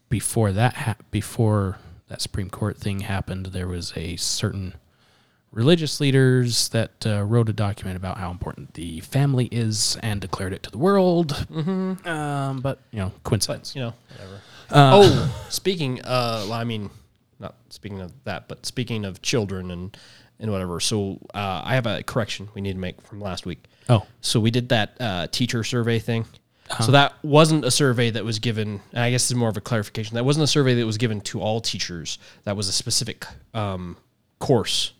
before 0.10 0.52
that 0.52 0.74
ha- 0.76 0.96
before 1.12 1.78
that 2.08 2.22
Supreme 2.22 2.50
Court 2.50 2.78
thing 2.78 3.02
happened, 3.02 3.48
there 3.48 3.68
was 3.68 3.94
a 3.96 4.16
certain 4.16 4.74
religious 5.52 6.00
leaders 6.00 6.70
that 6.70 7.06
uh, 7.06 7.24
wrote 7.24 7.50
a 7.50 7.54
document 7.54 7.98
about 7.98 8.18
how 8.18 8.30
important 8.32 8.74
the 8.76 9.00
family 9.02 9.46
is 9.52 9.98
and 10.04 10.22
declared 10.22 10.54
it 10.54 10.62
to 10.64 10.72
the 10.72 10.78
world. 10.78 11.46
Mhm. 11.52 12.06
Um, 12.06 12.62
but 12.62 12.80
you 12.92 13.00
know, 13.00 13.12
coincidence. 13.24 13.76
you 13.76 13.82
know, 13.82 13.94
whatever. 14.12 14.42
Uh, 14.72 14.92
oh, 14.94 15.46
speaking, 15.50 16.00
uh, 16.04 16.46
well, 16.48 16.54
I 16.54 16.64
mean, 16.64 16.90
not 17.40 17.56
speaking 17.70 18.02
of 18.02 18.12
that, 18.26 18.48
but 18.48 18.66
speaking 18.66 19.06
of 19.06 19.22
children 19.22 19.72
and 19.72 19.96
and 20.40 20.52
whatever. 20.52 20.80
So 20.80 21.20
uh, 21.34 21.62
I 21.66 21.76
have 21.76 21.86
a 21.86 22.02
correction 22.04 22.48
we 22.54 22.62
need 22.62 22.74
to 22.74 22.80
make 22.80 23.02
from 23.02 23.20
last 23.20 23.46
week. 23.46 23.66
Oh. 23.92 24.06
so 24.22 24.40
we 24.40 24.52
did 24.52 24.70
that 24.70 24.96
uh, 25.00 25.28
teacher 25.32 25.64
survey 25.64 25.98
thing. 25.98 26.26
Uh-huh. 26.70 26.84
So 26.84 26.92
that 26.92 27.14
wasn't 27.24 27.66
a 27.66 27.72
survey 27.72 28.12
that 28.12 28.24
was 28.24 28.40
given. 28.40 28.82
And 28.94 29.00
I 29.04 29.10
guess 29.12 29.24
this 29.24 29.32
is 29.32 29.36
more 29.36 29.50
of 29.50 29.58
a 29.58 29.62
clarification. 29.62 30.16
That 30.16 30.24
wasn't 30.26 30.44
a 30.44 30.48
survey 30.48 30.76
that 30.76 30.86
was 30.86 30.98
given 30.98 31.20
to 31.22 31.42
all 31.42 31.62
teachers. 31.62 32.20
That 32.44 32.56
was 32.56 32.68
a 32.68 32.72
specific 32.72 33.26
um, 33.54 33.98
course 34.40 34.94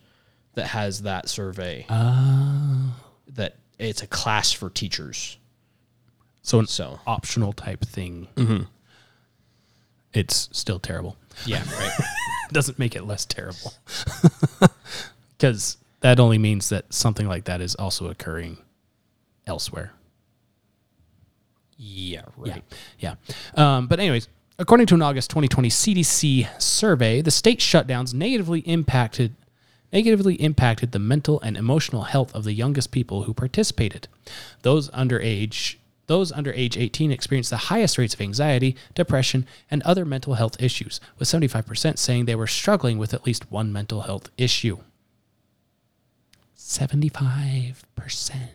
that 0.54 0.66
has 0.68 1.02
that 1.02 1.28
survey. 1.28 1.86
Ah. 1.88 2.96
That 3.34 3.56
it's 3.78 4.02
a 4.02 4.06
class 4.08 4.50
for 4.52 4.68
teachers. 4.68 5.38
So 6.42 6.58
an 6.58 6.66
So. 6.66 6.98
optional 7.06 7.52
type 7.52 7.84
thing. 7.84 8.26
Mhm. 8.36 8.66
It's 10.12 10.48
still 10.52 10.80
terrible. 10.80 11.16
Yeah, 11.46 11.62
right. 11.78 11.92
Doesn't 12.52 12.78
make 12.80 12.96
it 12.96 13.04
less 13.04 13.24
terrible. 13.24 13.74
Because 15.38 15.78
that 16.00 16.20
only 16.20 16.36
means 16.36 16.68
that 16.68 16.92
something 16.92 17.26
like 17.26 17.44
that 17.44 17.62
is 17.62 17.74
also 17.76 18.08
occurring 18.10 18.58
elsewhere. 19.46 19.92
Yeah, 21.82 22.22
right. 22.36 22.62
Yeah. 22.98 23.14
yeah. 23.56 23.76
Um, 23.76 23.86
but, 23.86 24.00
anyways, 24.00 24.28
according 24.58 24.86
to 24.88 24.94
an 24.94 25.02
August 25.02 25.30
2020 25.30 25.70
CDC 25.70 26.60
survey, 26.60 27.22
the 27.22 27.30
state 27.30 27.60
shutdowns 27.60 28.12
negatively 28.12 28.60
impacted. 28.60 29.34
Negatively 29.92 30.34
impacted 30.34 30.92
the 30.92 31.00
mental 31.00 31.40
and 31.40 31.56
emotional 31.56 32.02
health 32.02 32.32
of 32.32 32.44
the 32.44 32.52
youngest 32.52 32.92
people 32.92 33.24
who 33.24 33.34
participated. 33.34 34.06
Those 34.62 34.88
under 34.92 35.18
age 35.18 35.80
those 36.06 36.30
under 36.32 36.52
age 36.52 36.76
18 36.76 37.10
experienced 37.12 37.50
the 37.50 37.56
highest 37.56 37.96
rates 37.96 38.14
of 38.14 38.20
anxiety, 38.20 38.76
depression, 38.94 39.46
and 39.70 39.80
other 39.82 40.04
mental 40.04 40.34
health 40.34 40.60
issues, 40.60 41.00
with 41.18 41.28
75% 41.28 41.98
saying 41.98 42.24
they 42.24 42.34
were 42.34 42.48
struggling 42.48 42.98
with 42.98 43.14
at 43.14 43.24
least 43.26 43.50
one 43.50 43.72
mental 43.72 44.02
health 44.02 44.28
issue. 44.36 44.78
75%. 46.58 48.48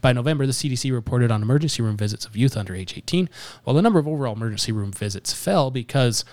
By 0.00 0.12
November, 0.12 0.46
the 0.46 0.52
CDC 0.52 0.92
reported 0.92 1.30
on 1.30 1.42
emergency 1.42 1.82
room 1.82 1.96
visits 1.96 2.24
of 2.24 2.36
youth 2.36 2.56
under 2.56 2.74
age 2.74 2.96
18, 2.96 3.28
while 3.64 3.74
the 3.74 3.82
number 3.82 3.98
of 3.98 4.08
overall 4.08 4.34
emergency 4.34 4.72
room 4.72 4.92
visits 4.92 5.32
fell 5.32 5.70
because 5.70 6.24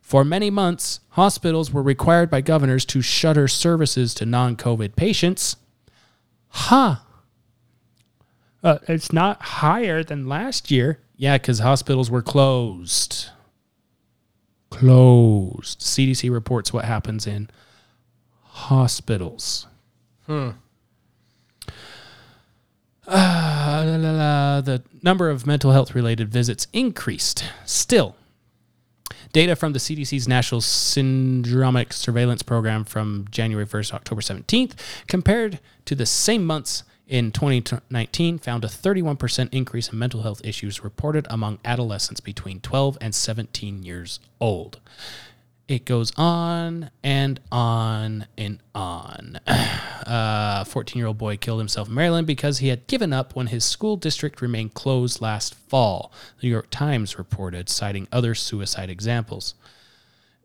for 0.00 0.24
many 0.24 0.50
months, 0.50 1.00
hospitals 1.10 1.72
were 1.72 1.82
required 1.82 2.28
by 2.28 2.40
governors 2.40 2.84
to 2.86 3.00
shutter 3.00 3.48
services 3.48 4.12
to 4.14 4.26
non 4.26 4.56
COVID 4.56 4.96
patients. 4.96 5.56
Huh. 6.48 6.96
Uh, 8.62 8.78
it's 8.88 9.12
not 9.12 9.40
higher 9.42 10.04
than 10.04 10.28
last 10.28 10.70
year. 10.70 11.00
Yeah, 11.16 11.38
because 11.38 11.60
hospitals 11.60 12.10
were 12.10 12.20
closed. 12.20 13.30
Closed. 14.70 15.80
CDC 15.80 16.30
reports 16.30 16.72
what 16.72 16.84
happens 16.84 17.26
in 17.26 17.48
hospitals. 18.42 19.66
Hmm. 20.26 20.50
Uh, 23.06 23.84
la, 23.86 23.96
la, 23.96 24.10
la. 24.12 24.60
The 24.60 24.82
number 25.02 25.28
of 25.28 25.46
mental 25.46 25.72
health 25.72 25.94
related 25.94 26.28
visits 26.28 26.68
increased. 26.72 27.44
Still, 27.64 28.14
data 29.32 29.56
from 29.56 29.72
the 29.72 29.78
CDC's 29.78 30.28
National 30.28 30.60
Syndromic 30.60 31.92
Surveillance 31.92 32.42
Program 32.42 32.84
from 32.84 33.26
January 33.30 33.66
1st 33.66 33.88
to 33.88 33.94
October 33.96 34.20
17th, 34.20 34.72
compared 35.08 35.58
to 35.84 35.94
the 35.94 36.06
same 36.06 36.46
months 36.46 36.84
in 37.08 37.32
2019, 37.32 38.38
found 38.38 38.64
a 38.64 38.68
31% 38.68 39.48
increase 39.52 39.88
in 39.88 39.98
mental 39.98 40.22
health 40.22 40.40
issues 40.44 40.84
reported 40.84 41.26
among 41.28 41.58
adolescents 41.64 42.20
between 42.20 42.60
12 42.60 42.98
and 43.00 43.14
17 43.14 43.82
years 43.82 44.20
old. 44.40 44.78
It 45.68 45.84
goes 45.84 46.12
on 46.16 46.90
and 47.02 47.40
on 47.50 48.26
and 48.36 48.60
on. 48.74 49.40
Uh, 50.02 50.62
a 50.62 50.64
14 50.64 50.98
year 50.98 51.06
old 51.06 51.16
boy 51.16 51.36
killed 51.36 51.60
himself 51.60 51.86
in 51.86 51.94
Maryland 51.94 52.26
because 52.26 52.58
he 52.58 52.68
had 52.68 52.88
given 52.88 53.12
up 53.12 53.36
when 53.36 53.46
his 53.46 53.64
school 53.64 53.96
district 53.96 54.42
remained 54.42 54.74
closed 54.74 55.22
last 55.22 55.54
fall, 55.54 56.12
the 56.40 56.48
New 56.48 56.50
York 56.50 56.66
Times 56.70 57.18
reported, 57.18 57.68
citing 57.68 58.08
other 58.10 58.34
suicide 58.34 58.90
examples. 58.90 59.54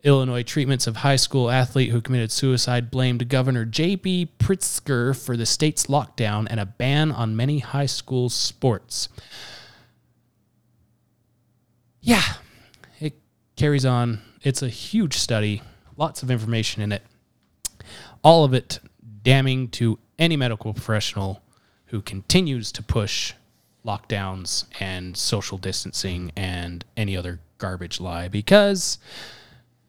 Illinois 0.04 0.44
treatments 0.44 0.86
of 0.86 0.98
high 0.98 1.16
school 1.16 1.50
athlete 1.50 1.90
who 1.90 2.00
committed 2.00 2.30
suicide 2.30 2.90
blamed 2.90 3.28
Governor 3.28 3.64
J.B. 3.64 4.30
Pritzker 4.38 5.14
for 5.14 5.36
the 5.36 5.44
state's 5.44 5.86
lockdown 5.86 6.46
and 6.48 6.60
a 6.60 6.66
ban 6.66 7.10
on 7.10 7.36
many 7.36 7.58
high 7.58 7.86
school 7.86 8.28
sports. 8.28 9.08
Yeah, 12.00 12.22
carries 13.58 13.84
on. 13.84 14.20
It's 14.42 14.62
a 14.62 14.68
huge 14.68 15.14
study, 15.16 15.62
lots 15.96 16.22
of 16.22 16.30
information 16.30 16.80
in 16.80 16.92
it. 16.92 17.02
All 18.22 18.44
of 18.44 18.54
it 18.54 18.78
damning 19.24 19.68
to 19.70 19.98
any 20.18 20.36
medical 20.36 20.72
professional 20.72 21.42
who 21.86 22.00
continues 22.00 22.70
to 22.72 22.82
push 22.84 23.34
lockdowns 23.84 24.64
and 24.80 25.16
social 25.16 25.58
distancing 25.58 26.30
and 26.36 26.84
any 26.96 27.16
other 27.16 27.40
garbage 27.58 28.00
lie 28.00 28.28
because 28.28 28.98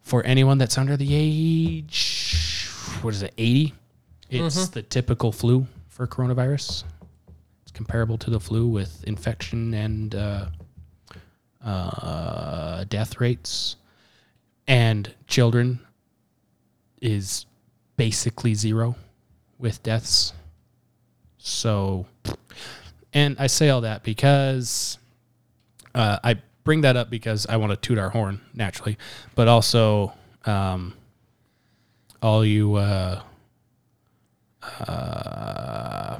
for 0.01 0.25
anyone 0.25 0.57
that's 0.57 0.77
under 0.77 0.95
the 0.97 1.09
age 1.13 2.67
what 3.01 3.13
is 3.13 3.21
it 3.21 3.33
80 3.37 3.73
it's 4.29 4.55
Mhm. 4.57 4.71
the 4.71 4.81
typical 4.83 5.31
flu 5.31 5.67
for 5.89 6.07
coronavirus 6.07 6.83
it's 7.63 7.71
comparable 7.73 8.17
to 8.19 8.29
the 8.29 8.39
flu 8.39 8.67
with 8.67 9.03
infection 9.05 9.73
and 9.73 10.15
uh, 10.15 10.45
uh, 11.63 12.83
death 12.85 13.19
rates. 13.19 13.75
And 14.67 15.13
children 15.27 15.79
is 17.01 17.45
basically 17.97 18.53
zero 18.53 18.95
with 19.57 19.81
deaths. 19.83 20.33
So 21.37 22.05
and 23.13 23.35
i 23.39 23.47
say 23.47 23.69
all 23.69 23.81
that 23.81 24.03
because 24.03 24.97
uh, 25.95 26.19
i 26.23 26.35
bring 26.63 26.81
that 26.81 26.95
up 26.95 27.09
because 27.09 27.45
i 27.47 27.57
want 27.57 27.71
to 27.71 27.77
toot 27.77 27.97
our 27.97 28.09
horn 28.09 28.41
naturally 28.53 28.97
but 29.35 29.47
also 29.47 30.13
um, 30.45 30.93
all 32.21 32.45
you 32.45 32.75
uh, 32.75 33.21
uh, 34.79 36.19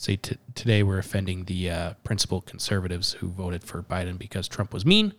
say 0.00 0.16
t- 0.16 0.38
today 0.54 0.82
we're 0.82 0.98
offending 0.98 1.44
the 1.44 1.70
uh, 1.70 1.92
principal 2.04 2.40
conservatives 2.40 3.12
who 3.14 3.28
voted 3.28 3.62
for 3.62 3.82
Biden 3.82 4.18
because 4.18 4.48
Trump 4.48 4.72
was 4.72 4.86
mean, 4.86 5.12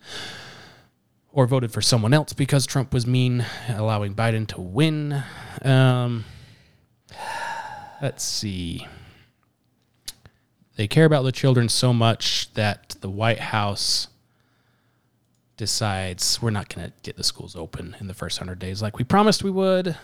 or 1.30 1.46
voted 1.46 1.70
for 1.70 1.80
someone 1.80 2.12
else 2.12 2.32
because 2.32 2.66
Trump 2.66 2.92
was 2.92 3.06
mean, 3.06 3.46
allowing 3.68 4.14
Biden 4.14 4.46
to 4.48 4.60
win. 4.60 5.22
Um, 5.62 6.24
let's 8.02 8.24
see. 8.24 8.88
They 10.74 10.88
care 10.88 11.04
about 11.04 11.22
the 11.22 11.32
children 11.32 11.68
so 11.68 11.92
much 11.92 12.52
that 12.54 12.96
the 13.00 13.10
White 13.10 13.38
House 13.38 14.08
decides 15.56 16.42
we're 16.42 16.50
not 16.50 16.74
going 16.74 16.88
to 16.88 16.92
get 17.02 17.16
the 17.16 17.22
schools 17.22 17.54
open 17.54 17.94
in 18.00 18.08
the 18.08 18.14
first 18.14 18.40
100 18.40 18.58
days 18.58 18.82
like 18.82 18.98
we 18.98 19.04
promised 19.04 19.44
we 19.44 19.50
would. 19.52 19.96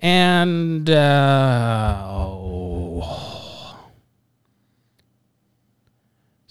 And 0.00 0.88
uh, 0.88 2.02
oh, 2.08 3.51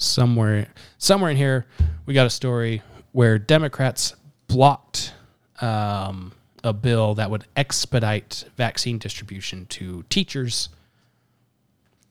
somewhere 0.01 0.67
somewhere 0.97 1.29
in 1.29 1.37
here 1.37 1.65
we 2.05 2.13
got 2.13 2.25
a 2.25 2.29
story 2.29 2.81
where 3.11 3.37
Democrats 3.37 4.15
blocked 4.47 5.13
um, 5.59 6.31
a 6.63 6.73
bill 6.73 7.15
that 7.15 7.29
would 7.29 7.45
expedite 7.55 8.45
vaccine 8.55 8.97
distribution 8.97 9.65
to 9.67 10.03
teachers 10.09 10.69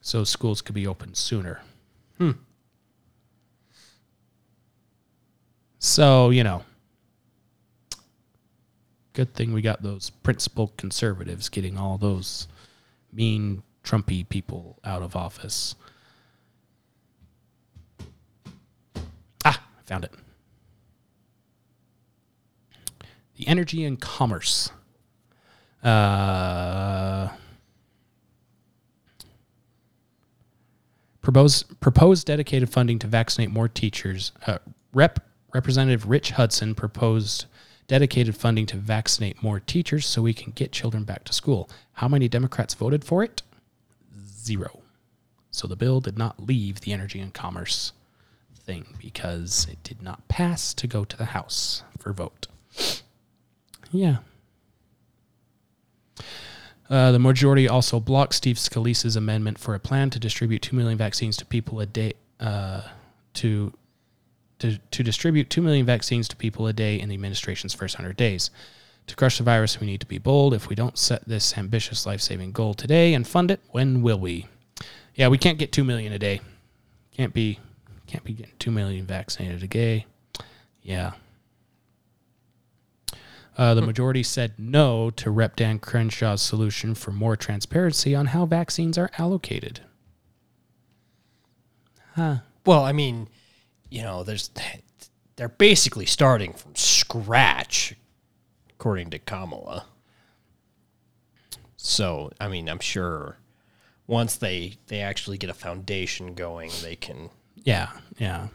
so 0.01 0.23
schools 0.23 0.61
could 0.61 0.75
be 0.75 0.87
open 0.87 1.13
sooner. 1.13 1.61
Hmm. 2.17 2.31
So, 5.79 6.29
you 6.29 6.43
know, 6.43 6.63
good 9.13 9.33
thing 9.33 9.53
we 9.53 9.61
got 9.61 9.81
those 9.81 10.09
principled 10.09 10.77
conservatives 10.77 11.49
getting 11.49 11.77
all 11.77 11.97
those 11.97 12.47
mean 13.11 13.63
Trumpy 13.83 14.27
people 14.27 14.77
out 14.83 15.01
of 15.01 15.15
office. 15.15 15.75
Ah, 19.43 19.61
I 19.79 19.80
found 19.91 20.05
it. 20.05 20.13
The 23.35 23.45
energy 23.45 23.83
and 23.83 23.99
commerce. 23.99 24.71
Uh, 25.83 27.27
propose, 31.21 31.63
proposed 31.63 32.25
dedicated 32.25 32.69
funding 32.69 32.99
to 32.99 33.07
vaccinate 33.07 33.49
more 33.49 33.67
teachers. 33.67 34.31
Uh, 34.47 34.59
Rep 34.93 35.19
Representative 35.53 36.07
Rich 36.07 36.31
Hudson 36.31 36.73
proposed 36.73 37.47
dedicated 37.87 38.37
funding 38.37 38.65
to 38.67 38.77
vaccinate 38.77 39.43
more 39.43 39.59
teachers 39.59 40.05
so 40.05 40.21
we 40.21 40.33
can 40.33 40.53
get 40.53 40.71
children 40.71 41.03
back 41.03 41.25
to 41.25 41.33
school. 41.33 41.69
How 41.93 42.07
many 42.07 42.29
Democrats 42.29 42.73
voted 42.73 43.03
for 43.03 43.23
it? 43.23 43.41
Zero. 44.25 44.83
So 45.49 45.67
the 45.67 45.75
bill 45.75 45.99
did 45.99 46.17
not 46.17 46.41
leave 46.47 46.79
the 46.79 46.93
energy 46.93 47.19
and 47.19 47.33
commerce 47.33 47.91
thing 48.71 48.85
because 48.99 49.67
it 49.69 49.83
did 49.83 50.01
not 50.01 50.25
pass 50.29 50.73
to 50.73 50.87
go 50.87 51.03
to 51.03 51.17
the 51.17 51.25
House 51.25 51.83
for 51.99 52.13
vote. 52.13 52.47
Yeah. 53.91 54.17
Uh, 56.89 57.11
the 57.11 57.19
majority 57.19 57.67
also 57.67 57.99
blocked 57.99 58.33
Steve 58.33 58.55
Scalise's 58.55 59.17
amendment 59.17 59.57
for 59.59 59.75
a 59.75 59.79
plan 59.79 60.09
to 60.11 60.19
distribute 60.19 60.61
2 60.61 60.75
million 60.75 60.97
vaccines 60.97 61.35
to 61.37 61.45
people 61.45 61.81
a 61.81 61.85
day 61.85 62.13
uh, 62.39 62.81
to, 63.33 63.73
to 64.59 64.77
to 64.77 65.03
distribute 65.03 65.49
2 65.49 65.61
million 65.61 65.85
vaccines 65.85 66.27
to 66.29 66.35
people 66.35 66.67
a 66.67 66.73
day 66.73 66.99
in 66.99 67.09
the 67.09 67.15
administration's 67.15 67.73
first 67.73 67.95
100 67.95 68.15
days. 68.15 68.51
To 69.07 69.15
crush 69.15 69.37
the 69.37 69.43
virus, 69.43 69.81
we 69.81 69.87
need 69.87 69.99
to 69.99 70.07
be 70.07 70.17
bold. 70.17 70.53
If 70.53 70.69
we 70.69 70.75
don't 70.75 70.97
set 70.97 71.27
this 71.27 71.57
ambitious 71.57 72.05
life-saving 72.05 72.51
goal 72.53 72.73
today 72.73 73.13
and 73.13 73.27
fund 73.27 73.51
it, 73.51 73.59
when 73.71 74.01
will 74.01 74.19
we? 74.19 74.45
Yeah, 75.15 75.27
we 75.27 75.37
can't 75.37 75.57
get 75.57 75.73
2 75.73 75.83
million 75.83 76.13
a 76.13 76.19
day. 76.19 76.39
Can't 77.17 77.33
be 77.33 77.59
can't 78.11 78.23
be 78.25 78.33
getting 78.33 78.53
2 78.59 78.71
million 78.71 79.05
vaccinated 79.05 79.63
a 79.63 79.67
day. 79.67 80.05
Yeah. 80.81 81.13
Uh, 83.57 83.73
the 83.73 83.81
majority 83.81 84.21
said 84.21 84.53
no 84.57 85.09
to 85.11 85.31
Rep. 85.31 85.55
Dan 85.55 85.79
Crenshaw's 85.79 86.41
solution 86.41 86.93
for 86.93 87.11
more 87.11 87.37
transparency 87.37 88.13
on 88.13 88.27
how 88.27 88.45
vaccines 88.45 88.97
are 88.97 89.09
allocated. 89.17 89.81
Huh. 92.15 92.37
Well, 92.65 92.83
I 92.83 92.91
mean, 92.91 93.29
you 93.89 94.01
know, 94.01 94.23
there's 94.23 94.51
they're 95.37 95.49
basically 95.49 96.05
starting 96.05 96.51
from 96.53 96.75
scratch, 96.75 97.95
according 98.71 99.11
to 99.11 99.19
Kamala. 99.19 99.85
So, 101.77 102.31
I 102.39 102.47
mean, 102.49 102.67
I'm 102.67 102.79
sure 102.79 103.37
once 104.05 104.35
they 104.35 104.75
they 104.87 104.99
actually 104.99 105.37
get 105.37 105.49
a 105.49 105.53
foundation 105.53 106.33
going, 106.33 106.71
they 106.81 106.97
can. 106.97 107.29
Yeah, 107.63 107.89
yeah. 108.17 108.47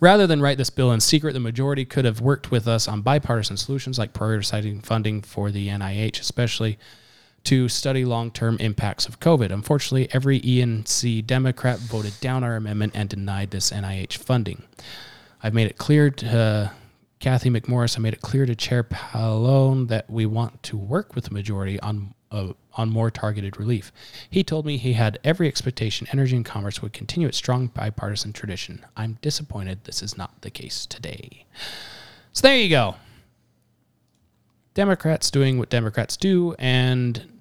Rather 0.00 0.26
than 0.26 0.40
write 0.40 0.58
this 0.58 0.70
bill 0.70 0.92
in 0.92 1.00
secret, 1.00 1.32
the 1.32 1.40
majority 1.40 1.84
could 1.84 2.04
have 2.04 2.20
worked 2.20 2.50
with 2.50 2.68
us 2.68 2.86
on 2.86 3.02
bipartisan 3.02 3.56
solutions 3.56 3.98
like 3.98 4.12
prioritizing 4.12 4.84
funding 4.84 5.22
for 5.22 5.50
the 5.50 5.68
NIH, 5.68 6.20
especially 6.20 6.78
to 7.44 7.68
study 7.68 8.04
long 8.04 8.30
term 8.30 8.56
impacts 8.60 9.06
of 9.06 9.18
COVID. 9.18 9.50
Unfortunately, 9.50 10.08
every 10.12 10.40
ENC 10.40 11.26
Democrat 11.26 11.78
voted 11.78 12.14
down 12.20 12.44
our 12.44 12.56
amendment 12.56 12.92
and 12.94 13.08
denied 13.08 13.50
this 13.50 13.70
NIH 13.70 14.18
funding. 14.18 14.62
I've 15.42 15.54
made 15.54 15.68
it 15.68 15.78
clear 15.78 16.10
to 16.10 16.38
uh, 16.38 16.68
Cathy 17.20 17.50
McMorris, 17.50 17.98
I 17.98 18.00
made 18.00 18.12
it 18.12 18.20
clear 18.20 18.46
to 18.46 18.54
Chair 18.54 18.84
Pallone 18.84 19.88
that 19.88 20.08
we 20.08 20.26
want 20.26 20.62
to 20.64 20.76
work 20.76 21.16
with 21.16 21.24
the 21.24 21.32
majority 21.32 21.80
on 21.80 22.14
uh, 22.30 22.52
on 22.74 22.90
more 22.90 23.10
targeted 23.10 23.58
relief. 23.58 23.92
He 24.28 24.44
told 24.44 24.66
me 24.66 24.76
he 24.76 24.92
had 24.92 25.18
every 25.24 25.48
expectation 25.48 26.06
Energy 26.12 26.36
and 26.36 26.44
Commerce 26.44 26.82
would 26.82 26.92
continue 26.92 27.28
its 27.28 27.38
strong 27.38 27.68
bipartisan 27.68 28.32
tradition. 28.32 28.84
I'm 28.96 29.18
disappointed 29.22 29.84
this 29.84 30.02
is 30.02 30.16
not 30.16 30.42
the 30.42 30.50
case 30.50 30.86
today. 30.86 31.44
So 32.32 32.42
there 32.46 32.56
you 32.56 32.68
go. 32.68 32.96
Democrats 34.74 35.30
doing 35.30 35.58
what 35.58 35.70
Democrats 35.70 36.16
do 36.16 36.54
and 36.58 37.40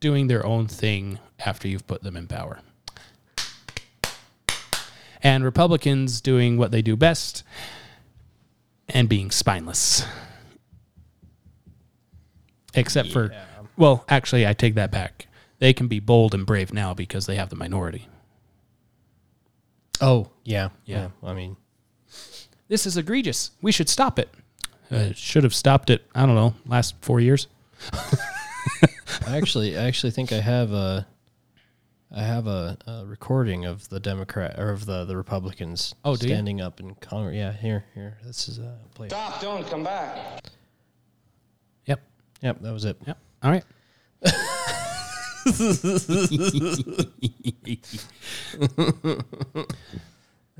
doing 0.00 0.26
their 0.26 0.44
own 0.44 0.66
thing 0.66 1.18
after 1.38 1.66
you've 1.66 1.86
put 1.86 2.02
them 2.02 2.16
in 2.16 2.26
power. 2.26 2.60
And 5.22 5.42
Republicans 5.42 6.20
doing 6.20 6.58
what 6.58 6.70
they 6.70 6.82
do 6.82 6.94
best 6.96 7.42
and 8.88 9.08
being 9.08 9.30
spineless. 9.30 10.04
Except 12.74 13.10
for, 13.10 13.32
well, 13.76 14.04
actually, 14.08 14.46
I 14.46 14.52
take 14.52 14.74
that 14.74 14.90
back. 14.90 15.26
They 15.58 15.72
can 15.72 15.88
be 15.88 16.00
bold 16.00 16.34
and 16.34 16.46
brave 16.46 16.72
now 16.72 16.94
because 16.94 17.26
they 17.26 17.36
have 17.36 17.48
the 17.48 17.56
minority. 17.56 18.06
Oh 20.00 20.30
yeah, 20.44 20.68
Yeah. 20.84 21.08
I 21.24 21.34
mean, 21.34 21.56
This 22.68 22.86
is 22.86 22.96
egregious. 22.96 23.50
We 23.62 23.72
should 23.72 23.88
stop 23.88 24.18
it. 24.18 24.28
Uh, 24.90 25.12
should 25.12 25.42
have 25.44 25.54
stopped 25.54 25.90
it. 25.90 26.06
I 26.14 26.24
don't 26.24 26.34
know. 26.34 26.54
Last 26.66 26.94
four 27.00 27.20
years. 27.20 27.46
I 29.26 29.36
actually, 29.36 29.76
I 29.76 29.84
actually 29.86 30.12
think 30.12 30.32
I 30.32 30.40
have 30.40 30.72
a, 30.72 31.06
I 32.14 32.22
have 32.22 32.46
a, 32.46 32.78
a 32.86 33.04
recording 33.04 33.64
of 33.66 33.88
the 33.88 34.00
Democrat 34.00 34.58
or 34.58 34.70
of 34.70 34.86
the 34.86 35.04
the 35.04 35.16
Republicans. 35.16 35.94
Oh, 36.04 36.16
do 36.16 36.26
you? 36.26 36.32
standing 36.34 36.60
up 36.60 36.80
in 36.80 36.94
Congress. 36.96 37.36
Yeah, 37.36 37.52
here, 37.52 37.84
here. 37.94 38.18
This 38.24 38.48
is 38.48 38.58
uh, 38.60 38.76
play. 38.94 39.08
Stop, 39.08 39.40
don't 39.40 39.66
come 39.68 39.82
back. 39.84 40.44
Yep. 42.40 42.62
That 42.62 42.72
was 42.72 42.84
it. 42.84 42.96
Yep. 43.06 43.18
All 43.42 43.50
right. 43.50 43.64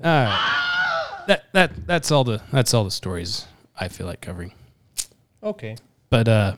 all 0.03 0.05
right. 0.05 0.55
That 1.27 1.45
that 1.53 1.87
that's 1.87 2.11
all 2.11 2.25
the 2.25 2.41
that's 2.53 2.73
all 2.73 2.85
the 2.85 2.91
stories 2.91 3.47
I 3.79 3.89
feel 3.89 4.07
like 4.07 4.21
covering. 4.21 4.53
Okay. 5.43 5.77
But 6.11 6.29
uh 6.29 6.57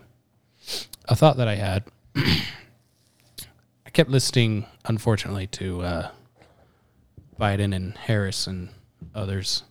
a 1.09 1.17
thought 1.17 1.37
that 1.39 1.49
I 1.49 1.57
had 1.57 1.85
I 2.17 3.91
kept 3.93 4.11
listening 4.11 4.67
unfortunately 4.85 5.47
to 5.49 5.83
uh 5.83 6.11
Biden 7.39 7.75
and 7.75 7.97
Harris 7.97 8.47
and 8.47 8.69
others 9.15 9.65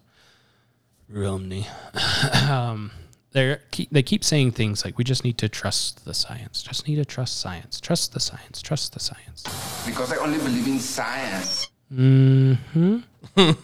Romney. 1.07 1.67
um 2.49 2.91
they 3.31 3.57
keep 3.71 3.89
they 3.91 4.03
keep 4.03 4.23
saying 4.23 4.51
things 4.51 4.83
like 4.83 4.97
we 4.97 5.03
just 5.03 5.23
need 5.23 5.37
to 5.37 5.49
trust 5.49 6.05
the 6.05 6.13
science. 6.13 6.63
Just 6.63 6.87
need 6.87 6.95
to 6.95 7.05
trust 7.05 7.39
science. 7.39 7.79
Trust 7.79 8.13
the 8.13 8.19
science. 8.19 8.61
Trust 8.61 8.93
the 8.93 8.99
science. 8.99 9.43
Because 9.85 10.11
I 10.11 10.17
only 10.17 10.37
believe 10.39 10.67
in 10.67 10.79
science. 10.79 11.69
Hmm. 11.93 12.53
and 13.35 13.63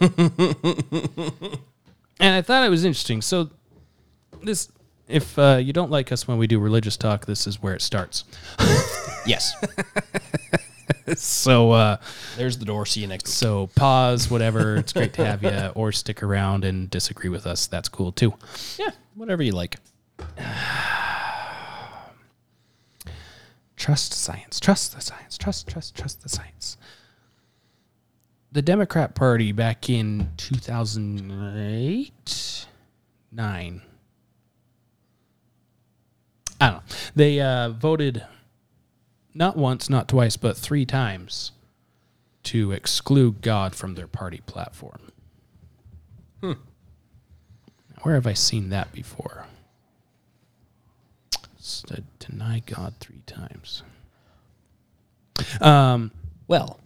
I 2.20 2.42
thought 2.42 2.64
it 2.64 2.70
was 2.70 2.84
interesting. 2.84 3.22
So 3.22 3.50
this, 4.42 4.70
if 5.08 5.38
uh, 5.38 5.58
you 5.62 5.72
don't 5.72 5.90
like 5.90 6.12
us 6.12 6.26
when 6.26 6.38
we 6.38 6.46
do 6.46 6.58
religious 6.58 6.96
talk, 6.96 7.26
this 7.26 7.46
is 7.46 7.62
where 7.62 7.74
it 7.74 7.82
starts. 7.82 8.24
Yes. 9.26 9.52
so 11.16 11.72
uh, 11.72 11.96
There's 12.36 12.58
the 12.58 12.64
door. 12.64 12.86
See 12.86 13.00
you 13.00 13.06
next 13.08 13.24
week. 13.24 13.34
so 13.34 13.68
pause, 13.74 14.30
whatever. 14.30 14.76
It's 14.76 14.92
great 14.92 15.12
to 15.14 15.24
have 15.24 15.42
you, 15.42 15.72
or 15.74 15.92
stick 15.92 16.22
around 16.22 16.64
and 16.64 16.88
disagree 16.88 17.28
with 17.28 17.46
us. 17.46 17.66
That's 17.66 17.88
cool 17.88 18.12
too. 18.12 18.34
Yeah, 18.78 18.90
whatever 19.16 19.42
you 19.42 19.52
like. 19.52 19.76
Trust 23.76 24.12
science. 24.12 24.60
Trust 24.60 24.94
the 24.94 25.00
science. 25.00 25.38
Trust, 25.38 25.66
trust, 25.68 25.96
trust 25.96 26.22
the 26.22 26.28
science. 26.28 26.76
The 28.52 28.62
Democrat 28.62 29.14
Party 29.14 29.52
back 29.52 29.88
in 29.90 30.30
2008, 30.36 32.66
9. 33.32 33.82
I 36.58 36.70
don't 36.70 36.76
know. 36.76 36.82
They 37.14 37.38
uh, 37.40 37.68
voted 37.70 38.24
not 39.34 39.56
once, 39.56 39.90
not 39.90 40.08
twice, 40.08 40.38
but 40.38 40.56
three 40.56 40.86
times 40.86 41.52
to 42.44 42.72
exclude 42.72 43.42
God 43.42 43.74
from 43.74 43.94
their 43.94 44.06
party 44.06 44.40
platform. 44.46 45.12
Hmm. 48.06 48.10
Where 48.10 48.14
have 48.14 48.26
I 48.26 48.34
seen 48.34 48.68
that 48.70 48.92
before? 48.92 49.46
S- 51.58 51.82
to 51.88 52.04
deny 52.20 52.62
God 52.64 52.94
three 53.00 53.22
times. 53.26 53.82
Um, 55.60 56.12
Well, 56.46 56.78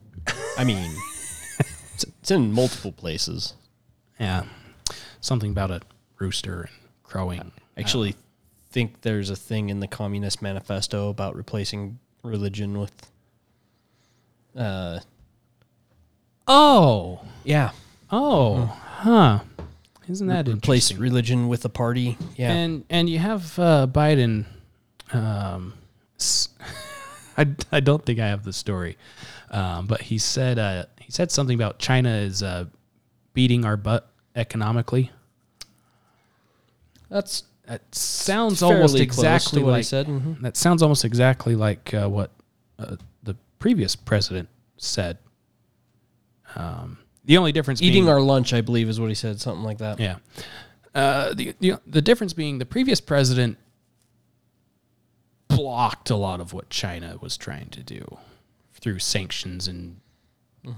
I 0.57 0.65
mean, 0.65 0.91
it's, 1.95 2.05
it's 2.05 2.31
in 2.31 2.53
multiple 2.53 2.93
places. 2.93 3.53
yeah, 4.19 4.45
something 5.21 5.51
about 5.51 5.71
a 5.71 5.83
rooster 6.19 6.63
and 6.63 6.71
crowing. 7.05 7.53
I 7.77 7.81
actually 7.81 8.17
think 8.71 9.03
there's 9.03 9.29
a 9.31 9.37
thing 9.37 9.69
in 9.69 9.81
the 9.81 9.87
Communist 9.87 10.41
Manifesto 10.41 11.11
about 11.11 11.37
replacing 11.37 11.99
religion 12.23 12.79
with. 12.79 13.11
Uh, 14.57 15.01
Oh, 16.49 17.21
yeah. 17.45 17.71
oh, 18.11 18.65
Huh. 18.65 19.41
Isn't 20.11 20.27
that 20.27 20.49
replace 20.49 20.91
interesting? 20.91 20.99
religion 20.99 21.49
with 21.49 21.65
a 21.65 21.69
party. 21.69 22.19
Yeah. 22.37 22.53
And 22.53 22.85
and 22.91 23.09
you 23.09 23.19
have 23.19 23.59
uh, 23.59 23.87
Biden. 23.91 24.47
Um, 25.13 25.75
I 27.73 27.81
don't 27.81 28.05
think 28.05 28.21
I 28.21 28.29
have 28.29 28.45
the 28.45 28.53
story, 28.53 28.99
um, 29.51 29.87
but 29.87 30.03
he 30.03 30.19
said 30.19 30.59
uh, 30.59 30.85
he 31.01 31.11
said 31.11 31.31
something 31.31 31.55
about 31.55 31.79
China 31.79 32.11
is 32.11 32.43
uh, 32.43 32.67
beating 33.33 33.65
our 33.65 33.77
butt 33.77 34.11
economically. 34.37 35.11
That's 37.09 37.45
that 37.67 37.95
sounds 37.95 38.63
almost 38.63 38.99
exactly 38.99 39.63
like 39.63 39.85
said, 39.85 40.07
mhm. 40.07 40.41
that 40.41 40.57
sounds 40.57 40.83
almost 40.83 41.05
exactly 41.05 41.55
like 41.55 41.95
uh, 41.95 42.09
what 42.09 42.33
uh, 42.79 42.97
the 43.23 43.37
previous 43.59 43.95
president 43.95 44.49
said. 44.77 45.19
Um, 46.57 46.99
the 47.31 47.39
only 47.39 47.53
difference 47.53 47.81
Eating 47.81 48.05
being, 48.05 48.09
our 48.09 48.21
lunch, 48.21 48.53
I 48.53 48.61
believe, 48.61 48.89
is 48.89 48.99
what 48.99 49.09
he 49.09 49.15
said. 49.15 49.41
Something 49.41 49.63
like 49.63 49.79
that. 49.79 50.01
yeah. 50.01 50.17
Uh, 50.93 51.33
the, 51.33 51.55
the 51.61 51.75
the 51.87 52.03
difference 52.03 52.33
being 52.33 52.59
the 52.59 52.67
previous 52.67 53.01
president 53.01 53.57
blocked 55.47 56.11
a 56.11 56.17
lot 56.17 56.41
of 56.41 56.53
what 56.53 56.69
China 56.71 57.17
was 57.21 57.37
trying 57.37 57.69
to 57.69 57.85
do 57.85 58.19
through 58.75 58.99
sanctions 58.99 59.69
and 59.69 60.01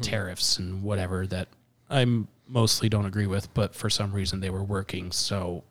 tariffs 0.02 0.58
and 0.58 0.82
whatever 0.82 1.26
that 1.26 1.48
I 1.88 2.04
mostly 2.46 2.90
don't 2.90 3.06
agree 3.06 3.26
with, 3.26 3.52
but 3.54 3.74
for 3.74 3.88
some 3.88 4.12
reason 4.12 4.40
they 4.40 4.50
were 4.50 4.62
working. 4.62 5.10
So 5.10 5.64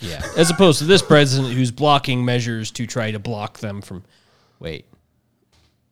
Yeah. 0.00 0.26
As 0.36 0.50
opposed 0.50 0.80
to 0.80 0.86
this 0.86 1.02
president 1.02 1.54
who's 1.54 1.70
blocking 1.70 2.24
measures 2.24 2.72
to 2.72 2.84
try 2.84 3.12
to 3.12 3.20
block 3.20 3.60
them 3.60 3.80
from. 3.80 4.02
Wait. 4.58 4.86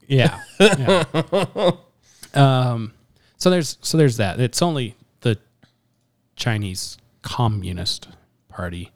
Yeah. 0.09 0.40
yeah. 0.59 1.05
um, 2.35 2.93
so 3.43 3.51
there's 3.51 3.77
so 3.81 3.98
there's 3.98 4.19
that. 4.19 4.39
It's 4.39 4.62
only 4.62 4.94
the 5.23 5.36
Chinese 6.36 6.97
Communist 7.23 8.06
Party 8.48 8.93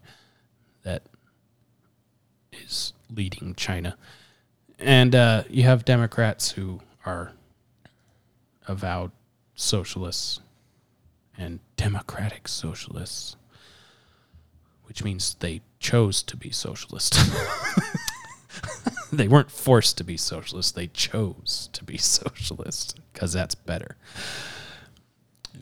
that 0.84 1.02
is 2.52 2.92
leading 3.10 3.56
China, 3.56 3.96
and 4.78 5.16
uh, 5.16 5.42
you 5.50 5.64
have 5.64 5.84
Democrats 5.84 6.52
who 6.52 6.80
are 7.04 7.32
avowed 8.68 9.10
socialists 9.56 10.38
and 11.36 11.58
democratic 11.76 12.46
socialists, 12.46 13.34
which 14.84 15.02
means 15.02 15.34
they 15.40 15.60
chose 15.80 16.22
to 16.22 16.36
be 16.36 16.52
socialist. 16.52 17.18
they 19.12 19.28
weren't 19.28 19.50
forced 19.50 19.98
to 19.98 20.04
be 20.04 20.16
socialist. 20.16 20.74
They 20.74 20.88
chose 20.88 21.68
to 21.72 21.84
be 21.84 21.96
socialist 21.98 22.98
because 23.12 23.32
that's 23.32 23.54
better. 23.54 23.96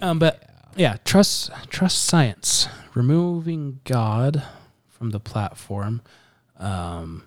Um, 0.00 0.18
but 0.18 0.42
yeah, 0.76 0.96
trust 1.04 1.50
trust 1.68 2.04
science. 2.04 2.68
Removing 2.94 3.80
God 3.84 4.44
from 4.88 5.10
the 5.10 5.18
platform, 5.18 6.00
um, 6.58 7.24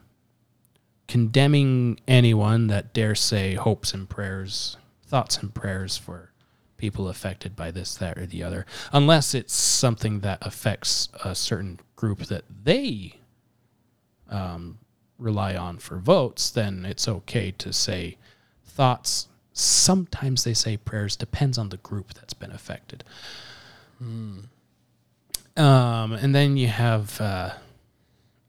condemning 1.07 1.99
anyone 2.07 2.67
that 2.67 2.93
dare 2.93 3.15
say 3.15 3.55
hopes 3.55 3.93
and 3.93 4.09
prayers, 4.09 4.77
thoughts 5.03 5.37
and 5.37 5.53
prayers 5.53 5.97
for 5.97 6.31
people 6.77 7.09
affected 7.09 7.55
by 7.55 7.71
this, 7.71 7.95
that, 7.95 8.17
or 8.17 8.25
the 8.25 8.43
other, 8.43 8.65
unless 8.93 9.33
it's 9.33 9.53
something 9.53 10.21
that 10.21 10.37
affects 10.41 11.09
a 11.25 11.35
certain 11.35 11.79
group 11.95 12.19
that 12.27 12.45
they 12.63 13.19
um, 14.29 14.77
rely 15.17 15.55
on 15.55 15.77
for 15.77 15.97
votes, 15.97 16.49
then 16.49 16.85
it's 16.85 17.07
okay 17.07 17.51
to 17.51 17.73
say 17.73 18.17
thoughts. 18.65 19.27
Sometimes 19.53 20.43
they 20.43 20.53
say 20.53 20.77
prayers, 20.77 21.15
depends 21.15 21.57
on 21.57 21.69
the 21.69 21.77
group 21.77 22.13
that's 22.13 22.33
been 22.33 22.51
affected. 22.51 23.03
Um, 25.55 26.13
and 26.13 26.35
then 26.35 26.57
you 26.57 26.67
have, 26.67 27.19
uh, 27.19 27.53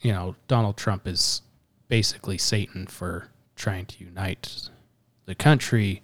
you 0.03 0.13
know, 0.13 0.37
Donald 0.47 0.77
Trump 0.77 1.07
is 1.07 1.41
basically 1.89 2.37
Satan 2.37 2.87
for 2.87 3.29
trying 3.57 3.87
to 3.87 4.05
unite 4.05 4.69
the 5.25 5.35
country 5.35 6.03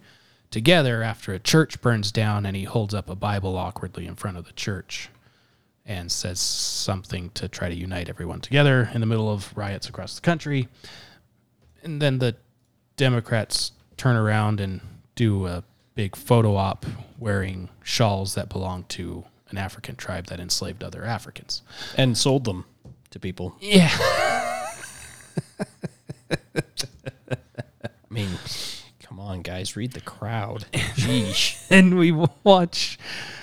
together 0.49 1.03
after 1.03 1.33
a 1.33 1.39
church 1.39 1.79
burns 1.81 2.11
down 2.11 2.45
and 2.45 2.55
he 2.55 2.63
holds 2.63 2.93
up 2.93 3.09
a 3.09 3.15
Bible 3.15 3.57
awkwardly 3.57 4.07
in 4.07 4.15
front 4.15 4.37
of 4.37 4.45
the 4.45 4.53
church 4.53 5.09
and 5.85 6.11
says 6.11 6.39
something 6.39 7.29
to 7.31 7.47
try 7.47 7.69
to 7.69 7.75
unite 7.75 8.09
everyone 8.09 8.41
together 8.41 8.89
in 8.93 9.01
the 9.01 9.07
middle 9.07 9.31
of 9.31 9.55
riots 9.55 9.87
across 9.87 10.15
the 10.15 10.21
country. 10.21 10.67
And 11.83 12.01
then 12.01 12.17
the 12.19 12.35
Democrats 12.97 13.71
turn 13.97 14.15
around 14.15 14.59
and 14.59 14.81
do 15.15 15.45
a 15.45 15.63
big 15.93 16.15
photo 16.15 16.55
op 16.55 16.85
wearing 17.19 17.69
shawls 17.83 18.35
that 18.35 18.49
belong 18.49 18.83
to 18.89 19.25
an 19.49 19.57
African 19.57 19.95
tribe 19.95 20.25
that 20.27 20.39
enslaved 20.39 20.83
other 20.83 21.03
Africans. 21.05 21.61
And 21.95 22.17
sold 22.17 22.45
them 22.45 22.65
to 23.11 23.19
people. 23.19 23.55
Yeah. 23.59 23.91
I 26.31 27.87
mean, 28.09 28.29
come 29.01 29.19
on, 29.19 29.41
guys, 29.41 29.75
read 29.75 29.91
the 29.91 30.01
crowd. 30.01 30.65
Jeez. 30.73 31.65
and 31.69 31.97
we 31.97 32.11
watch 32.43 32.97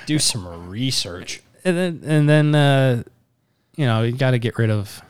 Do 0.07 0.19
some 0.19 0.69
research. 0.69 1.43
And 1.65 1.77
then 1.77 2.01
and 2.05 2.29
then 2.29 2.55
uh, 2.55 3.03
you 3.77 3.87
know 3.87 4.03
you 4.03 4.13
got 4.13 4.33
to 4.33 4.39
get 4.39 4.59
rid 4.59 4.71
of 4.71 5.03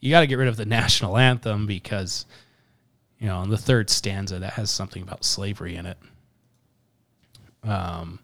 you 0.00 0.10
got 0.10 0.20
to 0.20 0.26
get 0.26 0.36
rid 0.38 0.48
of 0.48 0.56
the 0.56 0.66
national 0.66 1.16
anthem 1.16 1.66
because 1.66 2.26
you 3.18 3.26
know 3.26 3.42
in 3.42 3.50
the 3.50 3.56
third 3.58 3.88
stanza 3.90 4.38
that 4.38 4.54
has 4.54 4.70
something 4.70 5.02
about 5.02 5.24
slavery 5.24 5.76
in 5.76 5.86
it 5.86 5.96
um 7.62 8.18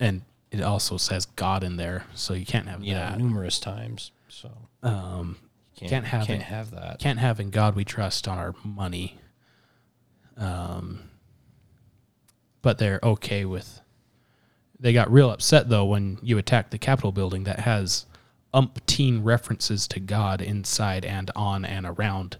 and 0.00 0.22
it 0.50 0.62
also 0.62 0.96
says 0.96 1.26
god 1.26 1.62
in 1.62 1.76
there 1.76 2.04
so 2.14 2.32
you 2.34 2.46
can't 2.46 2.68
have 2.68 2.82
Yeah, 2.82 3.10
that 3.10 3.18
numerous 3.18 3.58
times. 3.58 4.12
So 4.28 4.50
um 4.82 5.36
Can't- 5.76 5.90
can't, 5.90 6.04
have 6.06 6.26
can't 6.26 6.40
in- 6.40 6.46
have 6.46 6.70
that. 6.70 6.98
can't 7.00 7.18
have 7.18 7.38
in 7.40 7.50
god 7.50 7.74
we 7.76 7.84
trust 7.84 8.26
on 8.28 8.38
our 8.38 8.54
money 8.64 9.18
um 10.38 11.10
but 12.62 12.78
they're 12.78 13.00
okay 13.02 13.44
with 13.44 13.80
they 14.82 14.92
got 14.92 15.10
real 15.10 15.30
upset 15.30 15.68
though 15.70 15.84
when 15.86 16.18
you 16.22 16.36
attack 16.38 16.68
the 16.70 16.76
Capitol 16.78 17.12
building 17.12 17.44
that 17.44 17.60
has 17.60 18.04
umpteen 18.52 19.20
references 19.24 19.86
to 19.88 19.98
God 20.00 20.42
inside 20.42 21.04
and 21.06 21.30
on 21.34 21.64
and 21.64 21.86
around 21.86 22.36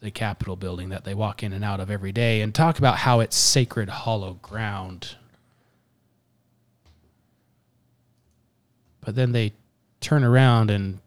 the 0.00 0.10
Capitol 0.10 0.56
building 0.56 0.88
that 0.88 1.04
they 1.04 1.14
walk 1.14 1.42
in 1.44 1.52
and 1.52 1.64
out 1.64 1.78
of 1.78 1.88
every 1.90 2.10
day 2.10 2.40
and 2.40 2.52
talk 2.54 2.78
about 2.78 2.96
how 2.98 3.20
it's 3.20 3.36
sacred 3.36 3.88
hollow 3.88 4.34
ground. 4.42 5.14
But 9.00 9.14
then 9.14 9.32
they 9.32 9.52
turn 10.00 10.24
around 10.24 10.70
and 10.70 10.98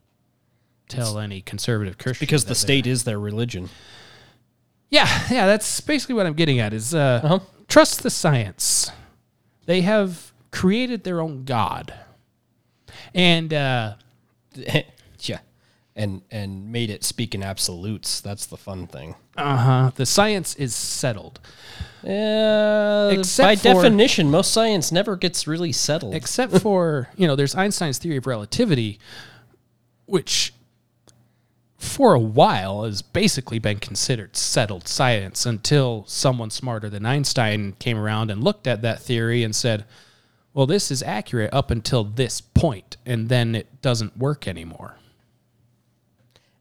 tell 0.87 1.17
any 1.19 1.41
conservative 1.41 1.97
Christian 1.97 2.23
because 2.25 2.45
the 2.45 2.55
state 2.55 2.85
is 2.87 3.03
their 3.03 3.19
religion. 3.19 3.69
yeah, 4.89 5.07
yeah, 5.31 5.47
that's 5.47 5.81
basically 5.81 6.15
what 6.15 6.25
I'm 6.25 6.33
getting 6.33 6.59
at 6.59 6.73
is 6.73 6.93
uh, 6.93 7.21
Uh-huh. 7.23 7.39
trust 7.67 8.03
the 8.03 8.09
science. 8.09 8.91
They 9.65 9.81
have 9.81 10.31
created 10.55 11.03
their 11.03 11.19
own 11.19 11.43
god. 11.43 11.93
And 13.13 13.53
uh, 13.53 13.95
yeah. 14.55 15.39
And 15.97 16.21
and 16.31 16.71
made 16.71 16.89
it 16.89 17.03
speak 17.03 17.35
in 17.35 17.43
absolutes. 17.43 18.19
That's 18.21 18.45
the 18.45 18.57
fun 18.57 18.87
thing. 18.87 19.15
uh-huh, 19.37 19.91
the 19.95 20.05
science 20.05 20.55
is 20.55 20.75
settled. 20.75 21.39
Uh, 22.03 23.11
Except 23.13 23.45
by 23.45 23.55
for- 23.55 23.81
definition, 23.81 24.29
most 24.29 24.51
science 24.51 24.91
never 24.91 25.15
gets 25.15 25.47
really 25.47 25.71
settled. 25.71 26.13
Except 26.13 26.57
for, 26.61 27.09
you 27.15 27.27
know, 27.27 27.35
there's 27.35 27.55
Einstein's 27.55 27.97
theory 27.97 28.17
of 28.17 28.27
relativity, 28.27 28.99
which 30.05 30.53
for 31.77 32.13
a 32.13 32.19
while 32.19 32.83
has 32.83 33.01
basically 33.01 33.59
been 33.59 33.79
considered 33.79 34.35
settled 34.35 34.87
science 34.87 35.45
until 35.45 36.03
someone 36.07 36.49
smarter 36.49 36.89
than 36.89 37.05
Einstein 37.05 37.73
came 37.79 37.97
around 37.97 38.31
and 38.31 38.43
looked 38.43 38.67
at 38.67 38.81
that 38.81 38.99
theory 38.99 39.43
and 39.43 39.55
said, 39.55 39.85
well, 40.55 40.65
this 40.65 40.89
is 40.89 41.03
accurate 41.03 41.53
up 41.53 41.69
until 41.69 42.03
this 42.05 42.41
point, 42.41 42.97
and 43.05 43.29
then 43.29 43.53
it 43.53 43.81
doesn't 43.83 44.17
work 44.17 44.47
anymore. 44.47 44.95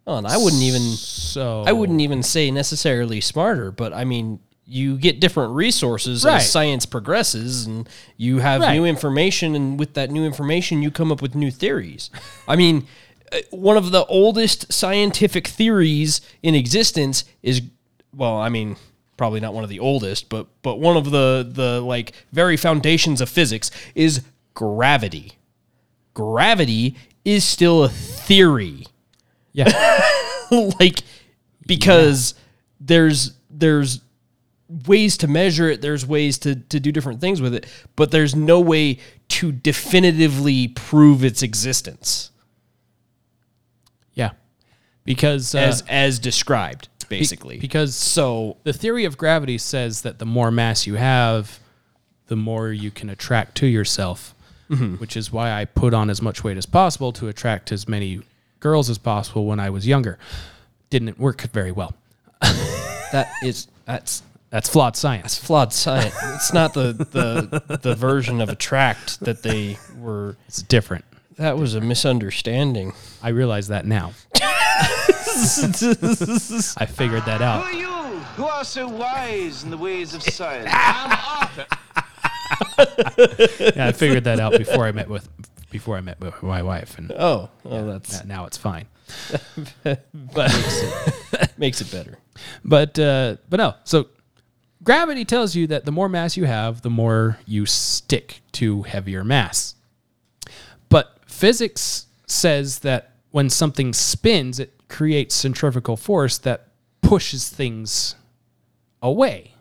Oh, 0.07 0.17
and 0.19 0.27
I 0.27 0.37
wouldn't 0.37 0.63
even 0.63 0.83
So 0.83 1.65
I 1.67 1.73
wouldn't 1.73 2.03
even 2.03 2.23
say 2.23 2.51
necessarily 2.51 3.23
smarter, 3.23 3.71
but 3.71 3.95
I 3.95 4.05
mean 4.05 4.41
you 4.67 4.97
get 4.99 5.21
different 5.21 5.55
resources 5.55 6.25
Right. 6.25 6.37
as 6.37 6.51
science 6.51 6.87
progresses 6.87 7.67
and 7.67 7.89
you 8.17 8.39
have 8.39 8.61
Right. 8.63 8.75
new 8.75 8.85
information 8.85 9.55
and 9.55 9.79
with 9.79 9.95
that 9.95 10.11
new 10.11 10.25
information 10.25 10.83
you 10.83 10.91
come 10.91 11.11
up 11.13 11.23
with 11.23 11.35
new 11.35 11.51
theories. 11.51 12.11
I 12.49 12.57
mean 12.57 12.87
uh, 13.33 13.39
one 13.51 13.77
of 13.79 13.93
the 13.93 14.05
oldest 14.07 14.71
scientific 14.73 15.47
theories 15.47 16.21
in 16.43 16.55
existence 16.55 17.25
is 17.43 17.63
well, 18.15 18.37
I 18.37 18.51
mean 18.51 18.77
probably 19.17 19.41
not 19.41 19.55
one 19.55 19.65
of 19.65 19.71
the 19.71 19.81
oldest, 19.81 20.29
but 20.29 20.47
but 20.63 20.81
one 20.81 20.97
of 20.97 21.11
the 21.11 21.49
the 21.51 21.81
like 21.81 22.13
very 22.33 22.57
foundations 22.57 23.21
of 23.21 23.29
physics 23.29 23.71
is 23.95 24.23
gravity. 24.55 25.33
Gravity 26.15 26.97
is 27.25 27.45
still 27.45 27.85
a 27.85 27.89
theory 27.89 28.87
Yeah. 29.53 29.71
like 30.81 31.01
because 31.67 32.35
there's 32.81 33.33
there's 33.51 34.01
ways 34.87 35.17
to 35.19 35.29
measure 35.29 35.69
it. 35.71 35.81
There's 35.81 36.07
ways 36.07 36.39
to 36.39 36.55
to 36.57 36.81
do 36.81 36.93
different 36.93 37.21
things 37.21 37.41
with 37.41 37.55
it, 37.55 37.67
but 37.97 38.11
there's 38.11 38.35
no 38.35 38.61
way 38.61 38.99
to 39.29 39.53
definitively 39.53 40.69
prove 40.69 41.25
its 41.25 41.43
existence 41.43 42.31
Yeah. 44.15 44.33
Because 45.05 45.55
uh, 45.55 45.59
as 45.59 45.83
as 45.89 46.19
described, 46.19 46.89
be- 47.09 47.19
basically. 47.19 47.59
because 47.59 47.95
so 47.95 48.57
the 48.65 48.73
theory 48.73 49.05
of 49.05 49.17
gravity 49.19 49.59
says 49.59 50.03
that 50.03 50.19
the 50.19 50.27
more 50.27 50.51
mass 50.51 50.87
you 50.87 50.95
have, 50.95 51.59
the 52.27 52.37
more 52.37 52.71
you 52.73 52.91
can 52.91 53.11
attract 53.11 53.55
to 53.57 53.67
yourself, 53.67 54.35
Mhm. 54.71 54.99
which 55.01 55.17
is 55.17 55.31
why 55.33 55.53
I 55.53 55.65
put 55.67 55.93
on 55.95 56.09
as 56.11 56.23
much 56.23 56.43
weight 56.43 56.57
as 56.57 56.67
possible 56.67 57.13
to 57.13 57.29
attract 57.29 57.71
as 57.73 57.87
many 57.89 58.23
girls 58.61 58.89
as 58.89 58.97
possible 58.99 59.45
when 59.47 59.61
I 59.61 59.69
was 59.71 59.87
younger. 59.87 60.19
Didn't 60.91 61.19
work 61.19 61.43
very 61.53 61.71
well. 61.73 61.95
that 62.41 63.29
is 63.43 63.69
that's 63.85 64.23
That's 64.51 64.69
flawed 64.69 64.97
science. 64.97 65.23
that's 65.35 65.39
flawed 65.47 65.73
science. 65.73 66.15
it's 66.35 66.53
not 66.53 66.73
the 66.75 66.93
the 66.93 67.79
the 67.83 67.95
version 67.95 68.41
of 68.41 68.49
attract 68.49 69.21
that 69.21 69.43
they 69.43 69.79
were. 69.99 70.37
It's 70.49 70.63
different. 70.63 71.05
That 71.37 71.59
was 71.59 71.75
a 71.75 71.81
misunderstanding. 71.81 72.93
I 73.23 73.31
realize 73.31 73.69
that 73.69 73.85
now. 73.87 74.13
I 76.77 76.87
figured 76.87 77.25
that 77.25 77.43
out. 77.43 77.65
Who 77.65 77.71
are 77.71 77.73
you? 77.73 78.19
Who 78.37 78.45
are 78.45 78.65
so 78.65 78.87
wise 78.89 79.65
in 79.65 79.71
the 79.71 79.77
ways 79.77 80.15
of 80.15 80.23
science? 80.23 80.71
I'm 80.73 81.19
Arthur. 81.41 81.67
yeah, 83.77 83.89
I 83.89 83.93
figured 83.93 84.25
that 84.25 84.39
out 84.39 84.53
before 84.53 84.87
I 84.87 84.93
met 84.93 85.09
with 85.09 85.29
before 85.71 85.97
I 85.97 86.01
met 86.03 86.21
with 86.21 86.41
my 86.43 86.63
wife, 86.63 86.99
and 86.99 87.11
Oh, 87.13 87.51
oh, 87.65 87.87
that's 87.87 88.25
now 88.25 88.47
it's 88.47 88.57
fine. 88.57 88.87
but 89.85 89.99
makes 90.35 90.83
it, 90.83 91.59
makes 91.59 91.81
it 91.81 91.91
better. 91.91 92.19
But 92.65 92.97
uh, 92.99 93.37
but 93.49 93.57
no. 93.57 93.75
So 93.83 94.09
gravity 94.85 95.25
tells 95.25 95.57
you 95.57 95.67
that 95.69 95.85
the 95.85 95.93
more 95.93 96.09
mass 96.09 96.37
you 96.37 96.45
have, 96.45 96.83
the 96.83 96.91
more 96.91 97.39
you 97.45 97.67
stick 97.67 98.41
to 98.53 98.83
heavier 98.83 99.25
mass. 99.25 99.75
But 100.89 101.19
physics 101.27 102.07
says 102.27 102.81
that 102.81 103.11
when 103.33 103.51
something 103.51 103.93
spins, 103.93 104.61
it 104.61 104.74
creates 104.89 105.35
centrifugal 105.35 105.97
force 105.97 106.39
that 106.39 106.69
pushes 107.03 107.49
things 107.49 108.15
away. 109.03 109.53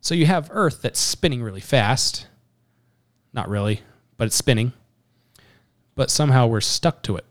So 0.00 0.14
you 0.14 0.26
have 0.26 0.48
Earth 0.52 0.82
that's 0.82 1.00
spinning 1.00 1.42
really 1.42 1.60
fast. 1.60 2.26
Not 3.32 3.48
really, 3.48 3.80
but 4.16 4.26
it's 4.26 4.36
spinning. 4.36 4.72
But 5.94 6.10
somehow 6.10 6.46
we're 6.46 6.60
stuck 6.60 7.02
to 7.04 7.16
it. 7.16 7.26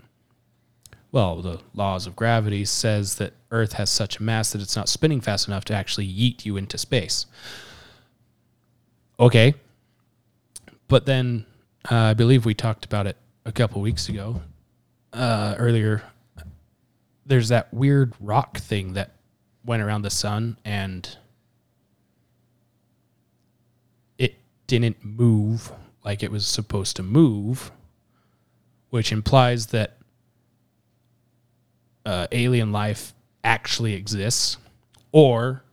Well, 1.12 1.42
the 1.42 1.62
laws 1.74 2.08
of 2.08 2.16
gravity 2.16 2.66
says 2.66 3.16
that 3.16 3.34
Earth 3.50 3.74
has 3.74 3.90
such 3.90 4.20
a 4.20 4.24
mass 4.24 4.52
that 4.52 4.62
it's 4.62 4.76
not 4.76 4.90
spinning 4.90 5.22
fast 5.22 5.48
enough 5.48 5.64
to 5.66 5.74
actually 5.74 6.08
yeet 6.08 6.46
you 6.46 6.58
into 6.58 6.78
space. 6.78 7.26
Okay. 9.18 9.56
But 10.90 11.06
then 11.06 11.46
uh, 11.90 11.96
I 11.96 12.14
believe 12.14 12.46
we 12.46 12.54
talked 12.54 12.84
about 12.84 13.08
it 13.08 13.16
a 13.46 13.52
couple 13.52 13.82
weeks 13.82 14.10
ago, 14.10 14.42
uh, 15.14 15.56
earlier. 15.58 16.04
There's 17.26 17.50
that 17.50 17.74
weird 17.74 18.14
rock 18.20 18.58
thing 18.60 18.94
that 18.94 19.16
went 19.64 19.82
around 19.82 20.04
the 20.04 20.10
sun 20.12 20.58
and 20.64 21.18
it 24.18 24.36
didn't 24.68 25.04
move 25.04 25.72
like 26.04 26.22
it 26.22 26.32
was 26.32 26.46
supposed 26.46 26.96
to 26.98 27.04
move, 27.04 27.72
which 28.92 29.12
implies 29.12 29.68
that 29.68 29.98
uh, 32.06 32.28
alien 32.32 32.72
life 32.72 33.14
actually 33.44 33.94
exists, 33.96 34.58
or 35.12 35.64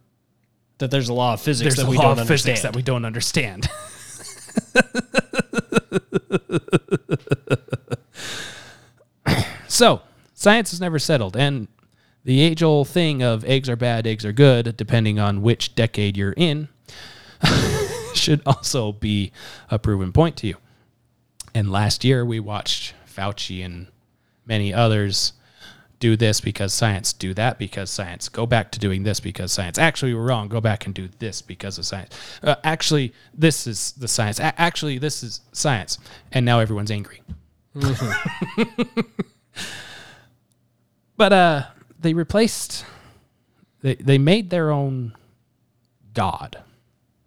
That 0.79 0.91
there's 0.91 1.11
a 1.11 1.15
law 1.15 1.35
of 1.35 1.43
physics 1.43 1.77
there's 1.77 1.85
that 1.85 1.87
a 1.87 1.91
we 1.91 1.99
law 1.99 2.15
don't 2.15 2.21
of 2.21 2.27
physics 2.29 2.65
understand. 2.65 2.75
that 2.75 2.77
we 2.77 2.83
don't 2.83 3.05
understand. 3.05 3.69
so, 9.69 10.01
science 10.43 10.73
is 10.73 10.81
never 10.81 10.99
settled, 10.99 11.37
and 11.37 11.69
the 12.25 12.41
age 12.41 12.63
old 12.63 12.89
thing 12.89 13.23
of 13.23 13.45
eggs 13.45 13.69
are 13.69 13.77
bad, 13.77 14.07
eggs 14.07 14.25
are 14.25 14.33
good, 14.33 14.77
depending 14.77 15.19
on 15.19 15.41
which 15.41 15.75
decade 15.75 16.17
you're 16.17 16.35
in, 16.37 16.69
should 18.15 18.43
also 18.45 18.93
be 18.93 19.33
a 19.71 19.79
proven 19.79 20.13
point 20.13 20.37
to 20.39 20.47
you. 20.49 20.57
And 21.55 21.71
last 21.71 22.05
year, 22.05 22.25
we 22.25 22.41
watched 22.41 22.95
Fauci 23.07 23.65
and 23.65 23.87
many 24.45 24.75
others 24.75 25.33
do 26.01 26.17
this 26.17 26.41
because 26.41 26.75
science, 26.75 27.13
do 27.13 27.33
that 27.35 27.59
because 27.59 27.89
science, 27.89 28.29
go 28.29 28.45
back 28.45 28.73
to 28.73 28.81
doing 28.81 29.05
this 29.05 29.21
because 29.21 29.53
science. 29.53 29.79
Actually, 29.79 30.15
we're 30.15 30.27
wrong. 30.27 30.49
Go 30.49 30.61
back 30.61 30.87
and 30.87 30.95
do 30.95 31.09
this 31.21 31.41
because 31.41 31.79
of 31.79 31.87
science. 31.87 32.13
Uh, 32.43 32.57
actually, 32.65 33.13
this 33.33 33.69
is 33.69 33.93
the 33.93 34.09
science. 34.09 34.41
A- 34.41 34.61
actually, 34.61 34.99
this 34.99 35.23
is 35.23 35.43
science. 35.53 35.99
And 36.33 36.45
now 36.45 36.59
everyone's 36.59 36.91
angry. 36.91 37.23
but 41.17 41.33
uh, 41.33 41.63
they 41.99 42.15
replaced, 42.15 42.85
they, 43.83 43.95
they 43.97 44.19
made 44.19 44.51
their 44.51 44.71
own 44.71 45.15
God, 46.15 46.63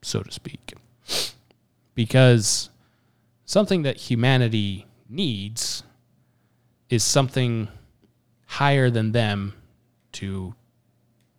so 0.01 0.21
to 0.21 0.31
speak. 0.31 0.73
Because 1.93 2.69
something 3.45 3.83
that 3.83 3.97
humanity 3.97 4.85
needs 5.09 5.83
is 6.89 7.03
something 7.03 7.67
higher 8.45 8.89
than 8.89 9.11
them 9.11 9.53
to 10.13 10.55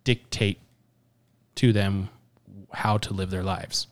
dictate 0.03 0.59
to 1.55 1.73
them 1.73 2.09
how 2.71 2.97
to 2.97 3.13
live 3.13 3.29
their 3.29 3.43
lives. 3.43 3.87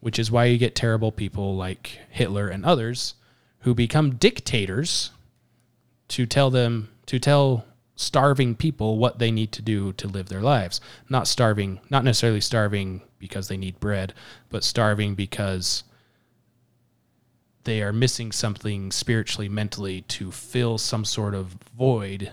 Which 0.00 0.18
is 0.18 0.30
why 0.30 0.46
you 0.46 0.58
get 0.58 0.74
terrible 0.74 1.12
people 1.12 1.56
like 1.56 1.98
Hitler 2.10 2.48
and 2.48 2.64
others 2.64 3.14
who 3.60 3.74
become 3.74 4.16
dictators 4.16 5.10
to 6.08 6.26
tell 6.26 6.50
them 6.50 6.88
to 7.06 7.18
tell 7.18 7.64
starving 8.00 8.54
people 8.54 8.96
what 8.96 9.18
they 9.18 9.30
need 9.30 9.52
to 9.52 9.62
do 9.62 9.92
to 9.92 10.08
live 10.08 10.28
their 10.28 10.40
lives. 10.40 10.80
Not 11.08 11.28
starving, 11.28 11.80
not 11.90 12.02
necessarily 12.02 12.40
starving 12.40 13.02
because 13.18 13.48
they 13.48 13.58
need 13.58 13.78
bread, 13.78 14.14
but 14.48 14.64
starving 14.64 15.14
because 15.14 15.84
they 17.64 17.82
are 17.82 17.92
missing 17.92 18.32
something 18.32 18.90
spiritually, 18.90 19.48
mentally 19.48 20.00
to 20.02 20.30
fill 20.30 20.78
some 20.78 21.04
sort 21.04 21.34
of 21.34 21.56
void 21.76 22.32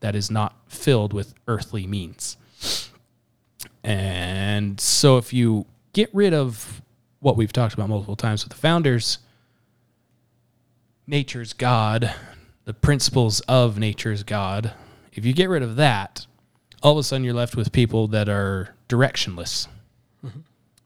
that 0.00 0.16
is 0.16 0.30
not 0.30 0.56
filled 0.66 1.12
with 1.12 1.32
earthly 1.46 1.86
means. 1.86 2.36
And 3.84 4.80
so, 4.80 5.16
if 5.16 5.32
you 5.32 5.66
get 5.92 6.10
rid 6.12 6.34
of 6.34 6.82
what 7.20 7.36
we've 7.36 7.52
talked 7.52 7.74
about 7.74 7.88
multiple 7.88 8.16
times 8.16 8.42
with 8.42 8.52
the 8.52 8.58
founders, 8.58 9.18
nature's 11.06 11.52
God, 11.52 12.12
the 12.64 12.74
principles 12.74 13.40
of 13.40 13.78
nature's 13.78 14.24
God, 14.24 14.72
if 15.14 15.24
you 15.24 15.32
get 15.32 15.48
rid 15.48 15.62
of 15.62 15.76
that, 15.76 16.26
all 16.82 16.92
of 16.92 16.98
a 16.98 17.02
sudden 17.02 17.24
you're 17.24 17.34
left 17.34 17.56
with 17.56 17.72
people 17.72 18.08
that 18.08 18.28
are 18.28 18.74
directionless. 18.88 19.68
Mm-hmm. 20.24 20.40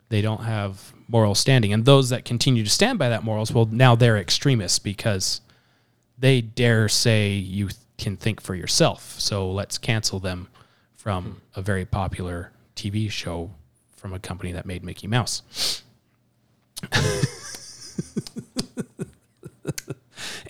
They 0.08 0.22
don't 0.22 0.44
have 0.44 0.92
moral 1.08 1.34
standing. 1.34 1.72
And 1.72 1.84
those 1.84 2.10
that 2.10 2.24
continue 2.24 2.62
to 2.62 2.70
stand 2.70 2.98
by 2.98 3.08
that 3.08 3.24
morals, 3.24 3.52
well, 3.52 3.66
now 3.66 3.94
they're 3.94 4.18
extremists 4.18 4.78
because 4.78 5.40
they 6.18 6.40
dare 6.40 6.88
say 6.88 7.32
you 7.32 7.68
th- 7.68 7.76
can 7.96 8.16
think 8.16 8.40
for 8.40 8.54
yourself. 8.54 9.18
So 9.18 9.50
let's 9.50 9.78
cancel 9.78 10.20
them 10.20 10.48
from 10.96 11.24
hmm. 11.24 11.58
a 11.58 11.62
very 11.62 11.84
popular 11.84 12.52
TV 12.76 13.10
show 13.10 13.50
from 13.96 14.12
a 14.12 14.18
company 14.18 14.52
that 14.52 14.66
made 14.66 14.84
Mickey 14.84 15.08
Mouse. 15.08 15.82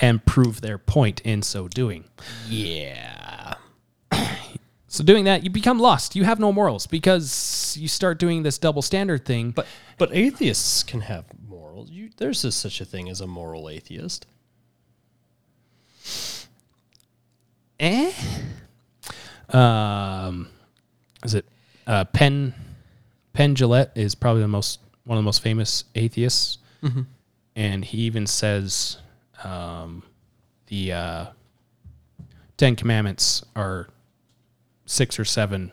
and 0.00 0.24
prove 0.24 0.60
their 0.60 0.78
point 0.78 1.20
in 1.20 1.42
so 1.42 1.68
doing. 1.68 2.04
Yeah. 2.48 3.54
So 4.90 5.04
doing 5.04 5.24
that, 5.24 5.44
you 5.44 5.50
become 5.50 5.78
lost. 5.78 6.16
You 6.16 6.24
have 6.24 6.40
no 6.40 6.50
morals 6.50 6.86
because 6.86 7.76
you 7.78 7.88
start 7.88 8.18
doing 8.18 8.42
this 8.42 8.56
double 8.58 8.80
standard 8.82 9.24
thing. 9.26 9.50
But 9.50 9.66
but 9.98 10.10
atheists 10.14 10.82
can 10.82 11.02
have 11.02 11.26
morals. 11.46 11.90
You, 11.90 12.08
there's 12.16 12.42
a, 12.44 12.50
such 12.52 12.80
a 12.80 12.84
thing 12.86 13.08
as 13.10 13.20
a 13.20 13.26
moral 13.26 13.68
atheist. 13.68 14.26
Eh? 17.80 18.12
Um, 19.50 20.48
is 21.24 21.34
it 21.34 21.44
uh, 21.86 22.04
Penn? 22.06 22.54
Penn 23.32 23.54
Jillette 23.54 23.90
is 23.94 24.14
probably 24.14 24.42
the 24.42 24.48
most 24.48 24.80
one 25.04 25.16
of 25.16 25.22
the 25.22 25.26
most 25.26 25.42
famous 25.42 25.84
atheists, 25.94 26.58
Mhm. 26.82 27.06
and 27.56 27.84
he 27.84 27.98
even 27.98 28.26
says 28.26 28.98
um, 29.44 30.02
the 30.66 30.92
uh, 30.92 31.26
Ten 32.56 32.74
Commandments 32.74 33.44
are 33.54 33.88
six 34.88 35.18
or 35.18 35.24
seven 35.24 35.70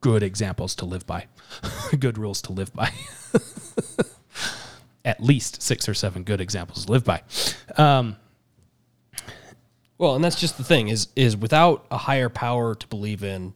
good 0.00 0.22
examples 0.22 0.74
to 0.76 0.84
live 0.86 1.06
by, 1.06 1.26
good 2.00 2.16
rules 2.18 2.40
to 2.42 2.52
live 2.52 2.72
by. 2.72 2.90
At 5.04 5.22
least 5.22 5.62
six 5.62 5.88
or 5.88 5.94
seven 5.94 6.24
good 6.24 6.40
examples 6.40 6.84
to 6.86 6.92
live 6.92 7.04
by. 7.04 7.22
Um, 7.76 8.16
Well, 9.98 10.14
and 10.14 10.24
that's 10.24 10.40
just 10.40 10.56
the 10.58 10.64
thing 10.64 10.88
is 10.88 11.08
is 11.16 11.36
without 11.36 11.84
a 11.90 11.98
higher 11.98 12.28
power 12.30 12.74
to 12.74 12.86
believe 12.86 13.22
in, 13.24 13.52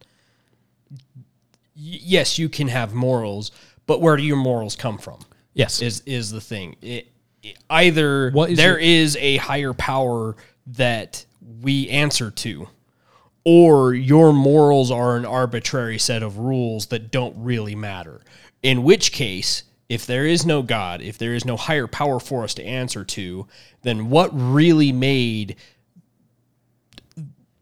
yes, 1.74 2.38
you 2.38 2.48
can 2.48 2.68
have 2.68 2.94
morals, 2.94 3.50
but 3.86 4.00
where 4.00 4.16
do 4.16 4.22
your 4.22 4.36
morals 4.36 4.76
come 4.76 4.98
from? 4.98 5.20
Yes. 5.54 5.80
is 5.82 6.02
is 6.06 6.30
the 6.30 6.40
thing. 6.40 6.76
It, 6.82 7.08
it- 7.42 7.56
either 7.70 8.30
What 8.30 8.50
is 8.50 8.56
there 8.58 8.72
your- 8.80 9.04
is 9.04 9.16
a 9.16 9.36
higher 9.36 9.72
power 9.74 10.36
that 10.68 11.24
we 11.62 11.88
answer 11.90 12.30
to, 12.30 12.68
or 13.44 13.94
your 13.94 14.32
morals 14.32 14.90
are 14.90 15.16
an 15.16 15.26
arbitrary 15.26 15.98
set 15.98 16.22
of 16.22 16.38
rules 16.38 16.86
that 16.86 17.10
don't 17.10 17.34
really 17.36 17.74
matter. 17.74 18.22
In 18.62 18.82
which 18.82 19.12
case, 19.12 19.64
if 19.88 20.06
there 20.06 20.24
is 20.24 20.46
no 20.46 20.62
God, 20.62 21.02
if 21.02 21.18
there 21.18 21.34
is 21.34 21.44
no 21.44 21.56
higher 21.56 21.86
power 21.86 22.18
for 22.18 22.42
us 22.42 22.54
to 22.54 22.64
answer 22.64 23.04
to, 23.04 23.46
then 23.82 24.08
what 24.08 24.30
really 24.32 24.92
made 24.92 25.56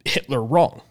Hitler 0.04 0.42
wrong? 0.42 0.82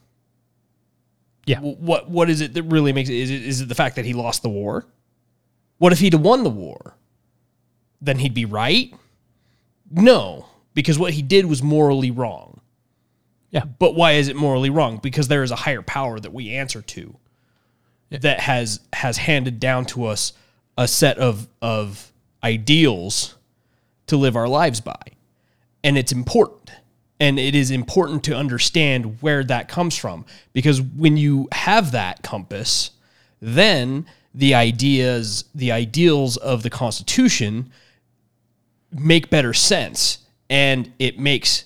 Yeah. 1.46 1.60
What 1.60 2.10
what 2.10 2.30
is 2.30 2.42
it 2.42 2.54
that 2.54 2.64
really 2.64 2.94
makes 2.94 3.10
it? 3.10 3.16
Is 3.16 3.32
it 3.32 3.42
is 3.42 3.62
it 3.62 3.70
the 3.70 3.76
fact 3.76 3.96
that 3.96 4.06
he 4.06 4.14
lost 4.14 4.42
the 4.42 4.50
war? 4.50 4.86
What 5.78 5.92
if 5.92 6.00
he'd 6.00 6.14
have 6.14 6.22
won 6.22 6.44
the 6.44 6.50
war? 6.50 6.96
Then 8.02 8.20
he'd 8.20 8.34
be 8.34 8.46
right? 8.46 8.94
No, 9.90 10.46
because 10.74 10.98
what 11.00 11.14
he 11.14 11.22
did 11.22 11.46
was 11.46 11.62
morally 11.62 12.12
wrong. 12.12 12.61
Yeah. 13.52 13.66
But 13.66 13.96
why 13.96 14.14
is 14.14 14.30
it 14.30 14.36
morally 14.36 14.70
wrong? 14.70 14.98
Because 14.98 15.28
there 15.28 15.44
is 15.44 15.52
a 15.52 15.56
higher 15.56 15.82
power 15.82 16.20
that 16.20 16.34
we 16.34 16.52
answer 16.52 16.82
to 16.82 17.16
that 18.10 18.40
has 18.42 18.80
has 18.94 19.18
handed 19.18 19.60
down 19.60 19.86
to 19.86 20.06
us 20.06 20.34
a 20.78 20.88
set 20.88 21.18
of 21.18 21.48
of 21.62 22.12
ideals 22.44 23.36
to 24.08 24.18
live 24.18 24.36
our 24.36 24.48
lives 24.48 24.82
by. 24.82 25.02
And 25.84 25.98
it's 25.98 26.12
important. 26.12 26.72
And 27.20 27.38
it 27.38 27.54
is 27.54 27.70
important 27.70 28.24
to 28.26 28.36
understand 28.36 29.22
where 29.22 29.44
that 29.44 29.68
comes 29.68 29.96
from 29.96 30.26
because 30.54 30.82
when 30.82 31.18
you 31.18 31.48
have 31.52 31.92
that 31.92 32.24
compass, 32.24 32.92
then 33.40 34.08
the 34.34 34.56
ideas, 34.56 35.46
the 35.54 35.72
ideals 35.72 36.38
of 36.38 36.64
the 36.64 36.70
Constitution 36.70 37.72
make 38.92 39.30
better 39.30 39.54
sense 39.54 40.20
and 40.50 40.92
it 41.00 41.20
makes 41.20 41.66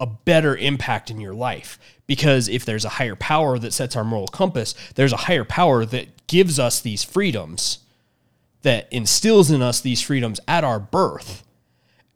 a 0.00 0.06
better 0.06 0.56
impact 0.56 1.10
in 1.10 1.20
your 1.20 1.34
life. 1.34 1.78
Because 2.06 2.48
if 2.48 2.64
there's 2.64 2.84
a 2.84 2.90
higher 2.90 3.16
power 3.16 3.58
that 3.58 3.72
sets 3.72 3.96
our 3.96 4.04
moral 4.04 4.28
compass, 4.28 4.74
there's 4.94 5.12
a 5.12 5.18
higher 5.18 5.44
power 5.44 5.84
that 5.86 6.26
gives 6.26 6.58
us 6.58 6.80
these 6.80 7.02
freedoms, 7.02 7.80
that 8.62 8.88
instills 8.92 9.50
in 9.50 9.62
us 9.62 9.80
these 9.80 10.02
freedoms 10.02 10.40
at 10.46 10.64
our 10.64 10.78
birth, 10.78 11.44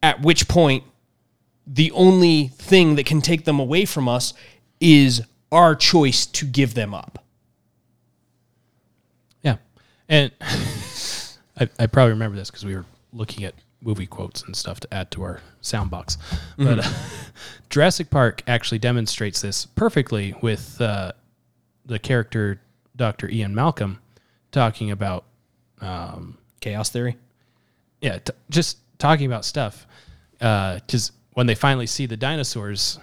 at 0.03 0.23
which 0.23 0.49
point 0.49 0.85
the 1.67 1.91
only 1.93 2.49
thing 2.49 2.97
that 2.97 3.07
can 3.07 3.21
take 3.21 3.45
them 3.45 3.59
away 3.61 3.85
from 3.85 4.09
us 4.09 4.35
is 4.81 5.23
our 5.53 5.75
choice 5.75 6.27
to 6.27 6.45
give 6.45 6.75
them 6.75 6.95
up. 6.95 7.25
Yeah. 9.43 9.57
And 10.09 10.33
I, 10.41 11.69
I 11.79 11.87
probably 11.87 12.13
remember 12.13 12.37
this 12.37 12.51
because 12.51 12.65
we 12.65 12.75
were 12.75 12.87
looking 13.13 13.45
at 13.45 13.55
movie 13.83 14.07
quotes 14.07 14.43
and 14.43 14.55
stuff 14.55 14.81
to 14.81 14.95
add 14.95 15.11
to 15.13 15.23
our 15.23 15.41
sound 15.61 15.91
box. 15.91 16.19
But 16.57 16.81
uh, 16.81 16.91
Jurassic 17.71 18.11
Park 18.11 18.43
actually 18.47 18.79
demonstrates 18.79 19.41
this 19.41 19.67
perfectly 19.67 20.35
with 20.43 20.81
uh, 20.81 21.13
the 21.87 21.99
character 21.99 22.61
Dr. 22.97 23.29
Ian 23.31 23.55
Malcolm 23.55 23.99
talking 24.53 24.91
about 24.91 25.25
um, 25.81 26.37
chaos 26.61 26.91
theory. 26.91 27.17
Yeah, 28.01 28.19
t- 28.19 28.33
just 28.51 28.79
talking 28.99 29.27
about 29.27 29.45
stuff. 29.45 29.87
Because 30.33 31.13
when 31.35 31.47
they 31.47 31.55
finally 31.55 31.87
see 31.87 32.07
the 32.07 32.17
dinosaurs, 32.17 32.99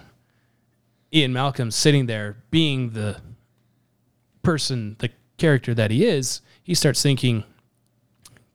Ian 1.12 1.32
Malcolm 1.32 1.70
sitting 1.70 2.06
there 2.06 2.36
being 2.50 2.90
the 2.90 3.20
person, 4.42 4.96
the 4.98 5.10
character 5.36 5.74
that 5.74 5.90
he 5.90 6.04
is, 6.04 6.40
he 6.62 6.74
starts 6.74 7.02
thinking 7.02 7.44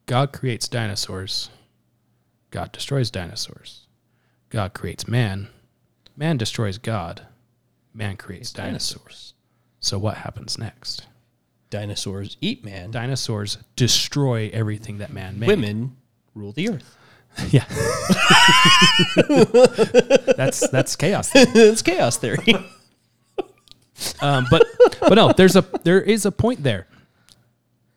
God 0.05 0.33
creates 0.33 0.67
dinosaurs, 0.67 1.49
God 2.53 2.71
destroys 2.71 3.09
dinosaurs. 3.09 3.87
God 4.51 4.75
creates 4.75 5.07
man, 5.07 5.47
man 6.15 6.37
destroys 6.37 6.77
God, 6.77 7.25
man 7.95 8.15
creates 8.15 8.53
dinosaurs. 8.53 9.33
So 9.79 9.97
what 9.97 10.17
happens 10.17 10.59
next? 10.59 11.07
Dinosaurs 11.71 12.37
eat 12.41 12.63
man. 12.63 12.91
Dinosaurs 12.91 13.57
destroy 13.75 14.51
everything 14.53 14.99
that 14.99 15.11
man 15.11 15.39
made. 15.39 15.47
Women 15.47 15.97
rule 16.35 16.51
the 16.51 16.69
earth. 16.69 16.95
Yeah. 17.49 17.65
that's 20.37 20.69
that's 20.69 20.95
chaos. 20.95 21.31
it's 21.33 21.81
chaos 21.81 22.17
theory. 22.17 22.53
Um, 24.21 24.45
but 24.51 24.63
but 24.99 25.15
no, 25.15 25.33
there's 25.33 25.55
a 25.55 25.65
there 25.83 25.99
is 25.99 26.27
a 26.27 26.31
point 26.31 26.61
there. 26.61 26.85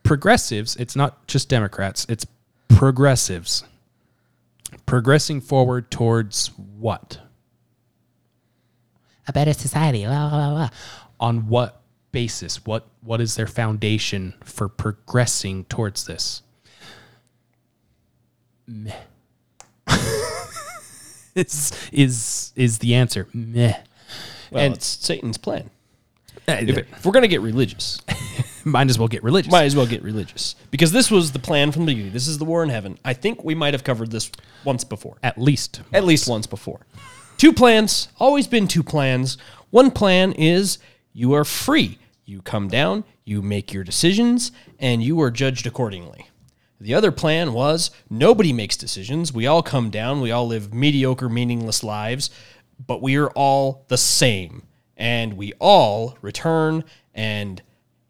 Progressives, 0.03 0.77
it's 0.77 0.97
not 0.97 1.27
just 1.27 1.51
Democrats, 1.51 2.07
it's 2.09 2.25
progressives. 2.69 3.63
Progressing 4.87 5.41
forward 5.41 5.91
towards 5.91 6.49
what? 6.79 7.19
A 9.29 9.33
better 9.33 9.53
society. 9.53 10.05
Blah, 10.05 10.31
blah, 10.31 10.51
blah. 10.51 10.69
On 11.21 11.49
what 11.49 11.83
basis? 12.13 12.65
What 12.65 12.87
what 13.03 13.21
is 13.21 13.35
their 13.37 13.47
foundation 13.47 14.35
for 14.45 14.69
progressing 14.69 15.65
towards 15.65 16.05
this? 16.07 16.43
Meh. 18.67 18.93
is 21.35 21.73
is 21.93 22.53
is 22.57 22.79
the 22.79 22.95
answer 22.95 23.29
meh? 23.33 23.77
Well, 24.51 24.65
And- 24.65 24.75
it's 24.75 24.87
Satan's 24.87 25.39
plan. 25.39 25.71
Uh, 26.49 26.59
If, 26.61 26.79
if 26.79 27.05
we're 27.05 27.13
gonna 27.13 27.27
get 27.29 27.41
religious, 27.41 28.01
might 28.73 28.91
as 28.91 28.99
well 28.99 29.09
get 29.09 29.23
religious. 29.23 29.51
might 29.53 29.65
as 29.65 29.77
well 29.77 29.87
get 29.87 30.03
religious 30.03 30.57
because 30.71 30.93
this 30.93 31.11
was 31.11 31.33
the 31.33 31.39
plan 31.39 31.73
from 31.73 31.87
the 31.87 31.93
beginning. 31.93 32.13
This 32.13 32.27
is 32.27 32.39
the 32.39 32.45
war 32.45 32.63
in 32.63 32.69
heaven. 32.69 32.99
I 33.05 33.13
think 33.15 33.45
we 33.45 33.55
might 33.55 33.75
have 33.75 33.85
covered 33.85 34.11
this 34.11 34.31
once 34.65 34.85
before, 34.85 35.17
At 35.23 35.39
least 35.39 35.83
at 35.93 36.05
least 36.05 36.29
once 36.29 36.47
before. 36.47 36.81
Two 37.39 37.53
plans, 37.53 38.09
always 38.19 38.47
been 38.47 38.67
two 38.67 38.83
plans. 38.83 39.39
One 39.71 39.91
plan 39.91 40.33
is 40.33 40.79
you 41.13 41.33
are 41.35 41.45
free. 41.45 41.99
You 42.25 42.43
come 42.43 42.67
down, 42.69 43.05
you 43.25 43.41
make 43.41 43.73
your 43.73 43.85
decisions, 43.85 44.51
and 44.81 45.03
you 45.03 45.21
are 45.21 45.31
judged 45.31 45.67
accordingly. 45.67 46.27
The 46.81 46.93
other 46.95 47.13
plan 47.13 47.53
was 47.53 47.91
nobody 48.11 48.53
makes 48.53 48.77
decisions. 48.77 49.33
We 49.33 49.47
all 49.47 49.63
come 49.63 49.91
down, 49.91 50.21
we 50.21 50.33
all 50.33 50.47
live 50.47 50.75
mediocre, 50.75 51.29
meaningless 51.29 51.85
lives, 51.85 52.31
but 52.85 53.01
we 53.01 53.17
are 53.17 53.31
all 53.31 53.85
the 53.89 53.97
same. 53.97 54.67
And 54.97 55.35
we 55.37 55.53
all 55.61 56.19
return 56.21 56.85
and 57.15 57.63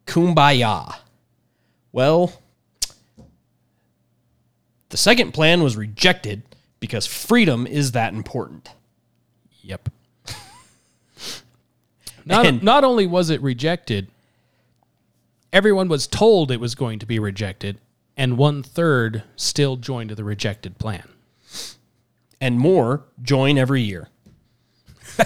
kumbaya. 0.07 0.95
Well, 1.91 2.33
the 4.89 4.97
second 4.97 5.33
plan 5.33 5.61
was 5.61 5.77
rejected 5.77 6.41
because 6.79 7.05
freedom 7.05 7.67
is 7.67 7.91
that 7.91 8.13
important. 8.13 8.71
Yep. 9.61 9.89
Not, 12.25 12.63
not 12.63 12.83
only 12.83 13.05
was 13.05 13.29
it 13.29 13.41
rejected, 13.41 14.09
everyone 15.53 15.87
was 15.87 16.07
told 16.07 16.51
it 16.51 16.59
was 16.59 16.75
going 16.75 16.99
to 16.99 17.05
be 17.05 17.19
rejected, 17.19 17.79
and 18.17 18.37
one 18.37 18.63
third 18.63 19.23
still 19.35 19.77
joined 19.77 20.11
the 20.11 20.23
rejected 20.23 20.77
plan. 20.77 21.07
and 22.39 22.59
more 22.59 23.03
join 23.21 23.57
every 23.57 23.81
year. 23.81 24.09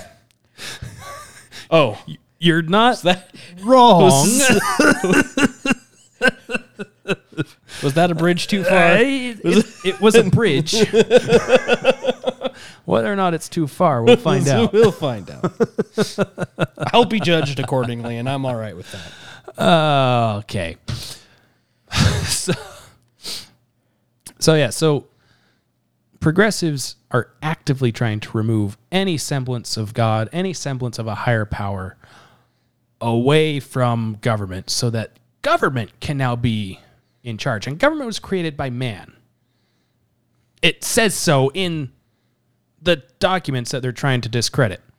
oh, 1.72 2.02
You're 2.44 2.64
not 2.64 3.04
that 3.04 3.30
wrong. 3.64 4.14
was 7.84 7.94
that 7.94 8.10
a 8.10 8.16
bridge 8.16 8.48
too 8.48 8.64
far? 8.64 8.98
it, 8.98 9.40
it- 9.44 9.66
it 9.86 10.02
was 10.02 10.16
a 10.16 10.24
bridge. 10.24 10.74
Whether 12.86 13.14
or 13.14 13.16
not 13.16 13.36
it's 13.36 13.48
too 13.48 13.68
far, 13.68 14.02
we'll 14.04 14.18
find 14.30 14.48
out. 14.48 14.74
We'll 14.74 14.92
find 14.92 15.30
out. 15.30 15.54
I'll 16.92 17.06
be 17.06 17.20
judged 17.20 17.60
accordingly, 17.60 18.18
and 18.18 18.28
I'm 18.28 18.44
all 18.44 18.56
right 18.56 18.76
with 18.76 18.92
that. 18.92 19.12
Uh, 19.64 20.38
okay. 20.40 20.78
so, 22.24 22.54
so 24.40 24.56
yeah, 24.56 24.72
so 24.72 25.06
progressives 26.20 26.96
are 27.12 27.30
actively 27.44 27.92
trying 27.92 28.20
to 28.22 28.36
remove 28.36 28.78
any 28.92 29.18
semblance 29.18 29.78
of 29.78 29.94
God, 29.94 30.28
any 30.34 30.54
semblance 30.54 30.98
of 30.98 31.06
a 31.06 31.14
higher 31.16 31.46
power 31.46 31.98
away 33.02 33.60
from 33.60 34.18
government 34.22 34.70
so 34.70 34.90
that 34.92 35.18
government 35.42 36.00
can 36.00 36.18
now 36.18 36.36
be 36.36 36.80
in 37.24 37.38
charge. 37.38 37.68
And 37.68 37.80
government 37.80 38.08
was 38.08 38.20
created 38.20 38.56
by 38.56 38.70
man. 38.70 39.14
It 40.62 40.84
says 40.84 41.16
so 41.16 41.52
in 41.54 41.92
the 42.82 43.04
documents 43.20 43.72
that 43.72 43.82
they're 43.82 43.92
trying 43.92 44.22
to 44.22 44.30
discredit. 44.30 44.82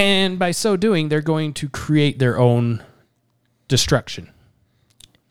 And 0.00 0.38
by 0.38 0.52
so 0.52 0.78
doing, 0.78 1.08
they're 1.08 1.20
going 1.20 1.52
to 1.54 1.68
create 1.68 2.18
their 2.18 2.38
own 2.38 2.82
destruction. 3.68 4.30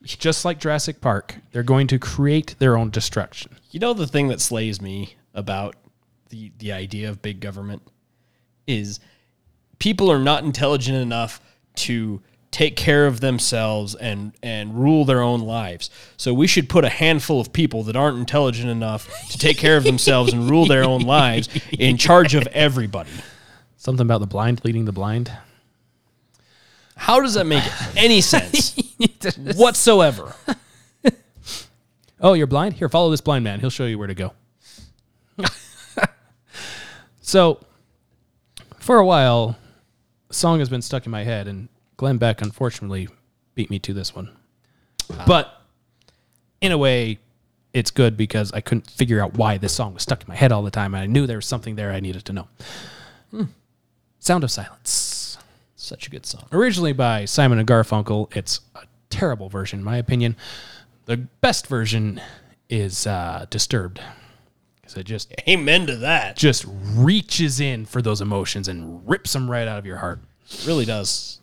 Just 0.03 0.45
like 0.45 0.59
Jurassic 0.59 1.01
Park, 1.01 1.37
they're 1.51 1.63
going 1.63 1.87
to 1.87 1.97
create 1.97 2.55
their 2.59 2.77
own 2.77 2.91
destruction. 2.91 3.55
You 3.71 3.79
know 3.79 3.93
the 3.93 4.05
thing 4.05 4.27
that 4.27 4.39
slays 4.39 4.79
me 4.79 5.15
about 5.33 5.75
the 6.29 6.51
the 6.57 6.71
idea 6.71 7.09
of 7.09 7.21
big 7.21 7.39
government 7.39 7.81
is 8.67 8.99
people 9.79 10.11
are 10.11 10.19
not 10.19 10.43
intelligent 10.43 10.97
enough 10.97 11.41
to 11.75 12.21
take 12.51 12.75
care 12.75 13.05
of 13.05 13.19
themselves 13.19 13.95
and 13.95 14.33
and 14.41 14.79
rule 14.79 15.05
their 15.05 15.21
own 15.21 15.41
lives. 15.41 15.89
So 16.17 16.33
we 16.33 16.47
should 16.47 16.69
put 16.69 16.85
a 16.85 16.89
handful 16.89 17.39
of 17.39 17.53
people 17.53 17.83
that 17.83 17.95
aren't 17.95 18.17
intelligent 18.17 18.69
enough 18.69 19.29
to 19.29 19.37
take 19.37 19.57
care 19.57 19.77
of 19.77 19.83
themselves 19.83 20.33
and 20.33 20.49
rule 20.49 20.65
their 20.65 20.83
own 20.83 21.01
lives 21.01 21.49
in 21.71 21.97
charge 21.97 22.35
of 22.35 22.47
everybody. 22.47 23.11
Something 23.77 24.05
about 24.05 24.19
the 24.19 24.27
blind 24.27 24.63
leading 24.63 24.85
the 24.85 24.91
blind. 24.91 25.31
How 26.95 27.21
does 27.21 27.35
that 27.35 27.45
make 27.45 27.63
any 27.95 28.19
sense 28.19 28.75
whatsoever? 29.55 30.35
Oh, 32.21 32.33
you're 32.33 32.47
blind? 32.47 32.73
Here, 32.73 32.89
follow 32.89 33.09
this 33.09 33.21
blind 33.21 33.45
man. 33.45 33.61
He'll 33.61 33.69
show 33.69 33.85
you 33.85 33.97
where 33.97 34.07
to 34.07 34.13
go. 34.13 34.33
So, 37.29 37.59
for 38.79 38.97
a 38.97 39.05
while, 39.05 39.55
song 40.31 40.57
has 40.59 40.69
been 40.69 40.81
stuck 40.81 41.05
in 41.05 41.11
my 41.11 41.23
head, 41.23 41.47
and 41.47 41.69
Glenn 41.95 42.17
Beck 42.17 42.41
unfortunately 42.41 43.07
beat 43.53 43.69
me 43.69 43.77
to 43.79 43.93
this 43.93 44.15
one. 44.15 44.31
But 45.27 45.61
in 46.59 46.71
a 46.71 46.77
way, 46.77 47.19
it's 47.71 47.91
good 47.91 48.17
because 48.17 48.51
I 48.51 48.61
couldn't 48.61 48.89
figure 48.89 49.21
out 49.21 49.35
why 49.35 49.57
this 49.57 49.73
song 49.73 49.93
was 49.93 50.01
stuck 50.01 50.21
in 50.21 50.27
my 50.27 50.35
head 50.35 50.51
all 50.51 50.63
the 50.63 50.71
time, 50.71 50.95
and 50.95 51.03
I 51.03 51.05
knew 51.05 51.27
there 51.27 51.37
was 51.37 51.45
something 51.45 51.75
there 51.75 51.91
I 51.91 51.99
needed 51.99 52.25
to 52.25 52.33
know. 52.33 52.47
Hmm. 53.29 53.43
Sound 54.17 54.43
of 54.43 54.49
Silence. 54.49 55.37
Such 55.75 56.07
a 56.07 56.09
good 56.09 56.25
song. 56.25 56.45
Originally 56.51 56.93
by 56.93 57.25
Simon 57.25 57.59
and 57.59 57.67
Garfunkel, 57.67 58.35
it's 58.35 58.61
a 58.75 58.85
terrible 59.09 59.49
version, 59.49 59.79
in 59.79 59.85
my 59.85 59.97
opinion. 59.97 60.35
The 61.05 61.17
best 61.17 61.67
version 61.67 62.21
is 62.69 63.05
uh, 63.05 63.45
Disturbed. 63.51 64.01
It 64.97 65.03
just 65.03 65.33
Amen 65.47 65.87
to 65.87 65.95
that. 65.97 66.35
just 66.37 66.65
reaches 66.67 67.59
in 67.59 67.85
for 67.85 68.01
those 68.01 68.21
emotions 68.21 68.67
and 68.67 69.07
rips 69.07 69.33
them 69.33 69.49
right 69.49 69.67
out 69.67 69.79
of 69.79 69.85
your 69.85 69.97
heart. 69.97 70.19
It 70.51 70.65
really 70.65 70.85
does. 70.85 71.35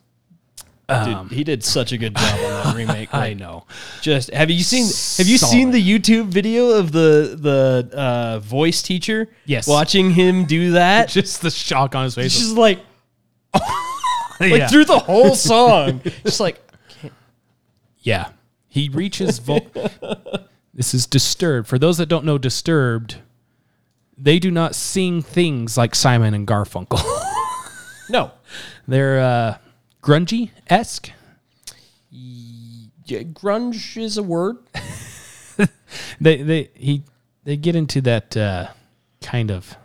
Um, 0.89 1.27
Dude, 1.29 1.37
he 1.39 1.43
did 1.43 1.65
such 1.65 1.91
a 1.91 1.99
good 1.99 2.15
job 2.17 2.33
on 2.35 2.41
that 2.41 2.77
remake. 2.77 3.09
I 3.13 3.35
know. 3.35 3.67
Just 4.03 4.31
have 4.33 4.51
you 4.51 4.63
seen 4.63 4.85
have 4.85 5.27
you 5.29 5.37
seen 5.37 5.73
the 5.73 5.83
YouTube 5.83 6.27
video 6.27 6.71
of 6.71 6.93
the 6.93 7.37
the 7.41 7.91
uh, 7.99 8.39
voice 8.39 8.83
teacher? 8.83 9.29
Yes. 9.47 9.67
Watching 9.67 10.13
him 10.13 10.45
do 10.45 10.73
that. 10.73 11.09
Just 11.11 11.43
the 11.43 11.51
shock 11.51 11.97
on 11.97 12.05
his 12.05 12.15
face. 12.15 12.39
Just 12.39 12.57
like 12.57 12.79
like 14.41 14.53
Yeah. 14.53 14.69
through 14.69 14.85
the 14.85 14.99
whole 15.01 15.35
song. 15.35 16.03
just 16.25 16.39
like 16.41 16.61
Yeah. 18.01 18.31
He 18.69 18.89
reaches 18.89 19.39
vo- 19.39 19.67
This 20.75 20.93
is 20.95 21.07
Disturbed. 21.07 21.67
For 21.67 21.79
those 21.79 21.97
that 21.99 22.07
don't 22.07 22.25
know 22.27 22.39
Disturbed, 22.39 23.17
they 24.17 24.39
do 24.39 24.51
not 24.51 24.75
sing 24.75 25.23
things 25.23 25.77
like 25.77 25.95
Simon 25.95 26.35
and 26.35 26.47
Garfunkel. 26.47 27.03
no. 28.11 28.31
They're 28.89 29.21
uh 29.21 29.59
grungy 30.03 30.51
esque. 30.69 31.11
Yeah, 32.11 33.23
grunge 33.23 34.01
is 34.01 34.17
a 34.17 34.23
word. 34.23 34.59
They 36.21 36.43
they 36.43 36.71
he 36.75 37.03
they 37.45 37.57
get 37.57 37.77
into 37.77 38.01
that 38.03 38.37
uh 38.37 38.69
kind 39.23 39.51
of 39.51 39.77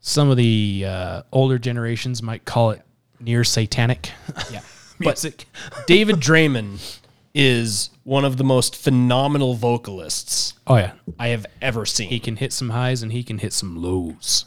some 0.00 0.30
of 0.30 0.36
the 0.36 0.84
uh 0.86 1.22
older 1.32 1.58
generations 1.58 2.22
might 2.22 2.44
call 2.44 2.70
it 2.70 2.82
near 3.20 3.44
satanic. 3.44 4.10
Yeah. 4.50 4.60
music. 4.98 5.46
David 5.86 6.16
Draiman 6.16 6.98
is 7.34 7.90
one 8.04 8.24
of 8.24 8.36
the 8.36 8.44
most 8.44 8.76
phenomenal 8.76 9.54
vocalists 9.54 10.54
Oh 10.66 10.76
yeah. 10.76 10.92
I 11.18 11.28
have 11.28 11.46
ever 11.60 11.84
seen. 11.84 12.08
He 12.08 12.20
can 12.20 12.36
hit 12.36 12.52
some 12.52 12.70
highs 12.70 13.02
and 13.02 13.12
he 13.12 13.22
can 13.22 13.38
hit 13.38 13.52
some 13.52 13.76
lows. 13.76 14.46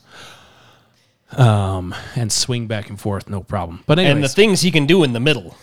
Um, 1.32 1.94
and 2.16 2.32
swing 2.32 2.68
back 2.68 2.90
and 2.90 3.00
forth, 3.00 3.30
no 3.30 3.42
problem. 3.42 3.84
But 3.86 4.00
anyways, 4.00 4.16
and 4.16 4.24
the 4.24 4.30
things 4.30 4.62
he 4.62 4.72
can 4.72 4.86
do 4.86 5.04
in 5.04 5.12
the 5.14 5.20
middle. 5.20 5.58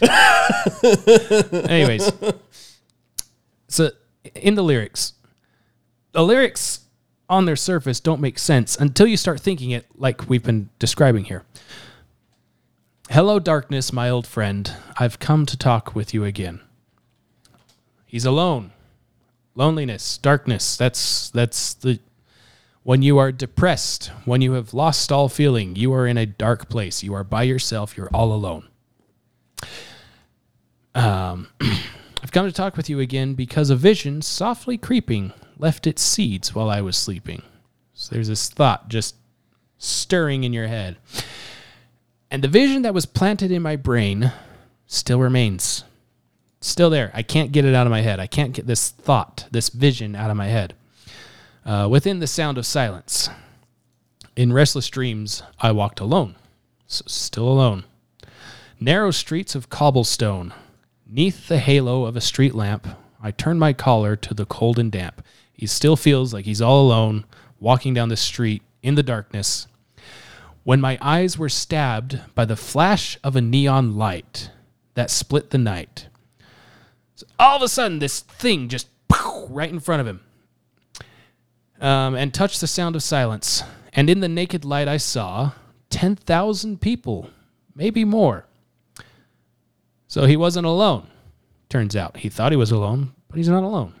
anyways, 1.68 2.10
so 3.68 3.90
in 4.34 4.54
the 4.54 4.64
lyrics, 4.64 5.12
the 6.12 6.22
lyrics 6.22 6.80
on 7.28 7.44
their 7.44 7.56
surface 7.56 8.00
don't 8.00 8.20
make 8.20 8.38
sense 8.38 8.74
until 8.76 9.06
you 9.06 9.16
start 9.16 9.40
thinking 9.40 9.70
it 9.70 9.86
like 9.94 10.28
we've 10.30 10.42
been 10.42 10.70
describing 10.78 11.24
here. 11.24 11.44
Hello, 13.10 13.38
darkness, 13.38 13.92
my 13.92 14.08
old 14.08 14.26
friend. 14.26 14.74
I've 14.98 15.18
come 15.18 15.44
to 15.46 15.56
talk 15.58 15.94
with 15.94 16.14
you 16.14 16.24
again. 16.24 16.60
He's 18.10 18.24
alone. 18.24 18.72
Loneliness, 19.54 20.18
darkness. 20.18 20.76
That's 20.76 21.30
that's 21.30 21.74
the 21.74 22.00
when 22.82 23.02
you 23.02 23.18
are 23.18 23.30
depressed, 23.30 24.10
when 24.24 24.40
you 24.40 24.54
have 24.54 24.74
lost 24.74 25.12
all 25.12 25.28
feeling, 25.28 25.76
you 25.76 25.92
are 25.92 26.08
in 26.08 26.18
a 26.18 26.26
dark 26.26 26.68
place. 26.68 27.04
You 27.04 27.14
are 27.14 27.22
by 27.22 27.44
yourself. 27.44 27.96
You're 27.96 28.10
all 28.12 28.32
alone. 28.32 28.68
Um, 30.92 31.46
I've 31.60 32.32
come 32.32 32.46
to 32.46 32.52
talk 32.52 32.76
with 32.76 32.90
you 32.90 32.98
again 32.98 33.34
because 33.34 33.70
a 33.70 33.76
vision 33.76 34.22
softly 34.22 34.76
creeping 34.76 35.32
left 35.56 35.86
its 35.86 36.02
seeds 36.02 36.52
while 36.52 36.68
I 36.68 36.80
was 36.80 36.96
sleeping. 36.96 37.42
So 37.94 38.16
there's 38.16 38.28
this 38.28 38.48
thought 38.48 38.88
just 38.88 39.14
stirring 39.78 40.42
in 40.42 40.52
your 40.52 40.66
head. 40.66 40.96
And 42.28 42.42
the 42.42 42.48
vision 42.48 42.82
that 42.82 42.94
was 42.94 43.06
planted 43.06 43.52
in 43.52 43.62
my 43.62 43.76
brain 43.76 44.32
still 44.86 45.20
remains. 45.20 45.84
Still 46.60 46.90
there. 46.90 47.10
I 47.14 47.22
can't 47.22 47.52
get 47.52 47.64
it 47.64 47.74
out 47.74 47.86
of 47.86 47.90
my 47.90 48.02
head. 48.02 48.20
I 48.20 48.26
can't 48.26 48.52
get 48.52 48.66
this 48.66 48.90
thought, 48.90 49.46
this 49.50 49.70
vision 49.70 50.14
out 50.14 50.30
of 50.30 50.36
my 50.36 50.48
head. 50.48 50.74
Uh, 51.64 51.88
within 51.90 52.18
the 52.18 52.26
sound 52.26 52.58
of 52.58 52.66
silence. 52.66 53.30
In 54.36 54.52
restless 54.52 54.88
dreams, 54.88 55.42
I 55.58 55.72
walked 55.72 56.00
alone. 56.00 56.36
S- 56.88 57.02
still 57.06 57.48
alone. 57.48 57.84
Narrow 58.78 59.10
streets 59.10 59.54
of 59.54 59.70
cobblestone. 59.70 60.52
Neath 61.06 61.48
the 61.48 61.58
halo 61.58 62.04
of 62.04 62.16
a 62.16 62.20
street 62.20 62.54
lamp, 62.54 62.86
I 63.22 63.30
turn 63.30 63.58
my 63.58 63.72
collar 63.72 64.16
to 64.16 64.34
the 64.34 64.46
cold 64.46 64.78
and 64.78 64.92
damp. 64.92 65.24
He 65.52 65.66
still 65.66 65.96
feels 65.96 66.32
like 66.32 66.44
he's 66.44 66.62
all 66.62 66.86
alone, 66.86 67.24
walking 67.58 67.94
down 67.94 68.08
the 68.08 68.16
street 68.16 68.62
in 68.82 68.94
the 68.94 69.02
darkness. 69.02 69.66
When 70.62 70.80
my 70.80 70.98
eyes 71.00 71.36
were 71.38 71.48
stabbed 71.48 72.20
by 72.34 72.44
the 72.44 72.56
flash 72.56 73.18
of 73.24 73.34
a 73.34 73.40
neon 73.40 73.96
light 73.96 74.50
that 74.94 75.10
split 75.10 75.50
the 75.50 75.58
night. 75.58 76.06
All 77.40 77.56
of 77.56 77.62
a 77.62 77.68
sudden, 77.68 78.00
this 78.00 78.20
thing 78.20 78.68
just 78.68 78.86
right 79.48 79.70
in 79.70 79.80
front 79.80 80.00
of 80.00 80.06
him 80.06 80.20
um, 81.80 82.14
and 82.14 82.32
touched 82.32 82.60
the 82.60 82.66
sound 82.66 82.96
of 82.96 83.02
silence. 83.02 83.62
And 83.92 84.08
in 84.08 84.20
the 84.20 84.28
naked 84.28 84.64
light, 84.64 84.88
I 84.88 84.98
saw 84.98 85.52
10,000 85.90 86.80
people, 86.80 87.30
maybe 87.74 88.04
more. 88.04 88.46
So 90.06 90.26
he 90.26 90.36
wasn't 90.36 90.66
alone, 90.66 91.08
turns 91.68 91.96
out. 91.96 92.18
He 92.18 92.28
thought 92.28 92.52
he 92.52 92.56
was 92.56 92.70
alone, 92.70 93.12
but 93.28 93.36
he's 93.36 93.48
not 93.48 93.62
alone. 93.62 93.94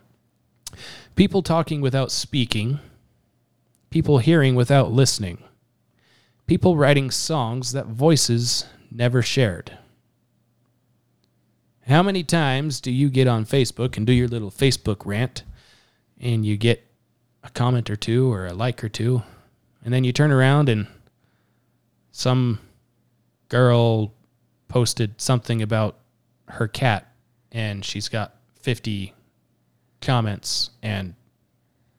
People 1.16 1.42
talking 1.42 1.80
without 1.80 2.10
speaking, 2.10 2.78
people 3.90 4.18
hearing 4.18 4.54
without 4.54 4.92
listening, 4.92 5.38
people 6.46 6.76
writing 6.76 7.10
songs 7.10 7.72
that 7.72 7.86
voices 7.86 8.66
never 8.90 9.22
shared. 9.22 9.78
How 11.90 12.04
many 12.04 12.22
times 12.22 12.80
do 12.80 12.92
you 12.92 13.10
get 13.10 13.26
on 13.26 13.44
Facebook 13.44 13.96
and 13.96 14.06
do 14.06 14.12
your 14.12 14.28
little 14.28 14.52
Facebook 14.52 15.04
rant 15.04 15.42
and 16.20 16.46
you 16.46 16.56
get 16.56 16.86
a 17.42 17.50
comment 17.50 17.90
or 17.90 17.96
two 17.96 18.32
or 18.32 18.46
a 18.46 18.52
like 18.52 18.84
or 18.84 18.88
two, 18.88 19.24
and 19.84 19.92
then 19.92 20.04
you 20.04 20.12
turn 20.12 20.30
around 20.30 20.68
and 20.68 20.86
some 22.12 22.60
girl 23.48 24.14
posted 24.68 25.20
something 25.20 25.62
about 25.62 25.96
her 26.46 26.68
cat 26.68 27.12
and 27.50 27.84
she's 27.84 28.08
got 28.08 28.36
50 28.60 29.12
comments 30.00 30.70
and 30.84 31.16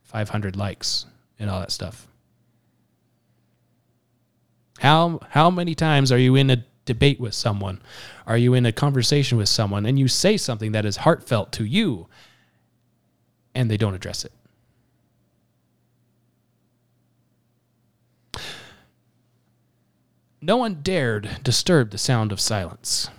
500 0.03 0.55
likes 0.55 1.05
and 1.37 1.49
all 1.49 1.59
that 1.59 1.71
stuff. 1.71 2.07
How 4.79 5.19
how 5.31 5.49
many 5.49 5.75
times 5.75 6.13
are 6.13 6.17
you 6.17 6.37
in 6.37 6.49
a 6.49 6.63
debate 6.85 7.19
with 7.19 7.33
someone? 7.33 7.81
Are 8.31 8.37
you 8.37 8.53
in 8.53 8.65
a 8.65 8.71
conversation 8.71 9.37
with 9.37 9.49
someone 9.49 9.85
and 9.85 9.99
you 9.99 10.07
say 10.07 10.37
something 10.37 10.71
that 10.71 10.85
is 10.85 10.95
heartfelt 10.95 11.51
to 11.51 11.65
you 11.65 12.07
and 13.53 13.69
they 13.69 13.75
don't 13.75 13.93
address 13.93 14.23
it? 14.23 14.31
No 20.41 20.55
one 20.55 20.75
dared 20.81 21.39
disturb 21.43 21.91
the 21.91 21.97
sound 21.97 22.31
of 22.31 22.39
silence. 22.39 23.09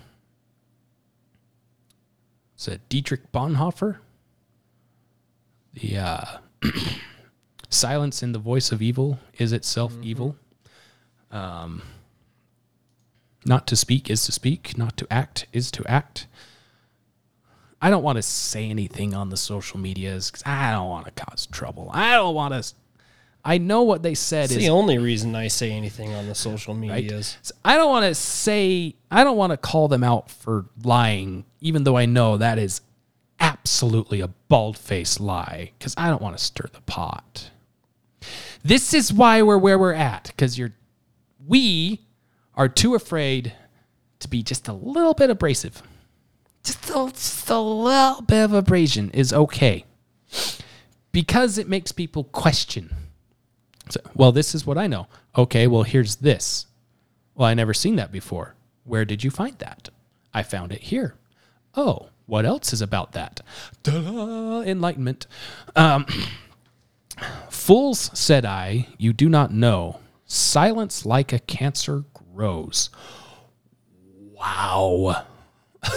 Said 2.55 2.81
Dietrich 2.89 3.31
Bonhoeffer. 3.31 3.97
The 5.75 5.97
uh, 5.99 6.25
silence 7.69 8.23
in 8.23 8.31
the 8.31 8.39
voice 8.39 8.71
of 8.71 8.81
evil 8.81 9.19
is 9.37 9.53
itself 9.53 9.93
evil. 10.01 10.35
Um, 11.29 11.83
not 13.45 13.67
to 13.67 13.75
speak 13.75 14.09
is 14.09 14.25
to 14.25 14.31
speak. 14.31 14.77
Not 14.77 14.97
to 14.97 15.07
act 15.11 15.47
is 15.53 15.71
to 15.71 15.83
act. 15.89 16.27
I 17.81 17.89
don't 17.89 18.03
want 18.03 18.15
to 18.15 18.21
say 18.21 18.69
anything 18.69 19.13
on 19.13 19.29
the 19.29 19.35
social 19.35 19.77
medias 19.77 20.31
because 20.31 20.43
I 20.45 20.71
don't 20.71 20.87
want 20.87 21.05
to 21.05 21.11
cause 21.11 21.47
trouble. 21.47 21.89
I 21.93 22.13
don't 22.13 22.33
want 22.33 22.53
to. 22.53 22.73
I 23.45 23.57
know 23.57 23.83
what 23.83 24.03
they 24.03 24.15
said 24.15 24.45
It's 24.45 24.53
is 24.53 24.59
the 24.59 24.69
only 24.69 24.97
reason 24.97 25.35
I 25.35 25.49
say 25.49 25.71
anything 25.71 26.13
on 26.13 26.27
the 26.27 26.35
social 26.35 26.73
right? 26.73 27.03
medias. 27.03 27.37
So 27.41 27.53
I 27.65 27.75
don't 27.75 27.89
want 27.89 28.05
to 28.05 28.15
say 28.15 28.95
I 29.11 29.25
don't 29.25 29.35
want 29.35 29.51
to 29.51 29.57
call 29.57 29.89
them 29.89 30.03
out 30.03 30.31
for 30.31 30.65
lying, 30.81 31.43
even 31.59 31.83
though 31.83 31.97
I 31.97 32.05
know 32.05 32.37
that 32.37 32.57
is 32.57 32.79
absolutely 33.41 34.21
a 34.21 34.29
bald 34.29 34.77
faced 34.77 35.19
lie, 35.19 35.73
because 35.77 35.93
I 35.97 36.09
don't 36.09 36.21
want 36.21 36.37
to 36.37 36.43
stir 36.43 36.67
the 36.71 36.79
pot. 36.81 37.51
This 38.63 38.93
is 38.93 39.11
why 39.11 39.41
we're 39.41 39.57
where 39.57 39.77
we're 39.77 39.91
at, 39.91 40.27
because 40.27 40.57
you're 40.57 40.73
we 41.45 41.99
are 42.55 42.69
too 42.69 42.95
afraid 42.95 43.53
to 44.19 44.27
be 44.27 44.43
just 44.43 44.67
a 44.67 44.73
little 44.73 45.13
bit 45.13 45.29
abrasive. 45.29 45.81
Just 46.63 46.89
a, 46.89 47.09
just 47.11 47.49
a 47.49 47.59
little 47.59 48.21
bit 48.21 48.43
of 48.43 48.53
abrasion 48.53 49.09
is 49.11 49.33
okay. 49.33 49.85
Because 51.11 51.57
it 51.57 51.67
makes 51.67 51.91
people 51.91 52.23
question. 52.25 52.95
So, 53.89 53.99
well, 54.15 54.31
this 54.31 54.55
is 54.55 54.65
what 54.65 54.77
I 54.77 54.87
know. 54.87 55.07
Okay, 55.37 55.67
well, 55.67 55.83
here's 55.83 56.17
this. 56.17 56.67
Well, 57.35 57.47
I 57.47 57.53
never 57.53 57.73
seen 57.73 57.97
that 57.97 58.11
before. 58.11 58.55
Where 58.85 59.05
did 59.05 59.23
you 59.23 59.29
find 59.29 59.57
that? 59.59 59.89
I 60.33 60.43
found 60.43 60.71
it 60.71 60.81
here. 60.81 61.15
Oh, 61.75 62.09
what 62.25 62.45
else 62.45 62.71
is 62.73 62.81
about 62.81 63.11
that? 63.13 63.41
Ta-da! 63.83 64.61
Enlightenment. 64.61 65.27
Um, 65.75 66.05
Fools, 67.49 68.09
said 68.13 68.45
I, 68.45 68.87
you 68.97 69.13
do 69.13 69.29
not 69.29 69.51
know. 69.53 69.99
Silence 70.25 71.05
like 71.05 71.33
a 71.33 71.39
cancer 71.39 72.05
grows. 72.33 72.89
Wow. 74.31 75.25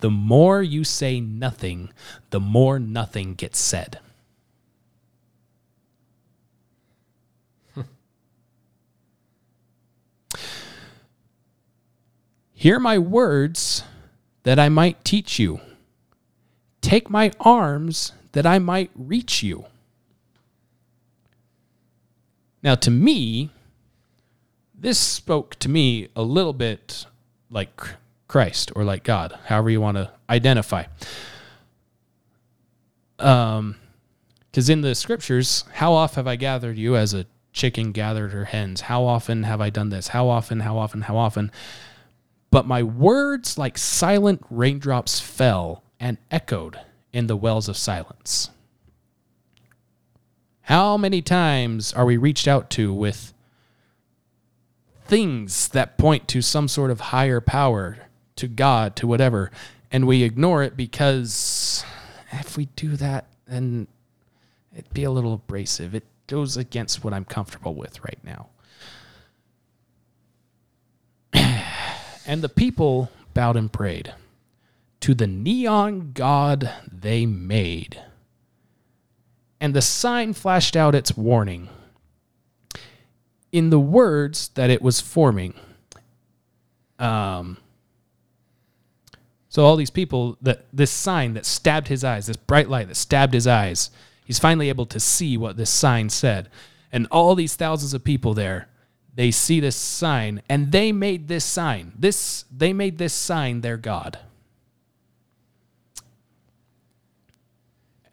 the 0.00 0.10
more 0.10 0.62
you 0.62 0.84
say 0.84 1.20
nothing, 1.20 1.90
the 2.30 2.40
more 2.40 2.78
nothing 2.78 3.34
gets 3.34 3.58
said. 3.58 4.00
Hear 12.52 12.78
my 12.78 12.98
words 12.98 13.84
that 14.42 14.58
I 14.58 14.68
might 14.68 15.04
teach 15.04 15.38
you. 15.38 15.60
Take 16.80 17.08
my 17.10 17.30
arms 17.40 18.12
that 18.32 18.46
I 18.46 18.58
might 18.58 18.90
reach 18.94 19.42
you. 19.42 19.66
Now, 22.62 22.74
to 22.76 22.90
me, 22.90 23.50
this 24.80 24.98
spoke 24.98 25.56
to 25.56 25.68
me 25.68 26.08
a 26.16 26.22
little 26.22 26.54
bit 26.54 27.06
like 27.50 27.80
Christ 28.28 28.72
or 28.74 28.82
like 28.82 29.04
God, 29.04 29.38
however 29.44 29.70
you 29.70 29.80
want 29.80 29.98
to 29.98 30.10
identify. 30.28 30.84
Um, 33.18 33.76
because 34.50 34.68
in 34.68 34.80
the 34.80 34.94
scriptures, 34.94 35.64
how 35.74 35.92
often 35.92 36.16
have 36.16 36.26
I 36.26 36.36
gathered 36.36 36.76
you 36.76 36.96
as 36.96 37.14
a 37.14 37.26
chicken 37.52 37.92
gathered 37.92 38.32
her 38.32 38.46
hens? 38.46 38.82
How 38.82 39.04
often 39.04 39.44
have 39.44 39.60
I 39.60 39.70
done 39.70 39.90
this? 39.90 40.08
How 40.08 40.28
often, 40.28 40.60
how 40.60 40.78
often, 40.78 41.02
how 41.02 41.16
often? 41.16 41.52
But 42.50 42.66
my 42.66 42.82
words, 42.82 43.58
like 43.58 43.78
silent 43.78 44.44
raindrops, 44.50 45.20
fell 45.20 45.84
and 46.00 46.18
echoed 46.30 46.80
in 47.12 47.26
the 47.26 47.36
wells 47.36 47.68
of 47.68 47.76
silence. 47.76 48.50
How 50.62 50.96
many 50.96 51.22
times 51.22 51.92
are 51.92 52.06
we 52.06 52.16
reached 52.16 52.48
out 52.48 52.70
to 52.70 52.92
with 52.92 53.34
things 55.10 55.66
that 55.68 55.98
point 55.98 56.28
to 56.28 56.40
some 56.40 56.68
sort 56.68 56.88
of 56.88 57.00
higher 57.00 57.40
power, 57.40 57.98
to 58.36 58.46
God, 58.46 58.94
to 58.94 59.08
whatever, 59.08 59.50
and 59.90 60.06
we 60.06 60.22
ignore 60.22 60.62
it 60.62 60.76
because 60.76 61.84
if 62.30 62.56
we 62.56 62.66
do 62.76 62.94
that, 62.94 63.26
then 63.44 63.88
it'd 64.72 64.94
be 64.94 65.02
a 65.02 65.10
little 65.10 65.34
abrasive. 65.34 65.96
It 65.96 66.04
goes 66.28 66.56
against 66.56 67.02
what 67.02 67.12
I'm 67.12 67.24
comfortable 67.24 67.74
with 67.74 68.04
right 68.04 68.20
now. 68.22 68.50
and 72.24 72.40
the 72.40 72.48
people 72.48 73.10
bowed 73.34 73.56
and 73.56 73.72
prayed 73.72 74.14
to 75.00 75.12
the 75.12 75.26
neon 75.26 76.12
god 76.14 76.70
they 76.86 77.26
made. 77.26 78.00
And 79.60 79.74
the 79.74 79.82
sign 79.82 80.34
flashed 80.34 80.76
out 80.76 80.94
its 80.94 81.16
warning 81.16 81.68
in 83.52 83.70
the 83.70 83.80
words 83.80 84.48
that 84.50 84.70
it 84.70 84.82
was 84.82 85.00
forming. 85.00 85.54
Um, 86.98 87.56
so 89.48 89.64
all 89.64 89.76
these 89.76 89.90
people 89.90 90.38
that 90.42 90.66
this 90.72 90.90
sign 90.92 91.34
that 91.34 91.44
stabbed 91.44 91.88
his 91.88 92.04
eyes, 92.04 92.26
this 92.26 92.36
bright 92.36 92.68
light 92.68 92.88
that 92.88 92.96
stabbed 92.96 93.34
his 93.34 93.46
eyes, 93.46 93.90
he's 94.24 94.38
finally 94.38 94.68
able 94.68 94.86
to 94.86 95.00
see 95.00 95.36
what 95.36 95.56
this 95.56 95.70
sign 95.70 96.08
said. 96.08 96.48
And 96.92 97.08
all 97.10 97.34
these 97.34 97.56
thousands 97.56 97.94
of 97.94 98.04
people 98.04 98.34
there, 98.34 98.68
they 99.14 99.32
see 99.32 99.58
this 99.58 99.74
sign 99.74 100.42
and 100.48 100.70
they 100.70 100.92
made 100.92 101.26
this 101.26 101.44
sign. 101.44 101.92
This 101.98 102.44
they 102.50 102.72
made 102.72 102.98
this 102.98 103.12
sign 103.12 103.60
their 103.60 103.76
god. 103.76 104.20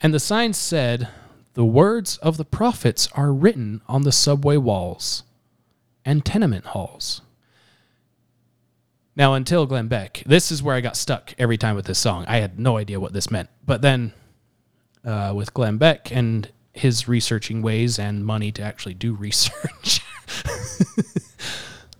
And 0.02 0.14
the 0.14 0.20
sign 0.20 0.54
said, 0.54 1.08
The 1.54 1.66
words 1.66 2.18
of 2.18 2.38
the 2.38 2.46
prophets 2.46 3.10
are 3.14 3.32
written 3.32 3.82
on 3.88 4.04
the 4.04 4.12
subway 4.12 4.58
walls 4.58 5.24
and 6.08 6.24
tenement 6.24 6.68
halls. 6.68 7.22
Now, 9.18 9.34
until 9.34 9.66
Glenn 9.66 9.90
Beck, 9.90 10.24
this 10.26 10.52
is 10.52 10.64
where 10.64 10.74
I 10.74 10.80
got 10.80 10.96
stuck 10.96 11.34
every 11.38 11.58
time 11.58 11.76
with 11.76 11.86
this 11.86 12.00
song. 12.00 12.24
I 12.28 12.38
had 12.38 12.58
no 12.58 12.78
idea 12.78 12.98
what 13.00 13.12
this 13.12 13.30
meant. 13.30 13.50
But 13.66 13.82
then 13.82 14.14
uh, 15.04 15.34
with 15.36 15.54
Glenn 15.54 15.78
Beck 15.78 16.10
and 16.12 16.50
his 16.72 17.10
researching 17.10 17.62
ways 17.62 18.00
and 18.00 18.26
money 18.26 18.54
to 18.54 18.62
actually 18.62 18.94
do 18.94 19.14
research, 19.20 20.00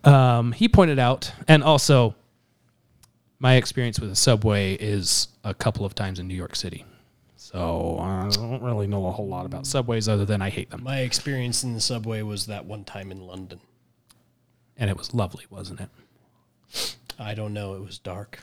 um, 0.06 0.54
he 0.54 0.70
pointed 0.70 1.00
out, 1.00 1.34
and 1.50 1.62
also 1.62 2.16
my 3.40 3.56
experience 3.56 4.00
with 4.00 4.10
the 4.10 4.16
subway 4.16 4.76
is 4.76 5.28
a 5.44 5.54
couple 5.54 5.86
of 5.86 5.96
times 5.96 6.18
in 6.20 6.30
New 6.30 6.36
York 6.36 6.56
City. 6.56 6.86
So 7.36 7.98
I 8.00 8.30
don't 8.30 8.64
really 8.64 8.88
know 8.88 9.08
a 9.08 9.12
whole 9.12 9.28
lot 9.28 9.46
about 9.46 9.68
subways 9.68 10.08
other 10.08 10.24
than 10.24 10.42
I 10.42 10.50
hate 10.50 10.70
them. 10.70 10.84
My 10.84 11.00
experience 11.00 11.64
in 11.64 11.74
the 11.74 11.82
subway 11.82 12.22
was 12.22 12.46
that 12.46 12.66
one 12.66 12.86
time 12.86 13.12
in 13.12 13.20
London. 13.20 13.60
And 14.78 14.90
it 14.90 14.98
was 14.98 15.14
lovely, 15.14 15.46
wasn't 15.50 15.82
it? 15.82 15.90
I 17.20 17.34
don't 17.34 17.54
know. 17.54 17.74
It 17.76 17.82
was 17.84 17.98
dark. 17.98 18.40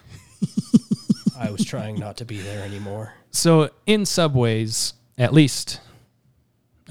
I 1.38 1.50
was 1.50 1.64
trying 1.64 1.98
not 1.98 2.16
to 2.18 2.24
be 2.24 2.38
there 2.40 2.64
anymore. 2.64 3.14
So 3.30 3.70
in 3.86 4.04
subways, 4.06 4.94
at 5.18 5.32
least 5.32 5.80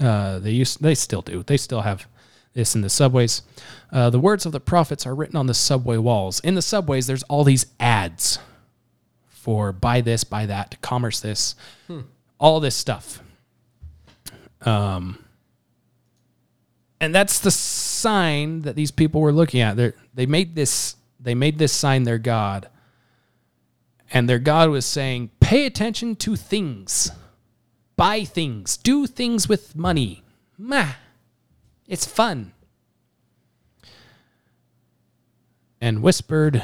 uh, 0.00 0.38
they 0.38 0.50
used 0.50 0.82
they 0.82 0.94
still 0.94 1.22
do. 1.22 1.42
They 1.42 1.56
still 1.56 1.82
have 1.82 2.06
this 2.54 2.74
in 2.74 2.80
the 2.82 2.90
subways. 2.90 3.42
Uh, 3.92 4.10
the 4.10 4.18
words 4.20 4.46
of 4.46 4.52
the 4.52 4.60
prophets 4.60 5.06
are 5.06 5.14
written 5.14 5.36
on 5.36 5.46
the 5.46 5.54
subway 5.54 5.96
walls. 5.96 6.40
In 6.40 6.54
the 6.54 6.62
subways, 6.62 7.06
there's 7.06 7.22
all 7.24 7.44
these 7.44 7.66
ads 7.80 8.38
for 9.28 9.72
buy 9.72 10.00
this, 10.00 10.24
buy 10.24 10.46
that, 10.46 10.80
commerce 10.80 11.20
this, 11.20 11.54
Hmm. 11.86 12.00
all 12.38 12.60
this 12.60 12.76
stuff. 12.76 13.20
Um, 14.62 15.18
and 17.04 17.14
that's 17.14 17.38
the 17.38 17.50
sign 17.50 18.62
that 18.62 18.76
these 18.76 18.90
people 18.90 19.20
were 19.20 19.32
looking 19.32 19.60
at. 19.60 19.76
They 19.76 19.92
they 20.14 20.26
made 20.26 20.54
this 20.54 20.96
they 21.20 21.34
made 21.34 21.58
this 21.58 21.72
sign 21.72 22.04
their 22.04 22.18
god, 22.18 22.68
and 24.12 24.28
their 24.28 24.38
god 24.38 24.70
was 24.70 24.86
saying, 24.86 25.30
"Pay 25.40 25.66
attention 25.66 26.16
to 26.16 26.34
things, 26.34 27.10
buy 27.96 28.24
things, 28.24 28.76
do 28.76 29.06
things 29.06 29.48
with 29.48 29.76
money. 29.76 30.22
Mah, 30.56 30.92
it's 31.86 32.06
fun." 32.06 32.52
And 35.80 36.02
whispered 36.02 36.56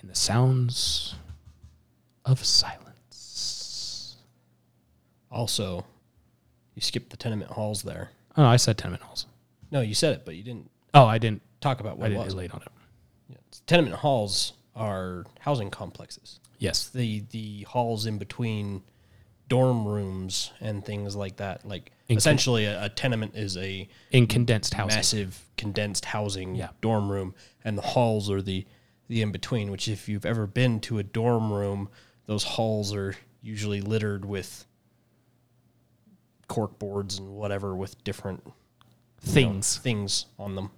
in 0.00 0.08
the 0.08 0.14
sounds 0.14 1.16
of 2.24 2.44
silence. 2.44 4.16
Also, 5.30 5.84
you 6.74 6.82
skipped 6.82 7.10
the 7.10 7.16
tenement 7.16 7.50
halls 7.50 7.82
there. 7.82 8.10
Oh, 8.36 8.42
no, 8.42 8.48
I 8.48 8.56
said 8.56 8.78
tenement 8.78 9.02
halls. 9.02 9.26
No, 9.70 9.80
you 9.80 9.94
said 9.94 10.14
it, 10.14 10.22
but 10.24 10.34
you 10.36 10.42
didn't 10.42 10.70
Oh, 10.94 11.04
I 11.04 11.18
didn't 11.18 11.42
talk 11.60 11.80
about 11.80 11.98
what 11.98 12.04
I 12.04 12.06
it 12.06 12.10
didn't 12.10 12.24
was. 12.24 12.34
relate 12.34 12.54
on 12.54 12.62
it. 12.62 12.68
Yeah. 13.28 13.36
Tenement 13.66 13.96
halls 13.96 14.54
are 14.74 15.24
housing 15.40 15.70
complexes. 15.70 16.40
Yes. 16.58 16.88
The 16.88 17.24
the 17.30 17.62
halls 17.68 18.06
in 18.06 18.18
between 18.18 18.82
dorm 19.48 19.86
rooms 19.86 20.52
and 20.60 20.84
things 20.84 21.14
like 21.16 21.36
that. 21.36 21.66
Like 21.66 21.92
In 22.08 22.16
essentially 22.16 22.64
a, 22.66 22.84
a 22.84 22.88
tenement 22.88 23.34
is 23.34 23.56
a 23.56 23.88
In 24.10 24.26
condensed 24.26 24.74
housing. 24.74 24.96
massive 24.96 25.44
condensed 25.56 26.04
housing 26.06 26.54
Yeah. 26.54 26.68
dorm 26.80 27.10
room 27.10 27.34
and 27.64 27.76
the 27.78 27.82
halls 27.82 28.30
are 28.30 28.42
the 28.42 28.66
the 29.08 29.22
in 29.22 29.32
between, 29.32 29.70
which 29.70 29.88
if 29.88 30.08
you've 30.08 30.26
ever 30.26 30.46
been 30.46 30.80
to 30.80 30.98
a 30.98 31.02
dorm 31.02 31.50
room, 31.52 31.88
those 32.26 32.44
halls 32.44 32.92
are 32.94 33.14
usually 33.42 33.80
littered 33.80 34.24
with 34.26 34.66
cork 36.46 36.78
boards 36.78 37.18
and 37.18 37.28
whatever 37.30 37.74
with 37.76 38.02
different 38.04 38.52
you 39.22 39.28
know, 39.28 39.32
Things. 39.32 39.78
things 39.78 40.26
on 40.38 40.54
them. 40.54 40.70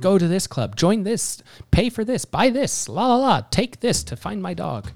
Go 0.00 0.18
to 0.18 0.28
this 0.28 0.46
club, 0.46 0.76
join 0.76 1.02
this, 1.02 1.42
pay 1.70 1.88
for 1.88 2.04
this, 2.04 2.26
buy 2.26 2.50
this, 2.50 2.88
la 2.90 3.06
la 3.06 3.16
la, 3.16 3.40
take 3.50 3.80
this 3.80 4.04
to 4.04 4.16
find 4.16 4.42
my 4.42 4.52
dog. 4.52 4.90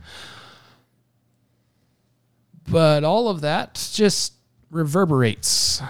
But 2.68 3.02
all 3.02 3.28
of 3.28 3.40
that 3.40 3.88
just 3.94 4.34
reverberates 4.70 5.82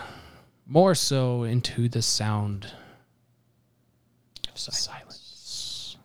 more 0.67 0.95
so 0.95 1.43
into 1.43 1.89
the 1.89 2.01
sound 2.03 2.73
of 4.49 4.59
silence. 4.59 5.97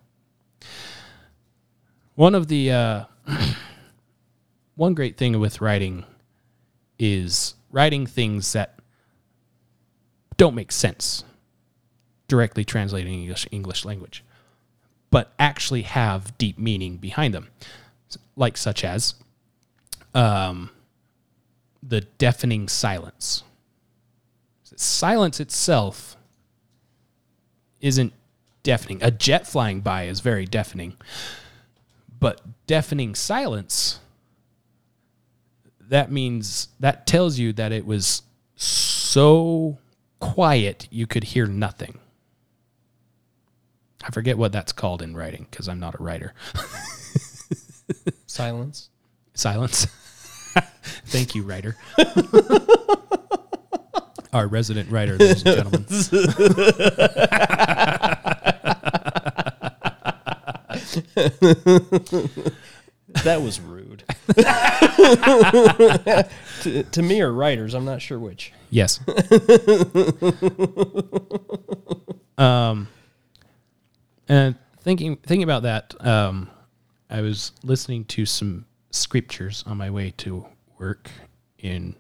One 2.16 2.34
of 2.34 2.48
the 2.48 2.72
uh, 2.72 3.06
one 4.76 4.96
great 4.96 5.18
thing 5.18 5.40
with 5.40 5.62
writing 5.62 6.04
is 6.98 7.54
writing 7.72 8.08
things 8.08 8.54
that 8.54 8.77
don't 10.38 10.56
make 10.56 10.72
sense 10.72 11.24
directly 12.28 12.64
translating 12.66 13.14
English 13.22 13.48
English 13.52 13.86
language, 13.86 14.24
but 15.10 15.34
actually 15.40 15.84
have 15.84 16.38
deep 16.38 16.58
meaning 16.58 16.98
behind 16.98 17.34
them, 17.34 17.50
like 18.36 18.58
such 18.58 18.84
as 18.84 19.16
um, 20.14 20.70
the 21.82 22.02
deafening 22.02 22.68
silence. 22.68 23.44
Silence 24.76 25.40
itself 25.40 26.16
isn't 27.82 28.14
deafening. 28.62 29.00
A 29.02 29.10
jet 29.10 29.48
flying 29.48 29.82
by 29.82 30.04
is 30.04 30.20
very 30.20 30.46
deafening, 30.46 30.96
but 32.20 32.42
deafening 32.68 33.16
silence 33.16 34.00
that 35.90 36.12
means 36.12 36.68
that 36.80 37.08
tells 37.08 37.40
you 37.40 37.54
that 37.54 37.72
it 37.72 37.86
was 37.86 38.22
so 38.56 39.78
quiet 40.20 40.88
you 40.92 41.08
could 41.08 41.26
hear 41.26 41.46
nothing. 41.46 42.00
I 44.04 44.12
forget 44.12 44.38
what 44.38 44.52
that's 44.52 44.72
called 44.72 45.02
in 45.02 45.16
writing 45.16 45.48
because 45.50 45.68
I'm 45.68 45.80
not 45.80 46.00
a 46.00 46.04
writer. 46.04 46.34
Silence. 48.26 48.90
Silence. 49.34 49.86
Thank 51.08 51.36
you, 51.36 51.44
writer. 51.44 51.76
Our 54.34 54.48
resident 54.48 54.92
writer, 54.92 55.18
ladies 55.18 55.44
and 55.46 55.56
gentlemen. 55.56 55.86
that 63.24 63.42
was 63.42 63.60
rude. 63.60 64.04
to, 66.62 66.84
to 66.84 67.02
me 67.02 67.22
or 67.22 67.32
writers, 67.32 67.74
I'm 67.74 67.86
not 67.86 68.02
sure 68.02 68.20
which. 68.20 68.52
Yes. 68.70 69.00
um, 72.38 72.88
and 74.28 74.56
thinking 74.82 75.16
thinking 75.18 75.44
about 75.44 75.64
that, 75.64 75.94
um, 76.06 76.50
I 77.10 77.22
was 77.22 77.54
listening 77.64 78.06
to 78.06 78.26
some 78.26 78.66
scriptures 78.92 79.64
on 79.66 79.78
my 79.78 79.90
way 79.90 80.14
to 80.18 80.46
work 80.80 81.10
in 81.60 81.96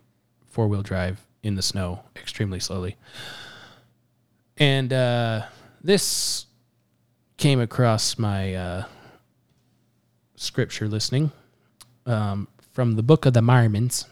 four 0.48 0.68
wheel 0.68 0.82
drive 0.82 1.26
in 1.44 1.56
the 1.56 1.62
snow, 1.62 2.04
extremely 2.16 2.60
slowly, 2.60 2.98
and 4.58 4.92
uh, 4.92 5.44
this 5.82 6.48
came 7.38 7.60
across 7.60 8.18
my 8.18 8.54
uh, 8.56 8.84
scripture 10.36 10.88
listening 10.88 11.32
um, 12.06 12.48
from 12.72 12.96
the 12.96 13.04
Book 13.04 13.26
of 13.26 13.34
the 13.34 13.42
Mormons. 13.42 14.06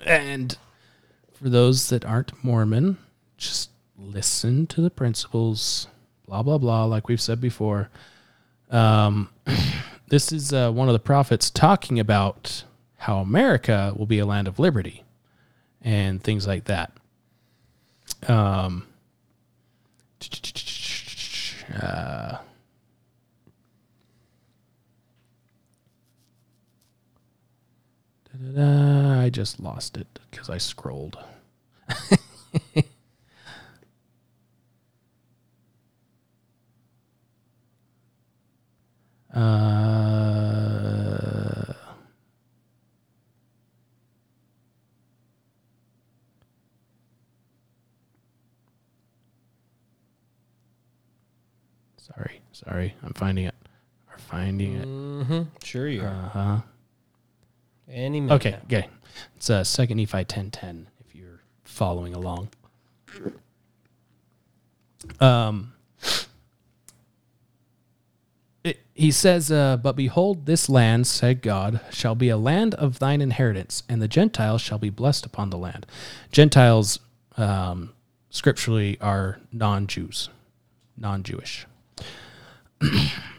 And 0.00 0.56
for 1.38 1.48
those 1.48 1.88
that 1.90 2.04
aren't 2.04 2.42
Mormon, 2.42 2.98
just 3.36 3.70
listen 3.96 4.66
to 4.66 4.80
the 4.80 4.90
principles, 4.90 5.86
blah, 6.26 6.42
blah, 6.42 6.58
blah, 6.58 6.84
like 6.84 7.06
we've 7.06 7.20
said 7.20 7.40
before. 7.40 7.90
Um, 8.70 9.30
this 10.08 10.32
is 10.32 10.52
uh, 10.52 10.72
one 10.72 10.88
of 10.88 10.94
the 10.94 10.98
prophets 10.98 11.48
talking 11.50 12.00
about 12.00 12.64
how 12.96 13.18
America 13.18 13.92
will 13.96 14.06
be 14.06 14.18
a 14.18 14.26
land 14.26 14.48
of 14.48 14.58
liberty 14.58 15.04
and 15.80 16.22
things 16.22 16.46
like 16.46 16.64
that. 16.64 16.92
Um, 18.26 18.86
uh, 21.80 22.38
Da-da-da, 28.40 29.20
I 29.20 29.30
just 29.30 29.58
lost 29.60 29.96
it 29.96 30.06
because 30.30 30.48
I 30.48 30.58
scrolled. 30.58 31.18
uh, 39.34 39.42
sorry, 51.96 52.40
sorry, 52.52 52.94
I'm 53.02 53.12
finding 53.14 53.46
it. 53.46 53.54
We're 54.08 54.18
finding 54.18 54.74
it. 54.76 54.86
Mm-hmm. 54.86 55.42
Sure 55.64 55.88
you 55.88 56.02
are. 56.02 56.06
Uh 56.06 56.28
huh. 56.28 56.60
Any 57.90 58.20
minute 58.20 58.34
Okay, 58.34 58.56
okay. 58.64 58.88
It's 59.36 59.48
uh, 59.50 59.64
second 59.64 59.96
Nephi 59.96 60.24
ten 60.24 60.50
ten. 60.50 60.88
If 61.06 61.14
you're 61.14 61.40
following 61.64 62.14
along. 62.14 62.48
Um. 65.20 65.72
it- 68.64 68.80
he 68.94 69.10
says, 69.10 69.50
uh, 69.50 69.76
"But 69.78 69.96
behold, 69.96 70.46
this 70.46 70.68
land," 70.68 71.06
said 71.06 71.40
God, 71.40 71.80
"shall 71.90 72.14
be 72.14 72.28
a 72.28 72.36
land 72.36 72.74
of 72.74 72.98
thine 72.98 73.20
inheritance, 73.22 73.82
and 73.88 74.02
the 74.02 74.08
Gentiles 74.08 74.60
shall 74.60 74.78
be 74.78 74.90
blessed 74.90 75.24
upon 75.24 75.50
the 75.50 75.58
land." 75.58 75.86
Gentiles, 76.32 76.98
um, 77.36 77.92
scripturally, 78.30 78.98
are 79.00 79.38
non-Jews, 79.52 80.28
non-Jewish. 80.96 81.66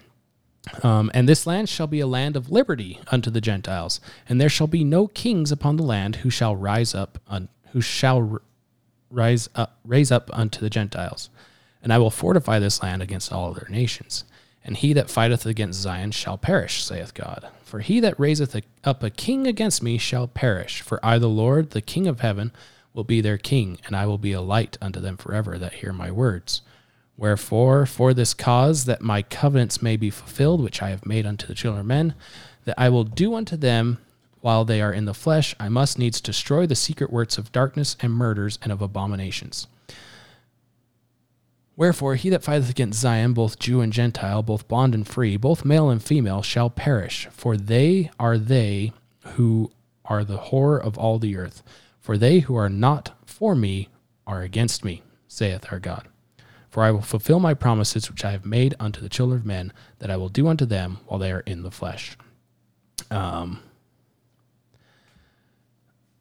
Um, 0.83 1.11
and 1.13 1.27
this 1.27 1.47
land 1.47 1.69
shall 1.69 1.87
be 1.87 1.99
a 1.99 2.07
land 2.07 2.35
of 2.35 2.51
liberty 2.51 2.99
unto 3.11 3.29
the 3.29 3.41
Gentiles, 3.41 3.99
and 4.27 4.39
there 4.39 4.49
shall 4.49 4.67
be 4.67 4.83
no 4.83 5.07
kings 5.07 5.51
upon 5.51 5.77
the 5.77 5.83
land 5.83 6.17
who 6.17 6.29
shall 6.29 6.55
rise 6.55 6.93
up, 6.93 7.19
un, 7.27 7.49
who 7.71 7.81
shall 7.81 8.39
rise 9.09 9.49
up, 9.55 9.79
raise 9.83 10.11
up 10.11 10.29
unto 10.33 10.59
the 10.59 10.69
Gentiles. 10.69 11.29
And 11.81 11.93
I 11.93 11.97
will 11.97 12.11
fortify 12.11 12.59
this 12.59 12.83
land 12.83 13.01
against 13.01 13.31
all 13.31 13.51
other 13.51 13.67
nations. 13.69 14.25
And 14.63 14.77
he 14.77 14.93
that 14.93 15.09
fighteth 15.09 15.45
against 15.45 15.79
Zion 15.79 16.11
shall 16.11 16.37
perish, 16.37 16.83
saith 16.83 17.13
God. 17.13 17.47
For 17.63 17.79
he 17.79 17.99
that 18.01 18.19
raiseth 18.19 18.61
up 18.83 19.03
a 19.03 19.09
king 19.09 19.47
against 19.47 19.81
me 19.81 19.97
shall 19.97 20.27
perish. 20.27 20.81
For 20.81 21.03
I, 21.03 21.17
the 21.17 21.29
Lord, 21.29 21.71
the 21.71 21.81
King 21.81 22.07
of 22.07 22.19
heaven, 22.19 22.51
will 22.93 23.03
be 23.03 23.21
their 23.21 23.37
king, 23.37 23.79
and 23.85 23.95
I 23.95 24.05
will 24.05 24.17
be 24.17 24.33
a 24.33 24.41
light 24.41 24.77
unto 24.81 24.99
them 24.99 25.15
forever 25.15 25.57
that 25.57 25.73
hear 25.73 25.93
my 25.93 26.11
words. 26.11 26.61
Wherefore, 27.19 27.85
for 27.85 28.13
this 28.13 28.33
cause, 28.33 28.85
that 28.85 29.01
my 29.01 29.21
covenants 29.21 29.81
may 29.81 29.97
be 29.97 30.09
fulfilled, 30.09 30.63
which 30.63 30.81
I 30.81 30.89
have 30.89 31.05
made 31.05 31.25
unto 31.25 31.45
the 31.45 31.53
children 31.53 31.81
of 31.81 31.85
men, 31.85 32.13
that 32.63 32.75
I 32.77 32.87
will 32.87 33.03
do 33.03 33.35
unto 33.35 33.57
them 33.57 33.97
while 34.39 34.63
they 34.63 34.81
are 34.81 34.93
in 34.93 35.03
the 35.03 35.13
flesh, 35.13 35.53
I 35.59 35.67
must 35.67 35.99
needs 35.99 36.21
destroy 36.21 36.65
the 36.65 36.75
secret 36.75 37.11
works 37.11 37.37
of 37.37 37.51
darkness 37.51 37.97
and 37.99 38.13
murders 38.13 38.57
and 38.61 38.71
of 38.71 38.81
abominations. 38.81 39.67
Wherefore, 41.75 42.15
he 42.15 42.29
that 42.29 42.43
fighteth 42.43 42.69
against 42.69 43.01
Zion, 43.01 43.33
both 43.33 43.59
Jew 43.59 43.81
and 43.81 43.91
Gentile, 43.91 44.41
both 44.41 44.69
bond 44.69 44.95
and 44.95 45.05
free, 45.05 45.35
both 45.35 45.65
male 45.65 45.89
and 45.89 46.01
female, 46.01 46.41
shall 46.41 46.69
perish, 46.69 47.27
for 47.31 47.57
they 47.57 48.11
are 48.17 48.37
they 48.37 48.93
who 49.35 49.71
are 50.05 50.23
the 50.23 50.37
horror 50.37 50.81
of 50.81 50.97
all 50.97 51.19
the 51.19 51.35
earth. 51.35 51.63
For 51.99 52.17
they 52.17 52.39
who 52.39 52.55
are 52.55 52.69
not 52.69 53.11
for 53.25 53.55
me 53.55 53.89
are 54.25 54.41
against 54.41 54.85
me, 54.85 55.03
saith 55.27 55.65
our 55.69 55.79
God. 55.79 56.07
For 56.69 56.83
I 56.83 56.91
will 56.91 57.01
fulfill 57.01 57.39
my 57.39 57.53
promises 57.53 58.09
which 58.09 58.23
I 58.23 58.31
have 58.31 58.45
made 58.45 58.75
unto 58.79 59.01
the 59.01 59.09
children 59.09 59.39
of 59.39 59.45
men, 59.45 59.73
that 59.99 60.11
I 60.11 60.17
will 60.17 60.29
do 60.29 60.47
unto 60.47 60.65
them 60.65 60.99
while 61.07 61.19
they 61.19 61.31
are 61.31 61.41
in 61.41 61.63
the 61.63 61.71
flesh. 61.71 62.15
Um, 63.09 63.63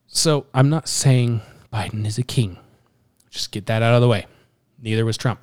so 0.06 0.46
I'm 0.54 0.70
not 0.70 0.88
saying 0.88 1.42
Biden 1.72 2.06
is 2.06 2.18
a 2.18 2.22
king. 2.22 2.58
Just 3.30 3.52
get 3.52 3.66
that 3.66 3.82
out 3.82 3.94
of 3.94 4.00
the 4.00 4.08
way. 4.08 4.26
Neither 4.80 5.04
was 5.04 5.16
Trump. 5.16 5.40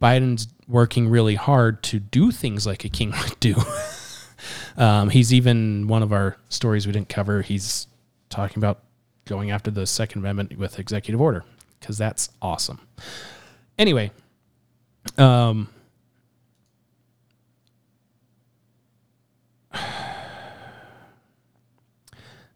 Biden's 0.00 0.48
working 0.68 1.08
really 1.08 1.34
hard 1.34 1.82
to 1.82 1.98
do 1.98 2.30
things 2.30 2.66
like 2.66 2.84
a 2.84 2.88
king 2.88 3.12
would 3.24 3.40
do. 3.40 3.56
um, 4.76 5.10
he's 5.10 5.34
even 5.34 5.88
one 5.88 6.02
of 6.02 6.12
our 6.12 6.36
stories 6.48 6.86
we 6.86 6.92
didn't 6.92 7.08
cover. 7.08 7.42
He's 7.42 7.88
talking 8.30 8.58
about 8.58 8.82
going 9.24 9.50
after 9.50 9.70
the 9.70 9.86
Second 9.86 10.20
Amendment 10.20 10.56
with 10.56 10.78
executive 10.78 11.20
order 11.20 11.44
because 11.80 11.98
that's 11.98 12.30
awesome. 12.40 12.80
Anyway, 13.78 14.10
um, 15.16 15.68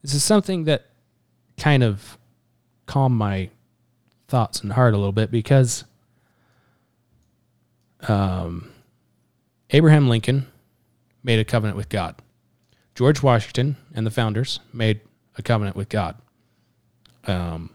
this 0.03 0.15
is 0.15 0.25
something 0.25 0.65
that 0.65 0.87
kind 1.57 1.85
of 1.85 2.19
calmed 2.87 3.17
my 3.17 3.51
thoughts 4.27 4.61
and 4.63 4.73
heart 4.73 4.95
a 4.95 4.97
little 4.97 5.13
bit 5.13 5.31
because 5.31 5.85
um, 8.09 8.73
Abraham 9.71 10.09
Lincoln 10.09 10.47
made 11.23 11.39
a 11.39 11.45
covenant 11.45 11.77
with 11.77 11.89
God. 11.89 12.17
George 12.97 13.23
Washington 13.23 13.77
and 13.95 14.05
the 14.05 14.11
founders 14.11 14.59
made 14.73 15.01
a 15.39 15.43
covenant 15.43 15.77
with 15.77 15.89
God. 15.89 16.17
Um, 17.27 17.71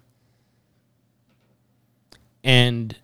And 2.44 2.96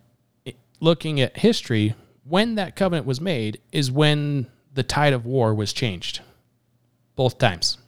looking 0.84 1.20
at 1.20 1.38
history, 1.38 1.94
when 2.24 2.54
that 2.54 2.76
covenant 2.76 3.06
was 3.06 3.20
made 3.20 3.60
is 3.72 3.90
when 3.90 4.46
the 4.72 4.82
tide 4.82 5.12
of 5.12 5.26
war 5.26 5.54
was 5.54 5.72
changed. 5.72 6.20
Both 7.16 7.38
times. 7.38 7.78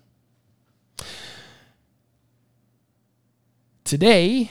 Today, 3.85 4.51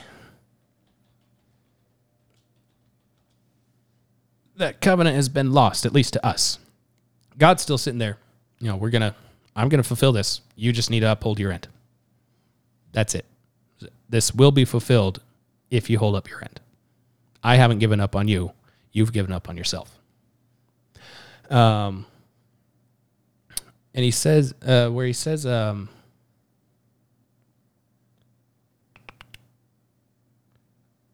that 4.56 4.80
covenant 4.80 5.16
has 5.16 5.28
been 5.28 5.52
lost, 5.52 5.84
at 5.84 5.92
least 5.92 6.14
to 6.14 6.24
us. 6.24 6.58
God's 7.36 7.62
still 7.62 7.78
sitting 7.78 7.98
there. 7.98 8.16
You 8.60 8.68
know, 8.68 8.76
we're 8.76 8.90
going 8.90 9.02
to, 9.02 9.14
I'm 9.54 9.68
going 9.68 9.82
to 9.82 9.86
fulfill 9.86 10.12
this. 10.12 10.40
You 10.54 10.72
just 10.72 10.90
need 10.90 11.00
to 11.00 11.12
uphold 11.12 11.38
your 11.38 11.52
end. 11.52 11.68
That's 12.92 13.14
it. 13.14 13.26
This 14.08 14.34
will 14.34 14.52
be 14.52 14.64
fulfilled 14.64 15.20
if 15.70 15.90
you 15.90 15.98
hold 15.98 16.14
up 16.14 16.30
your 16.30 16.42
end. 16.42 16.60
I 17.46 17.54
haven't 17.54 17.78
given 17.78 18.00
up 18.00 18.16
on 18.16 18.26
you. 18.26 18.50
You've 18.90 19.12
given 19.12 19.30
up 19.30 19.48
on 19.48 19.56
yourself. 19.56 20.00
Um, 21.48 22.04
and 23.94 24.04
he 24.04 24.10
says, 24.10 24.52
uh, 24.66 24.88
where 24.88 25.06
he 25.06 25.12
says, 25.12 25.46
um, 25.46 25.88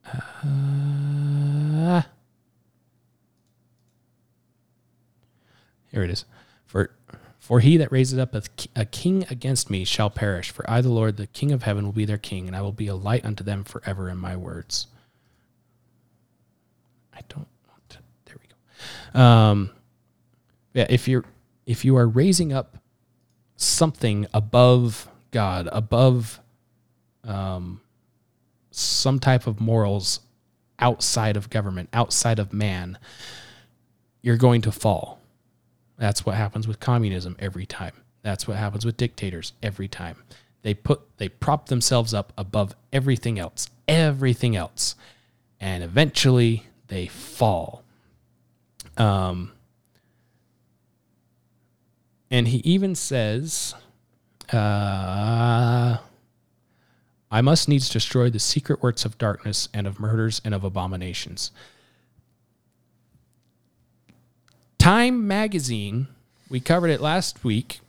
uh, 0.07 2.03
here 5.91 6.03
it 6.03 6.11
is. 6.11 6.25
For 6.65 6.93
for 7.41 7.61
he 7.61 7.77
that 7.77 7.93
raises 7.93 8.19
up 8.19 8.35
a, 8.35 8.43
a 8.75 8.87
king 8.87 9.27
against 9.29 9.69
me 9.69 9.85
shall 9.85 10.09
perish. 10.09 10.51
For 10.51 10.65
I, 10.71 10.81
the 10.81 10.89
Lord, 10.89 11.19
the 11.19 11.27
King 11.27 11.53
of 11.53 11.65
heaven, 11.65 11.85
will 11.85 11.93
be 11.93 12.07
their 12.07 12.17
king, 12.17 12.47
and 12.47 12.57
I 12.57 12.63
will 12.63 12.73
be 12.73 12.87
a 12.87 12.95
light 12.95 13.27
unto 13.27 13.45
them 13.45 13.65
forever 13.65 14.09
in 14.09 14.17
my 14.17 14.35
words. 14.35 14.87
Don't 17.29 17.49
want 17.69 17.89
to. 17.91 17.99
There 18.27 18.37
we 18.41 18.49
go. 19.15 19.21
Um, 19.21 19.71
yeah, 20.75 20.87
if 20.89 21.09
you're 21.09 21.25
if 21.67 21.85
you 21.85 21.97
are 21.97 22.07
raising 22.07 22.53
up 22.53 22.79
something 23.57 24.27
above 24.35 25.09
God, 25.31 25.69
above 25.73 26.41
um, 27.25 27.81
some 28.71 29.19
type 29.19 29.47
of 29.47 29.61
morals 29.61 30.21
outside 30.79 31.37
of 31.37 31.51
government, 31.51 31.89
outside 31.93 32.39
of 32.39 32.53
man, 32.53 32.99
you're 34.21 34.37
going 34.37 34.63
to 34.63 34.73
fall. 34.73 35.21
That's 35.99 36.27
what 36.27 36.35
happens 36.37 36.67
with 36.67 36.81
communism 36.81 37.37
every 37.39 37.67
time. 37.67 37.95
That's 38.23 38.49
what 38.49 38.57
happens 38.57 38.85
with 38.85 38.97
dictators 38.97 39.53
every 39.63 39.89
time. 39.89 40.17
They 40.63 40.75
put 40.75 41.01
they 41.19 41.29
prop 41.29 41.67
themselves 41.67 42.15
up 42.15 42.33
above 42.39 42.75
everything 42.93 43.39
else, 43.39 43.69
everything 43.89 44.57
else, 44.57 44.95
and 45.61 45.83
eventually 45.83 46.67
they 46.93 47.07
fall. 47.07 47.83
Um, 48.99 49.53
and 52.31 52.49
he 52.49 52.59
even 52.59 52.95
says, 52.95 53.75
uh, 54.53 55.97
I 57.31 57.41
must 57.41 57.67
needs 57.67 57.89
destroy 57.89 58.29
the 58.29 58.39
secret 58.39 58.83
works 58.83 59.07
of 59.07 59.17
darkness 59.17 59.71
and 59.73 59.87
of 59.87 59.99
murders 59.99 60.43
and 60.45 60.55
of 60.55 60.65
abominations. 60.65 61.51
Time 64.79 65.27
magazine, 65.27 66.09
we 66.51 66.61
covered 66.61 66.89
it 66.91 67.01
last 67.01 67.43
week 67.43 67.81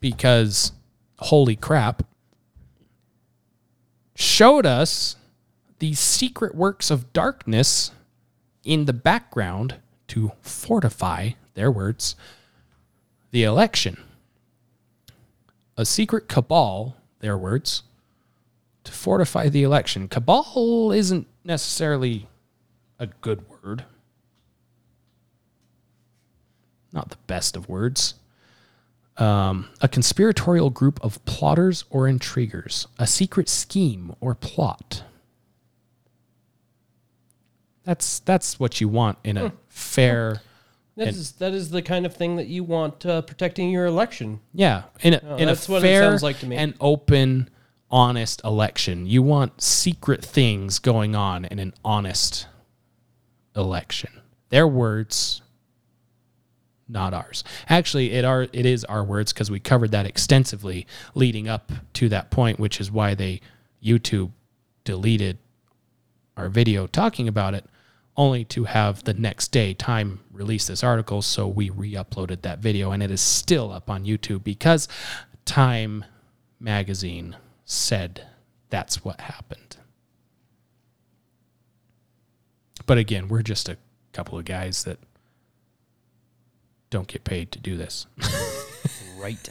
because 0.00 0.72
holy 1.18 1.56
crap, 1.56 2.04
showed 4.14 4.64
us 4.64 5.16
the 5.78 5.92
secret 5.92 6.54
works 6.54 6.90
of 6.90 7.12
darkness 7.12 7.90
in 8.64 8.84
the 8.84 8.92
background 8.92 9.76
to 10.08 10.32
fortify 10.42 11.30
their 11.54 11.70
words 11.70 12.16
the 13.30 13.44
election. 13.44 13.96
A 15.76 15.84
secret 15.84 16.28
cabal, 16.28 16.96
their 17.20 17.38
words, 17.38 17.84
to 18.84 18.92
fortify 18.92 19.48
the 19.48 19.62
election. 19.62 20.08
Cabal 20.08 20.92
isn't 20.92 21.26
necessarily 21.44 22.28
a 22.98 23.06
good 23.06 23.44
word. 23.48 23.84
Not 26.92 27.10
the 27.10 27.18
best 27.26 27.56
of 27.56 27.68
words. 27.68 28.14
Um, 29.16 29.68
a 29.80 29.88
conspiratorial 29.88 30.70
group 30.70 30.98
of 31.04 31.24
plotters 31.24 31.84
or 31.90 32.08
intriguers, 32.08 32.86
a 32.98 33.06
secret 33.06 33.48
scheme 33.48 34.14
or 34.20 34.34
plot. 34.34 35.04
That's 37.84 38.20
that's 38.20 38.60
what 38.60 38.80
you 38.80 38.88
want 38.88 39.18
in 39.24 39.36
a 39.36 39.52
fair. 39.68 40.42
That 40.96 41.08
and- 41.08 41.16
is 41.16 41.32
that 41.32 41.52
is 41.52 41.70
the 41.70 41.82
kind 41.82 42.04
of 42.04 42.14
thing 42.14 42.36
that 42.36 42.46
you 42.46 42.62
want 42.64 43.06
uh, 43.06 43.22
protecting 43.22 43.70
your 43.70 43.86
election. 43.86 44.40
Yeah, 44.52 44.82
in 45.00 45.14
a, 45.14 45.20
Oh, 45.26 45.36
in 45.36 45.42
a 45.44 45.52
that's 45.52 45.68
what 45.68 45.78
it 45.78 45.82
fair 45.82 46.02
sounds 46.02 46.22
like 46.22 46.38
to 46.40 46.46
me. 46.46 46.56
and 46.56 46.74
open, 46.80 47.48
honest 47.90 48.42
election. 48.44 49.06
You 49.06 49.22
want 49.22 49.62
secret 49.62 50.22
things 50.24 50.78
going 50.78 51.14
on 51.16 51.44
in 51.46 51.58
an 51.58 51.72
honest 51.84 52.46
election. 53.56 54.10
Their 54.50 54.66
words, 54.68 55.40
not 56.88 57.14
ours. 57.14 57.44
Actually, 57.68 58.12
it 58.12 58.24
are 58.24 58.42
it 58.52 58.66
is 58.66 58.84
our 58.84 59.02
words 59.04 59.32
because 59.32 59.50
we 59.50 59.60
covered 59.60 59.92
that 59.92 60.06
extensively 60.06 60.86
leading 61.14 61.48
up 61.48 61.72
to 61.94 62.08
that 62.10 62.30
point, 62.30 62.58
which 62.58 62.80
is 62.80 62.90
why 62.90 63.14
they 63.14 63.40
YouTube 63.82 64.32
deleted 64.84 65.38
our 66.40 66.48
video 66.48 66.86
talking 66.86 67.28
about 67.28 67.54
it, 67.54 67.66
only 68.16 68.44
to 68.46 68.64
have 68.64 69.04
the 69.04 69.14
next 69.14 69.48
day 69.48 69.74
Time 69.74 70.20
release 70.32 70.66
this 70.66 70.82
article. 70.82 71.22
So 71.22 71.46
we 71.46 71.70
re-uploaded 71.70 72.42
that 72.42 72.60
video, 72.60 72.90
and 72.90 73.02
it 73.02 73.10
is 73.10 73.20
still 73.20 73.70
up 73.70 73.90
on 73.90 74.04
YouTube 74.04 74.42
because 74.42 74.88
Time 75.44 76.04
magazine 76.58 77.36
said 77.64 78.26
that's 78.70 79.04
what 79.04 79.20
happened. 79.20 79.76
But 82.86 82.98
again, 82.98 83.28
we're 83.28 83.42
just 83.42 83.68
a 83.68 83.76
couple 84.12 84.38
of 84.38 84.44
guys 84.44 84.84
that 84.84 84.98
don't 86.88 87.06
get 87.06 87.24
paid 87.24 87.52
to 87.52 87.58
do 87.58 87.76
this. 87.76 88.06
Right. 89.18 89.48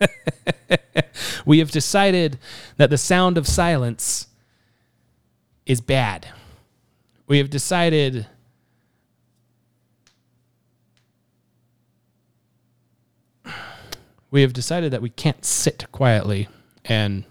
we 1.46 1.60
have 1.60 1.70
decided 1.70 2.38
that 2.76 2.90
the 2.90 2.98
sound 2.98 3.38
of 3.38 3.46
silence 3.46 4.27
is 5.68 5.80
bad. 5.80 6.26
We 7.28 7.38
have 7.38 7.50
decided 7.50 8.26
we 14.30 14.42
have 14.42 14.52
decided 14.52 14.92
that 14.92 15.00
we 15.00 15.10
can't 15.10 15.44
sit 15.44 15.86
quietly 15.92 16.48
and 16.84 17.24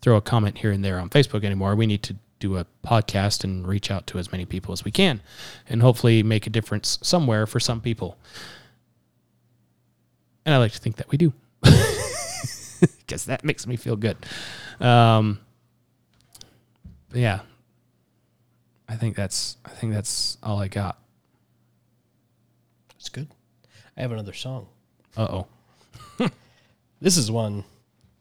throw 0.00 0.16
a 0.16 0.20
comment 0.20 0.58
here 0.58 0.72
and 0.72 0.84
there 0.84 0.98
on 0.98 1.08
Facebook 1.10 1.44
anymore. 1.44 1.76
We 1.76 1.86
need 1.86 2.02
to 2.04 2.16
do 2.40 2.56
a 2.56 2.66
podcast 2.84 3.44
and 3.44 3.68
reach 3.68 3.90
out 3.90 4.06
to 4.08 4.18
as 4.18 4.32
many 4.32 4.46
people 4.46 4.72
as 4.72 4.84
we 4.84 4.90
can 4.90 5.20
and 5.68 5.82
hopefully 5.82 6.22
make 6.22 6.46
a 6.46 6.50
difference 6.50 6.98
somewhere 7.02 7.46
for 7.46 7.60
some 7.60 7.80
people. 7.82 8.16
And 10.46 10.54
I 10.54 10.58
like 10.58 10.72
to 10.72 10.78
think 10.78 10.96
that 10.96 11.10
we 11.10 11.18
do. 11.18 11.32
Because 12.80 13.26
that 13.26 13.44
makes 13.44 13.66
me 13.66 13.76
feel 13.76 13.96
good. 13.96 14.16
Um, 14.80 15.40
yeah. 17.12 17.40
I 18.90 18.96
think 18.96 19.14
that's 19.14 19.56
I 19.64 19.68
think 19.68 19.94
that's 19.94 20.36
all 20.42 20.60
I 20.60 20.66
got. 20.66 20.98
That's 22.88 23.08
good. 23.08 23.28
I 23.96 24.00
have 24.02 24.10
another 24.10 24.32
song. 24.32 24.66
Uh 25.16 25.44
oh. 26.18 26.26
This 27.02 27.16
is 27.16 27.30
one 27.30 27.64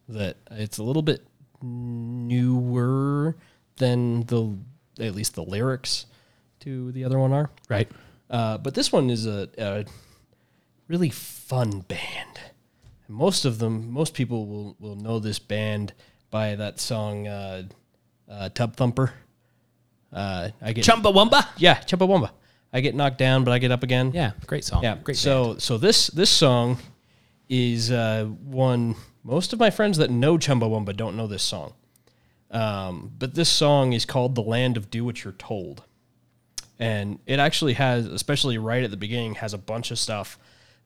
that 0.07 0.37
it's 0.51 0.77
a 0.77 0.83
little 0.83 1.01
bit 1.01 1.27
newer 1.61 3.35
than 3.75 4.23
the 4.27 4.57
at 5.01 5.15
least 5.15 5.35
the 5.35 5.43
lyrics 5.43 6.05
to 6.61 6.93
the 6.93 7.03
other 7.03 7.19
one 7.19 7.33
are. 7.33 7.49
Right. 7.67 7.91
Uh, 8.29 8.57
but 8.57 8.75
this 8.75 8.89
one 8.89 9.09
is 9.09 9.25
a, 9.25 9.49
a 9.57 9.85
really 10.87 11.09
fun 11.09 11.81
band. 11.81 12.39
And 13.07 13.17
most 13.17 13.43
of 13.43 13.59
them, 13.59 13.91
most 13.91 14.13
people 14.13 14.45
will, 14.45 14.75
will 14.79 14.95
know 14.95 15.19
this 15.19 15.39
band 15.39 15.93
by 16.29 16.55
that 16.55 16.79
song 16.79 17.27
uh, 17.27 17.63
uh, 18.29 18.49
"Tub 18.49 18.77
Thumper." 18.77 19.11
Uh, 20.11 20.49
I 20.61 20.73
get 20.73 20.85
Chumbawamba? 20.85 21.47
Yeah, 21.57 21.79
Chumbawamba. 21.81 22.31
I 22.71 22.81
get 22.81 22.95
knocked 22.95 23.17
down, 23.17 23.43
but 23.43 23.51
I 23.51 23.59
get 23.59 23.71
up 23.71 23.83
again. 23.83 24.11
Yeah, 24.13 24.31
great 24.45 24.63
song. 24.63 24.83
Yeah, 24.83 24.95
Great 25.03 25.17
So 25.17 25.57
so 25.57 25.77
this 25.77 26.07
this 26.07 26.29
song 26.29 26.77
is 27.47 27.91
uh, 27.91 28.25
one 28.25 28.95
most 29.23 29.53
of 29.53 29.59
my 29.59 29.69
friends 29.69 29.97
that 29.97 30.11
know 30.11 30.37
Chumbawamba 30.37 30.95
don't 30.95 31.17
know 31.17 31.27
this 31.27 31.43
song. 31.43 31.73
Um, 32.51 33.11
but 33.17 33.35
this 33.35 33.49
song 33.49 33.93
is 33.93 34.05
called 34.05 34.35
"The 34.35 34.41
Land 34.41 34.77
of 34.77 34.89
Do 34.89 35.05
What 35.05 35.23
You're 35.23 35.33
Told," 35.33 35.83
and 36.79 37.19
it 37.25 37.39
actually 37.39 37.73
has, 37.73 38.05
especially 38.07 38.57
right 38.57 38.83
at 38.83 38.91
the 38.91 38.97
beginning, 38.97 39.35
has 39.35 39.53
a 39.53 39.57
bunch 39.57 39.91
of 39.91 39.99
stuff 39.99 40.39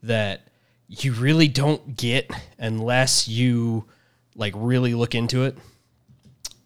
that 0.03 0.47
you 0.87 1.13
really 1.13 1.47
don't 1.47 1.95
get 1.95 2.29
unless 2.59 3.27
you 3.27 3.85
like 4.35 4.53
really 4.55 4.93
look 4.93 5.15
into 5.15 5.43
it. 5.43 5.57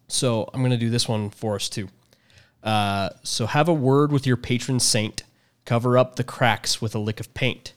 So 0.08 0.48
I'm 0.52 0.62
gonna 0.62 0.76
do 0.76 0.90
this 0.90 1.08
one 1.08 1.30
for 1.30 1.54
us 1.54 1.68
too. 1.68 1.88
Uh, 2.62 3.10
so 3.22 3.46
have 3.46 3.68
a 3.68 3.74
word 3.74 4.12
with 4.12 4.26
your 4.26 4.36
patron 4.36 4.80
saint. 4.80 5.22
Cover 5.64 5.98
up 5.98 6.16
the 6.16 6.24
cracks 6.24 6.80
with 6.80 6.94
a 6.94 6.98
lick 6.98 7.20
of 7.20 7.32
paint. 7.34 7.74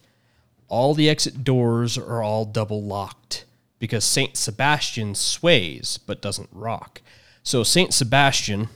All 0.68 0.94
the 0.94 1.08
exit 1.08 1.44
doors 1.44 1.98
are 1.98 2.22
all 2.22 2.44
double 2.44 2.82
locked 2.82 3.44
because 3.78 4.04
Saint 4.04 4.36
Sebastian 4.36 5.14
sways 5.14 5.98
but 5.98 6.22
doesn't 6.22 6.48
rock. 6.52 7.02
So 7.42 7.62
Saint 7.62 7.92
Sebastian 7.92 8.68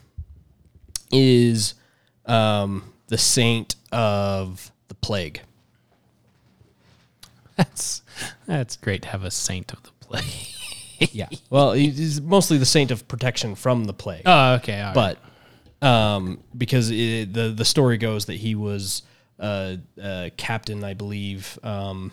is 1.11 1.75
um, 2.27 2.93
the 3.07 3.17
saint 3.17 3.77
of 3.93 4.73
the 4.89 4.95
plague. 4.95 5.41
That's 7.57 8.03
that's 8.47 8.77
great 8.77 9.03
to 9.03 9.09
have 9.09 9.25
a 9.25 9.31
saint 9.31 9.73
of 9.73 9.83
the 9.83 9.91
plague. 10.01 10.25
yeah. 11.13 11.29
Well, 11.49 11.73
he's 11.73 12.21
mostly 12.21 12.59
the 12.59 12.67
saint 12.67 12.91
of 12.91 13.09
protection 13.09 13.55
from 13.55 13.85
the 13.85 13.95
plague. 13.95 14.23
Oh, 14.27 14.55
okay, 14.55 14.81
all 14.81 14.95
right. 14.95 15.19
Um, 15.83 16.43
because 16.57 16.91
it, 16.91 17.33
the 17.33 17.49
the 17.51 17.65
story 17.65 17.99
goes 17.99 18.27
that 18.27 18.37
he 18.37 18.55
was 18.55 19.03
a, 19.39 19.79
a 20.01 20.31
captain, 20.37 20.85
I 20.85 20.95
believe, 20.95 21.59
um, 21.63 22.13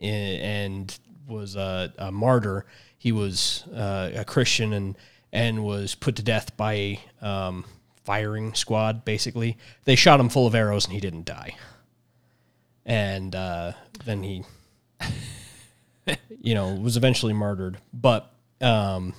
and 0.00 0.96
was 1.26 1.56
a, 1.56 1.92
a 1.98 2.10
martyr. 2.10 2.66
He 2.98 3.12
was 3.12 3.64
uh, 3.74 4.10
a 4.14 4.24
Christian 4.24 4.72
and 4.72 4.96
and 5.32 5.64
was 5.64 5.94
put 5.94 6.16
to 6.16 6.22
death 6.22 6.56
by 6.56 7.00
um, 7.22 7.64
firing 8.04 8.54
squad. 8.54 9.04
Basically, 9.04 9.56
they 9.84 9.94
shot 9.94 10.20
him 10.20 10.28
full 10.28 10.46
of 10.46 10.54
arrows 10.54 10.84
and 10.84 10.94
he 10.94 11.00
didn't 11.00 11.24
die. 11.24 11.54
And 12.84 13.36
uh, 13.36 13.72
then 14.04 14.22
he 14.24 14.44
you 16.40 16.54
know, 16.54 16.74
was 16.74 16.96
eventually 16.96 17.32
martyred. 17.32 17.78
But 17.92 18.32
um, 18.60 19.14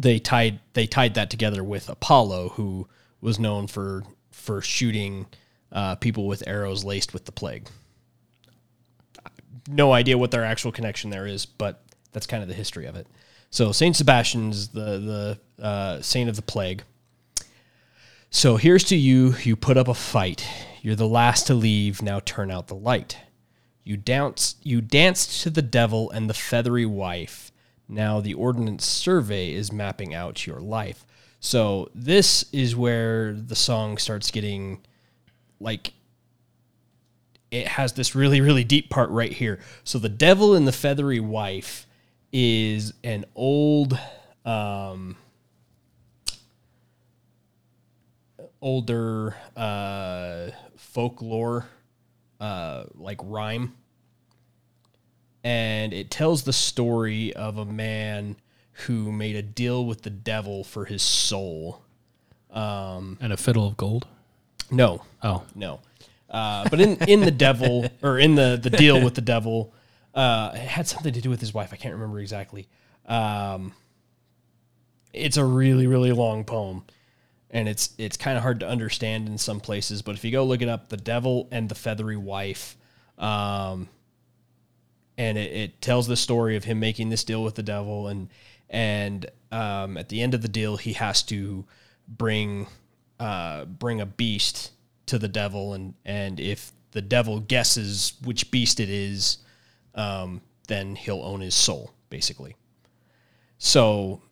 they 0.00 0.18
tied 0.18 0.60
they 0.72 0.86
tied 0.86 1.14
that 1.14 1.30
together 1.30 1.62
with 1.62 1.88
Apollo, 1.88 2.50
who 2.50 2.88
was 3.20 3.38
known 3.38 3.66
for 3.66 4.04
for 4.30 4.60
shooting 4.60 5.26
uh, 5.72 5.94
people 5.96 6.26
with 6.26 6.42
arrows 6.46 6.84
laced 6.84 7.12
with 7.12 7.24
the 7.24 7.32
plague. 7.32 7.68
No 9.68 9.92
idea 9.92 10.18
what 10.18 10.30
their 10.30 10.44
actual 10.44 10.72
connection 10.72 11.10
there 11.10 11.26
is, 11.26 11.46
but 11.46 11.82
that's 12.12 12.26
kind 12.26 12.42
of 12.42 12.48
the 12.48 12.54
history 12.54 12.86
of 12.86 12.96
it. 12.96 13.06
So 13.50 13.72
Saint 13.72 13.96
Sebastian's 13.96 14.68
the 14.68 15.38
the 15.58 15.62
uh, 15.62 16.00
saint 16.00 16.28
of 16.28 16.36
the 16.36 16.42
plague. 16.42 16.82
So 18.30 18.56
here's 18.56 18.84
to 18.84 18.96
you, 18.96 19.36
you 19.44 19.54
put 19.54 19.76
up 19.76 19.86
a 19.86 19.94
fight. 19.94 20.44
You're 20.82 20.96
the 20.96 21.06
last 21.06 21.46
to 21.46 21.54
leave, 21.54 22.02
now 22.02 22.18
turn 22.18 22.50
out 22.50 22.66
the 22.66 22.74
light. 22.74 23.16
You 23.84 23.96
danced 23.96 24.64
you 24.66 24.80
danced 24.80 25.42
to 25.42 25.50
the 25.50 25.62
devil 25.62 26.10
and 26.10 26.28
the 26.28 26.34
feathery 26.34 26.86
wife. 26.86 27.52
Now 27.88 28.20
the 28.20 28.34
ordnance 28.34 28.84
survey 28.84 29.52
is 29.52 29.72
mapping 29.72 30.14
out 30.14 30.46
your 30.46 30.60
life. 30.60 31.04
So 31.40 31.90
this 31.94 32.46
is 32.52 32.74
where 32.74 33.34
the 33.34 33.54
song 33.54 33.98
starts 33.98 34.30
getting 34.30 34.80
like 35.60 35.92
it 37.50 37.68
has 37.68 37.92
this 37.92 38.14
really 38.14 38.40
really 38.40 38.64
deep 38.64 38.90
part 38.90 39.10
right 39.10 39.32
here. 39.32 39.60
So 39.84 39.98
the 39.98 40.08
devil 40.08 40.54
and 40.54 40.66
the 40.66 40.72
feathery 40.72 41.20
wife 41.20 41.86
is 42.32 42.94
an 43.04 43.24
old 43.34 43.98
um 44.44 45.16
older 48.60 49.36
uh 49.56 50.50
folklore 50.76 51.66
uh 52.40 52.84
like 52.94 53.20
rhyme 53.22 53.74
and 55.44 55.92
it 55.92 56.10
tells 56.10 56.42
the 56.42 56.52
story 56.52 57.32
of 57.34 57.58
a 57.58 57.66
man 57.66 58.36
who 58.86 59.12
made 59.12 59.36
a 59.36 59.42
deal 59.42 59.84
with 59.84 60.02
the 60.02 60.10
devil 60.10 60.64
for 60.64 60.86
his 60.86 61.02
soul. 61.02 61.82
Um 62.50 63.18
and 63.20 63.32
a 63.32 63.36
fiddle 63.36 63.66
of 63.66 63.76
gold. 63.76 64.06
no. 64.70 65.02
Oh. 65.22 65.44
no. 65.54 65.80
Uh 66.30 66.68
but 66.68 66.80
in 66.80 66.96
in 67.06 67.20
the 67.20 67.30
devil 67.30 67.86
or 68.02 68.18
in 68.18 68.34
the 68.34 68.58
the 68.60 68.70
deal 68.70 69.02
with 69.02 69.14
the 69.14 69.20
devil 69.20 69.72
uh 70.14 70.52
it 70.54 70.60
had 70.60 70.88
something 70.88 71.12
to 71.12 71.20
do 71.20 71.30
with 71.30 71.40
his 71.40 71.52
wife. 71.52 71.70
I 71.72 71.76
can't 71.76 71.94
remember 71.94 72.18
exactly. 72.18 72.66
Um 73.06 73.74
it's 75.12 75.36
a 75.36 75.44
really 75.44 75.86
really 75.86 76.10
long 76.10 76.44
poem 76.44 76.84
and 77.50 77.68
it's 77.68 77.90
it's 77.98 78.16
kind 78.16 78.36
of 78.36 78.42
hard 78.42 78.60
to 78.60 78.68
understand 78.68 79.28
in 79.28 79.38
some 79.38 79.60
places 79.60 80.02
but 80.02 80.16
if 80.16 80.24
you 80.24 80.32
go 80.32 80.44
look 80.44 80.60
it 80.60 80.68
up 80.68 80.88
the 80.88 80.96
devil 80.96 81.46
and 81.52 81.68
the 81.68 81.74
feathery 81.74 82.16
wife 82.16 82.76
um 83.16 83.88
and 85.16 85.38
it, 85.38 85.52
it 85.52 85.80
tells 85.80 86.06
the 86.06 86.16
story 86.16 86.56
of 86.56 86.64
him 86.64 86.80
making 86.80 87.08
this 87.08 87.24
deal 87.24 87.42
with 87.42 87.54
the 87.54 87.62
devil 87.62 88.08
and 88.08 88.28
and 88.70 89.26
um, 89.52 89.96
at 89.96 90.08
the 90.08 90.20
end 90.20 90.34
of 90.34 90.42
the 90.42 90.48
deal 90.48 90.76
he 90.76 90.94
has 90.94 91.22
to 91.22 91.64
bring 92.08 92.66
uh, 93.20 93.64
bring 93.64 94.00
a 94.00 94.06
beast 94.06 94.72
to 95.06 95.18
the 95.18 95.28
devil 95.28 95.74
and 95.74 95.94
and 96.04 96.40
if 96.40 96.72
the 96.92 97.02
devil 97.02 97.40
guesses 97.40 98.14
which 98.24 98.50
beast 98.50 98.80
it 98.80 98.88
is 98.88 99.38
um, 99.94 100.40
then 100.68 100.96
he'll 100.96 101.22
own 101.22 101.40
his 101.40 101.54
soul 101.54 101.92
basically. 102.10 102.56
So 103.58 104.22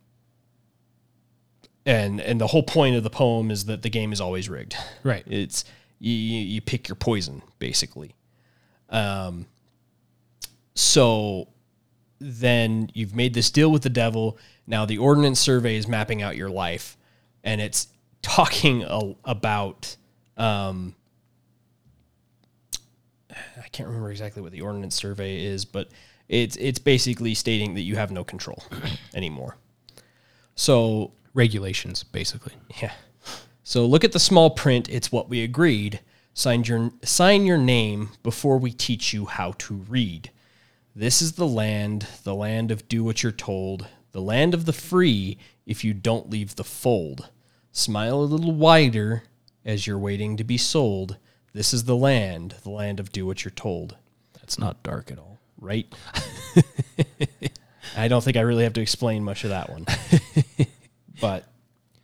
and 1.85 2.21
and 2.21 2.41
the 2.41 2.47
whole 2.49 2.63
point 2.63 2.97
of 2.97 3.03
the 3.03 3.11
poem 3.11 3.51
is 3.51 3.65
that 3.65 3.83
the 3.83 3.91
game 3.91 4.13
is 4.13 4.21
always 4.21 4.49
rigged. 4.49 4.77
Right. 5.03 5.25
it's 5.27 5.65
you 5.99 6.13
you 6.13 6.41
you 6.41 6.61
pick 6.61 6.89
your 6.89 6.97
poison 6.97 7.43
basically. 7.59 8.15
Um 8.89 9.47
so 10.75 11.49
then 12.19 12.91
you've 12.95 13.15
made 13.15 13.35
this 13.35 13.51
deal 13.51 13.71
with 13.71 13.83
the 13.83 13.91
devil. 13.91 14.39
Now 14.67 14.85
the 14.85 14.99
ordnance 14.99 15.41
survey 15.41 15.77
is 15.77 15.89
mapping 15.89 16.23
out 16.23 16.37
your 16.37 16.51
life, 16.51 16.97
and 17.45 17.61
it's 17.61 17.89
talking 18.23 18.83
a, 18.85 19.15
about. 19.25 19.97
Um, 20.37 20.95
I 23.31 23.69
can't 23.73 23.89
remember 23.89 24.11
exactly 24.11 24.43
what 24.43 24.53
the 24.53 24.61
ordnance 24.61 24.95
survey 24.95 25.45
is, 25.45 25.65
but 25.65 25.89
it's 26.29 26.57
it's 26.57 26.79
basically 26.79 27.35
stating 27.35 27.75
that 27.75 27.83
you 27.83 27.97
have 27.97 28.11
no 28.11 28.25
control 28.25 28.63
anymore. 29.15 29.57
So 30.55 31.13
Regulations, 31.35 32.03
basically. 32.03 32.53
yeah. 32.83 32.93
So 33.65 33.87
look 33.87 34.05
at 34.05 34.13
the 34.13 34.19
small 34.19 34.51
print. 34.51 34.89
It's 34.91 35.11
what 35.11 35.29
we 35.31 35.43
agreed. 35.43 36.01
Sign 36.35 36.65
your 36.65 36.91
sign 37.03 37.47
your 37.47 37.59
name 37.59 38.11
before 38.23 38.59
we 38.59 38.73
teach 38.73 39.15
you 39.15 39.27
how 39.27 39.53
to 39.59 39.75
read. 39.75 40.31
This 40.95 41.23
is 41.23 41.33
the 41.33 41.47
land, 41.47 42.07
the 42.23 42.35
land 42.35 42.71
of 42.71 42.87
do 42.89 43.03
what 43.03 43.23
you're 43.23 43.33
told, 43.33 43.87
the 44.13 44.21
land 44.21 44.53
of 44.53 44.67
the 44.67 44.73
free 44.73 45.39
if 45.65 45.85
you 45.85 45.95
don't 45.95 46.31
leave 46.31 46.57
the 46.57 46.65
fold. 46.65 47.31
Smile 47.73 48.21
a 48.21 48.25
little 48.25 48.53
wider 48.53 49.23
as 49.65 49.87
you're 49.87 49.99
waiting 49.99 50.37
to 50.37 50.45
be 50.45 50.59
sold. 50.59 51.17
This 51.55 51.73
is 51.73 51.85
the 51.85 51.97
land, 51.97 52.57
the 52.63 52.71
land 52.71 53.01
of 53.01 53.11
do 53.11 53.25
what 53.25 53.45
you're 53.45 53.53
told. 53.53 53.97
That's 54.35 54.59
not 54.59 54.83
dark 54.83 55.11
at 55.11 55.19
all. 55.19 55.41
Right? 55.59 55.93
I 57.97 58.09
don't 58.09 58.23
think 58.23 58.37
I 58.37 58.41
really 58.41 58.65
have 58.65 58.73
to 58.75 58.83
explain 58.83 59.25
much 59.25 59.45
of 59.45 59.51
that 59.51 59.71
one. 59.71 59.87
but 61.21 61.45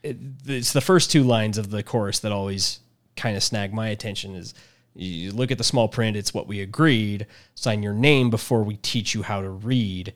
it, 0.02 0.16
it's 0.46 0.72
the 0.72 0.80
first 0.80 1.10
two 1.10 1.24
lines 1.24 1.58
of 1.58 1.70
the 1.70 1.82
chorus 1.82 2.20
that 2.20 2.32
always 2.32 2.80
kind 3.16 3.36
of 3.36 3.42
snag 3.42 3.74
my 3.74 3.88
attention 3.88 4.34
is 4.34 4.54
you 4.98 5.32
look 5.32 5.50
at 5.50 5.58
the 5.58 5.64
small 5.64 5.88
print 5.88 6.16
it's 6.16 6.34
what 6.34 6.46
we 6.46 6.60
agreed 6.60 7.26
sign 7.54 7.82
your 7.82 7.94
name 7.94 8.30
before 8.30 8.62
we 8.62 8.76
teach 8.76 9.14
you 9.14 9.22
how 9.22 9.40
to 9.40 9.48
read 9.50 10.12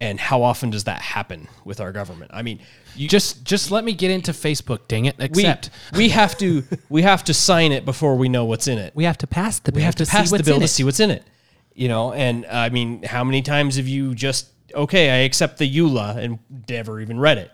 and 0.00 0.20
how 0.20 0.42
often 0.42 0.70
does 0.70 0.84
that 0.84 1.00
happen 1.00 1.48
with 1.64 1.80
our 1.80 1.92
government 1.92 2.30
i 2.34 2.42
mean 2.42 2.60
you 2.96 3.08
Just 3.08 3.44
just 3.44 3.70
let 3.70 3.84
me 3.84 3.92
get 3.92 4.10
into 4.10 4.32
Facebook, 4.32 4.88
dang 4.88 5.04
it. 5.04 5.16
we, 5.92 5.98
we 5.98 6.08
have 6.08 6.36
to 6.38 6.64
we 6.88 7.02
have 7.02 7.24
to 7.24 7.34
sign 7.34 7.72
it 7.72 7.84
before 7.84 8.16
we 8.16 8.28
know 8.28 8.44
what's 8.44 8.68
in 8.68 8.78
it 8.78 8.94
We 8.94 9.04
have 9.04 9.18
to 9.18 9.26
pass 9.26 9.58
the 9.58 9.72
bill 9.72 9.80
we 9.80 9.84
have 9.84 9.94
to, 9.96 10.06
see 10.06 10.10
pass 10.10 10.30
the 10.30 10.36
what's 10.36 10.48
bill 10.48 10.60
to 10.60 10.68
see 10.68 10.84
what's 10.84 11.00
in 11.00 11.10
it. 11.10 11.22
You 11.74 11.88
know, 11.88 12.12
and 12.14 12.46
uh, 12.46 12.48
I 12.52 12.70
mean, 12.70 13.02
how 13.02 13.22
many 13.22 13.42
times 13.42 13.76
have 13.76 13.86
you 13.86 14.14
just 14.14 14.48
okay, 14.74 15.10
I 15.10 15.16
accept 15.24 15.58
the 15.58 15.70
EULA 15.70 16.16
and 16.16 16.38
never 16.68 17.00
even 17.00 17.20
read 17.20 17.38
it? 17.38 17.50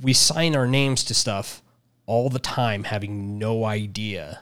We 0.00 0.12
sign 0.12 0.56
our 0.56 0.66
names 0.66 1.04
to 1.04 1.14
stuff 1.14 1.62
all 2.06 2.28
the 2.28 2.40
time, 2.40 2.84
having 2.84 3.38
no 3.38 3.64
idea 3.64 4.40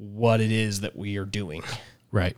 what 0.00 0.40
it 0.40 0.50
is 0.50 0.80
that 0.80 0.96
we 0.96 1.18
are 1.18 1.24
doing. 1.24 1.62
Right. 2.10 2.36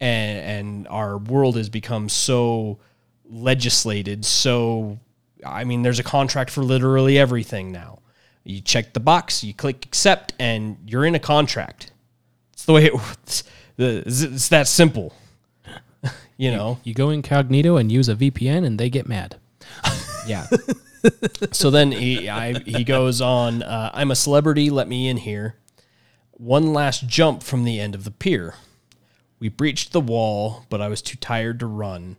And 0.00 0.38
and 0.38 0.88
our 0.88 1.18
world 1.18 1.56
has 1.56 1.68
become 1.68 2.08
so 2.08 2.78
legislated, 3.24 4.24
so 4.24 4.98
I 5.44 5.64
mean, 5.64 5.82
there's 5.82 5.98
a 5.98 6.04
contract 6.04 6.50
for 6.50 6.62
literally 6.62 7.18
everything 7.18 7.70
now. 7.70 8.00
You 8.44 8.60
check 8.60 8.92
the 8.92 9.00
box, 9.00 9.44
you 9.44 9.54
click 9.54 9.84
accept, 9.84 10.32
and 10.38 10.78
you're 10.86 11.04
in 11.04 11.14
a 11.14 11.20
contract. 11.20 11.92
It's 12.52 12.64
the 12.64 12.72
way 12.72 12.84
it 12.86 12.94
works. 12.94 13.44
It's 13.78 14.22
it's 14.22 14.48
that 14.48 14.66
simple. 14.66 15.14
You 16.38 16.50
know? 16.50 16.80
You 16.82 16.92
go 16.92 17.10
incognito 17.10 17.76
and 17.76 17.92
use 17.92 18.08
a 18.08 18.16
VPN 18.16 18.64
and 18.66 18.80
they 18.80 18.90
get 18.90 19.06
mad. 19.06 19.36
Yeah. 20.26 20.46
so 21.52 21.70
then 21.70 21.92
he 21.92 22.28
I, 22.28 22.58
he 22.58 22.82
goes 22.82 23.20
on. 23.20 23.62
Uh, 23.62 23.90
I'm 23.94 24.10
a 24.10 24.16
celebrity. 24.16 24.68
Let 24.68 24.88
me 24.88 25.08
in 25.08 25.18
here. 25.18 25.54
One 26.32 26.72
last 26.72 27.06
jump 27.06 27.42
from 27.42 27.64
the 27.64 27.78
end 27.78 27.94
of 27.94 28.04
the 28.04 28.10
pier. 28.10 28.54
We 29.38 29.48
breached 29.48 29.92
the 29.92 30.00
wall, 30.00 30.66
but 30.68 30.80
I 30.80 30.88
was 30.88 31.02
too 31.02 31.16
tired 31.16 31.60
to 31.60 31.66
run. 31.66 32.18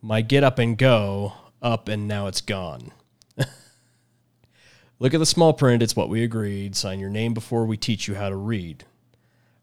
My 0.00 0.20
get 0.20 0.44
up 0.44 0.58
and 0.58 0.76
go 0.76 1.32
up, 1.60 1.88
and 1.88 2.06
now 2.06 2.26
it's 2.26 2.40
gone. 2.40 2.92
Look 4.98 5.14
at 5.14 5.18
the 5.18 5.26
small 5.26 5.52
print. 5.52 5.82
It's 5.82 5.96
what 5.96 6.08
we 6.08 6.22
agreed. 6.22 6.76
Sign 6.76 7.00
your 7.00 7.10
name 7.10 7.34
before 7.34 7.64
we 7.64 7.76
teach 7.76 8.06
you 8.06 8.14
how 8.14 8.28
to 8.28 8.36
read. 8.36 8.84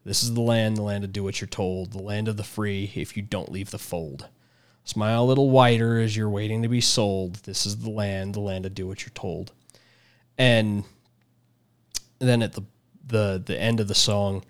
This 0.04 0.24
is 0.24 0.34
the 0.34 0.42
land, 0.42 0.78
the 0.78 0.82
land 0.82 1.04
of 1.04 1.14
do 1.14 1.24
what 1.24 1.40
you're 1.40 1.48
told, 1.48 1.92
the 1.92 2.02
land 2.02 2.28
of 2.28 2.38
the 2.38 2.44
free 2.44 2.92
if 2.96 3.16
you 3.16 3.22
don't 3.22 3.52
leave 3.52 3.70
the 3.70 3.78
fold. 3.78 4.28
Smile 4.84 5.24
a 5.24 5.26
little 5.26 5.52
wider 5.52 6.00
as 6.00 6.18
you're 6.18 6.30
waiting 6.30 6.64
to 6.64 6.68
be 6.68 6.82
sold. 6.82 7.36
This 7.44 7.66
is 7.66 7.78
the 7.78 7.90
land, 7.92 8.34
the 8.34 8.40
land 8.40 8.66
of 8.66 8.74
do 8.74 8.88
what 8.88 9.04
you're 9.04 9.14
told. 9.14 9.52
And 10.38 10.84
then 12.18 12.42
at 12.42 12.54
the 12.54 12.64
the 13.12 13.42
the 13.44 13.60
end 13.60 13.80
of 13.80 13.88
the 13.88 13.96
song, 13.96 14.44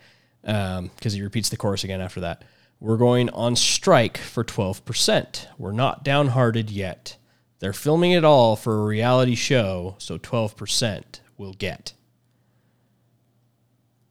um, 0.43 0.91
because 0.95 1.13
he 1.13 1.21
repeats 1.21 1.49
the 1.49 1.57
chorus 1.57 1.83
again 1.83 2.01
after 2.01 2.21
that, 2.21 2.43
we're 2.79 2.97
going 2.97 3.29
on 3.31 3.55
strike 3.55 4.17
for 4.17 4.43
twelve 4.43 4.83
percent. 4.85 5.47
We're 5.57 5.71
not 5.71 6.03
downhearted 6.03 6.69
yet. 6.69 7.17
They're 7.59 7.73
filming 7.73 8.11
it 8.11 8.23
all 8.23 8.55
for 8.55 8.79
a 8.79 8.85
reality 8.85 9.35
show, 9.35 9.95
so 9.97 10.17
twelve 10.17 10.55
percent 10.55 11.21
we'll 11.37 11.53
get. 11.53 11.93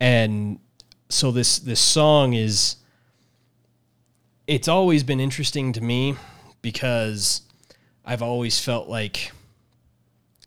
And 0.00 0.58
so 1.08 1.30
this 1.30 1.58
this 1.58 1.80
song 1.80 2.32
is 2.34 2.76
it's 4.46 4.68
always 4.68 5.04
been 5.04 5.20
interesting 5.20 5.72
to 5.72 5.80
me 5.80 6.16
because 6.62 7.42
I've 8.04 8.22
always 8.22 8.58
felt 8.58 8.88
like 8.88 9.32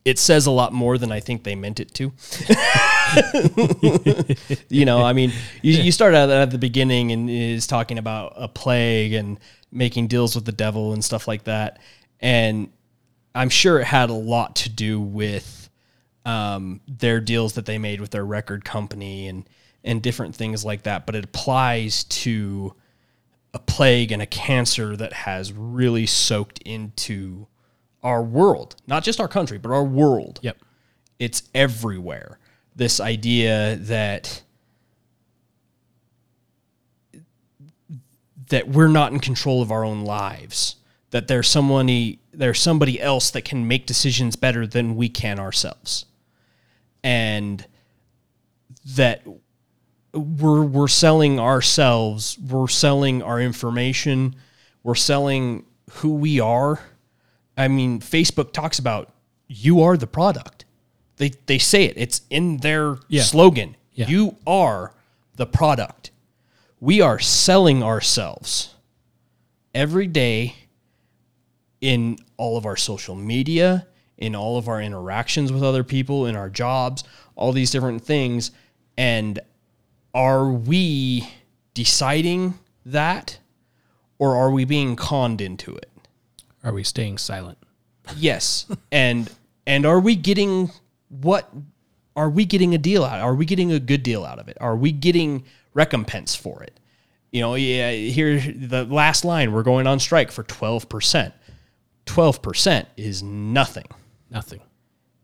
it 0.04 0.20
says 0.20 0.46
a 0.46 0.52
lot 0.52 0.74
more 0.74 0.98
than 0.98 1.12
I 1.12 1.20
think 1.20 1.44
they 1.44 1.56
meant 1.56 1.80
it 1.80 1.94
to. 1.96 2.12
you 4.70 4.86
know, 4.86 5.04
I 5.04 5.14
mean, 5.14 5.32
you, 5.62 5.74
you 5.74 5.92
start 5.92 6.14
out 6.16 6.30
at 6.30 6.52
the 6.52 6.58
beginning 6.58 7.12
and 7.12 7.30
is 7.30 7.68
talking 7.68 7.98
about 7.98 8.34
a 8.36 8.48
plague 8.48 9.14
and 9.14 9.40
making 9.72 10.08
deals 10.08 10.36
with 10.36 10.46
the 10.46 10.52
devil 10.52 10.94
and 10.94 11.04
stuff 11.04 11.28
like 11.28 11.46
that. 11.46 11.80
And 12.20 12.72
I'm 13.36 13.50
sure 13.50 13.80
it 13.80 13.86
had 13.86 14.10
a 14.10 14.14
lot 14.14 14.56
to 14.58 14.70
do 14.70 15.02
with 15.02 15.70
um, 16.26 16.82
their 16.88 17.20
deals 17.20 17.54
that 17.54 17.66
they 17.66 17.78
made 17.78 18.00
with 18.00 18.12
their 18.12 18.26
record 18.26 18.64
company 18.64 19.28
and, 19.28 19.48
and 19.84 20.02
different 20.02 20.36
things 20.36 20.64
like 20.64 20.84
that. 20.84 21.06
But 21.06 21.16
it 21.16 21.26
applies 21.26 22.04
to 22.06 22.74
a 23.54 23.60
plague 23.60 24.12
and 24.12 24.22
a 24.22 24.26
cancer 24.26 24.96
that 24.96 25.14
has 25.14 25.54
really 25.54 26.06
soaked 26.06 26.60
into 26.60 27.48
our 28.04 28.22
world, 28.22 28.76
not 28.88 29.04
just 29.04 29.20
our 29.20 29.28
country, 29.28 29.58
but 29.58 29.72
our 29.72 29.84
world. 29.84 30.40
Yep. 30.44 30.58
It's 31.20 31.44
everywhere. 31.54 32.40
This 32.76 33.00
idea 33.00 33.76
that 33.76 34.42
that 38.50 38.68
we're 38.68 38.88
not 38.88 39.12
in 39.12 39.20
control 39.20 39.62
of 39.62 39.72
our 39.72 39.84
own 39.84 40.04
lives, 40.04 40.76
that 41.12 41.28
there's 41.28 41.48
somebody 41.48 42.20
there's 42.34 42.60
somebody 42.60 43.00
else 43.00 43.32
that 43.32 43.44
can 43.44 43.68
make 43.68 43.86
decisions 43.86 44.36
better 44.36 44.66
than 44.66 44.96
we 44.96 45.10
can 45.10 45.40
ourselves. 45.40 46.06
And 47.04 47.66
that 48.96 49.24
we're 50.14 50.64
we're 50.64 50.88
selling 50.88 51.40
ourselves, 51.40 52.38
we're 52.40 52.68
selling 52.68 53.22
our 53.22 53.40
information, 53.40 54.36
we're 54.84 54.96
selling 54.96 55.66
who 55.92 56.16
we 56.16 56.40
are. 56.40 56.80
I 57.58 57.68
mean, 57.68 58.00
Facebook 58.00 58.52
talks 58.52 58.80
about 58.80 59.14
you 59.48 59.82
are 59.82 59.98
the 59.98 60.08
product. 60.08 60.63
They 61.18 61.30
they 61.46 61.58
say 61.60 61.86
it. 61.86 61.94
It's 61.98 62.22
in 62.30 62.58
their 62.58 62.98
Yeah. 63.08 63.24
slogan. 63.24 63.76
Yeah. 63.94 64.08
You 64.08 64.38
are 64.48 64.94
the 65.36 65.46
product. 65.46 66.12
We 66.80 67.00
are 67.02 67.20
selling 67.20 67.82
ourselves 67.84 68.74
every 69.74 70.08
day 70.08 70.56
in 71.82 72.18
all 72.38 72.58
of 72.58 72.66
our 72.66 72.76
social 72.78 73.16
media, 73.16 73.88
in 74.18 74.36
all 74.36 74.58
of 74.58 74.68
our 74.68 74.82
interactions 74.82 75.52
with 75.52 75.64
other 75.64 75.84
people, 75.84 76.26
in 76.26 76.36
our 76.36 76.50
jobs, 76.50 77.04
all 77.36 77.52
these 77.52 77.72
different 77.72 78.04
things. 78.04 78.52
And 78.98 79.40
are 80.14 80.50
we 80.52 81.28
deciding 81.74 82.56
that 82.86 83.40
or 84.20 84.36
are 84.36 84.52
we 84.52 84.66
being 84.66 84.96
conned 84.96 85.42
into 85.42 85.76
it? 85.76 85.90
Are 86.64 86.74
we 86.74 86.84
staying 86.84 87.18
silent? 87.18 87.58
Yes. 88.18 88.66
and 88.92 89.30
and 89.66 89.86
are 89.86 90.00
we 90.00 90.16
getting 90.16 90.72
what 91.22 91.52
are 92.16 92.30
we 92.30 92.46
getting 92.46 92.74
a 92.74 92.78
deal 92.78 93.04
out? 93.04 93.20
Are 93.20 93.36
we 93.36 93.46
getting 93.46 93.72
a 93.72 93.80
good 93.80 94.04
deal 94.04 94.26
out 94.26 94.40
of 94.40 94.48
it? 94.48 94.58
Are 94.60 94.76
we 94.76 94.92
getting 94.92 95.44
recompense 95.74 96.36
for 96.36 96.64
it? 96.64 96.80
You 97.32 97.42
know, 97.42 97.56
yeah, 97.56 97.92
here 97.92 98.40
the 98.40 98.86
last 98.86 99.26
line, 99.26 99.52
we're 99.52 99.64
going 99.64 99.88
on 99.88 100.00
strike 100.00 100.32
for 100.32 100.44
12%. 100.44 101.34
12% 102.06 102.86
is 102.98 103.24
nothing. 103.24 103.88
Nothing. 104.30 104.62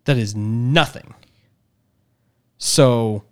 That 0.06 0.18
is 0.18 0.36
nothing. 0.36 1.14
So 2.58 3.24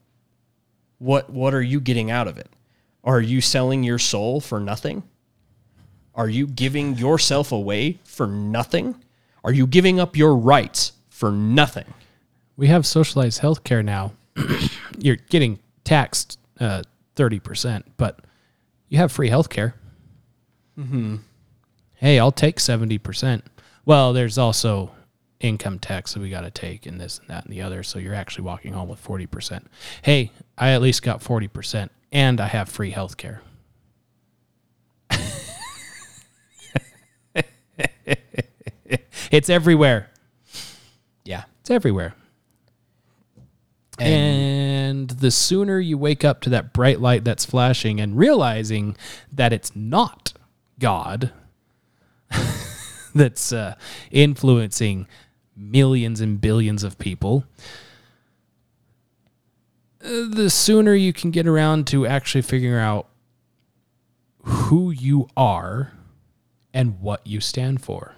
what 1.00 1.30
what 1.30 1.54
are 1.54 1.62
you 1.62 1.80
getting 1.80 2.12
out 2.12 2.28
of 2.28 2.38
it? 2.38 2.50
Are 3.04 3.22
you 3.22 3.42
selling 3.42 3.84
your 3.84 4.00
soul 4.00 4.40
for 4.40 4.60
nothing? 4.60 5.04
Are 6.14 6.30
you 6.30 6.48
giving 6.48 6.98
yourself 6.98 7.52
away 7.52 8.00
for 8.04 8.28
nothing? 8.28 8.96
Are 9.44 9.54
you 9.54 9.68
giving 9.68 10.00
up 10.00 10.18
your 10.18 10.36
rights 10.36 10.94
for 11.10 11.32
nothing? 11.32 11.94
We 12.58 12.68
have 12.68 12.86
socialized 12.86 13.42
healthcare 13.42 13.86
now. 13.86 14.14
You're 14.98 15.16
getting 15.16 15.60
taxed 15.84 16.40
uh, 16.60 16.82
thirty 17.16 17.40
percent, 17.40 17.86
but 17.98 18.20
you 18.90 18.98
have 18.98 19.12
free 19.12 19.30
healthcare. 19.30 19.74
Mm-hmm. 20.78 21.18
Hey, 21.94 22.20
I'll 22.20 22.32
take 22.32 22.60
seventy 22.60 22.98
percent. 22.98 23.46
Well, 23.86 24.12
there's 24.12 24.38
also 24.38 24.92
income 25.40 25.78
tax 25.78 26.14
that 26.14 26.20
we 26.20 26.32
got 26.32 26.42
to 26.42 26.52
take, 26.52 26.88
and 26.88 27.00
this 27.00 27.20
and 27.20 27.30
that 27.30 27.46
and 27.46 27.54
the 27.54 27.62
other. 27.62 27.84
So 27.84 28.00
you're 28.00 28.16
actually 28.16 28.46
walking 28.46 28.74
home 28.74 28.90
with 28.90 29.00
forty 29.00 29.28
percent. 29.28 29.68
Hey, 30.02 30.32
I 30.58 30.72
at 30.72 30.82
least 30.82 31.04
got 31.04 31.22
forty 31.22 31.48
percent, 31.48 31.92
and 32.12 32.42
I 32.42 32.48
have 32.48 32.70
free 32.70 32.92
healthcare. 32.92 33.40
it's 39.32 39.50
everywhere. 39.50 40.10
Yeah. 41.24 41.44
It's 41.62 41.70
everywhere. 41.70 42.16
And, 44.00 45.10
the 45.10 45.32
sooner 45.32 45.80
you 45.80 45.98
wake 45.98 46.24
up 46.24 46.42
to 46.42 46.50
that 46.52 46.74
bright 46.74 47.00
light 47.00 47.24
that's 47.24 47.46
flashing 47.46 48.00
and 48.00 48.18
realizing 48.18 48.96
that 49.32 49.52
it's 49.54 49.76
not 49.76 50.34
God 50.80 51.32
that's 53.16 53.52
uh, 53.52 53.76
influencing 54.12 55.08
millions 55.56 56.22
and 56.22 56.40
billions 56.40 56.84
of 56.84 56.98
people, 57.00 57.46
uh, 60.04 60.28
the 60.30 60.50
sooner 60.50 60.94
you 60.94 61.12
can 61.14 61.32
get 61.32 61.48
around 61.48 61.88
to 61.88 62.06
actually 62.06 62.44
figuring 62.44 62.84
out 62.84 63.08
who 64.44 64.92
you 64.92 65.28
are 65.36 65.94
and 66.74 67.00
what 67.02 67.26
you 67.26 67.42
stand 67.42 67.82
for. 67.82 68.14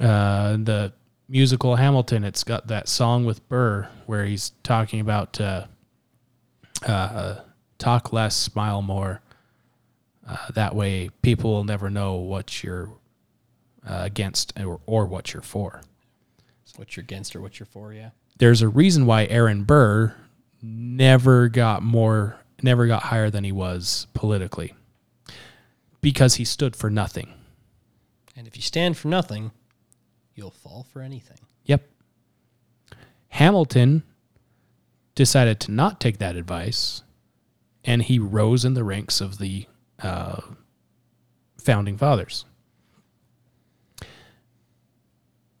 Uh, 0.00 0.52
the 0.56 0.92
musical 1.28 1.76
Hamilton, 1.76 2.24
it's 2.24 2.44
got 2.44 2.68
that 2.68 2.88
song 2.88 3.24
with 3.24 3.46
Burr 3.48 3.88
where 4.06 4.24
he's 4.24 4.50
talking 4.62 5.00
about 5.00 5.40
uh, 5.40 5.66
uh, 6.86 7.40
talk 7.78 8.12
less, 8.12 8.36
smile 8.36 8.82
more. 8.82 9.20
Uh, 10.26 10.36
that 10.54 10.74
way, 10.74 11.10
people 11.22 11.52
will 11.52 11.64
never 11.64 11.88
know 11.90 12.14
what 12.14 12.62
you're 12.62 12.90
uh, 13.86 14.00
against 14.02 14.52
or, 14.58 14.80
or 14.86 15.06
what 15.06 15.32
you're 15.32 15.42
for. 15.42 15.82
What 16.76 16.96
you're 16.96 17.02
against 17.02 17.34
or 17.34 17.40
what 17.40 17.58
you're 17.58 17.66
for, 17.66 17.92
yeah. 17.92 18.10
There's 18.38 18.62
a 18.62 18.68
reason 18.68 19.04
why 19.04 19.24
Aaron 19.24 19.64
Burr 19.64 20.14
never 20.62 21.48
got 21.48 21.82
more, 21.82 22.36
never 22.62 22.86
got 22.86 23.04
higher 23.04 23.30
than 23.30 23.42
he 23.42 23.50
was 23.50 24.06
politically, 24.14 24.74
because 26.00 26.36
he 26.36 26.44
stood 26.44 26.76
for 26.76 26.88
nothing. 26.88 27.34
And 28.36 28.46
if 28.46 28.54
you 28.54 28.62
stand 28.62 28.96
for 28.96 29.08
nothing, 29.08 29.50
you'll 30.38 30.50
fall 30.52 30.86
for 30.92 31.02
anything. 31.02 31.38
Yep. 31.64 31.86
Hamilton 33.30 34.04
decided 35.16 35.58
to 35.60 35.72
not 35.72 36.00
take 36.00 36.18
that 36.18 36.36
advice, 36.36 37.02
and 37.84 38.02
he 38.02 38.20
rose 38.20 38.64
in 38.64 38.74
the 38.74 38.84
ranks 38.84 39.20
of 39.20 39.38
the 39.38 39.66
uh, 40.00 40.40
founding 41.60 41.98
fathers. 41.98 42.44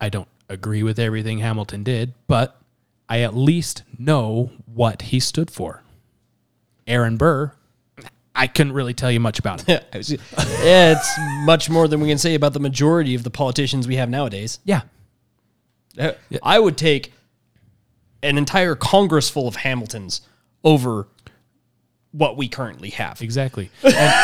I 0.00 0.08
don't 0.08 0.28
agree 0.48 0.84
with 0.84 1.00
everything 1.00 1.40
Hamilton 1.40 1.82
did, 1.82 2.14
but 2.28 2.60
I 3.08 3.20
at 3.20 3.34
least 3.36 3.82
know 3.98 4.52
what 4.64 5.02
he 5.02 5.18
stood 5.18 5.50
for. 5.50 5.82
Aaron 6.86 7.16
Burr, 7.16 7.52
I 8.38 8.46
couldn't 8.46 8.72
really 8.72 8.94
tell 8.94 9.10
you 9.10 9.18
much 9.18 9.40
about 9.40 9.68
it. 9.68 9.84
yeah, 9.92 10.92
it's 10.96 11.18
much 11.44 11.68
more 11.68 11.88
than 11.88 12.00
we 12.00 12.08
can 12.08 12.18
say 12.18 12.36
about 12.36 12.52
the 12.52 12.60
majority 12.60 13.16
of 13.16 13.24
the 13.24 13.30
politicians 13.30 13.88
we 13.88 13.96
have 13.96 14.08
nowadays. 14.08 14.60
Yeah. 14.64 14.82
Uh, 15.98 16.12
I 16.40 16.60
would 16.60 16.76
take 16.76 17.12
an 18.22 18.38
entire 18.38 18.76
Congress 18.76 19.28
full 19.28 19.48
of 19.48 19.56
Hamiltons 19.56 20.20
over 20.62 21.08
what 22.12 22.36
we 22.36 22.48
currently 22.48 22.90
have. 22.90 23.20
Exactly. 23.20 23.70
And, 23.82 24.14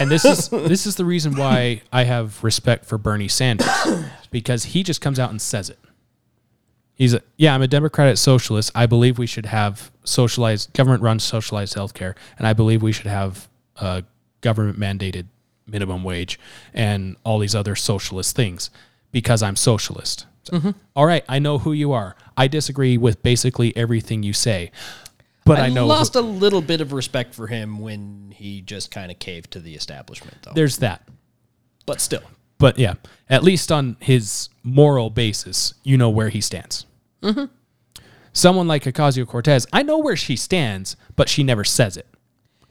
and 0.00 0.10
this 0.10 0.26
is 0.26 0.48
this 0.50 0.86
is 0.86 0.96
the 0.96 1.06
reason 1.06 1.34
why 1.34 1.80
I 1.90 2.04
have 2.04 2.44
respect 2.44 2.84
for 2.84 2.98
Bernie 2.98 3.28
Sanders 3.28 3.70
because 4.30 4.64
he 4.64 4.82
just 4.82 5.00
comes 5.00 5.18
out 5.18 5.30
and 5.30 5.40
says 5.40 5.70
it. 5.70 5.78
He's 6.94 7.14
a, 7.14 7.22
yeah, 7.38 7.54
I'm 7.54 7.62
a 7.62 7.68
democratic 7.68 8.18
socialist. 8.18 8.70
I 8.74 8.84
believe 8.84 9.18
we 9.18 9.26
should 9.26 9.46
have 9.46 9.90
socialized 10.04 10.74
government 10.74 11.02
run 11.02 11.18
socialized 11.18 11.74
healthcare, 11.74 12.14
and 12.38 12.46
I 12.46 12.52
believe 12.52 12.82
we 12.82 12.92
should 12.92 13.06
have 13.06 13.48
a 13.76 14.04
government 14.40 14.78
mandated 14.78 15.26
minimum 15.66 16.02
wage 16.04 16.38
and 16.74 17.16
all 17.24 17.38
these 17.38 17.54
other 17.54 17.74
socialist 17.76 18.34
things 18.36 18.70
because 19.12 19.42
I'm 19.42 19.56
socialist. 19.56 20.26
So, 20.44 20.58
Mhm. 20.58 20.74
all 20.96 21.06
right, 21.06 21.24
I 21.28 21.38
know 21.38 21.58
who 21.58 21.72
you 21.72 21.92
are. 21.92 22.16
I 22.36 22.48
disagree 22.48 22.98
with 22.98 23.22
basically 23.22 23.76
everything 23.76 24.22
you 24.24 24.32
say, 24.32 24.72
but 25.44 25.58
I, 25.60 25.68
know 25.68 25.82
who- 25.82 25.88
lost 25.88 26.16
a 26.16 26.20
little 26.20 26.62
bit 26.62 26.80
of 26.80 26.92
respect 26.92 27.34
for 27.34 27.46
him 27.46 27.78
when 27.78 28.32
he 28.36 28.60
just 28.60 28.90
kind 28.90 29.10
of 29.12 29.18
caved 29.20 29.52
to 29.52 29.60
the 29.60 29.74
establishment, 29.74 30.38
though. 30.42 30.52
there's 30.54 30.78
that. 30.78 31.06
but 31.86 32.00
still, 32.00 32.22
But 32.58 32.78
yeah, 32.78 32.94
at 33.28 33.42
least 33.42 33.72
on 33.72 33.96
his 34.00 34.48
moral 34.62 35.10
basis, 35.10 35.74
you 35.82 35.96
know 35.96 36.10
where 36.10 36.28
he 36.28 36.40
stands. 36.40 36.86
Mhm. 37.22 37.50
Someone 38.32 38.66
like 38.68 38.84
Ocasio 38.84 39.26
Cortez, 39.26 39.66
I 39.72 39.82
know 39.82 39.98
where 39.98 40.16
she 40.16 40.36
stands, 40.36 40.96
but 41.16 41.28
she 41.28 41.42
never 41.42 41.64
says 41.64 41.96
it, 41.96 42.06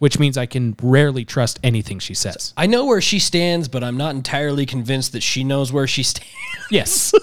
which 0.02 0.18
means 0.18 0.36
I 0.36 0.48
can 0.48 0.76
rarely 0.82 1.24
trust 1.24 1.60
anything 1.62 2.00
she 2.00 2.16
says. 2.16 2.56
I 2.58 2.66
know 2.66 2.88
where 2.88 3.02
she 3.02 3.20
stands, 3.20 3.68
but 3.68 3.84
I'm 3.84 3.98
not 3.98 4.16
entirely 4.16 4.66
convinced 4.66 5.12
that 5.12 5.22
she 5.22 5.44
knows 5.44 5.72
where 5.72 5.86
she 5.86 6.02
stands. 6.02 6.28
Yes. 6.72 7.14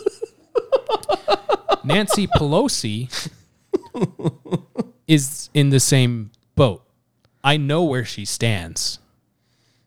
Nancy 1.82 2.28
Pelosi 2.28 3.10
is 5.08 5.50
in 5.54 5.70
the 5.70 5.80
same 5.80 6.30
boat. 6.54 6.84
I 7.42 7.56
know 7.56 7.82
where 7.82 8.04
she 8.04 8.24
stands. 8.24 9.00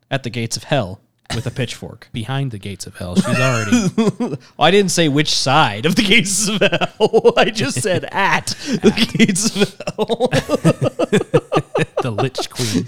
At 0.10 0.24
the 0.24 0.30
gates 0.30 0.58
of 0.58 0.66
hell 0.66 1.00
with 1.34 1.48
a 1.48 1.52
pitchfork. 1.52 2.10
Behind 2.14 2.52
the 2.52 2.60
gates 2.60 2.86
of 2.86 2.98
hell. 2.98 3.16
She's 3.16 3.40
already. 3.40 3.90
well, 3.96 4.38
I 4.60 4.70
didn't 4.70 4.92
say 4.92 5.08
which 5.08 5.34
side 5.34 5.86
of 5.86 5.96
the 5.96 6.04
gates 6.04 6.50
of 6.50 6.60
hell. 6.60 7.34
I 7.38 7.52
just 7.52 7.82
said 7.82 8.04
at 8.12 8.48
the 8.48 8.92
gates 9.18 9.56
of 9.56 9.80
hell. 9.96 11.71
the 12.02 12.12
Lich 12.12 12.50
Queen. 12.50 12.86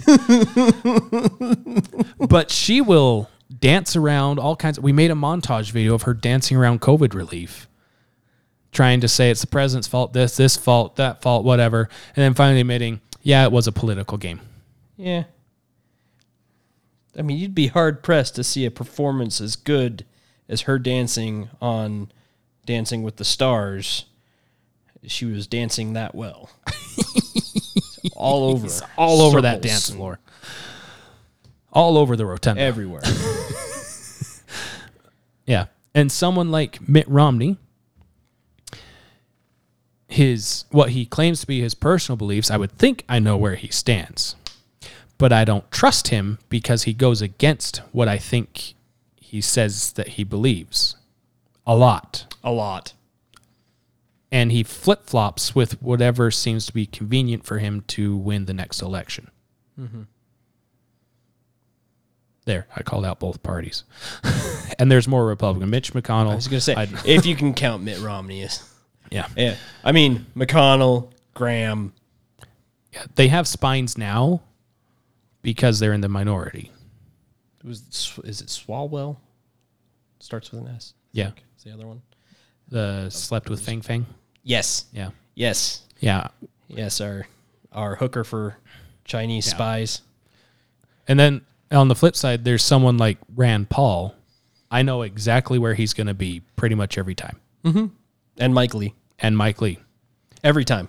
but 2.28 2.50
she 2.50 2.80
will 2.80 3.30
dance 3.60 3.96
around 3.96 4.38
all 4.38 4.56
kinds 4.56 4.78
of. 4.78 4.84
We 4.84 4.92
made 4.92 5.10
a 5.10 5.14
montage 5.14 5.70
video 5.70 5.94
of 5.94 6.02
her 6.02 6.14
dancing 6.14 6.56
around 6.56 6.80
COVID 6.80 7.14
relief, 7.14 7.68
trying 8.72 9.00
to 9.00 9.08
say 9.08 9.30
it's 9.30 9.40
the 9.40 9.46
president's 9.46 9.88
fault, 9.88 10.12
this, 10.12 10.36
this 10.36 10.56
fault, 10.56 10.96
that 10.96 11.22
fault, 11.22 11.44
whatever. 11.44 11.88
And 12.16 12.22
then 12.22 12.34
finally 12.34 12.60
admitting, 12.60 13.00
yeah, 13.22 13.44
it 13.44 13.52
was 13.52 13.66
a 13.66 13.72
political 13.72 14.18
game. 14.18 14.40
Yeah. 14.96 15.24
I 17.16 17.22
mean, 17.22 17.38
you'd 17.38 17.54
be 17.54 17.68
hard 17.68 18.02
pressed 18.02 18.34
to 18.36 18.44
see 18.44 18.66
a 18.66 18.70
performance 18.70 19.40
as 19.40 19.56
good 19.56 20.04
as 20.48 20.62
her 20.62 20.78
dancing 20.78 21.48
on 21.60 22.10
Dancing 22.66 23.02
with 23.02 23.16
the 23.16 23.24
Stars. 23.24 24.06
She 25.06 25.24
was 25.24 25.46
dancing 25.46 25.92
that 25.92 26.14
well. 26.14 26.50
all 28.14 28.44
over. 28.50 28.68
All 28.96 29.20
over 29.20 29.40
that 29.42 29.62
dance 29.62 29.90
floor. 29.90 30.18
All 31.72 31.98
over 31.98 32.16
the 32.16 32.26
rotunda. 32.26 32.62
Everywhere. 32.62 33.02
Yeah. 35.46 35.66
And 35.94 36.10
someone 36.10 36.50
like 36.50 36.86
Mitt 36.88 37.08
Romney, 37.08 37.58
his 40.08 40.64
what 40.70 40.90
he 40.90 41.06
claims 41.06 41.40
to 41.40 41.46
be 41.46 41.60
his 41.60 41.74
personal 41.74 42.16
beliefs, 42.16 42.50
I 42.50 42.56
would 42.56 42.72
think 42.72 43.04
I 43.08 43.18
know 43.18 43.36
where 43.36 43.54
he 43.54 43.68
stands. 43.68 44.36
But 45.16 45.32
I 45.32 45.44
don't 45.44 45.70
trust 45.70 46.08
him 46.08 46.38
because 46.48 46.84
he 46.84 46.92
goes 46.92 47.22
against 47.22 47.78
what 47.92 48.08
I 48.08 48.18
think 48.18 48.74
he 49.16 49.40
says 49.40 49.92
that 49.92 50.08
he 50.08 50.24
believes. 50.24 50.96
A 51.66 51.76
lot. 51.76 52.34
A 52.42 52.50
lot. 52.50 52.94
And 54.34 54.50
he 54.50 54.64
flip 54.64 55.06
flops 55.06 55.54
with 55.54 55.80
whatever 55.80 56.30
seems 56.32 56.66
to 56.66 56.72
be 56.72 56.86
convenient 56.86 57.44
for 57.44 57.58
him 57.58 57.82
to 57.88 58.16
win 58.16 58.46
the 58.46 58.52
next 58.52 58.82
election. 58.82 59.30
Mm-hmm. 59.80 60.02
There, 62.44 62.66
I 62.74 62.82
called 62.82 63.04
out 63.06 63.20
both 63.20 63.42
parties. 63.44 63.84
and 64.78 64.90
there's 64.90 65.06
more 65.08 65.24
Republican. 65.24 65.70
Mitch 65.70 65.92
McConnell. 65.94 66.32
I 66.32 66.34
was 66.34 66.48
going 66.48 66.58
to 66.58 66.60
say, 66.60 66.74
I'd- 66.74 66.92
if 67.06 67.24
you 67.26 67.36
can 67.36 67.54
count 67.54 67.82
Mitt 67.84 68.00
Romney 68.00 68.42
as. 68.42 68.68
Yeah. 69.10 69.28
Yeah. 69.36 69.54
I 69.84 69.92
mean, 69.92 70.26
McConnell, 70.36 71.12
Graham. 71.32 71.92
Yeah, 72.92 73.04
they 73.14 73.28
have 73.28 73.46
spines 73.46 73.96
now 73.96 74.42
because 75.42 75.78
they're 75.78 75.92
in 75.92 76.00
the 76.00 76.08
minority. 76.08 76.72
Was 77.62 78.18
is 78.24 78.40
it 78.40 78.48
Swalwell? 78.48 79.16
Starts 80.18 80.50
with 80.50 80.60
an 80.62 80.68
S. 80.74 80.92
I 80.96 81.06
Yeah. 81.12 81.30
is 81.56 81.64
the 81.64 81.72
other 81.72 81.86
one. 81.86 82.02
The 82.68 83.10
slept 83.10 83.48
with 83.48 83.60
Fang 83.60 83.80
Fang. 83.80 84.06
Yes. 84.44 84.84
Yeah. 84.92 85.10
Yes. 85.34 85.82
Yeah. 85.98 86.28
Yes. 86.68 87.00
Our 87.00 87.26
our 87.72 87.96
hooker 87.96 88.22
for 88.22 88.56
Chinese 89.04 89.46
Yeah. 89.48 89.54
spies. 89.54 90.02
And 91.08 91.18
then 91.18 91.40
on 91.72 91.88
the 91.88 91.94
flip 91.96 92.14
side, 92.14 92.44
there's 92.44 92.62
someone 92.62 92.96
like 92.98 93.18
Rand 93.34 93.68
Paul. 93.70 94.14
I 94.70 94.82
know 94.82 95.02
exactly 95.02 95.58
where 95.58 95.74
he's 95.74 95.92
going 95.92 96.06
to 96.06 96.14
be 96.14 96.42
pretty 96.56 96.74
much 96.74 96.96
every 96.98 97.14
time. 97.14 97.40
Mm-hmm. 97.64 97.86
And 98.38 98.54
Mike 98.54 98.74
Lee. 98.74 98.94
And 99.18 99.36
Mike 99.36 99.60
Lee. 99.60 99.78
Every 100.42 100.64
time. 100.64 100.88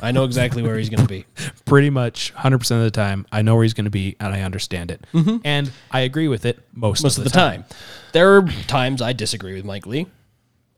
I 0.00 0.12
know 0.12 0.24
exactly 0.24 0.62
where 0.62 0.78
he's 0.78 0.88
going 0.88 1.02
to 1.02 1.08
be. 1.08 1.24
Pretty 1.64 1.90
much 1.90 2.32
100% 2.34 2.54
of 2.70 2.82
the 2.82 2.90
time, 2.92 3.26
I 3.32 3.42
know 3.42 3.54
where 3.56 3.64
he's 3.64 3.74
going 3.74 3.86
to 3.86 3.90
be 3.90 4.14
and 4.20 4.32
I 4.32 4.42
understand 4.42 4.92
it. 4.92 5.04
Mhm. 5.12 5.40
And 5.44 5.72
I 5.90 6.00
agree 6.00 6.28
with 6.28 6.44
it 6.46 6.60
most, 6.72 7.02
Most 7.02 7.18
of 7.18 7.24
the 7.24 7.30
time. 7.30 7.64
There 8.12 8.36
are 8.36 8.42
times 8.68 9.02
I 9.02 9.12
disagree 9.12 9.54
with 9.54 9.64
Mike 9.64 9.86
Lee. 9.86 10.06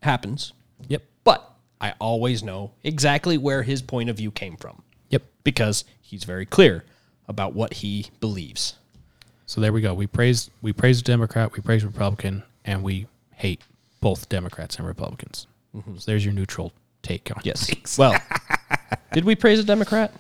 Happens. 0.03 0.55
Yep. 0.89 1.03
I 1.81 1.94
always 1.99 2.42
know 2.42 2.73
exactly 2.84 3.39
where 3.39 3.62
his 3.62 3.81
point 3.83 4.10
of 4.10 4.17
view 4.17 4.31
came 4.31 4.57
from. 4.57 4.83
Yep. 5.10 5.23
Because 5.44 5.84
he's 6.00 6.25
very 6.25 6.44
clear 6.47 6.84
about 7.28 7.55
what 7.55 7.75
he 7.75 8.07
believes. 8.20 8.75
So 9.47 9.60
there 9.60 9.73
we 9.73 9.81
go. 9.81 9.94
We 9.94 10.07
praise 10.07 10.50
we 10.62 10.73
praise 10.73 11.02
Democrat, 11.02 11.52
we 11.55 11.60
praise 11.60 11.84
Republican, 11.84 12.42
and 12.65 12.83
we 12.83 13.07
hate 13.34 13.62
both 14.00 14.28
Democrats 14.28 14.76
and 14.76 14.86
Republicans. 14.86 15.47
So 15.75 15.83
there's 16.07 16.25
your 16.25 16.34
neutral 16.34 16.73
take 17.02 17.31
on 17.34 17.41
Yes. 17.44 17.67
things. 17.67 17.97
Well, 17.99 18.17
did 19.12 19.25
we 19.25 19.34
praise 19.34 19.59
a 19.59 19.65
Democrat? 19.65 20.12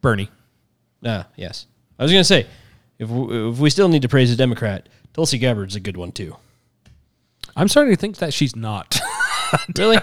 Bernie. 0.00 0.28
Ah, 1.04 1.26
yes. 1.36 1.66
I 1.98 2.02
was 2.02 2.12
going 2.12 2.20
to 2.20 2.24
say, 2.24 2.46
if 2.98 3.08
we, 3.08 3.50
if 3.50 3.58
we 3.58 3.70
still 3.70 3.88
need 3.88 4.02
to 4.02 4.08
praise 4.08 4.32
a 4.32 4.36
Democrat, 4.36 4.88
Tulsi 5.12 5.38
Gabbard's 5.38 5.76
a 5.76 5.80
good 5.80 5.96
one 5.96 6.12
too. 6.12 6.36
I'm 7.56 7.68
starting 7.68 7.92
to 7.94 8.00
think 8.00 8.16
that 8.18 8.32
she's 8.34 8.54
not. 8.56 8.98
Really? 9.78 9.96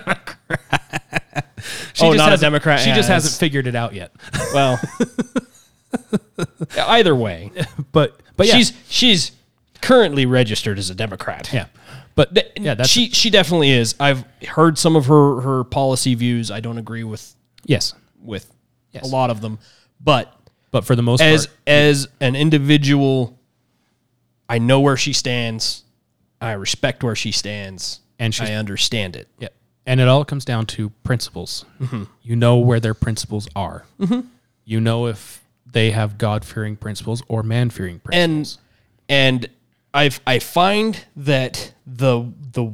She 1.93 2.06
oh, 2.06 2.14
just 2.14 2.17
not 2.17 2.27
a 2.27 2.32
hasn't- 2.32 2.41
Democrat. 2.41 2.80
She 2.82 2.90
Yeah, 2.90 2.95
just 2.95 3.09
hasn't 3.09 3.40
figured 3.40 3.67
it 3.67 3.75
out 3.75 3.93
yet. 3.93 4.11
Well, 4.53 4.80
either 6.77 7.15
way, 7.15 7.51
but 7.91 8.19
but 8.35 8.48
yeah. 8.48 8.56
she's 8.56 8.74
she's 8.90 9.32
currently 9.82 10.25
registered 10.25 10.77
as 10.77 10.90
a 10.90 10.95
Democrat. 10.95 11.51
Yeah. 11.53 11.67
But 12.15 12.33
Th- 12.35 12.51
yeah, 12.57 12.75
that's 12.75 12.90
she 12.90 13.09
she 13.09 13.30
definitely 13.30 13.72
is. 13.72 13.95
I've 13.99 14.24
heard 14.48 14.77
some 14.77 14.95
of 14.95 15.06
her 15.07 15.41
her 15.41 15.64
policy 15.64 16.15
views. 16.15 16.51
I 16.51 16.59
don't 16.59 16.77
agree 16.77 17.03
with 17.03 17.35
yes. 17.65 17.93
with 18.22 18.51
Yes. 18.91 19.03
a 19.03 19.07
lot 19.07 19.30
of 19.30 19.41
them, 19.41 19.59
but 19.99 20.33
But 20.72 20.85
for 20.85 20.95
the 20.95 21.03
most 21.03 21.22
as 21.22 21.48
part, 21.48 21.57
as 21.67 22.07
an 22.22 22.35
individual, 22.38 23.38
I 24.48 24.57
know 24.59 24.80
where 24.80 24.95
she 24.98 25.11
stands. 25.11 25.83
I 26.40 26.53
respect 26.53 27.03
where 27.03 27.15
she 27.15 27.32
stands, 27.33 27.99
And 28.19 28.34
she's- 28.34 28.50
I 28.50 28.53
understand 28.53 29.16
it. 29.16 29.27
yeah. 29.40 29.50
And 29.88 30.00
it 30.00 30.08
all 30.08 30.26
comes 30.26 30.45
down 30.45 30.66
to 30.68 30.90
principles. 31.03 31.64
Mhm. 31.80 32.08
You 32.24 32.35
know 32.35 32.58
where 32.58 32.80
their 32.80 32.95
principles 32.95 33.48
are. 33.56 33.85
Mhm. 34.00 34.26
You 34.66 34.82
know 34.82 35.06
if 35.08 35.44
they 35.72 35.92
have 35.92 36.18
God 36.18 36.44
fearing 36.44 36.76
principles 36.76 37.22
or 37.27 37.44
man 37.44 37.69
fearing 37.69 38.00
principles. 38.00 38.58
and 39.10 39.44
and 39.44 39.50
I 39.94 40.10
I 40.26 40.40
find 40.40 41.06
that 41.16 41.74
the 41.85 42.32
the 42.53 42.72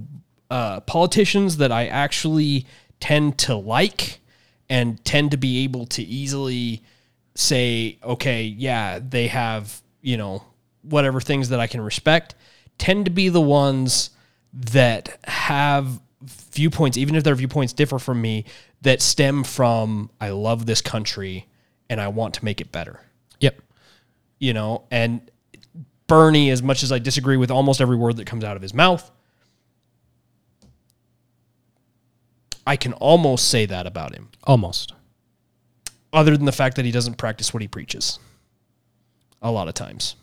uh, 0.49 0.79
politicians 0.81 1.57
that 1.57 1.71
I 1.71 1.87
actually 1.87 2.65
tend 2.99 3.37
to 3.39 3.55
like 3.55 4.19
and 4.69 5.03
tend 5.03 5.31
to 5.31 5.37
be 5.37 5.63
able 5.63 5.85
to 5.87 6.01
easily 6.03 6.81
say, 7.35 7.97
okay, 8.03 8.43
yeah, 8.43 8.99
they 8.99 9.27
have 9.27 9.81
you 10.01 10.15
know 10.17 10.43
whatever 10.83 11.19
things 11.19 11.49
that 11.49 11.59
I 11.59 11.67
can 11.67 11.81
respect, 11.81 12.35
tend 12.77 13.05
to 13.05 13.11
be 13.11 13.27
the 13.29 13.41
ones 13.41 14.11
that 14.53 15.17
have 15.25 15.99
viewpoints, 16.23 16.97
even 16.97 17.15
if 17.15 17.23
their 17.23 17.35
viewpoints 17.35 17.73
differ 17.73 17.99
from 17.99 18.21
me, 18.21 18.45
that 18.81 19.01
stem 19.01 19.43
from 19.43 20.09
I 20.19 20.29
love 20.29 20.65
this 20.65 20.81
country 20.81 21.47
and 21.89 21.99
I 22.01 22.07
want 22.09 22.33
to 22.35 22.45
make 22.45 22.61
it 22.61 22.71
better 22.71 22.99
Yep. 23.39 23.59
you 24.39 24.53
know, 24.53 24.83
and 24.91 25.21
Bernie, 26.07 26.49
as 26.49 26.61
much 26.61 26.83
as 26.83 26.91
I 26.91 26.99
disagree 26.99 27.37
with 27.37 27.49
almost 27.51 27.79
every 27.81 27.95
word 27.95 28.17
that 28.17 28.25
comes 28.27 28.43
out 28.43 28.55
of 28.55 28.61
his 28.61 28.73
mouth, 28.73 29.09
I 32.65 32.75
can 32.75 32.93
almost 32.93 33.47
say 33.49 33.65
that 33.65 33.87
about 33.87 34.13
him, 34.13 34.29
Almost. 34.43 34.93
other 36.13 36.35
than 36.37 36.45
the 36.45 36.51
fact 36.51 36.75
that 36.75 36.85
he 36.85 36.91
doesn't 36.91 37.15
practice 37.17 37.53
what 37.53 37.61
he 37.61 37.67
preaches 37.67 38.19
a 39.41 39.51
lot 39.51 39.67
of 39.67 39.73
times. 39.73 40.15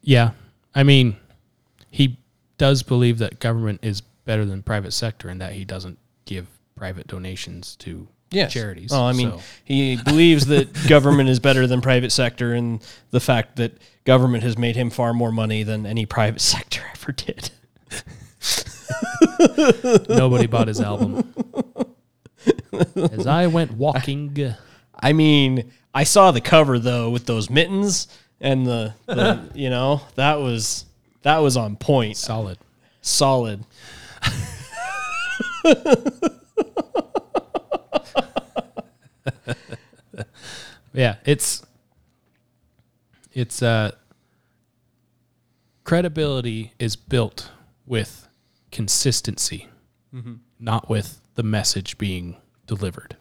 Yeah. 0.00 0.30
I 0.74 0.82
mean, 0.82 1.16
he 1.90 2.18
does 2.62 2.84
believe 2.84 3.18
that 3.18 3.40
government 3.40 3.80
is 3.82 4.02
better 4.24 4.44
than 4.44 4.62
private 4.62 4.92
sector 4.92 5.28
and 5.28 5.40
that 5.40 5.52
he 5.52 5.64
doesn't 5.64 5.98
give 6.26 6.46
private 6.76 7.08
donations 7.08 7.74
to 7.74 8.06
Yes. 8.30 8.52
charities. 8.52 8.92
Well, 8.92 9.02
I 9.02 9.12
mean, 9.12 9.32
so- 9.32 9.40
he 9.64 9.96
believes 9.96 10.46
that 10.46 10.72
government 10.88 11.28
is 11.28 11.40
better 11.40 11.66
than 11.66 11.80
private 11.80 12.12
sector, 12.12 12.54
and 12.54 12.80
the 13.10 13.18
fact 13.18 13.56
that 13.56 13.72
government 14.04 14.44
has 14.44 14.56
made 14.56 14.76
him 14.76 14.90
far 14.90 15.12
more 15.12 15.32
money 15.32 15.64
than 15.64 15.86
any 15.86 16.06
private 16.06 16.40
sector 16.52 16.82
ever 16.94 17.10
did. 17.10 17.50
nobody 20.08 20.46
bought 20.46 20.68
his 20.68 20.80
album. 20.80 21.34
As 22.96 23.26
I 23.26 23.48
went 23.48 23.72
walking, 23.72 24.54
I 24.94 25.12
mean, 25.12 25.72
I 25.92 26.04
saw 26.04 26.30
the 26.30 26.40
cover 26.40 26.78
though 26.78 27.10
with 27.10 27.26
those 27.26 27.50
mittens 27.50 28.06
and 28.40 28.64
the, 28.64 28.94
the 29.06 29.50
you 29.52 29.68
know, 29.68 30.02
that 30.14 30.38
was 30.38 30.84
that 31.22 31.38
was 31.38 31.56
on 31.56 31.76
point. 31.76 32.16
solid. 32.16 32.58
Solid. 33.00 33.64
Yeah, 40.94 41.16
it's 41.24 41.62
it's 43.32 43.62
uh 43.62 43.92
credibility 45.84 46.74
is 46.78 46.96
built 46.96 47.50
with 47.86 48.28
consistency, 48.70 49.68
Mhm. 50.14 50.40
not 50.58 50.88
with 50.90 51.20
the 51.34 51.42
message 51.42 51.96
being 51.96 52.36
delivered. 52.66 53.16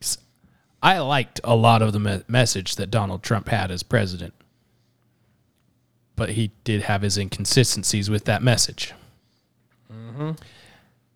S- 0.00 0.18
I 0.82 0.98
liked 0.98 1.40
a 1.44 1.54
lot 1.54 1.82
of 1.82 1.92
the 1.92 2.00
me- 2.00 2.22
message 2.26 2.76
that 2.76 2.90
Donald 2.90 3.22
Trump 3.22 3.48
had 3.48 3.70
as 3.70 3.82
president, 3.82 4.32
but 6.16 6.30
he 6.30 6.50
did 6.64 6.82
have 6.82 7.02
his 7.02 7.18
inconsistencies 7.18 8.08
with 8.10 8.24
that 8.24 8.42
message. 8.42 8.92
Mhm. 9.92 10.38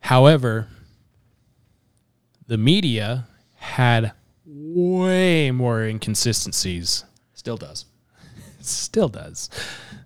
However, 0.01 0.69
the 2.47 2.59
media 2.59 3.29
had 3.57 4.13
way 4.45 5.51
more 5.51 5.85
inconsistencies. 5.85 7.05
Still 7.35 7.57
does. 7.57 7.85
Still 8.61 9.09
does. 9.09 9.51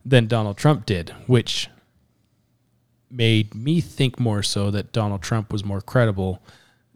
Than 0.05 0.27
Donald 0.27 0.57
Trump 0.57 0.85
did, 0.85 1.11
which 1.27 1.69
made 3.11 3.55
me 3.55 3.81
think 3.81 4.19
more 4.19 4.43
so 4.43 4.71
that 4.71 4.93
Donald 4.93 5.23
Trump 5.23 5.53
was 5.53 5.65
more 5.65 5.81
credible 5.81 6.43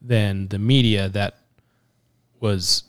than 0.00 0.48
the 0.48 0.58
media 0.58 1.08
that 1.08 1.38
was 2.40 2.84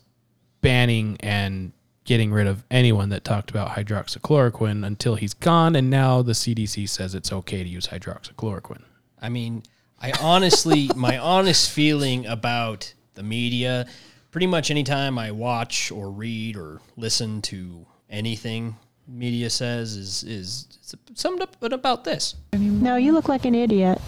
banning 0.61 1.17
and 1.19 1.71
getting 2.07 2.31
rid 2.31 2.47
of 2.47 2.63
anyone 2.71 3.09
that 3.09 3.23
talked 3.23 3.51
about 3.51 3.69
hydroxychloroquine 3.69 4.83
until 4.83 5.15
he's 5.15 5.35
gone 5.35 5.75
and 5.75 5.91
now 5.91 6.23
the 6.23 6.31
CDC 6.31 6.89
says 6.89 7.13
it's 7.13 7.31
okay 7.31 7.61
to 7.61 7.69
use 7.69 7.87
hydroxychloroquine. 7.87 8.81
I 9.21 9.29
mean, 9.29 9.61
I 10.01 10.13
honestly, 10.19 10.89
my 10.95 11.19
honest 11.19 11.69
feeling 11.69 12.25
about 12.25 12.91
the 13.13 13.23
media, 13.23 13.85
pretty 14.31 14.47
much 14.47 14.71
anytime 14.71 15.19
I 15.19 15.31
watch 15.31 15.91
or 15.91 16.09
read 16.09 16.57
or 16.57 16.81
listen 16.95 17.43
to 17.43 17.85
anything 18.09 18.75
media 19.07 19.49
says 19.49 19.95
is 19.95 20.23
is 20.23 20.67
summed 21.13 21.41
up 21.41 21.55
about 21.61 22.03
this. 22.03 22.35
No, 22.53 22.95
you 22.95 23.13
look 23.13 23.29
like 23.29 23.45
an 23.45 23.55
idiot. 23.55 23.99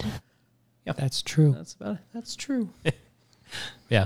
Yeah, 0.85 0.93
that's 0.93 1.21
true. 1.21 1.53
That's 1.53 1.73
about 1.73 1.95
it. 1.95 2.01
That's 2.13 2.35
true. 2.35 2.69
Yeah. 3.89 4.05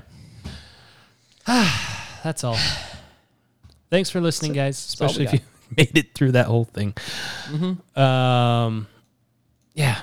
That's 2.24 2.46
all. 2.46 2.58
Thanks 3.94 4.10
for 4.10 4.20
listening, 4.22 4.54
guys. 4.54 4.96
that's 4.98 5.00
all 5.00 5.06
we 5.20 5.26
Especially 5.26 5.26
if 5.26 5.34
you 5.34 5.40
made 5.78 5.96
it 5.96 6.16
through 6.16 6.32
that 6.32 6.48
whole 6.48 6.66
thing. 6.66 6.94
Mhm. 7.52 7.96
Um, 7.96 8.88
yeah, 9.76 10.00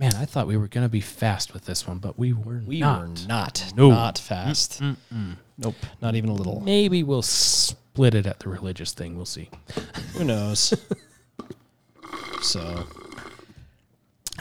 man, 0.00 0.14
I 0.16 0.24
thought 0.24 0.46
we 0.46 0.56
were 0.56 0.66
gonna 0.66 0.88
be 0.88 1.02
fast 1.02 1.52
with 1.52 1.66
this 1.66 1.86
one, 1.86 1.98
but 1.98 2.18
we 2.18 2.32
were 2.32 2.62
We 2.66 2.80
not. 2.80 3.00
were 3.02 3.08
not 3.28 3.72
No. 3.76 3.90
not 3.90 4.16
fast. 4.16 4.80
Mm-mm. 4.80 5.36
Nope, 5.58 5.74
not 6.00 6.14
even 6.14 6.30
a 6.30 6.32
little. 6.32 6.60
Maybe 6.62 7.02
we'll 7.02 7.20
split 7.20 8.14
it 8.14 8.24
at 8.24 8.38
the 8.40 8.48
religious 8.48 8.92
thing. 8.94 9.14
We'll 9.14 9.26
see. 9.26 9.50
Who 10.14 10.24
knows? 10.24 10.72
so 12.40 12.86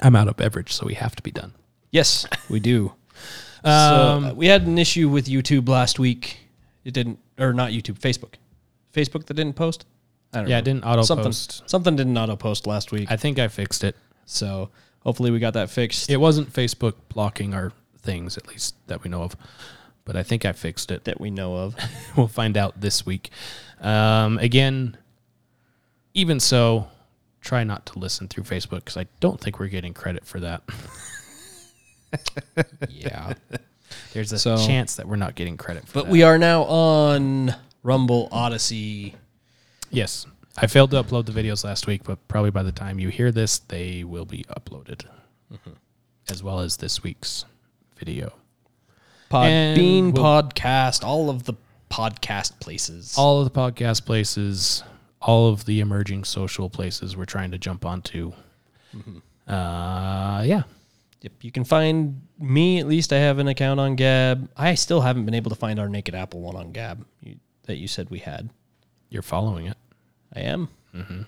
I'm 0.02 0.16
out 0.16 0.30
of 0.30 0.38
beverage, 0.38 0.72
so 0.72 0.86
we 0.86 0.94
have 0.94 1.14
to 1.18 1.22
be 1.24 1.32
done. 1.32 1.52
yes, 1.92 2.26
we 2.50 2.62
do. 2.62 2.94
Um, 3.66 4.24
so, 4.24 4.30
uh, 4.30 4.34
we 4.34 4.48
had 4.48 4.66
an 4.66 4.78
issue 4.78 5.10
with 5.10 5.26
YouTube 5.28 5.68
last 5.68 6.00
week. 6.00 6.38
It 6.86 6.94
didn't, 6.94 7.20
or 7.38 7.52
not 7.52 7.72
YouTube, 7.72 8.00
Facebook. 8.00 8.36
Facebook 8.94 9.26
that 9.26 9.34
didn't 9.36 9.56
post. 9.56 9.86
I 10.34 10.38
don't 10.38 10.46
know. 10.46 10.52
Yeah, 10.52 10.60
it 10.60 10.66
didn't 10.66 10.84
auto 10.84 11.02
something, 11.04 11.26
post. 11.26 11.70
Something 11.70 11.96
didn't 11.96 12.18
auto 12.18 12.36
post 12.36 12.66
last 12.68 12.92
week. 12.92 13.12
I 13.12 13.18
think 13.18 13.40
I 13.40 13.48
fixed 13.48 13.84
it. 13.84 13.96
So 14.26 14.70
hopefully 15.02 15.32
we 15.32 15.40
got 15.40 15.54
that 15.54 15.70
fixed. 15.70 16.10
It 16.10 16.18
wasn't 16.18 16.52
Facebook 16.54 16.94
blocking 17.10 17.54
our 17.54 17.74
things, 18.00 18.38
at 18.38 18.48
least 18.48 18.76
that 18.88 19.04
we 19.04 19.10
know 19.10 19.24
of. 19.24 19.36
But 20.06 20.16
I 20.16 20.24
think 20.24 20.46
I 20.46 20.54
fixed 20.54 20.90
it. 20.92 21.04
that 21.04 21.20
we 21.20 21.30
know 21.30 21.56
of. 21.56 21.76
we'll 22.18 22.28
find 22.28 22.58
out 22.58 22.80
this 22.82 23.06
week. 23.06 23.30
Um, 23.82 24.38
again, 24.40 24.98
even 26.14 26.40
so, 26.40 26.88
try 27.42 27.64
not 27.64 27.86
to 27.88 28.00
listen 28.00 28.28
through 28.28 28.44
Facebook 28.46 28.80
because 28.80 28.98
I 28.98 29.08
don't 29.20 29.40
think 29.40 29.60
we're 29.60 29.68
getting 29.68 29.94
credit 29.94 30.26
for 30.26 30.40
that. 30.40 30.64
yeah. 32.90 33.34
There's 34.14 34.32
a 34.32 34.40
So- 34.40 34.58
chance 34.58 34.96
that 34.96 35.08
we're 35.08 35.16
not 35.18 35.36
getting 35.36 35.58
credit 35.58 35.88
for 35.88 35.88
that. 35.88 35.94
But 35.94 36.06
that. 36.06 36.12
we 36.12 36.24
are 36.24 36.38
now 36.38 36.64
on 36.64 37.54
Rumble, 37.84 38.30
Odysee. 38.32 39.14
Yes. 39.90 40.26
I 40.58 40.68
failed 40.68 40.92
to 40.92 41.02
upload 41.02 41.26
the 41.26 41.32
videos 41.32 41.64
last 41.64 41.88
week, 41.88 42.04
but 42.04 42.28
probably 42.28 42.52
by 42.52 42.64
the 42.64 42.72
time 42.72 43.00
you 43.00 43.10
hear 43.10 43.32
this, 43.32 43.60
they 43.60 44.04
will 44.04 44.26
be 44.26 44.44
uploaded, 44.50 45.06
as 46.30 46.44
well 46.44 46.60
as 46.60 46.78
this 46.78 47.02
week's 47.04 47.46
video. 47.98 48.34
Podbean 49.30 50.14
we'll- 50.14 50.24
podcast, 50.24 51.04
all 51.06 51.30
of 51.30 51.44
the 51.44 51.54
podcast 51.90 52.60
places. 52.60 53.16
all 53.18 53.42
of 53.42 53.52
the 53.52 53.60
podcast 53.60 54.06
places, 54.06 54.84
all 55.22 55.48
of 55.50 55.66
the 55.66 55.80
emerging 55.80 56.24
social 56.26 56.70
places 56.70 57.16
we're 57.16 57.26
trying 57.26 57.52
to 57.52 57.58
jump 57.58 57.86
onto. 57.86 58.34
Uh, 59.48 60.44
yeah. 60.46 60.64
Yep, 61.22 61.32
you 61.42 61.52
can 61.52 61.64
find 61.64 62.22
me. 62.40 62.80
At 62.80 62.88
least 62.88 63.14
I 63.14 63.18
have 63.18 63.38
an 63.40 63.48
account 63.48 63.80
on 63.80 63.96
Gab. 63.96 64.50
I 64.58 64.74
still 64.76 65.02
haven't 65.02 65.26
been 65.26 65.34
able 65.36 65.50
to 65.52 65.56
find 65.56 65.80
our 65.80 65.88
Naked 65.88 66.16
Apple 66.16 66.42
one 66.42 66.56
on 66.56 66.72
Gab 66.72 67.06
you, 67.22 67.36
that 67.72 67.78
you 67.78 67.88
said 67.88 68.10
we 68.10 68.20
had. 68.20 68.50
You're 69.10 69.22
following 69.22 69.66
it. 69.68 69.78
I 70.36 70.42
am. 70.42 70.68
Mm-hmm. 70.94 71.22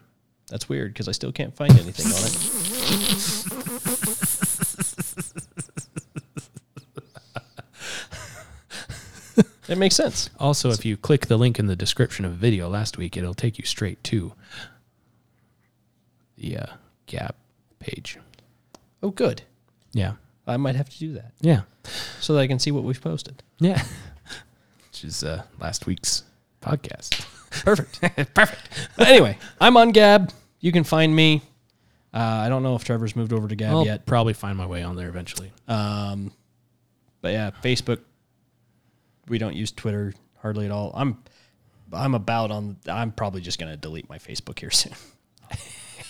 That's 0.49 0.67
weird 0.67 0.91
because 0.93 1.07
I 1.07 1.13
still 1.13 1.31
can't 1.31 1.55
find 1.55 1.71
anything 1.71 2.07
on 2.07 2.25
it. 2.25 3.53
It 9.69 9.77
makes 9.77 9.95
sense. 9.95 10.29
Also, 10.39 10.71
if 10.71 10.83
you 10.85 10.97
click 10.97 11.27
the 11.27 11.37
link 11.37 11.57
in 11.57 11.67
the 11.67 11.75
description 11.75 12.25
of 12.25 12.31
the 12.31 12.37
video 12.37 12.67
last 12.67 12.97
week, 12.97 13.15
it'll 13.15 13.33
take 13.33 13.57
you 13.57 13.65
straight 13.65 14.03
to 14.03 14.33
the 16.37 16.57
uh, 16.57 16.65
Gab 17.07 17.33
page. 17.79 18.17
Oh, 19.01 19.09
good. 19.09 19.43
Yeah. 19.93 20.13
I 20.45 20.57
might 20.57 20.75
have 20.75 20.89
to 20.89 20.99
do 20.99 21.13
that 21.13 21.31
Yeah. 21.39 21.61
so 22.19 22.33
that 22.33 22.41
I 22.41 22.47
can 22.47 22.59
see 22.59 22.71
what 22.71 22.83
we've 22.83 23.01
posted. 23.01 23.41
Yeah. 23.59 23.81
Which 24.91 25.05
is 25.05 25.23
uh, 25.23 25.43
last 25.59 25.85
week's 25.87 26.23
podcast. 26.63 27.25
Perfect. 27.51 28.01
Perfect. 28.33 28.89
But 28.97 29.07
anyway, 29.07 29.37
I'm 29.61 29.77
on 29.77 29.91
Gab. 29.91 30.31
You 30.59 30.71
can 30.71 30.83
find 30.83 31.15
me. 31.15 31.41
Uh, 32.13 32.17
I 32.17 32.49
don't 32.49 32.63
know 32.63 32.75
if 32.75 32.83
Trevor's 32.83 33.15
moved 33.15 33.33
over 33.33 33.47
to 33.47 33.55
Gab 33.55 33.71
I'll 33.73 33.85
yet. 33.85 34.05
probably 34.05 34.33
find 34.33 34.57
my 34.57 34.65
way 34.65 34.83
on 34.83 34.95
there 34.95 35.09
eventually. 35.09 35.51
Um, 35.67 36.31
but 37.21 37.31
yeah, 37.33 37.51
Facebook. 37.63 37.99
We 39.27 39.37
don't 39.37 39.55
use 39.55 39.71
Twitter 39.71 40.13
hardly 40.41 40.65
at 40.65 40.71
all. 40.71 40.91
I'm, 40.95 41.17
I'm 41.91 42.13
about 42.13 42.51
on. 42.51 42.77
I'm 42.87 43.11
probably 43.11 43.41
just 43.41 43.59
gonna 43.59 43.77
delete 43.77 44.09
my 44.09 44.17
Facebook 44.17 44.59
here 44.59 44.71
soon. 44.81 44.93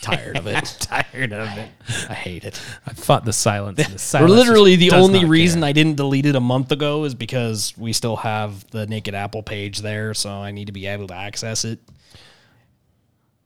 Tired 0.03 0.38
of 0.38 0.48
it. 0.48 0.64
tired 0.80 1.32
of 1.32 1.57
it. 1.57 1.69
I 2.09 2.14
hate 2.14 2.43
it. 2.43 2.61
I 2.85 2.93
fought 2.93 3.23
the 3.25 3.33
silence. 3.33 3.80
And 3.80 3.88
the 3.88 3.93
We're 3.93 3.98
silence 3.98 4.32
literally 4.32 4.75
the 4.75 4.91
only 4.91 5.25
reason 5.25 5.61
care. 5.61 5.69
I 5.69 5.72
didn't 5.72 5.95
delete 5.95 6.25
it 6.25 6.35
a 6.35 6.41
month 6.41 6.72
ago 6.72 7.06
is 7.06 7.15
because 7.15 7.73
we 7.77 7.93
still 7.93 8.17
have 8.17 8.69
the 8.72 8.85
Naked 8.85 9.15
Apple 9.15 9.43
page 9.43 9.80
there, 9.80 10.14
so 10.14 10.30
I 10.30 10.51
need 10.51 10.65
to 10.65 10.73
be 10.73 10.88
able 10.88 11.07
to 11.07 11.14
access 11.15 11.64
it. 11.64 11.80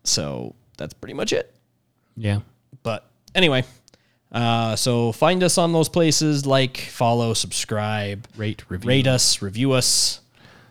So 0.04 0.56
that's 0.78 0.94
pretty 0.94 1.14
much 1.14 1.32
it. 1.32 1.54
Yeah. 2.16 2.40
But 2.82 3.06
anyway, 3.36 3.64
uh, 4.32 4.76
so 4.76 5.12
find 5.12 5.44
us 5.44 5.58
on 5.58 5.74
those 5.74 5.90
places 5.90 6.46
like, 6.46 6.78
follow, 6.78 7.34
subscribe, 7.34 8.28
Rate, 8.36 8.64
review. 8.70 8.88
rate 8.88 9.08
us, 9.08 9.42
review 9.42 9.74
us, 9.74 10.22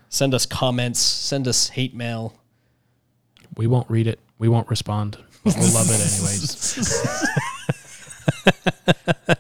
send 0.09 0.35
us 0.35 0.47
comments, 0.47 0.99
send 0.99 1.47
us 1.47 1.69
hate 1.69 1.95
mail. 1.95 2.35
We 3.57 3.67
won't 3.67 3.89
read 3.89 4.07
it. 4.07 4.19
We 4.39 4.49
won't 4.49 4.69
respond. 4.69 5.19
We'll 5.47 5.73
love 5.75 5.89
it 5.89 6.01
anyways. 6.01 7.03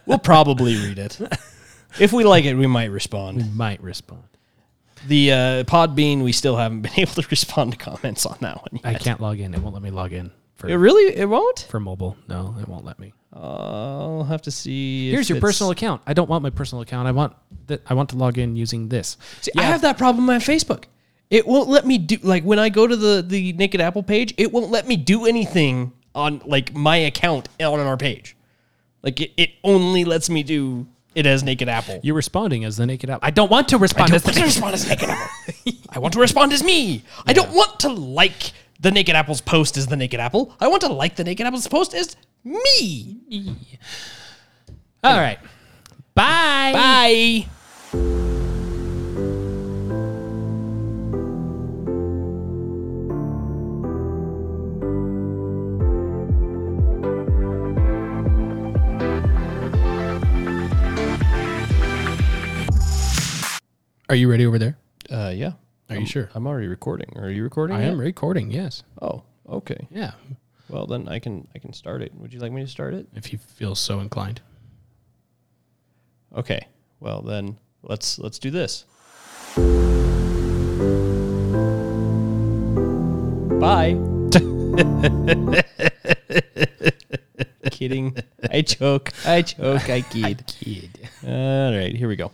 We'll 0.06 0.18
probably 0.18 0.76
read 0.76 0.98
it. 0.98 1.20
If 1.98 2.12
we 2.12 2.24
like 2.24 2.44
it, 2.44 2.54
we 2.54 2.66
might 2.66 2.90
respond. 2.90 3.38
we 3.38 3.44
might 3.50 3.82
respond. 3.82 4.22
The 5.08 5.32
uh, 5.32 5.64
Podbean, 5.64 6.22
we 6.22 6.32
still 6.32 6.56
haven't 6.56 6.82
been 6.82 6.92
able 6.96 7.12
to 7.14 7.26
respond 7.30 7.72
to 7.72 7.78
comments 7.78 8.26
on 8.26 8.36
that 8.40 8.56
one 8.56 8.80
yet. 8.84 8.86
I 8.86 8.94
can't 8.94 9.20
log 9.20 9.38
in. 9.40 9.54
It 9.54 9.60
won't 9.60 9.74
let 9.74 9.82
me 9.82 9.90
log 9.90 10.12
in. 10.12 10.30
For, 10.56 10.68
It 10.68 10.74
really? 10.76 11.14
It 11.16 11.28
won't? 11.28 11.66
for 11.68 11.78
mobile. 11.80 12.16
No, 12.28 12.54
it 12.60 12.68
won't 12.68 12.84
let 12.84 12.98
me. 12.98 13.12
I'll 13.32 14.24
have 14.24 14.42
to 14.42 14.50
see. 14.50 15.08
if 15.08 15.14
Here's 15.14 15.28
your 15.28 15.36
it's- 15.38 15.48
personal 15.48 15.70
account. 15.70 16.02
I 16.06 16.12
don't 16.14 16.28
want 16.30 16.42
my 16.42 16.50
personal 16.50 16.82
account. 16.82 17.06
I 17.08 17.12
want 17.12 17.34
that. 17.66 17.82
I 17.86 17.94
want 17.94 18.08
to 18.10 18.16
log 18.16 18.38
in 18.38 18.56
using 18.56 18.88
this. 18.88 19.16
See, 19.42 19.50
I 19.56 19.62
have 19.62 19.82
that 19.82 19.98
problem 19.98 20.28
on 20.30 20.40
Facebook. 20.40 20.84
It 21.28 21.46
won't 21.46 21.68
let 21.68 21.84
me 21.86 21.98
do 21.98 22.16
like 22.22 22.44
when 22.44 22.58
I 22.58 22.68
go 22.70 22.86
to 22.86 22.96
the 22.96 23.22
the 23.26 23.52
Naked 23.54 23.80
Apple 23.80 24.02
page. 24.02 24.32
It 24.38 24.52
won't 24.52 24.70
let 24.70 24.86
me 24.88 24.96
do 24.96 25.26
anything 25.26 25.92
on 26.16 26.42
like 26.44 26.74
my 26.74 26.96
account 26.96 27.48
on 27.60 27.78
our 27.78 27.96
page. 27.96 28.36
Like 29.02 29.20
it, 29.20 29.32
it 29.36 29.50
only 29.62 30.04
lets 30.04 30.28
me 30.28 30.42
do 30.42 30.88
it 31.14 31.26
as 31.26 31.44
Naked 31.44 31.68
Apple. 31.68 32.00
You're 32.02 32.16
responding 32.16 32.64
as 32.64 32.76
the 32.76 32.86
naked 32.86 33.08
Apple. 33.08 33.24
I 33.24 33.30
don't 33.30 33.50
want 33.50 33.68
to 33.68 33.78
respond 33.78 34.12
I 34.12 34.16
as 34.16 34.22
don't 34.24 34.34
the 34.34 34.40
want 34.40 34.52
to 34.52 34.60
respond 34.60 34.74
as 34.74 34.88
Naked 34.88 35.08
Apple. 35.08 35.72
I 35.90 35.98
want 35.98 36.14
to 36.14 36.20
respond 36.20 36.52
as 36.52 36.64
me. 36.64 37.04
I 37.26 37.32
don't 37.32 37.52
want 37.52 37.80
to 37.80 37.88
like 37.88 38.52
the 38.80 38.90
Naked 38.90 39.14
Apple's 39.14 39.40
post 39.40 39.76
as 39.76 39.86
the 39.86 39.96
Naked 39.96 40.20
Apple. 40.20 40.54
I 40.60 40.68
want 40.68 40.82
to 40.82 40.88
like 40.88 41.16
the 41.16 41.24
Naked 41.24 41.46
Apple's 41.46 41.68
post 41.68 41.94
as 41.94 42.16
me. 42.44 43.18
All 45.04 45.18
right. 45.18 45.38
Bye. 46.14 46.72
Bye. 46.74 47.46
Are 64.08 64.14
you 64.14 64.30
ready 64.30 64.46
over 64.46 64.58
there? 64.58 64.76
Uh, 65.10 65.32
yeah. 65.34 65.52
Are 65.88 65.94
you 65.94 66.00
I'm- 66.00 66.06
sure? 66.06 66.30
I'm 66.34 66.46
already 66.46 66.68
recording. 66.68 67.12
Are 67.16 67.30
you 67.30 67.42
recording? 67.42 67.76
I 67.76 67.82
yet? 67.82 67.92
am 67.92 68.00
recording. 68.00 68.50
Yes. 68.50 68.82
Oh, 69.00 69.22
okay. 69.48 69.86
Yeah. 69.90 70.12
Well, 70.68 70.86
then 70.86 71.08
I 71.08 71.18
can 71.20 71.46
I 71.54 71.58
can 71.58 71.72
start 71.72 72.02
it. 72.02 72.12
Would 72.14 72.32
you 72.32 72.40
like 72.40 72.52
me 72.52 72.62
to 72.62 72.68
start 72.68 72.94
it? 72.94 73.06
If 73.14 73.32
you 73.32 73.38
feel 73.38 73.74
so 73.74 74.00
inclined. 74.00 74.40
Okay. 76.36 76.66
Well, 77.00 77.22
then 77.22 77.58
let's 77.82 78.18
let's 78.18 78.38
do 78.38 78.50
this. 78.50 78.84
Bye. 83.60 83.96
Kidding. 87.70 88.16
I 88.50 88.62
joke. 88.62 89.12
I 89.24 89.42
joke. 89.42 89.88
I 89.88 90.00
kid. 90.02 90.44
Kid. 90.46 91.08
All 91.26 91.72
right, 91.76 91.94
here 91.94 92.08
we 92.08 92.16
go. 92.16 92.32